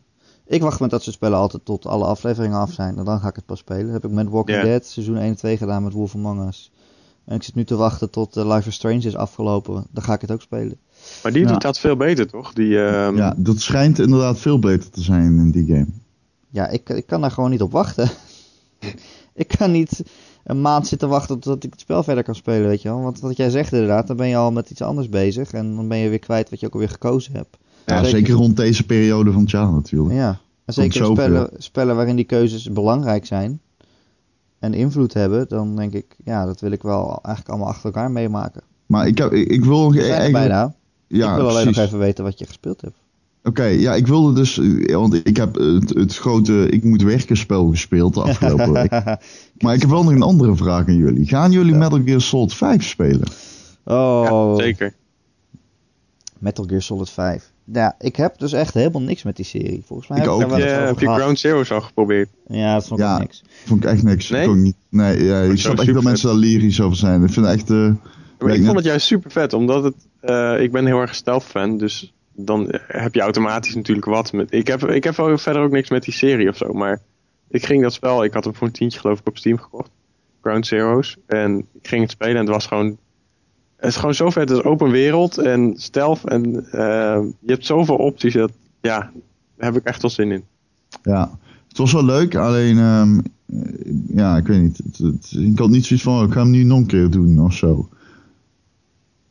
Ik 0.47 0.63
wacht 0.63 0.81
met 0.81 0.91
dat 0.91 1.03
soort 1.03 1.15
spellen 1.15 1.39
altijd 1.39 1.65
tot 1.65 1.87
alle 1.87 2.05
afleveringen 2.05 2.59
af 2.59 2.73
zijn. 2.73 2.99
En 2.99 3.05
dan 3.05 3.21
ga 3.21 3.29
ik 3.29 3.37
het 3.37 3.47
pas 3.47 3.59
spelen. 3.59 3.85
Dat 3.85 3.93
heb 3.93 4.05
ik 4.05 4.11
met 4.11 4.29
Walking. 4.29 4.63
Dead 4.63 4.87
seizoen 4.87 5.17
1 5.17 5.25
en 5.29 5.37
2 5.37 5.57
gedaan 5.57 5.83
met 5.83 5.93
Wolf 5.93 6.15
Among 6.15 6.47
Us. 6.49 6.73
En 7.25 7.37
ik 7.37 7.43
zit 7.43 7.55
nu 7.55 7.65
te 7.65 7.77
wachten 7.77 8.11
tot 8.11 8.37
eh, 8.37 8.55
Life 8.55 8.69
is 8.69 8.75
Strange 8.75 8.97
is 9.07 9.17
afgelopen. 9.17 9.87
Dan 9.91 10.03
ga 10.05 10.15
ik 10.15 10.21
het 10.21 10.31
ook 10.31 10.41
spelen. 10.43 10.79
maar 11.23 11.33
die 11.33 11.43
Ja. 11.43 11.49
doet 11.53 11.63
dat 11.63 11.79
veel 11.79 11.97
beter, 11.97 12.27
toch? 12.27 12.53
Die, 12.53 12.85
ehm, 12.87 13.17
ja, 13.17 13.35
dat 13.37 13.61
schijnt 13.61 13.99
inderdaad 13.99 14.39
veel 14.39 14.59
beter 14.59 14.91
te 14.91 15.03
zijn 15.03 15.39
in 15.39 15.51
die 15.51 15.67
game. 15.67 15.87
Ja, 16.51 16.69
ik, 16.69 16.89
ik 16.89 17.07
kan 17.07 17.21
daar 17.21 17.31
gewoon 17.31 17.51
niet 17.51 17.63
op 17.63 17.73
wachten. 17.73 18.11
ik 19.35 19.49
kan 19.59 19.71
niet 19.71 20.03
een 20.49 20.61
maand 20.61 20.87
zitten 20.87 21.09
wachten 21.09 21.39
tot 21.39 21.65
ik 21.65 21.71
het 21.71 21.81
spel 21.81 22.03
verder 22.03 22.25
kan 22.25 22.35
spelen, 22.35 22.69
weet 22.69 22.83
je 22.83 22.89
wel. 22.89 23.01
Want 23.01 23.21
wat 23.21 23.37
jij 23.37 23.51
zegt 23.51 23.73
inderdaad, 23.73 24.07
dan 24.07 24.17
ben 24.17 24.29
je 24.29 24.37
al 24.37 24.53
met 24.53 24.71
iets 24.71 24.83
anders 24.83 25.09
bezig. 25.09 25.53
En 25.53 25.75
dan 25.77 25.89
ben 25.89 25.99
je 25.99 26.09
weer 26.09 26.19
kwijt 26.19 26.51
wat 26.51 26.61
je 26.61 26.67
ook 26.67 26.73
alweer 26.73 26.89
gekozen 26.89 27.33
hebt. 27.33 27.57
Ja, 27.87 27.95
Zeker. 27.95 28.11
zeker 28.19 28.35
rond 28.35 28.57
deze 28.57 28.87
periode 28.87 29.33
van 29.33 29.41
het 29.41 29.51
jaar 29.51 29.73
natuurlijk. 29.73 30.15
Ja, 30.15 30.41
en 30.65 30.75
zeker 30.75 31.05
spellen, 31.05 31.51
spellen 31.57 31.97
waarin 31.97 32.17
die 32.17 32.25
keuzes 32.25 32.73
belangrijk 32.73 33.27
zijn 33.27 33.61
en 34.59 34.75
invloed 34.75 35.15
hebben, 35.15 35.49
dan 35.49 35.77
denk 35.77 35.93
ik, 35.93 36.17
ja, 36.25 36.47
dat 36.47 36.61
wil 36.61 36.71
ik 36.71 36.83
wel 36.83 37.07
eigenlijk 37.09 37.49
allemaal 37.49 37.69
achter 37.69 37.85
elkaar 37.85 38.11
meemaken. 38.11 38.63
Maar 38.87 39.07
ik, 39.07 39.19
heb, 39.19 39.33
ik, 39.33 39.49
ik 39.49 39.65
wil 39.65 39.91
nog 39.91 40.31
bijna. 40.33 40.75
Ja, 41.07 41.31
ik 41.31 41.37
wil 41.37 41.49
alleen 41.49 41.63
precies. 41.63 41.77
nog 41.77 41.87
even 41.87 41.99
weten 41.99 42.25
wat 42.25 42.39
je 42.39 42.47
gespeeld 42.47 42.81
hebt. 42.81 42.97
Oké, 43.43 43.65
ja, 43.65 43.95
ik 43.95 44.07
wilde 44.07 44.33
dus... 44.33 44.59
eh, 44.59 44.95
Want 44.97 45.15
ik 45.27 45.37
heb 45.37 45.55
het, 45.55 45.89
het 45.95 46.17
grote 46.17 46.69
Ik 46.71 46.85
moet 46.85 47.03
werken 47.03 47.37
spel 47.37 47.69
gespeeld 47.71 48.15
de 48.15 48.23
afgelopen 48.23 48.73
week. 48.73 48.91
Maar 49.59 49.75
ik 49.75 49.81
heb 49.81 49.91
wel 49.91 50.03
nog 50.05 50.13
een 50.13 50.23
andere 50.23 50.57
vraag 50.57 50.87
aan 50.87 50.97
jullie. 50.97 51.27
Gaan 51.27 51.53
jullie 51.53 51.75
Metal 51.75 52.01
Gear 52.05 52.21
Solid 52.21 52.55
5 52.55 52.85
spelen? 52.85 53.29
oh, 53.85 54.55
ja, 54.57 54.63
zeker. 54.65 54.95
Metal 56.39 56.65
Gear 56.69 56.83
Solid 56.83 57.11
5. 57.11 57.51
Ja, 57.73 57.95
ik 57.99 58.17
heb 58.17 58.39
dus 58.39 58.53
echt 58.53 58.75
helemaal 58.75 59.03
niks 59.03 59.23
met 59.23 59.37
die 59.37 59.45
serie. 59.45 59.83
Volgens 59.87 60.09
mij 60.09 60.19
Ik 60.19 60.25
heb 60.25 60.33
ook 60.33 60.41
ik 60.43 60.49
Heb 60.51 60.59
wel 60.59 60.69
je, 60.69 61.09
heb. 61.09 61.15
Ground 61.21 61.39
Zeroes 61.39 61.73
al 61.73 61.81
geprobeerd? 61.81 62.29
Ja, 62.47 62.75
dat 62.75 62.87
vond 62.87 63.01
ik 63.01 63.07
Ja. 63.07 63.19
niks. 63.19 63.45
Vond 63.65 63.85
ik 63.85 63.91
echt 63.91 64.03
niks. 64.03 64.29
Nee? 64.29 64.49
Ik 64.49 64.55
niet. 64.55 64.77
Nee, 64.89 65.25
ja, 65.25 65.41
ik 65.41 65.59
snap 65.59 65.79
echt 65.79 65.95
dat 65.95 66.03
mensen 66.03 66.29
daar 66.29 66.39
lyrisch 66.39 66.81
over 66.81 66.97
zijn. 66.97 67.23
Ik 67.25 67.31
vind 67.33 67.47
het 67.47 67.55
echt... 67.55 67.71
eh, 67.71 68.55
ik 68.55 68.65
vond 68.65 68.77
het 68.77 68.85
juist 68.85 69.07
super 69.07 69.31
vet, 69.31 69.53
omdat 69.53 69.85
het, 69.85 69.95
eh, 70.21 70.61
ik 70.63 70.73
ben 70.73 70.87
heel 70.87 71.01
erg 71.01 71.15
stealth 71.15 71.45
fan, 71.45 71.79
dus 71.79 72.13
dan 72.41 72.75
heb 72.87 73.15
je 73.15 73.21
automatisch 73.21 73.75
natuurlijk 73.75 74.07
wat 74.07 74.33
met. 74.33 74.53
Ik 74.53 74.67
heb, 74.67 74.85
ik 74.85 75.05
heb 75.05 75.15
verder 75.15 75.63
ook 75.63 75.71
niks 75.71 75.91
met 75.91 76.03
die 76.03 76.15
serie 76.15 76.49
of 76.49 76.57
zo, 76.57 76.73
maar 76.73 77.01
ik 77.49 77.65
ging 77.67 77.83
dat 77.83 77.93
spel, 77.93 78.25
ik 78.25 78.33
had 78.33 78.45
hem 78.45 78.55
voor 78.55 78.67
een 78.67 78.73
tientje 78.73 79.01
geloof 79.01 79.19
ik 79.21 79.27
op 79.27 79.39
Steam 79.39 79.59
gekocht, 79.59 79.91
Ground 80.41 80.67
Zeroes, 80.67 81.17
en 81.27 81.59
ik 81.81 81.89
ging 81.89 82.03
het 82.03 82.11
spelen 82.11 82.35
en 82.35 82.41
het 82.41 82.49
was 82.49 82.67
gewoon, 82.67 82.97
het 83.77 83.89
is 83.91 83.97
gewoon 83.97 84.15
zo 84.15 84.31
vet, 84.31 84.49
het 84.49 84.59
is 84.59 84.65
open 84.65 84.91
wereld 84.91 85.39
en 85.39 85.75
stealth 85.77 86.25
en 86.25 86.71
eh, 86.71 87.21
je 87.41 87.53
hebt 87.53 87.67
zoveel 87.67 87.97
opties, 87.97 88.35
dat, 88.35 88.53
ja, 88.81 88.99
daar 89.57 89.73
heb 89.73 89.77
ik 89.77 89.85
echt 89.85 90.03
wel 90.03 90.11
zin 90.11 90.33
in. 90.33 90.45
Ja, 91.03 91.39
het 91.69 91.79
was 91.79 91.93
wel 91.93 92.05
leuk, 92.05 92.35
alleen... 92.35 92.79
ehm, 92.79 93.19
eh, 93.19 93.93
ja, 94.15 94.37
ik 94.37 94.47
weet 94.47 94.63
niet. 94.63 94.79
Het, 94.85 94.99
het- 94.99 95.33
ik 95.39 95.59
had 95.59 95.69
niet 95.69 95.85
zoiets 95.85 96.05
van, 96.05 96.19
oh, 96.21 96.27
ik 96.27 96.33
ga 96.33 96.41
hem 96.41 96.51
nu 96.51 96.63
nog 96.65 96.79
een 96.79 96.87
keer 96.87 97.11
doen 97.11 97.41
of 97.41 97.55
zo. 97.55 97.89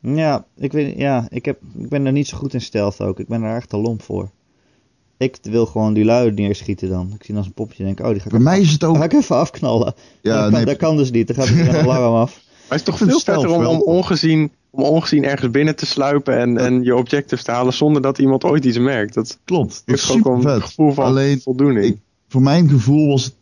Ja, 0.01 0.45
ik, 0.57 0.71
weet, 0.71 0.97
ja 0.97 1.25
ik, 1.29 1.45
heb, 1.45 1.59
ik 1.77 1.89
ben 1.89 2.05
er 2.05 2.11
niet 2.11 2.27
zo 2.27 2.37
goed 2.37 2.53
in 2.53 2.61
stealth 2.61 3.01
ook. 3.01 3.19
Ik 3.19 3.27
ben 3.27 3.43
er 3.43 3.55
echt 3.55 3.69
te 3.69 3.77
lomp 3.77 4.01
voor. 4.01 4.29
Ik 5.17 5.37
wil 5.41 5.65
gewoon 5.65 5.93
die 5.93 6.05
lui 6.05 6.31
neerschieten 6.31 6.89
dan. 6.89 7.05
Ik 7.15 7.23
zie 7.23 7.27
dan 7.27 7.37
als 7.37 7.45
een 7.45 7.53
popje 7.53 7.77
en 7.79 7.85
denk, 7.85 7.99
oh, 7.99 8.07
die 8.11 8.19
ga 8.19 8.25
ik, 8.25 8.31
Bij 8.31 8.39
mij 8.39 8.59
is 8.59 8.71
het 8.71 8.83
ga 8.83 8.87
ook... 8.89 9.03
ik 9.03 9.13
even 9.13 9.35
afknallen. 9.35 9.93
Ja, 10.21 10.33
dat, 10.33 10.41
kan, 10.43 10.51
nee, 10.51 10.65
dat 10.65 10.77
kan 10.77 10.97
dus 10.97 11.11
niet. 11.11 11.27
Dan 11.27 11.35
gaat 11.35 11.47
er 11.47 11.69
een 11.69 11.75
alarm 11.75 12.13
af. 12.13 12.35
Maar 12.69 12.77
het 12.77 12.87
is 12.87 12.93
toch 12.95 13.07
veel 13.09 13.19
vetter 13.19 13.49
om, 13.51 13.59
wel- 13.59 13.71
om, 13.71 13.81
ongezien, 13.81 14.51
om 14.69 14.83
ongezien 14.83 15.23
ergens 15.23 15.51
binnen 15.51 15.75
te 15.75 15.85
sluipen 15.85 16.37
en, 16.37 16.57
en 16.57 16.83
je 16.83 16.95
objectives 16.95 17.43
te 17.43 17.51
halen 17.51 17.73
zonder 17.73 18.01
dat 18.01 18.17
iemand 18.17 18.43
ooit 18.43 18.65
iets 18.65 18.77
merkt. 18.77 19.13
Dat 19.13 19.39
klopt. 19.45 19.81
Dat 19.85 19.95
is 19.95 20.11
ook 20.11 20.23
wel 20.23 20.35
super 20.37 20.51
een 20.51 20.59
vet. 20.59 20.69
gevoel 20.69 20.91
van 20.91 21.05
Alleen, 21.05 21.39
voldoening. 21.41 21.85
ik- 21.85 21.97
voor 22.27 22.41
mijn 22.41 22.69
gevoel 22.69 23.07
was 23.07 23.23
het... 23.23 23.35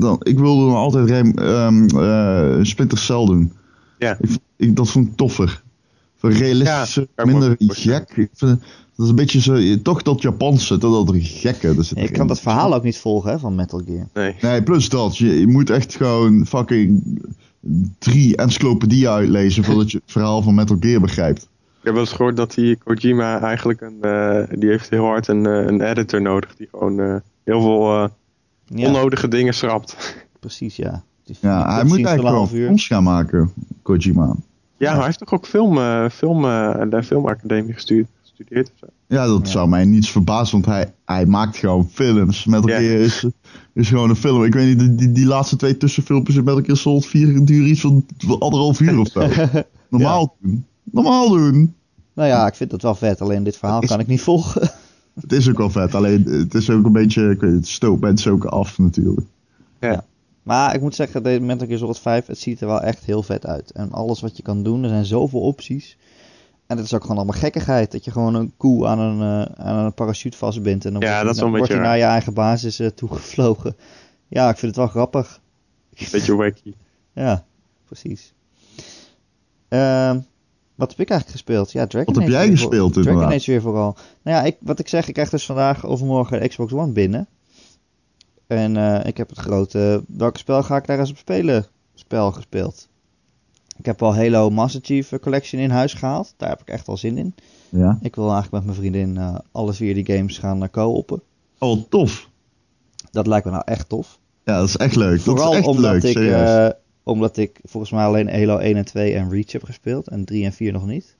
Dan, 0.00 0.16
ik 0.22 0.38
wilde 0.38 0.64
dan 0.66 0.74
altijd 0.74 1.08
rem, 1.08 1.32
ehm 1.38 1.86
eh, 1.98 2.58
Splinter 2.64 2.98
Cell 2.98 3.24
doen. 3.26 3.52
Ja. 3.98 4.16
Ik, 4.20 4.30
ik, 4.56 4.76
dat 4.76 4.90
vond 4.90 5.06
ik 5.08 5.16
toffer. 5.16 5.61
Voor 6.22 6.32
realistische, 6.32 7.08
minder 7.24 7.54
gek. 7.58 8.10
Ik 8.16 8.30
vind, 8.34 8.60
dat 8.96 9.04
is 9.04 9.08
een 9.08 9.14
beetje 9.14 9.40
zo... 9.40 9.80
Toch 9.82 10.02
dat 10.02 10.22
Japanse, 10.22 10.78
dat 10.78 11.06
dat 11.06 11.16
gekke. 11.20 11.82
zit 11.82 11.98
Ik 11.98 12.12
kan 12.12 12.26
dat 12.26 12.40
verhaal 12.40 12.74
ook 12.74 12.82
niet 12.82 12.98
volgen 12.98 13.30
hè, 13.30 13.38
van 13.38 13.54
Metal 13.54 13.82
Gear. 13.86 14.08
nee. 14.14 14.34
Nee, 14.40 14.62
plus 14.62 14.88
dat. 14.88 15.16
Je, 15.18 15.40
je 15.40 15.46
moet 15.46 15.70
echt 15.70 15.94
gewoon 15.96 16.46
fucking 16.46 17.02
drie 17.98 18.36
encyclopedieën 18.36 19.08
uitlezen 19.08 19.64
voordat 19.64 19.90
je 19.90 19.96
het 20.04 20.12
verhaal 20.12 20.42
van 20.42 20.54
Metal 20.54 20.76
Gear 20.80 21.00
begrijpt. 21.00 21.42
Ik 21.42 21.88
heb 21.88 21.92
wel 21.92 22.02
eens 22.02 22.12
gehoord 22.12 22.36
dat 22.36 22.54
die 22.54 22.76
Kojima 22.76 23.40
eigenlijk 23.40 23.80
een, 23.80 23.98
eh, 24.00 24.58
die 24.58 24.68
heeft 24.68 24.90
heel 24.90 25.04
hard 25.04 25.28
een, 25.28 25.46
eh, 25.46 25.66
een 25.66 25.80
editor 25.80 26.22
nodig 26.22 26.56
die 26.56 26.68
gewoon 26.70 27.00
eh, 27.00 27.14
heel 27.44 27.60
veel 27.60 28.02
eh, 28.02 28.08
Ja, 28.78 28.86
onnodige 28.86 29.28
dingen 29.28 29.54
schrapt. 29.54 30.16
precies, 30.40 30.76
ja. 30.76 31.02
Die- 31.24 31.36
Ja, 31.40 31.64
die 31.64 31.72
hij 31.74 31.84
moet 31.84 31.90
eigenlijk 31.96 32.16
een 32.18 32.24
wel 32.24 32.34
half 32.34 32.52
uur. 32.52 32.64
films 32.66 32.86
gaan 32.86 33.02
maken, 33.02 33.52
Kojima. 33.82 34.34
Ja, 34.82 34.88
maar 34.88 34.96
hij 34.96 35.06
heeft 35.06 35.18
toch 35.18 35.32
ook 35.32 35.46
film, 35.46 35.78
eh, 35.78 36.08
film, 36.08 36.44
eh, 36.44 36.90
de 36.90 37.02
filmacademie 37.02 37.72
gestu- 37.72 38.06
gestudeerd 38.22 38.66
of 38.72 38.78
zo. 38.78 38.86
Ja, 39.06 39.26
dat 39.26 39.40
Ja. 39.46 39.50
zou 39.52 39.68
mij 39.68 39.84
niets 39.84 40.10
verbazen, 40.10 40.52
want 40.52 40.66
hij, 40.66 40.92
hij 41.04 41.26
maakt 41.26 41.56
gewoon 41.56 41.88
films. 41.92 42.44
Metal 42.44 42.68
Ja. 42.68 42.76
Gear 42.78 42.98
is, 43.00 43.26
is 43.72 43.88
gewoon 43.88 44.10
een 44.10 44.16
film. 44.16 44.44
Ik 44.44 44.54
weet 44.54 44.66
niet, 44.66 44.78
die, 44.78 44.94
die, 44.94 45.12
die 45.12 45.26
laatste 45.26 45.56
twee 45.56 45.76
tussenfilmpjes 45.76 46.36
in 46.36 46.44
Metal 46.44 46.62
Gear 46.62 46.76
Solid 46.76 47.06
4 47.06 47.44
duren 47.44 47.68
iets 47.70 47.80
van 47.80 48.04
anderhalf 48.38 48.80
uur 48.80 48.98
of 48.98 49.08
zo. 49.08 49.28
Normaal 49.90 50.36
doen. 50.40 50.64
Normaal 50.84 51.28
doen. 51.28 51.74
Nou 52.14 52.28
ja, 52.28 52.46
ik 52.46 52.54
vind 52.54 52.70
dat 52.70 52.82
wel 52.82 52.94
vet. 52.94 53.20
Alleen 53.20 53.42
dit 53.44 53.56
verhaal 53.56 53.80
kan 53.80 54.00
ik 54.00 54.06
niet 54.06 54.20
volgen. 54.22 54.70
Het 55.20 55.32
is 55.32 55.48
ook 55.48 55.58
wel 55.58 55.70
vet, 55.70 55.94
alleen 55.94 56.24
het 56.24 56.54
is 56.54 56.70
ook 56.70 56.84
een 56.84 56.92
beetje, 56.92 57.30
ik 57.30 57.40
weet 57.40 57.52
het 57.52 57.68
stoot 57.68 58.00
mensen 58.00 58.32
ook 58.32 58.44
af 58.44 58.78
natuurlijk. 58.78 59.26
Maar 60.42 60.74
ik 60.74 60.80
moet 60.80 60.94
zeggen, 60.94 61.22
deze 61.22 61.40
Metal 61.40 61.66
Gear 61.66 61.78
Solid 61.78 61.98
5, 61.98 62.26
het 62.26 62.38
ziet 62.38 62.60
er 62.60 62.66
wel 62.66 62.80
echt 62.80 63.04
heel 63.04 63.22
vet 63.22 63.46
uit. 63.46 63.70
En 63.70 63.92
alles 63.92 64.20
wat 64.20 64.36
je 64.36 64.42
kan 64.42 64.62
doen, 64.62 64.82
er 64.82 64.88
zijn 64.88 65.04
zoveel 65.04 65.40
opties. 65.40 65.96
En 66.66 66.76
het 66.76 66.86
is 66.86 66.94
ook 66.94 67.02
gewoon 67.02 67.16
allemaal 67.16 67.38
gekkigheid. 67.40 67.92
Dat 67.92 68.04
je 68.04 68.10
gewoon 68.10 68.34
een 68.34 68.52
koe 68.56 68.86
aan 68.86 68.98
een, 68.98 69.46
eh, 69.46 69.66
aan 69.66 69.84
een 69.84 69.94
parachute 69.94 70.36
vastbindt. 70.36 70.84
En 70.84 70.92
dan 70.92 71.02
Ja, 71.02 71.08
wordt, 71.08 71.24
dat 71.24 71.34
is 71.34 71.52
wel 71.52 71.66
dan 71.66 71.80
naar 71.80 71.96
je 71.96 72.02
eigen 72.02 72.34
basis 72.34 72.78
eh, 72.78 72.86
toegevlogen. 72.86 73.76
Ja, 74.28 74.48
ik 74.48 74.56
vind 74.56 74.76
het 74.76 74.76
wel 74.76 74.86
grappig. 74.86 75.40
Beetje 76.10 76.34
wacky. 76.34 76.74
Ja, 77.14 77.44
precies. 77.84 78.34
Ehm, 79.68 80.18
wat 80.74 80.90
heb 80.90 81.00
ik 81.00 81.10
eigenlijk 81.10 81.30
gespeeld? 81.30 81.72
Ja, 81.72 81.86
Dragon 81.86 82.14
Wat 82.14 82.22
heb 82.22 82.32
jij 82.32 82.50
gespeeld, 82.50 82.92
Dragon 82.92 83.12
inderdaad? 83.12 83.38
Age 83.40 83.50
weer 83.50 83.60
vooral. 83.60 83.96
Nou 84.22 84.36
ja, 84.36 84.42
ik, 84.42 84.56
wat 84.60 84.78
ik 84.78 84.88
zeg, 84.88 85.08
ik 85.08 85.14
krijg 85.14 85.30
dus 85.30 85.46
vandaag 85.46 85.84
of 85.84 86.02
morgen 86.02 86.40
de 86.40 86.48
Xbox 86.48 86.72
One 86.72 86.92
binnen. 86.92 87.28
En 88.52 88.76
eh, 88.76 89.06
ik 89.06 89.16
heb 89.16 89.28
het 89.28 89.38
grote, 89.38 90.04
welke 90.06 90.38
spel 90.38 90.62
ga 90.62 90.76
ik 90.76 90.86
daar 90.86 90.98
eens 90.98 91.10
op 91.10 91.16
spelen? 91.16 91.66
Spel 91.94 92.32
gespeeld. 92.32 92.88
Ik 93.78 93.86
heb 93.86 94.02
al 94.02 94.14
Halo 94.14 94.50
Master 94.50 94.80
Chief 94.82 95.12
Collection 95.20 95.60
in 95.60 95.70
huis 95.70 95.94
gehaald. 95.94 96.34
Daar 96.36 96.48
heb 96.48 96.60
ik 96.60 96.68
echt 96.68 96.86
wel 96.86 96.96
zin 96.96 97.18
in. 97.18 97.34
Ja. 97.68 97.98
Ik 98.00 98.14
wil 98.14 98.32
eigenlijk 98.32 98.52
met 98.52 98.64
mijn 98.64 98.76
vriendin 98.76 99.18
eh 99.18 99.38
alle 99.52 99.72
vier 99.72 99.94
die 99.94 100.16
games 100.16 100.38
gaan 100.38 100.62
uh, 100.62 100.68
co-oppen. 100.70 101.22
Oh, 101.58 101.82
tof. 101.88 102.28
Dat 103.10 103.26
lijkt 103.26 103.44
me 103.44 103.50
nou 103.50 103.62
echt 103.66 103.88
tof. 103.88 104.18
Ja, 104.44 104.58
dat 104.58 104.68
is 104.68 104.76
echt 104.76 104.96
leuk. 104.96 105.20
Vooral 105.20 105.44
dat 105.44 105.52
is 105.52 105.58
echt 105.58 105.68
omdat, 105.68 106.02
leuk, 106.02 106.02
ik, 106.02 106.16
eh, 106.16 106.68
omdat 107.02 107.36
ik 107.36 107.60
volgens 107.64 107.92
mij 107.92 108.04
alleen 108.04 108.30
Halo 108.30 108.58
1 108.58 108.76
en 108.76 108.84
2 108.84 109.14
en 109.14 109.30
Reach 109.30 109.52
heb 109.52 109.64
gespeeld. 109.64 110.08
En 110.08 110.24
3 110.24 110.44
en 110.44 110.52
4 110.52 110.72
nog 110.72 110.86
niet. 110.86 111.16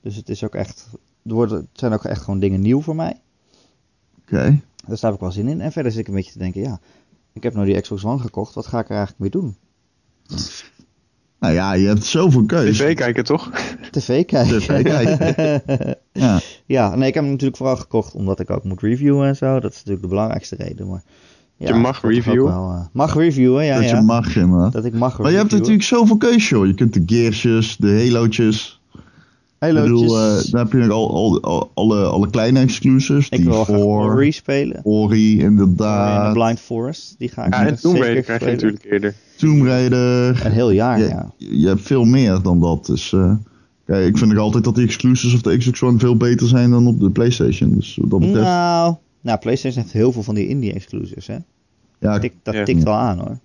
Dus 0.00 0.16
het 0.16 0.28
is 0.28 0.44
ook 0.44 0.54
echt. 0.54 0.88
Er 1.24 1.34
worden, 1.34 1.58
het 1.58 1.68
zijn 1.78 1.92
ook 1.92 2.04
echt 2.04 2.22
gewoon 2.22 2.40
dingen 2.40 2.60
nieuw 2.60 2.80
voor 2.80 2.96
mij. 2.96 3.20
Oké. 4.32 4.60
Daar 4.86 4.98
heb 5.00 5.14
ik 5.14 5.20
wel 5.20 5.32
zin 5.32 5.48
in. 5.48 5.60
En 5.60 5.72
verder 5.72 5.92
zit 5.92 6.00
ik 6.00 6.08
een 6.08 6.14
beetje 6.14 6.32
te 6.32 6.38
denken, 6.38 6.60
ja. 6.60 6.80
Ik 7.32 7.42
heb 7.42 7.54
nou 7.54 7.66
die 7.66 7.80
Xbox 7.80 8.04
One 8.04 8.18
gekocht. 8.18 8.54
Wat 8.54 8.66
ga 8.66 8.78
ik 8.78 8.88
er 8.88 8.96
eigenlijk 8.96 9.18
mee 9.18 9.42
doen? 9.42 9.56
Nou 11.38 11.54
ja, 11.54 11.72
je 11.72 11.86
hebt 11.86 12.04
zoveel 12.04 12.44
keus. 12.44 12.76
TV 12.76 12.94
kijken 12.94 13.24
toch? 13.24 13.50
TV 13.90 14.24
kijken. 14.24 14.58
TV 14.58 14.82
kijken. 14.82 15.96
Ja. 16.12 16.40
ja, 16.66 16.94
nee, 16.94 17.08
ik 17.08 17.14
heb 17.14 17.22
hem 17.22 17.32
natuurlijk 17.32 17.56
vooral 17.58 17.76
gekocht 17.76 18.14
omdat 18.14 18.40
ik 18.40 18.50
ook 18.50 18.64
moet 18.64 18.80
reviewen 18.80 19.26
en 19.28 19.36
zo. 19.36 19.60
Dat 19.60 19.70
is 19.70 19.76
natuurlijk 19.76 20.02
de 20.02 20.08
belangrijkste 20.08 20.56
reden. 20.56 20.88
Maar, 20.88 21.02
ja, 21.56 21.68
Je 21.68 21.74
mag 21.74 22.02
reviewen? 22.02 22.52
wel, 22.52 22.70
eh, 22.70 22.86
mag 22.92 23.14
reviewen, 23.14 23.64
ja. 23.64 23.80
dat 23.80 23.90
ja. 23.90 23.96
je 23.96 24.02
mag, 24.02 24.36
inderdaad. 24.36 24.72
Dat 24.72 24.84
ik 24.84 24.92
mag 24.94 25.18
Maar 25.18 25.30
je 25.30 25.36
hebt 25.36 25.52
reviewen. 25.52 25.78
natuurlijk 25.78 25.82
zoveel 25.82 26.16
keus, 26.16 26.48
joh. 26.48 26.66
Je 26.66 26.74
kunt 26.74 26.94
de 26.94 27.02
Gearsjes, 27.06 27.76
de 27.76 28.04
Halo'tjes. 28.04 28.77
Ik 29.60 29.64
Halo'tjes. 29.66 30.00
bedoel, 30.00 30.18
eh, 30.18 30.50
dan 30.50 30.60
heb 30.60 30.72
je 30.72 30.78
nog 30.78 30.90
al, 30.90 31.10
al, 31.14 31.42
al- 31.42 31.70
alle, 31.74 32.04
alle 32.04 32.30
kleine 32.30 32.60
exclusives. 32.60 33.28
ik 33.28 33.38
die 33.38 33.48
wil 33.48 33.64
voor 33.64 34.12
Ori 34.14 34.32
spelen. 34.32 34.80
Ori, 34.84 35.30
in 35.32 35.38
de 35.38 35.44
inderdaad. 35.44 36.32
Blind 36.32 36.60
Forest. 36.60 37.14
Die 37.18 37.28
ga 37.28 37.44
ik 37.44 37.54
Ja, 37.54 37.66
en 37.66 37.80
Tomb 37.80 37.96
zeker 37.96 38.00
Raider 38.14 38.22
krijg 38.22 38.40
je 38.40 38.46
spelen. 38.46 38.64
natuurlijk 38.72 38.92
eerder. 38.92 39.14
Tomb 39.36 39.62
Raider. 39.64 40.46
Een 40.46 40.52
heel 40.52 40.70
jaar, 40.70 40.98
je, 40.98 41.04
ja. 41.08 41.30
je 41.36 41.66
hebt 41.66 41.82
veel 41.82 42.04
meer 42.04 42.42
dan 42.42 42.60
dat. 42.60 42.86
Dus 42.86 43.12
eh, 43.12 43.32
kijk, 43.86 44.06
ik 44.06 44.18
vind 44.18 44.32
nog 44.32 44.42
altijd 44.42 44.64
dat 44.64 44.74
die 44.74 44.84
exclusives 44.84 45.34
of 45.34 45.40
de 45.40 45.56
Xbox 45.56 45.82
One 45.82 45.98
veel 45.98 46.16
beter 46.16 46.48
zijn 46.48 46.70
dan 46.70 46.86
op 46.86 47.00
de 47.00 47.10
PlayStation. 47.10 47.74
Dus 47.74 47.96
wat 48.00 48.10
dat 48.10 48.20
betreft. 48.20 48.44
Nou, 48.46 48.94
nou, 49.20 49.38
PlayStation 49.38 49.82
heeft 49.82 49.94
heel 49.94 50.12
veel 50.12 50.22
van 50.22 50.34
die 50.34 50.48
indie 50.48 50.72
exclusives, 50.72 51.26
hè. 51.26 51.36
ja, 51.98 52.18
dat 52.42 52.54
Ja. 52.54 52.64
tikt 52.64 52.82
wel 52.82 52.94
aan, 52.94 53.18
hoor. 53.18 53.38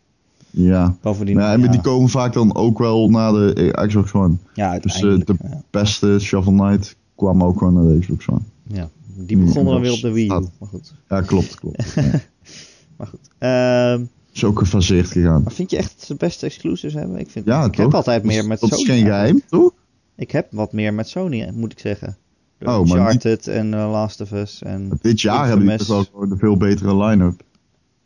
Ja. 0.56 0.96
Ja, 1.02 1.14
ja, 1.26 1.58
maar 1.58 1.72
die 1.72 1.82
komen 1.82 2.10
vaak 2.10 2.34
dan 2.34 2.56
ook 2.56 2.78
wel 2.78 3.10
naar 3.10 3.32
de 3.32 3.72
eh, 3.72 3.88
Xbox 3.88 4.14
One. 4.14 4.36
ja, 4.54 4.80
Dus 4.80 4.96
eh, 4.96 5.02
de 5.02 5.36
ja. 5.44 5.62
beste 5.70 6.18
Shovel 6.20 6.54
Knight 6.54 6.96
kwam 7.16 7.44
ook 7.44 7.58
gewoon 7.58 7.74
naar 7.74 7.94
de 7.94 8.00
Xbox 8.00 8.28
One. 8.28 8.40
Ja, 8.68 8.90
die 9.16 9.38
begonnen 9.38 9.74
dan 9.74 9.82
weer 9.82 9.92
op 9.92 10.02
de 10.02 10.12
Wii 10.12 10.26
U. 10.26 10.28
Maar 10.30 10.70
goed. 10.70 10.94
Ja, 11.10 11.22
klopt, 11.22 11.56
klopt. 11.56 11.96
Maar 12.98 13.08
goed. 13.08 13.20
Ehm, 13.38 14.04
Is 14.34 14.44
ook 14.44 14.60
gefaseerd 14.60 15.08
gegaan. 15.08 15.44
maar 15.44 15.52
vind 15.54 15.72
je 15.72 15.78
echt 15.78 15.96
dat 16.00 16.08
de 16.08 16.16
beste 16.26 16.46
exclusives 16.46 16.94
hebben? 16.94 17.18
Ik, 17.20 17.30
vind, 17.30 17.46
Ja, 17.46 17.66
ik 17.66 17.76
heb 17.76 17.94
altijd 17.94 18.24
meer 18.24 18.38
Dat- 18.38 18.48
met 18.48 18.60
Dat 18.60 18.70
Sony. 18.70 18.82
is 18.82 18.88
geen 18.88 19.06
geheim, 19.06 19.42
toch? 19.50 19.72
Ik 20.16 20.32
heb 20.32 20.48
wat 20.52 20.74
meer 20.74 20.94
met 20.94 21.08
Sony, 21.10 21.52
moet 21.56 21.72
ik 21.72 21.80
zeggen. 21.80 22.18
Oh, 22.62 22.68
maar 22.68 22.80
Uncharted 22.98 23.48
en 23.48 23.68
uh, 23.68 23.92
Last 23.92 24.22
of 24.22 24.32
Us. 24.32 24.62
En, 24.62 24.90
Dit 25.02 25.22
jaar 25.22 25.48
hebben 25.48 25.78
die 25.78 25.88
wel 25.88 26.04
gewoon 26.04 26.32
een 26.32 26.38
veel 26.38 26.58
betere 26.58 26.96
line-up. 27.06 27.42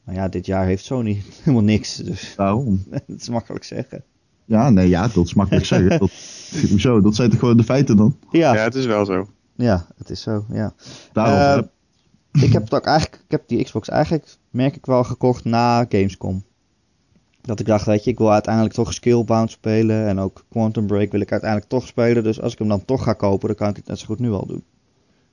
Nou 0.07 0.19
ja, 0.19 0.27
dit 0.27 0.45
jaar 0.45 0.65
heeft 0.65 0.85
Sony 0.85 1.21
helemaal 1.43 1.63
niks. 1.63 1.95
Dus 1.95 2.33
Daarom. 2.35 2.83
dat 3.07 3.19
is 3.19 3.29
makkelijk 3.29 3.63
zeggen. 3.63 4.03
Ja, 4.45 4.69
nee, 4.69 4.89
ja, 4.89 5.07
dat 5.07 5.25
is 5.25 5.33
makkelijk 5.33 5.65
zeggen. 5.75 5.99
Dat, 5.99 6.11
hoezo? 6.69 7.01
Dat 7.01 7.15
zijn 7.15 7.29
toch 7.29 7.39
gewoon 7.39 7.57
de 7.57 7.63
feiten 7.63 7.97
dan? 7.97 8.17
Ja, 8.31 8.39
Ja, 8.39 8.53
ja. 8.53 8.63
het 8.63 8.75
is 8.75 8.85
wel 8.85 9.05
zo. 9.05 9.27
het 9.97 10.09
is 10.09 10.21
zo. 10.21 10.45
Ja. 10.51 10.73
Daarom. 11.13 11.69
Eh, 12.31 12.43
ik 12.47 12.53
heb 12.53 12.63
het 12.63 12.73
ook 12.73 12.85
eigenlijk, 12.85 13.21
ik 13.23 13.31
heb 13.31 13.47
die 13.47 13.63
Xbox 13.63 13.89
eigenlijk, 13.89 14.35
merk 14.49 14.75
ik 14.75 14.85
wel, 14.85 15.03
gekocht 15.03 15.43
na 15.43 15.85
Gamescom. 15.89 16.43
Dat 17.41 17.59
ik 17.59 17.65
dacht, 17.65 17.85
weet 17.85 18.03
je, 18.03 18.11
ik 18.11 18.17
wil 18.17 18.31
uiteindelijk 18.31 18.73
toch 18.73 18.93
Skillbound 18.93 19.51
spelen. 19.51 20.07
En 20.07 20.19
ook 20.19 20.45
Quantum 20.49 20.87
Break 20.87 21.11
wil 21.11 21.21
ik 21.21 21.31
uiteindelijk 21.31 21.69
toch 21.69 21.87
spelen. 21.87 22.23
Dus 22.23 22.41
als 22.41 22.53
ik 22.53 22.59
hem 22.59 22.67
dan 22.67 22.85
toch 22.85 23.03
ga 23.03 23.13
kopen, 23.13 23.47
dan 23.47 23.57
kan 23.57 23.69
ik 23.69 23.75
het 23.75 23.87
net 23.87 23.99
zo 23.99 24.05
goed 24.05 24.19
nu 24.19 24.31
al 24.31 24.45
doen. 24.45 24.63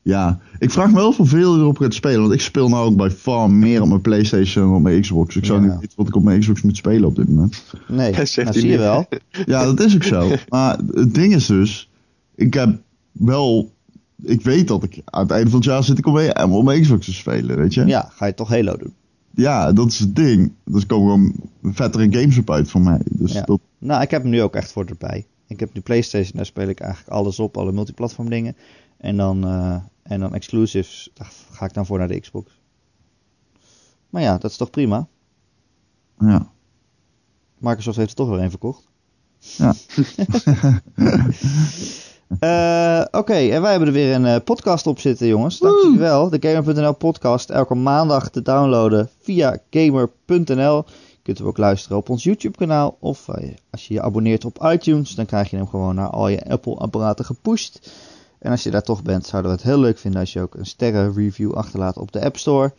Ja, 0.04 0.38
ik 0.58 0.70
vraag 0.70 0.88
me 0.90 0.94
wel 0.94 1.08
of 1.08 1.16
veel 1.28 1.56
erop 1.58 1.78
gaat 1.78 1.94
spelen. 1.94 2.20
Want 2.20 2.32
ik 2.32 2.40
speel 2.40 2.68
nou 2.68 2.86
ook 2.86 2.96
bij 2.96 3.10
far 3.10 3.50
meer 3.50 3.82
op 3.82 3.88
mijn 3.88 4.00
Playstation 4.00 4.64
dan 4.66 4.74
op 4.76 4.82
mijn 4.82 5.00
Xbox. 5.00 5.36
Ik 5.36 5.44
zou 5.44 5.60
Ja. 5.62 5.66
niet 5.66 5.80
weten 5.80 5.96
wat 5.96 6.08
ik 6.08 6.16
op 6.16 6.22
mijn 6.22 6.40
Xbox 6.40 6.62
moet 6.62 6.76
spelen 6.76 7.08
op 7.08 7.16
dit 7.16 7.28
moment. 7.28 7.64
Nee, 7.88 8.12
Dat 8.16 8.28
zegt 8.28 8.36
nou, 8.36 8.50
hij 8.50 8.60
zie 8.60 8.70
je 8.70 8.78
wel. 8.78 9.06
Ja, 9.46 9.64
dat 9.64 9.80
is 9.80 9.94
ook 9.94 10.02
zo. 10.02 10.30
Maar 10.48 10.78
het 10.92 11.14
ding 11.14 11.34
is 11.34 11.46
dus, 11.46 11.90
ik 12.34 12.54
heb 12.54 12.78
wel... 13.12 13.72
Ik 14.22 14.42
weet 14.42 14.68
dat 14.68 14.82
ik 14.82 15.00
aan 15.04 15.22
het 15.22 15.30
einde 15.30 15.50
van 15.50 15.58
het 15.58 15.68
jaar 15.68 15.84
zit 15.84 15.98
ik 15.98 16.06
op 16.06 16.14
mijn, 16.14 16.50
op 16.50 16.64
mijn 16.64 16.80
Xbox 16.82 17.04
te 17.04 17.12
spelen, 17.12 17.56
weet 17.56 17.74
je? 17.74 17.84
Ja, 17.84 18.08
ga 18.12 18.26
je 18.26 18.34
toch 18.34 18.48
Halo 18.48 18.76
doen. 18.76 18.92
Ja, 19.34 19.72
dat 19.72 19.86
is 19.86 19.98
het 19.98 20.16
ding. 20.16 20.52
Dus 20.64 20.86
komen 20.86 21.06
gewoon 21.10 21.34
vettere 21.74 22.06
games 22.10 22.38
op 22.38 22.50
uit 22.50 22.70
voor 22.70 22.80
mij. 22.80 23.00
Dus 23.10 23.32
Ja. 23.32 23.42
dat, 23.42 23.60
Nou, 23.78 24.02
ik 24.02 24.10
heb 24.10 24.22
hem 24.22 24.30
nu 24.30 24.42
ook 24.42 24.54
echt 24.54 24.72
voor 24.72 24.84
erbij. 24.84 25.26
Ik 25.48 25.60
heb 25.60 25.68
die 25.72 25.82
PlayStation, 25.82 26.32
daar 26.36 26.46
speel 26.46 26.68
ik 26.68 26.80
eigenlijk 26.80 27.10
alles 27.12 27.38
op, 27.38 27.56
alle 27.56 27.72
multiplatform 27.72 28.30
dingen. 28.30 28.56
En 29.04 29.16
dan, 29.16 29.44
eh, 29.44 29.76
en 30.02 30.20
dan 30.20 30.34
exclusives, 30.34 31.10
ga 31.50 31.64
ik 31.64 31.74
dan 31.74 31.86
voor 31.86 31.98
naar 31.98 32.08
de 32.08 32.20
Xbox. 32.20 32.60
Maar 34.10 34.22
ja, 34.22 34.38
dat 34.38 34.50
is 34.50 34.56
toch 34.56 34.70
prima. 34.70 35.06
ja. 36.18 36.52
Microsoft 37.58 37.96
heeft 37.96 38.10
er 38.10 38.16
toch 38.16 38.28
weer 38.28 38.40
een 38.40 38.50
verkocht. 38.50 38.88
Ja. 39.38 39.74
Eh, 42.38 43.04
Oké, 43.10 43.34
en 43.34 43.62
wij 43.62 43.70
hebben 43.70 43.88
er 43.88 43.94
weer 43.94 44.14
een 44.14 44.26
eh, 44.26 44.40
podcast 44.44 44.86
op 44.86 44.98
zitten, 44.98 45.26
jongens. 45.26 45.58
Dank 45.58 45.74
Woe! 45.74 45.82
jullie 45.84 45.98
wel. 45.98 46.30
De 46.30 46.36
Gamer.nl 46.40 46.92
podcast, 46.92 47.50
elke 47.50 47.74
maandag 47.74 48.30
te 48.30 48.42
downloaden 48.42 49.08
via 49.20 49.58
Gamer.nl. 49.70 50.84
kunt 51.22 51.38
hem 51.38 51.46
ook 51.46 51.58
luisteren 51.58 51.96
op 51.96 52.08
ons 52.08 52.22
YouTube 52.22 52.56
kanaal. 52.56 52.96
Of 53.00 53.28
als 53.70 53.88
je 53.88 53.94
je 53.94 54.02
abonneert 54.02 54.44
op 54.44 54.62
iTunes, 54.62 55.14
dan 55.14 55.26
krijg 55.26 55.50
je 55.50 55.56
hem 55.56 55.68
gewoon 55.68 55.94
naar 55.94 56.10
al 56.10 56.28
je 56.28 56.50
Apple 56.50 56.74
apparaten 56.74 57.24
gepusht. 57.24 57.90
En 58.44 58.50
als 58.50 58.62
je 58.62 58.70
daar 58.70 58.82
toch 58.82 59.02
bent, 59.02 59.26
zouden 59.26 59.50
we 59.50 59.56
het 59.56 59.66
heel 59.66 59.78
leuk 59.78 59.98
vinden 59.98 60.20
als 60.20 60.32
je 60.32 60.40
ook 60.40 60.54
een 60.54 60.66
sterren 60.66 61.14
review 61.14 61.52
achterlaat 61.52 61.96
op 61.96 62.12
de 62.12 62.24
App 62.24 62.36
Store. 62.36 62.72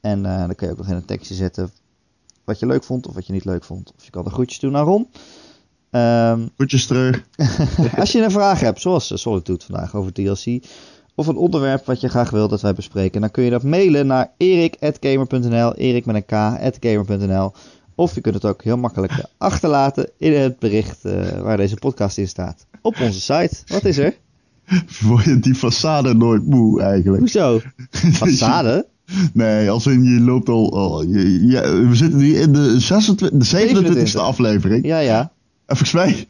En 0.00 0.26
eh, 0.26 0.38
dan 0.38 0.54
kun 0.54 0.66
je 0.66 0.72
ook 0.72 0.78
nog 0.78 0.88
in 0.88 0.94
een 0.94 1.04
tekstje 1.04 1.34
zetten 1.34 1.70
wat 2.44 2.58
je 2.58 2.66
leuk 2.66 2.84
vond 2.84 3.06
of 3.06 3.14
wat 3.14 3.26
je 3.26 3.32
niet 3.32 3.44
leuk 3.44 3.64
vond. 3.64 3.92
Of 3.96 4.04
je 4.04 4.10
kan 4.10 4.24
de 4.24 4.30
groetjes 4.30 4.58
doen 4.58 4.72
naar 4.72 4.84
Ron. 4.84 5.08
Ehm, 5.90 6.46
Goedjes 6.56 6.86
terug. 6.86 7.22
als 7.96 8.12
je 8.12 8.22
een 8.22 8.30
vraag 8.30 8.60
hebt, 8.60 8.80
zoals 8.80 9.10
eh, 9.10 9.18
Solitude 9.18 9.64
vandaag 9.64 9.94
over 9.94 10.12
DLC, 10.12 10.64
of 11.14 11.26
een 11.26 11.36
onderwerp 11.36 11.86
wat 11.86 12.00
je 12.00 12.08
graag 12.08 12.30
wil 12.30 12.48
dat 12.48 12.60
wij 12.60 12.74
bespreken, 12.74 13.20
dan 13.20 13.30
kun 13.30 13.44
je 13.44 13.50
dat 13.50 13.62
mailen 13.62 14.06
naar 14.06 14.32
erik.gamer.nl, 14.36 15.74
erik 15.74 16.06
met 16.06 16.14
een 16.14 16.24
k.gamer.nl. 16.24 17.52
Of 17.94 18.14
je 18.14 18.20
kunt 18.20 18.34
het 18.34 18.44
ook 18.44 18.62
heel 18.62 18.76
makkelijk 18.76 19.12
achterlaten 19.38 20.10
in 20.16 20.32
het 20.32 20.58
bericht 20.58 21.04
eh, 21.04 21.40
waar 21.40 21.56
deze 21.56 21.76
podcast 21.76 22.18
in 22.18 22.28
staat. 22.28 22.66
Op 22.82 23.00
onze 23.00 23.20
site. 23.20 23.62
Wat 23.66 23.84
is 23.84 23.98
er? 23.98 24.16
Word 25.08 25.24
je 25.24 25.38
die 25.38 25.54
façade 25.56 26.16
nooit 26.16 26.46
moe 26.46 26.80
eigenlijk? 26.82 27.20
Hoezo? 27.20 27.60
Façade? 28.24 28.84
Nee, 29.32 29.70
als 29.70 29.86
in 29.86 30.04
je 30.04 30.20
loopt 30.20 30.48
al. 30.48 30.72
al 30.76 31.02
je, 31.02 31.46
je- 31.46 31.86
we 31.88 31.94
zitten 31.94 32.18
nu 32.18 32.34
in 32.36 32.52
de, 32.52 32.80
26, 32.80 33.30
de 33.32 34.04
27e 34.06 34.12
27e. 34.12 34.16
aflevering. 34.20 34.86
Ja, 34.86 34.98
ja. 34.98 35.20
En 35.66 35.76
volgens 35.76 35.92
mij. 35.92 36.26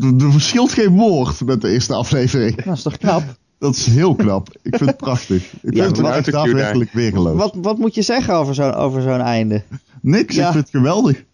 Er, 0.00 0.24
er 0.24 0.32
verschilt 0.32 0.72
geen 0.72 0.96
woord 0.96 1.40
met 1.44 1.60
de 1.60 1.68
eerste 1.70 1.94
aflevering. 1.94 2.62
Dat 2.64 2.76
is 2.76 2.82
toch 2.82 2.96
knap? 2.98 3.22
Dat 3.58 3.74
is 3.76 3.86
heel 3.86 4.14
knap. 4.14 4.48
Ik 4.62 4.76
vind 4.76 4.90
het 4.90 4.96
prachtig. 4.96 5.52
Ik 5.62 5.74
Ja, 5.74 5.84
vind 5.84 5.96
het 5.96 6.06
echt 6.06 6.30
daadwerkelijk 6.32 6.92
weergeloos. 6.92 7.36
Wat, 7.36 7.54
wat 7.62 7.78
moet 7.78 7.94
je 7.94 8.02
zeggen 8.02 8.34
over 8.34 8.54
zo'n 8.54 8.74
over 8.74 9.02
zo'n 9.02 9.20
einde? 9.20 9.62
Niks, 10.02 10.34
Ja. 10.34 10.46
ik 10.46 10.52
vind 10.52 10.64
het 10.64 10.74
geweldig. 10.76 11.24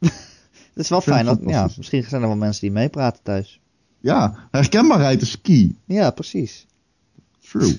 Het 0.00 0.12
is 0.74 0.88
wel 0.88 1.00
fijn. 1.00 1.24
Dat, 1.24 1.38
ja, 1.46 1.68
misschien 1.76 2.04
zijn 2.08 2.22
er 2.22 2.28
wel 2.28 2.36
mensen 2.36 2.60
die 2.60 2.70
meepraten 2.70 3.22
thuis. 3.22 3.60
Ja, 4.08 4.34
herkenbaarheid 4.50 5.22
is 5.22 5.40
key. 5.40 5.74
Ja, 5.84 6.10
precies. 6.10 6.66
True. 7.48 7.76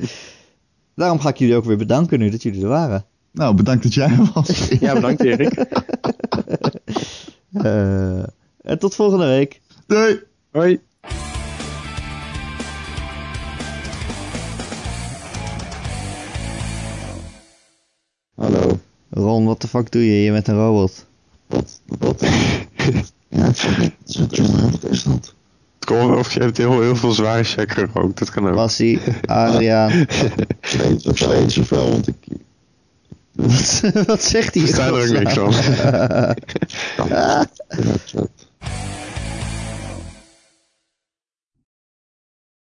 Daarom 0.94 1.20
ga 1.20 1.28
ik 1.28 1.36
jullie 1.36 1.56
ook 1.56 1.64
weer 1.64 1.76
bedanken 1.76 2.18
nu 2.18 2.30
dat 2.30 2.42
jullie 2.42 2.62
er 2.62 2.68
waren. 2.68 3.04
nou, 3.32 3.54
bedankt 3.54 3.82
dat 3.82 3.94
jij 3.94 4.10
er 4.10 4.30
was. 4.34 4.68
Ja, 4.80 4.94
bedankt 4.94 5.24
Erik. 5.24 5.54
Eh, 7.52 8.22
en 8.62 8.78
tot 8.78 8.94
volgende 8.94 9.26
week. 9.26 9.60
Doei. 9.86 10.20
Hoi. 10.50 10.80
Hallo. 18.34 18.78
Ron, 19.10 19.44
wat 19.44 19.60
de 19.60 19.68
fuck 19.68 19.92
doe 19.92 20.04
je 20.04 20.10
hier 20.10 20.32
met 20.32 20.48
een 20.48 20.54
robot? 20.54 21.06
Wat? 21.46 21.80
Wat? 21.86 22.20
Ja, 23.28 23.52
sorry. 23.52 23.94
Jongen, 24.04 24.70
wat 24.70 24.84
is 24.84 25.02
dat? 25.02 25.34
Of 25.90 26.34
je 26.34 26.40
hebt 26.40 26.56
heel, 26.56 26.80
heel 26.80 26.96
veel 26.96 27.12
zware 27.12 27.44
check 27.44 27.72
gerookt. 27.72 28.18
Dat 28.18 28.30
kan 28.30 28.48
ook. 28.48 28.54
Bassie, 28.54 29.00
Adriaan. 29.26 30.06
Of 31.04 31.18
sleet 31.18 31.52
zoveel, 31.52 31.90
want 31.90 32.08
ik... 32.08 32.16
wat, 33.32 33.82
wat 34.06 34.22
zegt 34.22 34.54
hij? 34.54 34.62
Ik 34.62 34.68
sta 34.68 34.86
er 34.86 34.92
ook 34.92 35.08
niks 35.18 35.34
van. 35.34 35.52